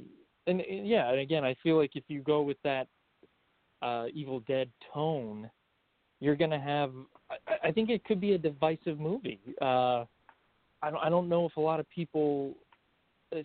and, 0.46 0.60
and 0.60 0.86
yeah, 0.86 1.10
and 1.10 1.20
again, 1.20 1.44
I 1.44 1.54
feel 1.62 1.76
like 1.76 1.92
if 1.94 2.04
you 2.08 2.20
go 2.20 2.42
with 2.42 2.56
that 2.64 2.88
uh, 3.82 4.06
Evil 4.12 4.40
Dead 4.40 4.68
tone, 4.92 5.50
you're 6.20 6.36
gonna 6.36 6.60
have. 6.60 6.92
I, 7.30 7.68
I 7.68 7.72
think 7.72 7.90
it 7.90 8.04
could 8.04 8.20
be 8.20 8.32
a 8.32 8.38
divisive 8.38 8.98
movie. 8.98 9.40
Uh, 9.60 10.04
I 10.82 10.90
don't. 10.90 11.00
I 11.02 11.08
don't 11.08 11.28
know 11.28 11.46
if 11.46 11.56
a 11.56 11.60
lot 11.60 11.80
of 11.80 11.88
people, 11.90 12.54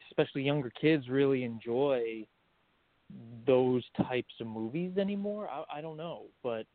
especially 0.09 0.43
younger 0.43 0.71
kids, 0.79 1.07
really 1.09 1.43
enjoy 1.43 2.25
those 3.45 3.83
types 4.07 4.33
of 4.39 4.47
movies 4.47 4.97
anymore. 4.97 5.49
I, 5.49 5.77
I 5.77 5.81
don't 5.81 5.97
know, 5.97 6.23
but 6.43 6.65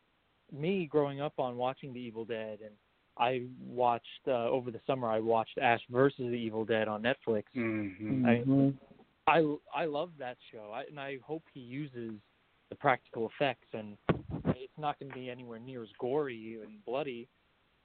me 0.53 0.87
growing 0.87 1.21
up 1.21 1.35
on 1.39 1.57
watching 1.57 1.93
The 1.93 2.01
Evil 2.01 2.25
Dead, 2.25 2.59
and 2.65 2.73
I 3.19 3.43
watched 3.65 4.05
uh, 4.29 4.49
over 4.49 4.71
the 4.71 4.81
summer. 4.87 5.09
I 5.09 5.21
watched 5.21 5.59
Ash 5.59 5.81
versus 5.91 6.19
the 6.19 6.37
Evil 6.37 6.65
Dead 6.65 6.89
on 6.89 7.03
Netflix. 7.03 7.45
Mm-hmm. 7.57 8.27
Mhm. 8.27 8.75
I 9.27 9.57
I 9.75 9.87
love 9.87 10.11
that 10.19 10.37
show, 10.53 10.71
I, 10.73 10.85
and 10.89 11.01
I 11.01 11.19
hope 11.25 11.43
he 11.53 11.61
uses 11.61 12.13
the 12.71 12.77
practical 12.77 13.31
effects. 13.35 13.67
And 13.73 13.97
it's 14.49 14.79
not 14.79 14.99
going 14.99 15.11
to 15.11 15.15
be 15.19 15.31
anywhere 15.31 15.59
near 15.59 15.83
as 15.83 15.89
gory 15.99 16.59
and 16.63 16.85
bloody, 16.85 17.29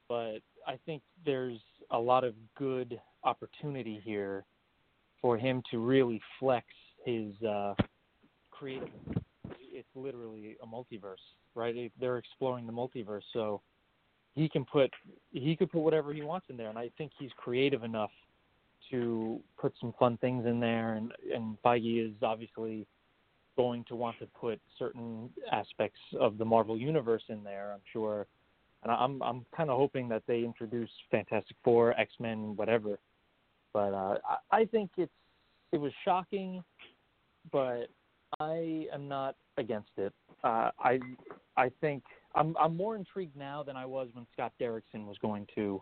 but 0.08 0.40
I 0.68 0.78
think 0.86 1.02
there's 1.26 1.60
a 1.92 1.98
lot 1.98 2.24
of 2.24 2.36
good 2.58 3.00
opportunity 3.24 4.02
here 4.04 4.46
for 5.22 5.38
him 5.38 5.64
to 5.72 5.80
really 5.80 6.22
flex 6.40 6.66
his 7.06 7.34
uh, 7.42 7.74
creative. 8.62 8.90
It's 9.60 9.88
literally 9.96 10.56
a 10.62 10.68
multiverse, 10.68 11.16
right? 11.56 11.92
They're 12.00 12.20
exploring 12.20 12.68
the 12.68 12.72
multiverse, 12.72 13.24
so 13.34 13.60
he 14.36 14.48
can 14.48 14.66
put 14.66 14.92
he 15.32 15.56
could 15.56 15.72
put 15.72 15.80
whatever 15.82 16.14
he 16.14 16.22
wants 16.22 16.46
in 16.50 16.58
there, 16.58 16.70
and 16.70 16.78
I 16.78 16.92
think 16.98 17.12
he's 17.18 17.32
creative 17.38 17.84
enough 17.84 18.12
to 18.92 19.40
put 19.60 19.74
some 19.82 19.94
fun 19.98 20.18
things 20.18 20.46
in 20.46 20.60
there. 20.60 20.94
And 20.94 21.12
and 21.34 21.58
Feige 21.66 22.08
is 22.08 22.14
obviously 22.22 22.86
going 23.58 23.84
to 23.86 23.96
want 23.96 24.20
to 24.20 24.28
put 24.40 24.60
certain 24.78 25.30
aspects 25.52 26.00
of 26.20 26.38
the 26.38 26.46
Marvel 26.46 26.78
universe 26.78 27.24
in 27.30 27.44
there. 27.44 27.72
I'm 27.74 27.82
sure, 27.92 28.28
and 28.84 28.92
I'm 28.92 29.24
I'm 29.24 29.44
kind 29.58 29.72
of 29.72 29.78
hoping 29.78 30.08
that 30.10 30.22
they 30.28 30.44
introduce 30.44 30.92
Fantastic 31.10 31.58
Four, 31.64 32.00
X 32.00 32.12
Men, 32.20 32.56
whatever. 32.56 33.00
But 33.74 33.94
uh, 33.94 34.18
I, 34.52 34.60
I 34.60 34.66
think 34.66 34.92
it's 34.98 35.12
it 35.72 35.80
was 35.80 35.94
shocking, 36.06 36.64
but 37.52 37.88
I 38.42 38.88
am 38.92 39.08
not 39.08 39.36
against 39.58 39.92
it. 39.98 40.14
Uh, 40.44 40.72
I 40.80 41.00
I 41.58 41.70
think 41.80 42.04
I'm 42.34 42.56
I'm 42.60 42.76
more 42.76 42.96
intrigued 42.96 43.36
now 43.36 43.62
than 43.62 43.76
I 43.76 43.86
was 43.86 44.08
when 44.14 44.26
Scott 44.34 44.54
Derrickson 44.60 45.06
was 45.06 45.18
going 45.22 45.48
to 45.56 45.82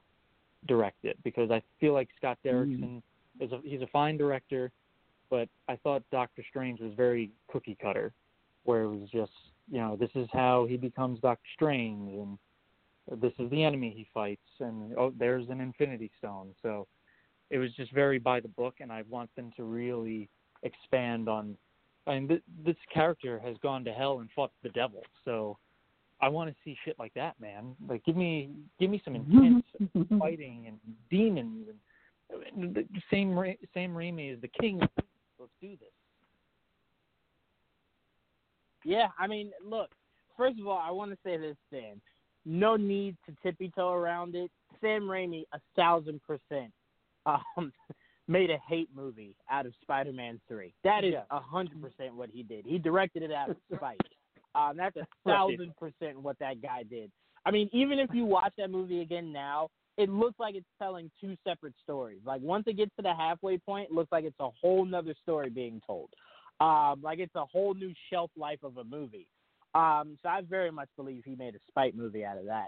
direct 0.68 1.06
it 1.06 1.18
because 1.24 1.52
I 1.52 1.62
feel 1.80 1.94
like 1.94 2.10
Scott 2.18 2.38
Derrickson 2.46 3.02
is 3.40 3.52
a 3.54 3.60
he's 3.64 3.82
a 3.82 3.88
fine 3.88 4.18
director, 4.18 4.72
but 5.30 5.48
I 5.70 5.78
thought 5.78 6.04
Doctor 6.12 6.44
Strange 6.50 6.82
was 6.82 6.92
very 6.98 7.32
cookie 7.50 7.78
cutter, 7.82 8.12
where 8.64 8.84
it 8.84 8.90
was 8.90 9.10
just 9.10 9.32
you 9.72 9.80
know 9.80 9.96
this 9.96 10.12
is 10.16 10.28
how 10.34 10.66
he 10.68 10.76
becomes 10.76 11.22
Doctor 11.22 11.48
Strange 11.56 12.14
and 12.14 13.22
this 13.22 13.34
is 13.40 13.50
the 13.52 13.64
enemy 13.64 13.94
he 13.96 14.06
fights 14.14 14.42
and 14.60 14.94
oh 14.98 15.14
there's 15.18 15.48
an 15.50 15.62
Infinity 15.62 16.12
Stone 16.18 16.50
so 16.62 16.88
it 17.50 17.58
was 17.58 17.74
just 17.76 17.92
very 17.94 18.20
by 18.20 18.40
the 18.40 18.50
book 18.50 18.76
and 18.82 18.92
I 18.92 19.04
want 19.10 19.34
them 19.36 19.52
to 19.56 19.64
really 19.64 20.30
expand 20.62 21.30
on 21.30 21.56
I 22.08 22.16
mean 22.16 22.28
th- 22.28 22.44
this 22.66 22.78
character 22.94 23.40
has 23.40 23.58
gone 23.62 23.84
to 23.86 23.92
hell 23.92 24.20
and 24.20 24.30
fought 24.36 24.52
the 24.64 24.70
devil 24.70 25.04
so 25.26 25.58
I 26.22 26.28
want 26.28 26.50
to 26.50 26.56
see 26.64 26.78
shit 26.84 26.98
like 27.00 27.14
that 27.14 27.40
man 27.40 27.76
like 27.88 28.04
give 28.06 28.16
me 28.16 28.52
give 28.80 28.90
me 28.90 29.02
some 29.06 29.16
intense 29.16 29.66
fighting 30.20 30.66
and 30.68 30.78
demons 31.10 31.68
and 31.70 31.78
the 32.58 32.86
the 32.94 33.02
same 33.12 33.38
Ra- 33.38 33.54
Sam 33.74 33.94
Raimi 33.94 34.34
is 34.34 34.42
the 34.42 34.48
king. 34.48 34.80
Let's 34.80 35.52
do 35.62 35.70
this. 35.72 35.90
Yeah, 38.84 39.08
I 39.18 39.28
mean, 39.28 39.52
look. 39.66 39.90
First 40.38 40.60
of 40.60 40.68
all, 40.68 40.78
I 40.78 40.92
want 40.92 41.12
to 41.12 41.18
say 41.24 41.38
this, 41.38 41.58
Dan. 41.72 42.00
No 42.46 42.78
need 42.78 43.18
to 43.26 43.36
tippy 43.44 43.72
toe 43.76 43.92
around 43.92 44.36
it. 44.36 44.50
Sam 44.80 45.04
Raimi, 45.04 45.44
a 45.54 45.60
thousand 45.76 46.22
percent, 46.24 46.72
um, 47.26 47.74
made 48.30 48.52
a 48.52 48.58
hate 48.68 48.90
movie 48.96 49.36
out 49.50 49.66
of 49.66 49.74
Spider-Man 49.82 50.40
Three. 50.48 50.74
That 50.84 51.04
is 51.04 51.16
a 51.32 51.40
hundred 51.40 51.82
percent 51.82 52.16
what 52.16 52.30
he 52.30 52.44
did. 52.44 52.66
He 52.66 52.78
directed 52.78 53.24
it 53.24 53.32
out 53.32 53.50
of 53.50 53.58
spite. 53.76 54.00
Um, 54.56 54.78
that's 54.78 54.96
a 54.96 55.08
thousand 55.26 55.74
percent 55.78 56.22
what 56.22 56.38
that 56.40 56.62
guy 56.62 56.84
did. 56.84 57.12
I 57.46 57.52
mean, 57.52 57.70
even 57.74 58.00
if 58.00 58.10
you 58.14 58.26
watch 58.26 58.54
that 58.58 58.70
movie 58.70 59.02
again 59.02 59.34
now, 59.34 59.70
it 59.98 60.10
looks 60.10 60.40
like 60.40 60.56
it's 60.56 60.68
telling 60.82 61.10
two 61.20 61.36
separate 61.46 61.74
stories. 61.84 62.20
Like 62.26 62.42
once 62.42 62.66
it 62.68 62.78
gets 62.78 62.92
to 62.98 63.02
the 63.02 63.14
halfway 63.14 63.58
point, 63.58 63.90
it 63.90 63.94
looks 63.94 64.12
like 64.12 64.24
it's 64.24 64.40
a 64.40 64.50
whole 64.62 64.86
nother 64.86 65.16
story 65.24 65.50
being 65.50 65.82
told. 65.86 66.10
Um, 66.62 67.02
like 67.02 67.20
it's 67.20 67.36
a 67.36 67.46
whole 67.46 67.74
new 67.74 67.94
shelf 68.10 68.30
life 68.38 68.60
of 68.64 68.78
a 68.78 68.84
movie. 68.84 69.28
Um, 69.74 70.18
so 70.22 70.30
I 70.30 70.42
very 70.42 70.72
much 70.72 70.90
believe 70.96 71.24
he 71.26 71.36
made 71.36 71.56
a 71.56 71.60
spite 71.68 71.96
movie 71.96 72.26
out 72.26 72.38
of 72.38 72.46
that. 72.46 72.68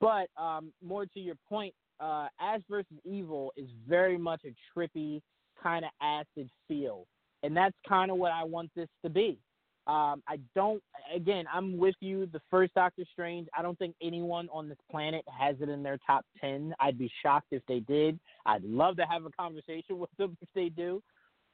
But 0.00 0.28
um, 0.40 0.72
more 0.82 1.06
to 1.06 1.20
your 1.20 1.34
point, 1.48 1.74
uh, 2.00 2.28
Ash 2.40 2.60
versus 2.68 2.96
Evil 3.04 3.52
is 3.56 3.68
very 3.88 4.18
much 4.18 4.42
a 4.44 4.54
trippy 4.78 5.20
kind 5.62 5.84
of 5.84 5.90
acid 6.00 6.50
feel, 6.66 7.06
and 7.42 7.56
that's 7.56 7.76
kind 7.88 8.10
of 8.10 8.18
what 8.18 8.32
I 8.32 8.44
want 8.44 8.70
this 8.76 8.88
to 9.04 9.10
be. 9.10 9.38
Um, 9.86 10.22
I 10.28 10.38
don't. 10.54 10.82
Again, 11.14 11.46
I'm 11.52 11.78
with 11.78 11.94
you. 12.00 12.26
The 12.26 12.42
first 12.50 12.74
Doctor 12.74 13.04
Strange. 13.10 13.48
I 13.56 13.62
don't 13.62 13.78
think 13.78 13.94
anyone 14.02 14.48
on 14.52 14.68
this 14.68 14.78
planet 14.90 15.24
has 15.38 15.56
it 15.60 15.70
in 15.70 15.82
their 15.82 15.98
top 16.06 16.26
ten. 16.40 16.74
I'd 16.78 16.98
be 16.98 17.10
shocked 17.22 17.48
if 17.52 17.62
they 17.66 17.80
did. 17.80 18.20
I'd 18.44 18.64
love 18.64 18.96
to 18.98 19.04
have 19.04 19.24
a 19.24 19.30
conversation 19.30 19.98
with 19.98 20.10
them 20.18 20.36
if 20.42 20.48
they 20.54 20.68
do. 20.68 21.02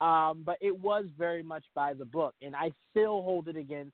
Um, 0.01 0.43
but 0.45 0.57
it 0.61 0.77
was 0.77 1.05
very 1.17 1.45
much 1.45 1.65
by 1.77 1.95
the 1.95 2.05
book, 2.05 2.35
and 2.43 2.57
I 2.57 2.73
still 2.91 3.23
hold 3.23 3.47
it 3.47 3.57
against 3.57 3.93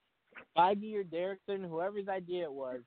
Feige 0.57 0.95
or 0.95 1.05
Derrickson, 1.05 1.69
whoever's 1.69 2.09
idea 2.09 2.45
it 2.45 2.53
was. 2.53 2.81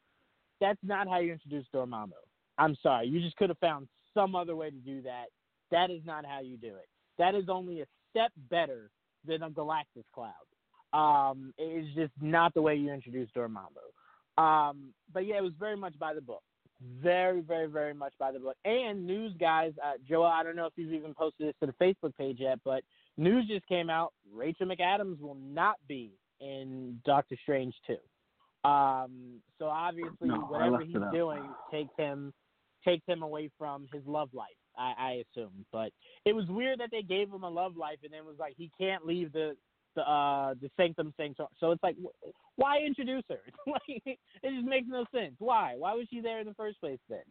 That's 0.60 0.80
not 0.82 1.08
how 1.08 1.20
you 1.20 1.34
introduce 1.34 1.66
Dormammu. 1.74 2.12
I'm 2.58 2.76
sorry. 2.82 3.08
You 3.08 3.22
just 3.22 3.36
could 3.38 3.50
have 3.50 3.60
found 3.60 3.88
some 4.14 4.36
other 4.36 4.56
way 4.56 4.70
to 4.70 4.78
do 4.78 5.02
that. 5.04 5.26
That 5.72 5.90
is 5.90 6.02
not 6.06 6.26
how 6.26 6.42
you 6.42 6.58
do 6.58 6.68
it. 6.68 6.88
That 7.18 7.36
is 7.36 7.46
only 7.50 7.82
a 7.82 7.86
step 8.12 8.32
better 8.50 8.90
than 9.26 9.44
a 9.44 9.50
Galactus 9.50 10.06
cloud. 10.14 10.34
Um, 10.94 11.54
it 11.58 11.64
is 11.64 11.88
just 11.96 12.12
not 12.22 12.54
the 12.54 12.62
way 12.62 12.76
you 12.76 12.92
introduce 12.92 13.30
Dormammu. 13.36 14.42
Um, 14.42 14.94
but 15.12 15.26
yeah, 15.26 15.38
it 15.38 15.44
was 15.44 15.54
very 15.60 15.76
much 15.76 15.98
by 15.98 16.14
the 16.14 16.22
book. 16.22 16.44
Very, 17.02 17.42
very, 17.42 17.68
very 17.68 17.94
much 17.94 18.14
by 18.20 18.32
the 18.32 18.40
book. 18.40 18.58
And 18.66 19.08
news 19.08 19.34
guys, 19.40 19.74
uh, 19.84 19.94
Joel, 20.08 20.26
I 20.26 20.44
don't 20.44 20.56
know 20.56 20.66
if 20.66 20.74
you've 20.76 20.94
even 20.94 21.14
posted 21.14 21.48
this 21.48 21.56
to 21.62 21.68
the 21.68 21.74
Facebook 21.84 22.16
page 22.18 22.38
yet, 22.40 22.60
but 22.64 22.84
news 23.18 23.48
just 23.48 23.66
came 23.68 23.90
out. 23.90 24.14
Rachel 24.32 24.68
McAdams 24.68 25.20
will 25.20 25.38
not 25.38 25.76
be 25.88 26.12
in 26.42 27.00
Doctor 27.06 27.38
Strange 27.42 27.74
2. 27.88 27.94
Um, 28.70 29.42
so 29.60 29.66
obviously, 29.66 30.28
No, 30.28 30.36
whatever 30.36 30.84
he's 30.84 30.96
doing 31.12 31.44
takes 31.72 31.94
him 31.98 32.34
takes 32.86 33.06
him 33.08 33.22
away 33.22 33.50
from 33.58 33.88
his 33.94 34.02
love 34.06 34.30
life. 34.34 34.50
I, 34.78 34.94
I 34.98 35.24
assume, 35.38 35.66
but 35.72 35.92
it 36.26 36.34
was 36.34 36.46
weird 36.48 36.80
that 36.80 36.90
they 36.92 37.04
gave 37.04 37.32
him 37.32 37.44
a 37.44 37.50
love 37.50 37.78
life 37.78 38.00
and 38.04 38.12
then 38.12 38.26
was 38.26 38.40
like 38.40 38.56
he 38.58 38.72
can't 38.80 39.06
leave 39.06 39.32
the 39.32 39.56
the 39.96 40.02
uh 40.02 40.56
the 40.62 40.70
sanctum 40.78 41.14
sanctum. 41.16 41.48
So 41.60 41.72
it's 41.72 41.84
like, 41.84 41.96
wh- 42.04 42.30
why 42.56 42.80
introduce 42.80 43.24
her? 43.30 43.42
Like 43.68 44.02
it 44.06 44.20
just 44.44 44.68
makes 44.68 44.88
no 44.90 45.06
sense. 45.14 45.36
Why? 45.40 45.76
Why 45.78 45.94
was 45.94 46.08
she 46.10 46.22
there 46.22 46.40
in 46.40 46.48
the 46.48 46.54
first 46.56 46.80
place 46.80 47.00
then? 47.10 47.24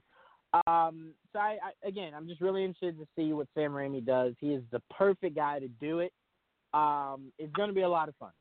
Um, 0.66 1.14
so 1.32 1.38
I, 1.38 1.58
I 1.62 1.88
again, 1.88 2.12
I'm 2.14 2.28
just 2.28 2.40
really 2.40 2.64
interested 2.64 2.98
to 2.98 3.06
see 3.16 3.32
what 3.32 3.48
Sam 3.54 3.72
Raimi 3.72 4.04
does. 4.04 4.34
He 4.38 4.48
is 4.54 4.62
the 4.70 4.82
perfect 4.90 5.34
guy 5.34 5.58
to 5.58 5.68
do 5.68 6.00
it. 6.00 6.12
Um, 6.74 7.32
it's 7.38 7.52
going 7.52 7.68
to 7.68 7.74
be 7.74 7.82
a 7.82 7.88
lot 7.88 8.08
of 8.08 8.14
fun. 8.16 8.32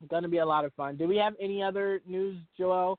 It's 0.00 0.10
going 0.10 0.22
to 0.22 0.28
be 0.28 0.38
a 0.38 0.46
lot 0.46 0.64
of 0.64 0.72
fun. 0.74 0.96
Do 0.96 1.08
we 1.08 1.16
have 1.16 1.34
any 1.40 1.62
other 1.62 2.00
news, 2.06 2.36
Joel, 2.56 2.98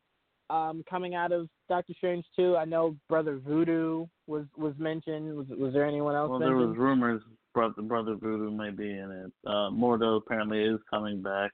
um, 0.49 0.83
coming 0.89 1.15
out 1.15 1.31
of 1.31 1.47
Doctor 1.67 1.93
Strange 1.97 2.25
two? 2.35 2.55
I 2.57 2.65
know 2.65 2.95
Brother 3.07 3.39
Voodoo 3.45 4.05
was 4.27 4.45
was 4.57 4.73
mentioned. 4.77 5.35
Was 5.35 5.47
was 5.49 5.73
there 5.73 5.85
anyone 5.85 6.15
else? 6.15 6.29
Well, 6.29 6.39
mentioned? 6.39 6.59
there 6.59 6.67
was 6.67 6.77
rumors 6.77 7.21
brother 7.53 7.81
brother 7.81 8.15
Voodoo 8.15 8.51
may 8.51 8.71
be 8.71 8.89
in 8.89 9.11
it. 9.11 9.31
Uh, 9.45 9.69
Mordo 9.69 10.17
apparently 10.17 10.61
is 10.61 10.79
coming 10.89 11.21
back. 11.21 11.51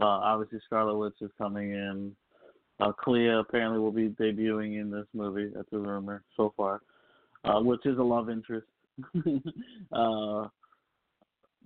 Uh, 0.00 0.06
obviously 0.06 0.60
Scarlet 0.66 0.96
Witch 0.96 1.16
is 1.20 1.30
coming 1.38 1.72
in. 1.72 2.14
Uh, 2.80 2.92
Clea 2.92 3.30
apparently 3.30 3.80
will 3.80 3.90
be 3.90 4.08
debuting 4.10 4.80
in 4.80 4.90
this 4.90 5.06
movie. 5.12 5.50
That's 5.54 5.68
a 5.72 5.78
rumor 5.78 6.22
so 6.36 6.54
far, 6.56 6.80
uh, 7.44 7.60
which 7.60 7.84
is 7.84 7.98
a 7.98 8.02
love 8.02 8.30
interest. 8.30 8.66
uh, 9.92 10.46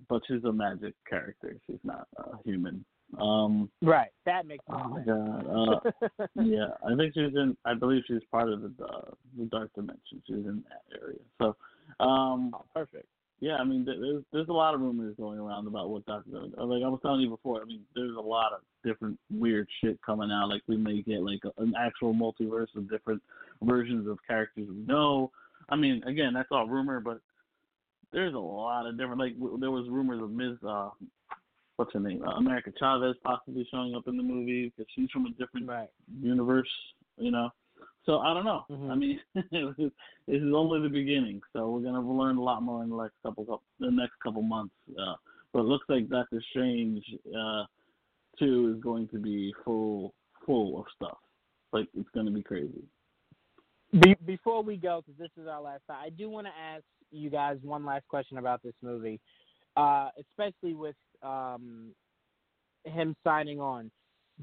but 0.09 0.21
she's 0.27 0.43
a 0.43 0.51
magic 0.51 0.95
character. 1.07 1.55
She's 1.67 1.79
not 1.83 2.07
a 2.17 2.37
human. 2.43 2.83
Um, 3.19 3.69
right. 3.81 4.09
That 4.25 4.47
makes 4.47 4.63
oh 4.69 4.89
my 4.89 4.97
sense. 4.97 5.07
god. 5.07 5.85
Uh, 6.17 6.27
yeah, 6.43 6.67
I 6.85 6.95
think 6.95 7.13
she's 7.13 7.35
in. 7.35 7.55
I 7.65 7.73
believe 7.73 8.03
she's 8.07 8.23
part 8.31 8.49
of 8.49 8.61
the 8.61 8.73
uh, 8.83 9.11
the 9.37 9.45
dark 9.45 9.73
dimension. 9.73 10.21
She's 10.25 10.35
in 10.35 10.63
that 10.69 10.99
area. 11.01 11.19
So, 11.39 11.55
um, 12.03 12.51
oh, 12.55 12.65
perfect. 12.73 13.07
Yeah, 13.39 13.55
I 13.55 13.65
mean, 13.65 13.83
there's 13.83 14.23
there's 14.31 14.47
a 14.47 14.53
lot 14.53 14.73
of 14.73 14.81
rumors 14.81 15.15
going 15.17 15.37
around 15.37 15.67
about 15.67 15.89
what 15.89 16.05
Doctor. 16.05 16.31
Like 16.31 16.83
I 16.83 16.87
was 16.87 16.99
telling 17.01 17.21
you 17.21 17.29
before, 17.29 17.61
I 17.61 17.65
mean, 17.65 17.81
there's 17.93 18.15
a 18.15 18.21
lot 18.21 18.53
of 18.53 18.61
different 18.85 19.19
weird 19.29 19.67
shit 19.81 19.99
coming 20.01 20.31
out. 20.31 20.49
Like 20.49 20.61
we 20.67 20.77
may 20.77 21.01
get 21.01 21.21
like 21.23 21.41
a, 21.43 21.61
an 21.61 21.73
actual 21.77 22.13
multiverse 22.13 22.73
of 22.75 22.89
different 22.89 23.21
versions 23.61 24.07
of 24.07 24.17
characters 24.25 24.67
we 24.69 24.85
know. 24.85 25.29
I 25.69 25.75
mean, 25.75 26.03
again, 26.03 26.33
that's 26.33 26.49
all 26.51 26.67
rumor, 26.67 26.99
but 26.99 27.19
there's 28.13 28.33
a 28.33 28.39
lot 28.39 28.87
of 28.87 28.97
different. 28.97 29.19
Like 29.19 29.37
w- 29.37 29.59
there 29.59 29.71
was 29.71 29.89
rumors 29.89 30.21
of 30.21 30.31
Ms. 30.31 30.57
Uh, 30.65 30.89
what's 31.77 31.93
her 31.93 31.99
name? 31.99 32.23
Uh, 32.25 32.31
America 32.31 32.71
Chavez 32.77 33.15
possibly 33.23 33.67
showing 33.71 33.95
up 33.95 34.07
in 34.07 34.17
the 34.17 34.23
movie 34.23 34.71
because 34.75 34.91
she's 34.95 35.09
from 35.11 35.25
a 35.25 35.31
different 35.31 35.69
universe. 36.21 36.69
You 37.17 37.31
know, 37.31 37.49
so 38.05 38.19
I 38.19 38.33
don't 38.33 38.45
know. 38.45 38.65
I 38.91 38.95
mean, 38.95 39.19
this 39.35 39.91
is 40.27 40.53
only 40.53 40.81
the 40.81 40.89
beginning, 40.91 41.41
so 41.53 41.69
we're 41.69 41.81
gonna 41.81 42.01
learn 42.01 42.37
a 42.37 42.43
lot 42.43 42.61
more 42.61 42.83
in 42.83 42.89
the 42.89 43.01
next 43.01 43.15
couple, 43.23 43.45
couple 43.45 43.63
the 43.79 43.91
next 43.91 44.13
couple 44.23 44.41
months. 44.41 44.73
Uh, 44.99 45.15
but 45.53 45.59
it 45.59 45.65
looks 45.65 45.85
like 45.87 46.09
Doctor 46.09 46.43
Strange 46.49 47.03
uh, 47.37 47.63
two 48.37 48.73
is 48.75 48.83
going 48.83 49.07
to 49.09 49.19
be 49.19 49.53
full 49.63 50.13
full 50.45 50.79
of 50.79 50.85
stuff. 50.95 51.17
Like 51.71 51.87
it's 51.97 52.09
gonna 52.13 52.31
be 52.31 52.43
crazy. 52.43 52.83
Be- 54.01 54.17
before 54.25 54.63
we 54.63 54.75
go, 54.75 55.01
because 55.05 55.19
this 55.19 55.29
is 55.41 55.47
our 55.47 55.61
last 55.61 55.83
time, 55.87 55.99
I 56.03 56.09
do 56.09 56.29
want 56.29 56.47
to 56.47 56.53
ask 56.59 56.83
you 57.11 57.29
guys 57.29 57.57
one 57.61 57.85
last 57.85 58.07
question 58.07 58.39
about 58.39 58.63
this 58.63 58.73
movie, 58.81 59.19
uh, 59.77 60.09
especially 60.19 60.73
with 60.73 60.95
um, 61.23 61.93
him 62.85 63.15
signing 63.23 63.59
on. 63.59 63.91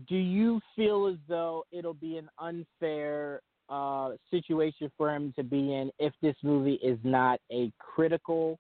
Do 0.08 0.16
you 0.16 0.60
feel 0.76 1.08
as 1.08 1.16
though 1.28 1.64
it'll 1.72 1.94
be 1.94 2.16
an 2.16 2.28
unfair 2.38 3.40
uh, 3.68 4.10
situation 4.30 4.90
for 4.96 5.14
him 5.14 5.32
to 5.36 5.42
be 5.42 5.74
in 5.74 5.90
if 5.98 6.12
this 6.22 6.36
movie 6.42 6.78
is 6.82 6.98
not 7.02 7.40
a 7.52 7.72
critical 7.78 8.58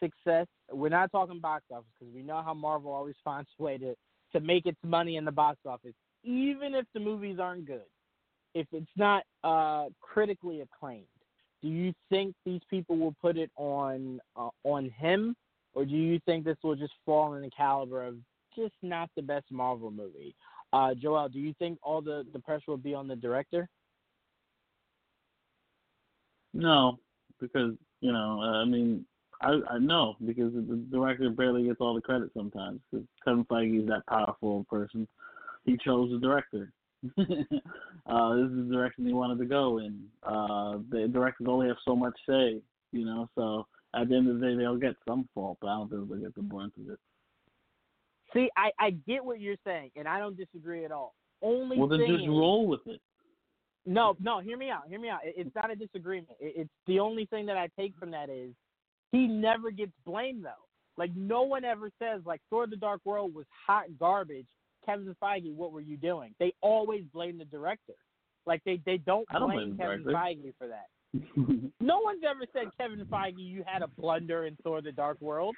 success? 0.00 0.46
We're 0.70 0.88
not 0.88 1.12
talking 1.12 1.40
box 1.40 1.64
office 1.72 1.86
because 1.98 2.14
we 2.14 2.22
know 2.22 2.42
how 2.44 2.54
Marvel 2.54 2.92
always 2.92 3.14
finds 3.24 3.48
a 3.58 3.62
way 3.62 3.78
to, 3.78 3.94
to 4.32 4.40
make 4.40 4.66
its 4.66 4.78
money 4.84 5.16
in 5.16 5.24
the 5.24 5.32
box 5.32 5.58
office, 5.64 5.94
even 6.22 6.74
if 6.74 6.86
the 6.92 7.00
movies 7.00 7.38
aren't 7.38 7.66
good 7.66 7.84
if 8.54 8.66
it's 8.72 8.86
not 8.96 9.24
uh, 9.42 9.86
critically 10.00 10.60
acclaimed, 10.60 11.04
do 11.60 11.68
you 11.68 11.92
think 12.08 12.34
these 12.46 12.60
people 12.70 12.96
will 12.96 13.14
put 13.20 13.36
it 13.36 13.50
on 13.56 14.20
uh, 14.36 14.50
on 14.62 14.90
him, 14.90 15.34
or 15.74 15.84
do 15.84 15.94
you 15.94 16.20
think 16.24 16.44
this 16.44 16.56
will 16.62 16.76
just 16.76 16.92
fall 17.04 17.34
in 17.34 17.42
the 17.42 17.50
caliber 17.50 18.04
of 18.04 18.16
just 18.56 18.74
not 18.82 19.10
the 19.16 19.22
best 19.22 19.46
Marvel 19.50 19.90
movie? 19.90 20.34
Uh, 20.72 20.94
Joel, 20.94 21.28
do 21.28 21.38
you 21.38 21.54
think 21.58 21.78
all 21.82 22.00
the 22.00 22.26
the 22.32 22.38
pressure 22.38 22.64
will 22.68 22.76
be 22.76 22.94
on 22.94 23.08
the 23.08 23.16
director? 23.16 23.68
No, 26.52 26.98
because 27.40 27.74
you 28.00 28.12
know, 28.12 28.40
uh, 28.40 28.62
I 28.62 28.64
mean, 28.64 29.04
I 29.40 29.60
I 29.70 29.78
know 29.78 30.16
because 30.24 30.52
the 30.52 30.84
director 30.90 31.28
barely 31.30 31.64
gets 31.64 31.80
all 31.80 31.94
the 31.94 32.00
credit 32.00 32.30
sometimes. 32.36 32.80
Because 32.90 33.06
Kevin 33.24 33.44
Feige 33.44 33.82
is 33.82 33.88
that 33.88 34.06
powerful 34.06 34.64
person. 34.70 35.06
He 35.64 35.76
chose 35.76 36.10
the 36.10 36.18
director. 36.18 36.72
uh, 37.18 38.34
this 38.34 38.50
is 38.50 38.68
the 38.68 38.72
direction 38.72 39.06
he 39.06 39.12
wanted 39.12 39.38
to 39.38 39.44
go 39.44 39.78
in. 39.78 40.04
Uh, 40.22 40.78
the 40.90 41.08
directors 41.08 41.46
only 41.48 41.68
have 41.68 41.76
so 41.84 41.94
much 41.94 42.14
say, 42.28 42.60
you 42.92 43.04
know. 43.04 43.28
So 43.34 43.66
at 43.96 44.08
the 44.08 44.16
end 44.16 44.28
of 44.28 44.40
the 44.40 44.46
day, 44.46 44.54
they'll 44.56 44.76
get 44.76 44.94
some 45.06 45.28
fault, 45.34 45.58
but 45.60 45.68
I 45.68 45.74
don't 45.76 45.90
think 45.90 46.08
they'll 46.08 46.18
get 46.18 46.34
the 46.34 46.42
brunt 46.42 46.72
of 46.78 46.90
it. 46.90 46.98
See, 48.32 48.50
I 48.56 48.70
I 48.78 48.90
get 48.90 49.24
what 49.24 49.40
you're 49.40 49.56
saying, 49.64 49.90
and 49.96 50.08
I 50.08 50.18
don't 50.18 50.36
disagree 50.36 50.84
at 50.84 50.92
all. 50.92 51.14
Only 51.42 51.78
Well, 51.78 51.88
then 51.88 52.06
just 52.06 52.26
roll 52.26 52.66
with 52.66 52.86
it. 52.86 53.00
No, 53.86 54.16
no. 54.18 54.40
Hear 54.40 54.56
me 54.56 54.70
out. 54.70 54.88
Hear 54.88 54.98
me 54.98 55.08
out. 55.10 55.24
It- 55.24 55.34
It's 55.36 55.54
not 55.54 55.70
a 55.70 55.76
disagreement. 55.76 56.36
It- 56.40 56.56
It's 56.56 56.74
the 56.86 57.00
only 57.00 57.26
thing 57.26 57.46
that 57.46 57.56
I 57.56 57.68
take 57.76 57.94
from 57.96 58.10
that 58.12 58.30
is 58.30 58.54
he 59.12 59.26
never 59.26 59.70
gets 59.70 59.92
blamed 60.04 60.44
though. 60.44 60.66
Like 60.96 61.14
no 61.14 61.42
one 61.42 61.64
ever 61.64 61.90
says 61.98 62.24
like 62.24 62.40
Thor: 62.50 62.66
The 62.66 62.76
Dark 62.76 63.02
World 63.04 63.34
was 63.34 63.46
hot 63.66 63.86
garbage. 63.98 64.48
Kevin 64.86 65.14
Feige, 65.22 65.54
what 65.54 65.72
were 65.72 65.80
you 65.80 65.96
doing? 65.96 66.34
They 66.38 66.52
always 66.60 67.04
blame 67.12 67.38
the 67.38 67.44
director. 67.46 67.94
Like 68.46 68.62
they 68.64 68.78
they 68.84 68.98
don't 68.98 69.28
don't 69.28 69.50
blame 69.50 69.76
blame 69.76 70.04
Kevin. 70.04 70.14
Feige 70.14 70.54
for 70.56 70.66
that. 70.68 70.86
No 71.80 72.00
one's 72.00 72.22
ever 72.28 72.46
said 72.52 72.70
Kevin 72.78 73.04
Feige, 73.06 73.34
you 73.36 73.62
had 73.66 73.82
a 73.82 73.88
blunder 73.88 74.46
in 74.46 74.56
Thor: 74.62 74.82
The 74.82 74.92
Dark 74.92 75.20
World. 75.20 75.54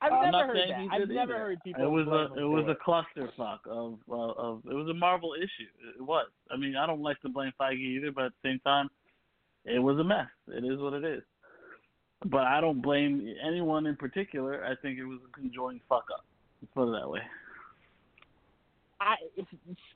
I've 0.00 0.12
I'm 0.12 0.30
never 0.30 0.46
heard 0.48 0.56
that. 0.68 0.88
I've 0.92 1.08
did 1.08 1.14
never 1.14 1.34
either. 1.34 1.44
heard 1.44 1.58
people. 1.64 1.82
It 1.82 1.90
was 1.90 2.06
a 2.06 2.40
it 2.40 2.44
was 2.44 2.64
for 2.64 2.72
a 2.72 2.76
clusterfuck 2.76 3.58
of 3.70 3.98
uh, 4.10 4.32
of 4.40 4.62
it 4.68 4.74
was 4.74 4.88
a 4.88 4.94
Marvel 4.94 5.34
issue. 5.34 5.68
It 5.98 6.02
was. 6.02 6.26
I 6.50 6.56
mean, 6.56 6.76
I 6.76 6.86
don't 6.86 7.00
like 7.00 7.20
to 7.22 7.28
blame 7.28 7.52
Feige 7.58 7.78
either, 7.78 8.12
but 8.12 8.24
at 8.24 8.32
the 8.42 8.50
same 8.50 8.60
time, 8.60 8.90
it 9.64 9.78
was 9.78 9.98
a 9.98 10.04
mess. 10.04 10.26
It 10.48 10.64
is 10.64 10.78
what 10.80 10.92
it 10.92 11.04
is. 11.04 11.22
But 12.26 12.42
I 12.42 12.60
don't 12.60 12.82
blame 12.82 13.34
anyone 13.46 13.86
in 13.86 13.96
particular. 13.96 14.64
I 14.64 14.74
think 14.82 14.98
it 14.98 15.04
was 15.04 15.20
a 15.26 15.32
conjoined 15.32 15.80
fuck 15.88 16.04
up. 16.12 16.24
Let's 16.60 16.72
put 16.74 16.88
it 16.88 17.00
that 17.00 17.08
way. 17.08 17.20
I 19.00 19.16
it's, 19.36 19.48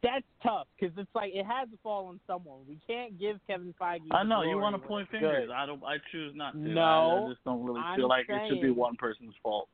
that's 0.03 0.25
tough 0.43 0.67
because 0.79 0.97
it's 0.99 1.11
like 1.15 1.33
it 1.35 1.47
has 1.47 1.69
to 1.71 1.79
fall 1.83 2.07
on 2.07 2.21
someone. 2.27 2.61
We 2.69 2.79
can't 2.87 3.19
give 3.19 3.39
Kevin 3.47 3.75
Feige. 3.81 4.03
I 4.11 4.23
know 4.25 4.43
you 4.43 4.59
want 4.59 4.81
to 4.81 4.87
point 4.87 5.09
fingers. 5.11 5.47
good. 5.47 5.55
I 5.55 5.67
don't. 5.67 5.83
I 5.85 5.97
choose 6.13 6.33
not 6.35 6.53
to. 6.53 6.69
No, 6.69 6.83
I, 6.83 7.25
I 7.25 7.29
just 7.29 7.45
don't 7.45 7.65
really 7.65 7.81
I'm 7.81 7.97
feel 7.97 8.09
like 8.09 8.27
it 8.29 8.43
should 8.49 8.61
be 8.61 8.71
one 8.71 8.97
person's 8.97 9.35
fault. 9.43 9.69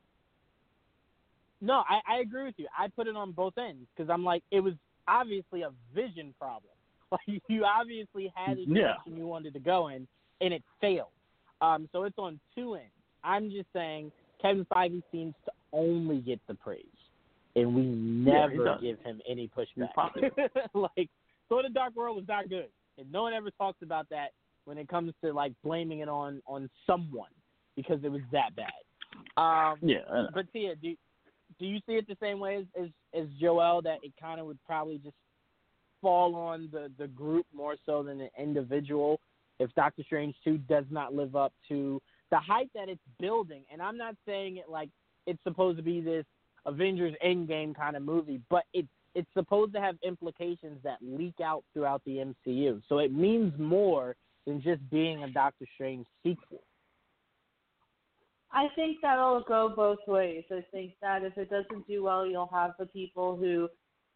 No, 1.59 1.83
I, 1.89 1.99
I 2.07 2.17
agree 2.19 2.45
with 2.45 2.55
you. 2.57 2.67
I 2.77 2.87
put 2.87 3.07
it 3.07 3.15
on 3.15 3.31
both 3.31 3.57
ends 3.57 3.87
because 3.95 4.09
I'm 4.09 4.23
like 4.23 4.43
it 4.51 4.59
was 4.59 4.73
obviously 5.07 5.63
a 5.63 5.71
vision 5.93 6.33
problem. 6.39 6.71
Like 7.09 7.41
you 7.47 7.63
obviously 7.63 8.33
had 8.35 8.57
a 8.57 8.61
Yeah. 8.67 8.67
direction 8.67 9.15
you 9.15 9.27
wanted 9.27 9.53
to 9.53 9.61
go 9.61 9.87
in, 9.87 10.05
and 10.41 10.53
it 10.53 10.61
failed. 10.81 11.07
Um, 11.61 11.87
so 11.93 12.03
it's 12.03 12.17
on 12.17 12.37
two 12.53 12.73
ends. 12.75 12.91
I'm 13.23 13.49
just 13.49 13.67
saying 13.71 14.11
Kevin 14.41 14.65
Feige 14.65 15.01
seems 15.09 15.33
to 15.45 15.51
only 15.71 16.17
get 16.17 16.41
the 16.49 16.53
praise, 16.53 16.83
and 17.57 17.75
we 17.75 17.83
never 17.83 18.63
does. 18.63 18.81
give 18.81 18.99
him 18.99 19.19
any 19.27 19.49
pushback. 19.49 19.89
like 20.73 21.09
Thor: 21.49 21.63
The 21.63 21.69
Dark 21.69 21.95
World 21.95 22.15
was 22.15 22.25
not 22.27 22.49
good, 22.49 22.67
and 22.97 23.11
no 23.11 23.23
one 23.23 23.33
ever 23.33 23.49
talks 23.51 23.81
about 23.81 24.07
that 24.09 24.29
when 24.65 24.77
it 24.77 24.87
comes 24.87 25.13
to 25.23 25.33
like 25.33 25.53
blaming 25.63 25.99
it 25.99 26.09
on 26.09 26.41
on 26.45 26.69
someone 26.85 27.31
because 27.75 28.03
it 28.03 28.11
was 28.11 28.21
that 28.31 28.55
bad. 28.55 28.71
Um, 29.37 29.79
Yeah, 29.81 30.27
but 30.33 30.51
Tia, 30.53 30.75
do 30.75 30.95
do 31.59 31.65
you 31.65 31.79
see 31.87 31.93
it 31.93 32.07
the 32.07 32.17
same 32.21 32.39
way 32.39 32.57
as 32.57 32.65
as, 32.81 32.89
as 33.13 33.27
Joel 33.39 33.81
that 33.83 33.99
it 34.03 34.13
kind 34.21 34.39
of 34.39 34.45
would 34.45 34.59
probably 34.65 34.99
just 34.99 35.15
fall 36.01 36.35
on 36.35 36.69
the 36.71 36.91
the 36.97 37.07
group 37.07 37.45
more 37.53 37.75
so 37.85 38.03
than 38.03 38.21
an 38.21 38.29
individual 38.37 39.19
if 39.59 39.73
Doctor 39.73 40.03
Strange 40.03 40.35
two 40.43 40.57
does 40.59 40.85
not 40.91 41.13
live 41.13 41.35
up 41.35 41.53
to 41.69 41.99
the 42.29 42.37
hype 42.37 42.69
that 42.75 42.89
it's 42.89 43.01
building? 43.19 43.63
And 43.71 43.81
I'm 43.81 43.97
not 43.97 44.15
saying 44.25 44.57
it 44.57 44.69
like 44.69 44.89
it's 45.25 45.41
supposed 45.43 45.77
to 45.77 45.83
be 45.83 46.01
this 46.01 46.25
Avengers 46.67 47.15
Endgame 47.25 47.75
kind 47.75 47.95
of 47.95 48.03
movie, 48.03 48.41
but 48.49 48.63
it's 48.73 48.87
it's 49.15 49.29
supposed 49.33 49.73
to 49.73 49.81
have 49.81 49.95
implications 50.03 50.77
that 50.83 50.99
leak 51.01 51.39
out 51.43 51.63
throughout 51.73 52.03
the 52.05 52.17
MCU. 52.47 52.83
So 52.87 52.99
it 52.99 53.11
means 53.11 53.51
more 53.57 54.15
than 54.45 54.61
just 54.61 54.87
being 54.91 55.23
a 55.23 55.29
Doctor 55.29 55.65
Strange 55.73 56.05
sequel. 56.21 56.61
I 58.51 58.67
think 58.75 58.97
that'll 59.01 59.43
go 59.47 59.73
both 59.75 59.99
ways. 60.07 60.43
I 60.51 60.63
think 60.71 60.93
that 61.01 61.23
if 61.23 61.37
it 61.37 61.49
doesn't 61.49 61.87
do 61.87 62.03
well, 62.03 62.27
you'll 62.27 62.49
have 62.53 62.71
the 62.77 62.85
people 62.85 63.35
who 63.35 63.69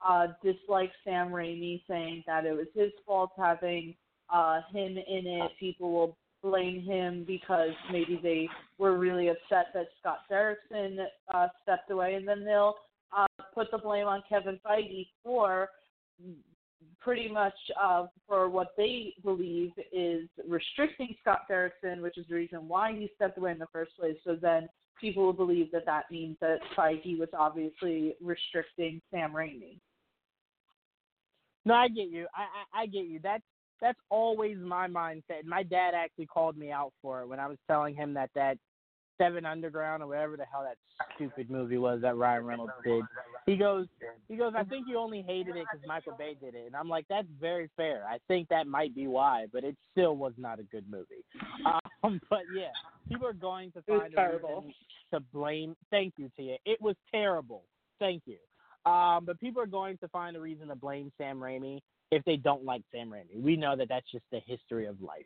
uh, 0.07 0.27
dislike 0.43 0.91
Sam 1.03 1.29
Raimi 1.29 1.81
saying 1.87 2.23
that 2.27 2.45
it 2.45 2.53
was 2.53 2.67
his 2.75 2.91
fault 3.05 3.31
having 3.37 3.95
uh, 4.29 4.61
him 4.71 4.97
in 4.97 5.27
it. 5.27 5.51
People 5.59 5.91
will 5.91 6.17
blame 6.41 6.81
him 6.81 7.23
because 7.27 7.71
maybe 7.91 8.19
they 8.21 8.47
were 8.77 8.97
really 8.97 9.29
upset 9.29 9.67
that 9.73 9.87
Scott 9.99 10.19
Derrickson 10.29 10.97
uh, 11.33 11.47
stepped 11.63 11.91
away, 11.91 12.15
and 12.15 12.27
then 12.27 12.43
they'll 12.43 12.75
uh, 13.15 13.25
put 13.53 13.69
the 13.71 13.77
blame 13.77 14.07
on 14.07 14.23
Kevin 14.27 14.59
Feige 14.65 15.07
for 15.23 15.69
pretty 16.99 17.27
much 17.27 17.53
uh, 17.81 18.05
for 18.27 18.49
what 18.49 18.69
they 18.77 19.13
believe 19.23 19.71
is 19.91 20.27
restricting 20.47 21.15
Scott 21.21 21.41
Derrickson, 21.49 22.01
which 22.01 22.17
is 22.17 22.25
the 22.29 22.35
reason 22.35 22.67
why 22.67 22.93
he 22.93 23.09
stepped 23.15 23.37
away 23.37 23.51
in 23.51 23.59
the 23.59 23.67
first 23.73 23.91
place. 23.99 24.15
So 24.23 24.35
then 24.39 24.69
people 24.99 25.23
will 25.23 25.33
believe 25.33 25.71
that 25.71 25.85
that 25.85 26.05
means 26.11 26.37
that 26.41 26.59
Feige 26.77 27.19
was 27.19 27.29
obviously 27.37 28.15
restricting 28.21 29.01
Sam 29.11 29.33
Raimi. 29.33 29.79
No, 31.65 31.75
I 31.75 31.87
get 31.89 32.09
you. 32.09 32.27
I, 32.35 32.79
I 32.79 32.83
I 32.83 32.85
get 32.87 33.05
you. 33.05 33.19
That's 33.21 33.43
that's 33.81 33.99
always 34.09 34.57
my 34.57 34.87
mindset. 34.87 35.43
My 35.45 35.63
dad 35.63 35.93
actually 35.95 36.27
called 36.27 36.57
me 36.57 36.71
out 36.71 36.93
for 37.01 37.21
it 37.21 37.27
when 37.27 37.39
I 37.39 37.47
was 37.47 37.57
telling 37.67 37.95
him 37.95 38.13
that 38.13 38.29
that 38.35 38.57
Seven 39.17 39.45
Underground 39.45 40.01
or 40.01 40.07
whatever 40.07 40.35
the 40.35 40.45
hell 40.51 40.63
that 40.63 40.77
stupid 41.15 41.49
movie 41.49 41.77
was 41.77 42.01
that 42.01 42.15
Ryan 42.15 42.43
Reynolds 42.43 42.73
did. 42.83 43.03
He 43.45 43.55
goes, 43.55 43.85
he 44.27 44.35
goes. 44.35 44.53
I 44.57 44.63
think 44.63 44.87
you 44.87 44.97
only 44.97 45.21
hated 45.21 45.57
it 45.57 45.65
because 45.71 45.85
Michael 45.87 46.15
Bay 46.17 46.35
did 46.41 46.55
it, 46.55 46.65
and 46.65 46.75
I'm 46.75 46.89
like, 46.89 47.05
that's 47.07 47.27
very 47.39 47.69
fair. 47.77 48.03
I 48.09 48.17
think 48.27 48.47
that 48.49 48.65
might 48.65 48.95
be 48.95 49.05
why, 49.07 49.45
but 49.53 49.63
it 49.63 49.75
still 49.91 50.15
was 50.15 50.33
not 50.37 50.59
a 50.59 50.63
good 50.63 50.85
movie. 50.89 51.23
Um, 52.03 52.19
but 52.31 52.39
yeah, 52.51 52.71
people 53.07 53.27
are 53.27 53.33
going 53.33 53.71
to 53.73 53.81
find 53.83 54.11
a 54.17 54.31
reason 54.33 54.73
to 55.13 55.19
blame. 55.31 55.75
Thank 55.91 56.15
you, 56.17 56.31
Tia. 56.35 56.57
It 56.65 56.81
was 56.81 56.95
terrible. 57.11 57.61
Thank 57.99 58.23
you. 58.25 58.37
Um, 58.85 59.25
but 59.25 59.39
people 59.39 59.61
are 59.61 59.67
going 59.67 59.97
to 59.99 60.07
find 60.07 60.35
a 60.35 60.39
reason 60.39 60.67
to 60.69 60.75
blame 60.75 61.11
Sam 61.17 61.39
Raimi 61.39 61.79
if 62.11 62.23
they 62.25 62.35
don't 62.35 62.65
like 62.65 62.83
Sam 62.91 63.09
Raimi. 63.09 63.41
We 63.41 63.55
know 63.55 63.75
that 63.75 63.87
that's 63.89 64.09
just 64.11 64.25
the 64.31 64.39
history 64.45 64.85
of 64.85 64.97
life. 65.01 65.25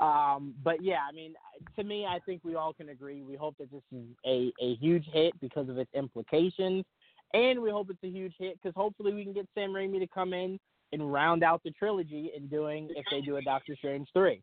Um, 0.00 0.54
but 0.62 0.82
yeah, 0.82 1.00
I 1.08 1.12
mean, 1.12 1.34
to 1.76 1.84
me, 1.84 2.06
I 2.06 2.18
think 2.26 2.40
we 2.44 2.54
all 2.54 2.72
can 2.72 2.88
agree. 2.88 3.22
We 3.22 3.36
hope 3.36 3.56
that 3.58 3.70
this 3.70 3.82
is 3.92 4.04
a, 4.26 4.52
a 4.60 4.74
huge 4.76 5.04
hit 5.12 5.38
because 5.40 5.68
of 5.68 5.78
its 5.78 5.90
implications, 5.94 6.84
and 7.32 7.60
we 7.60 7.70
hope 7.70 7.88
it's 7.90 8.02
a 8.02 8.08
huge 8.08 8.34
hit 8.38 8.58
because 8.60 8.74
hopefully 8.76 9.12
we 9.12 9.24
can 9.24 9.32
get 9.32 9.46
Sam 9.54 9.70
Raimi 9.70 10.00
to 10.00 10.06
come 10.06 10.32
in 10.32 10.58
and 10.92 11.12
round 11.12 11.44
out 11.44 11.62
the 11.64 11.70
trilogy 11.72 12.30
in 12.36 12.46
doing 12.48 12.88
if 12.96 13.04
they 13.10 13.20
do 13.20 13.36
a 13.36 13.42
Doctor 13.42 13.76
Strange 13.76 14.08
three. 14.12 14.42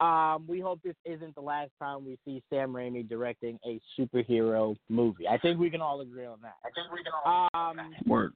Um, 0.00 0.44
we 0.46 0.60
hope 0.60 0.80
this 0.84 0.94
isn't 1.04 1.34
the 1.34 1.40
last 1.40 1.70
time 1.80 2.04
we 2.04 2.18
see 2.24 2.42
Sam 2.50 2.72
Raimi 2.72 3.08
directing 3.08 3.58
a 3.66 3.80
superhero 3.98 4.76
movie. 4.88 5.26
I 5.26 5.38
think 5.38 5.58
we 5.58 5.70
can 5.70 5.80
all 5.80 6.00
agree 6.00 6.26
on 6.26 6.38
that. 6.42 6.54
I 6.64 6.70
think 6.70 6.92
we 6.92 7.02
can 7.02 7.12
all. 7.24 7.48
Agree 7.72 7.84
um, 7.84 7.94
Word. 8.06 8.32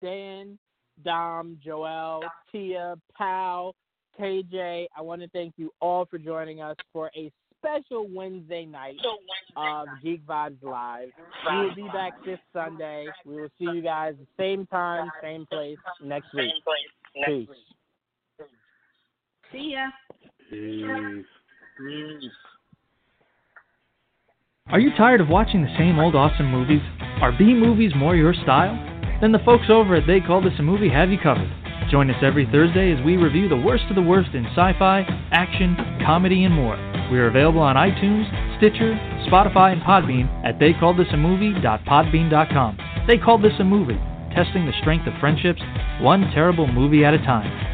Dan, 0.00 0.58
Dom, 1.04 1.58
Joel, 1.64 2.22
Tia, 2.52 2.94
Pal, 3.16 3.74
KJ, 4.20 4.86
I 4.96 5.00
want 5.00 5.22
to 5.22 5.28
thank 5.28 5.54
you 5.56 5.72
all 5.80 6.06
for 6.06 6.18
joining 6.18 6.60
us 6.60 6.76
for 6.92 7.10
a 7.16 7.32
special 7.58 8.06
Wednesday 8.08 8.64
night 8.64 8.96
of 9.56 9.88
Geek 10.02 10.24
Vibes 10.26 10.62
Live. 10.62 11.08
We 11.50 11.56
will 11.58 11.74
be 11.74 11.88
back 11.92 12.12
this 12.24 12.38
Sunday. 12.52 13.08
We 13.24 13.36
will 13.36 13.48
see 13.58 13.64
you 13.64 13.82
guys 13.82 14.14
the 14.20 14.26
same 14.38 14.66
time, 14.66 15.10
same 15.22 15.46
place 15.46 15.78
next 16.02 16.32
week. 16.34 16.52
Peace. 17.26 17.48
See 19.52 19.72
ya. 19.72 19.88
Are 24.68 24.80
you 24.80 24.90
tired 24.96 25.20
of 25.20 25.28
watching 25.28 25.62
the 25.62 25.76
same 25.76 25.98
old 25.98 26.14
awesome 26.14 26.50
movies? 26.50 26.80
Are 27.20 27.36
B 27.36 27.52
movies 27.54 27.92
more 27.96 28.16
your 28.16 28.32
style? 28.34 28.74
Then 29.20 29.32
the 29.32 29.40
folks 29.44 29.66
over 29.68 29.96
at 29.96 30.06
They 30.06 30.20
Call 30.20 30.40
This 30.42 30.52
a 30.58 30.62
Movie 30.62 30.88
have 30.90 31.10
you 31.10 31.18
covered. 31.18 31.50
Join 31.90 32.08
us 32.10 32.22
every 32.22 32.46
Thursday 32.46 32.92
as 32.92 33.04
we 33.04 33.16
review 33.16 33.48
the 33.48 33.56
worst 33.56 33.84
of 33.90 33.96
the 33.96 34.02
worst 34.02 34.30
in 34.34 34.46
sci 34.46 34.72
fi, 34.78 35.04
action, 35.32 35.76
comedy, 36.06 36.44
and 36.44 36.54
more. 36.54 36.76
We 37.10 37.18
are 37.18 37.26
available 37.28 37.60
on 37.60 37.76
iTunes, 37.76 38.24
Stitcher, 38.58 38.94
Spotify, 39.28 39.72
and 39.72 39.82
Podbean 39.82 40.28
at 40.44 40.58
theycallthisamovie.podbean.com. 40.58 42.78
They 43.06 43.18
Called 43.18 43.42
This 43.42 43.52
a 43.60 43.64
Movie, 43.64 44.00
testing 44.34 44.64
the 44.66 44.72
strength 44.80 45.06
of 45.06 45.12
friendships, 45.20 45.60
one 46.00 46.30
terrible 46.32 46.66
movie 46.66 47.04
at 47.04 47.12
a 47.12 47.18
time. 47.18 47.73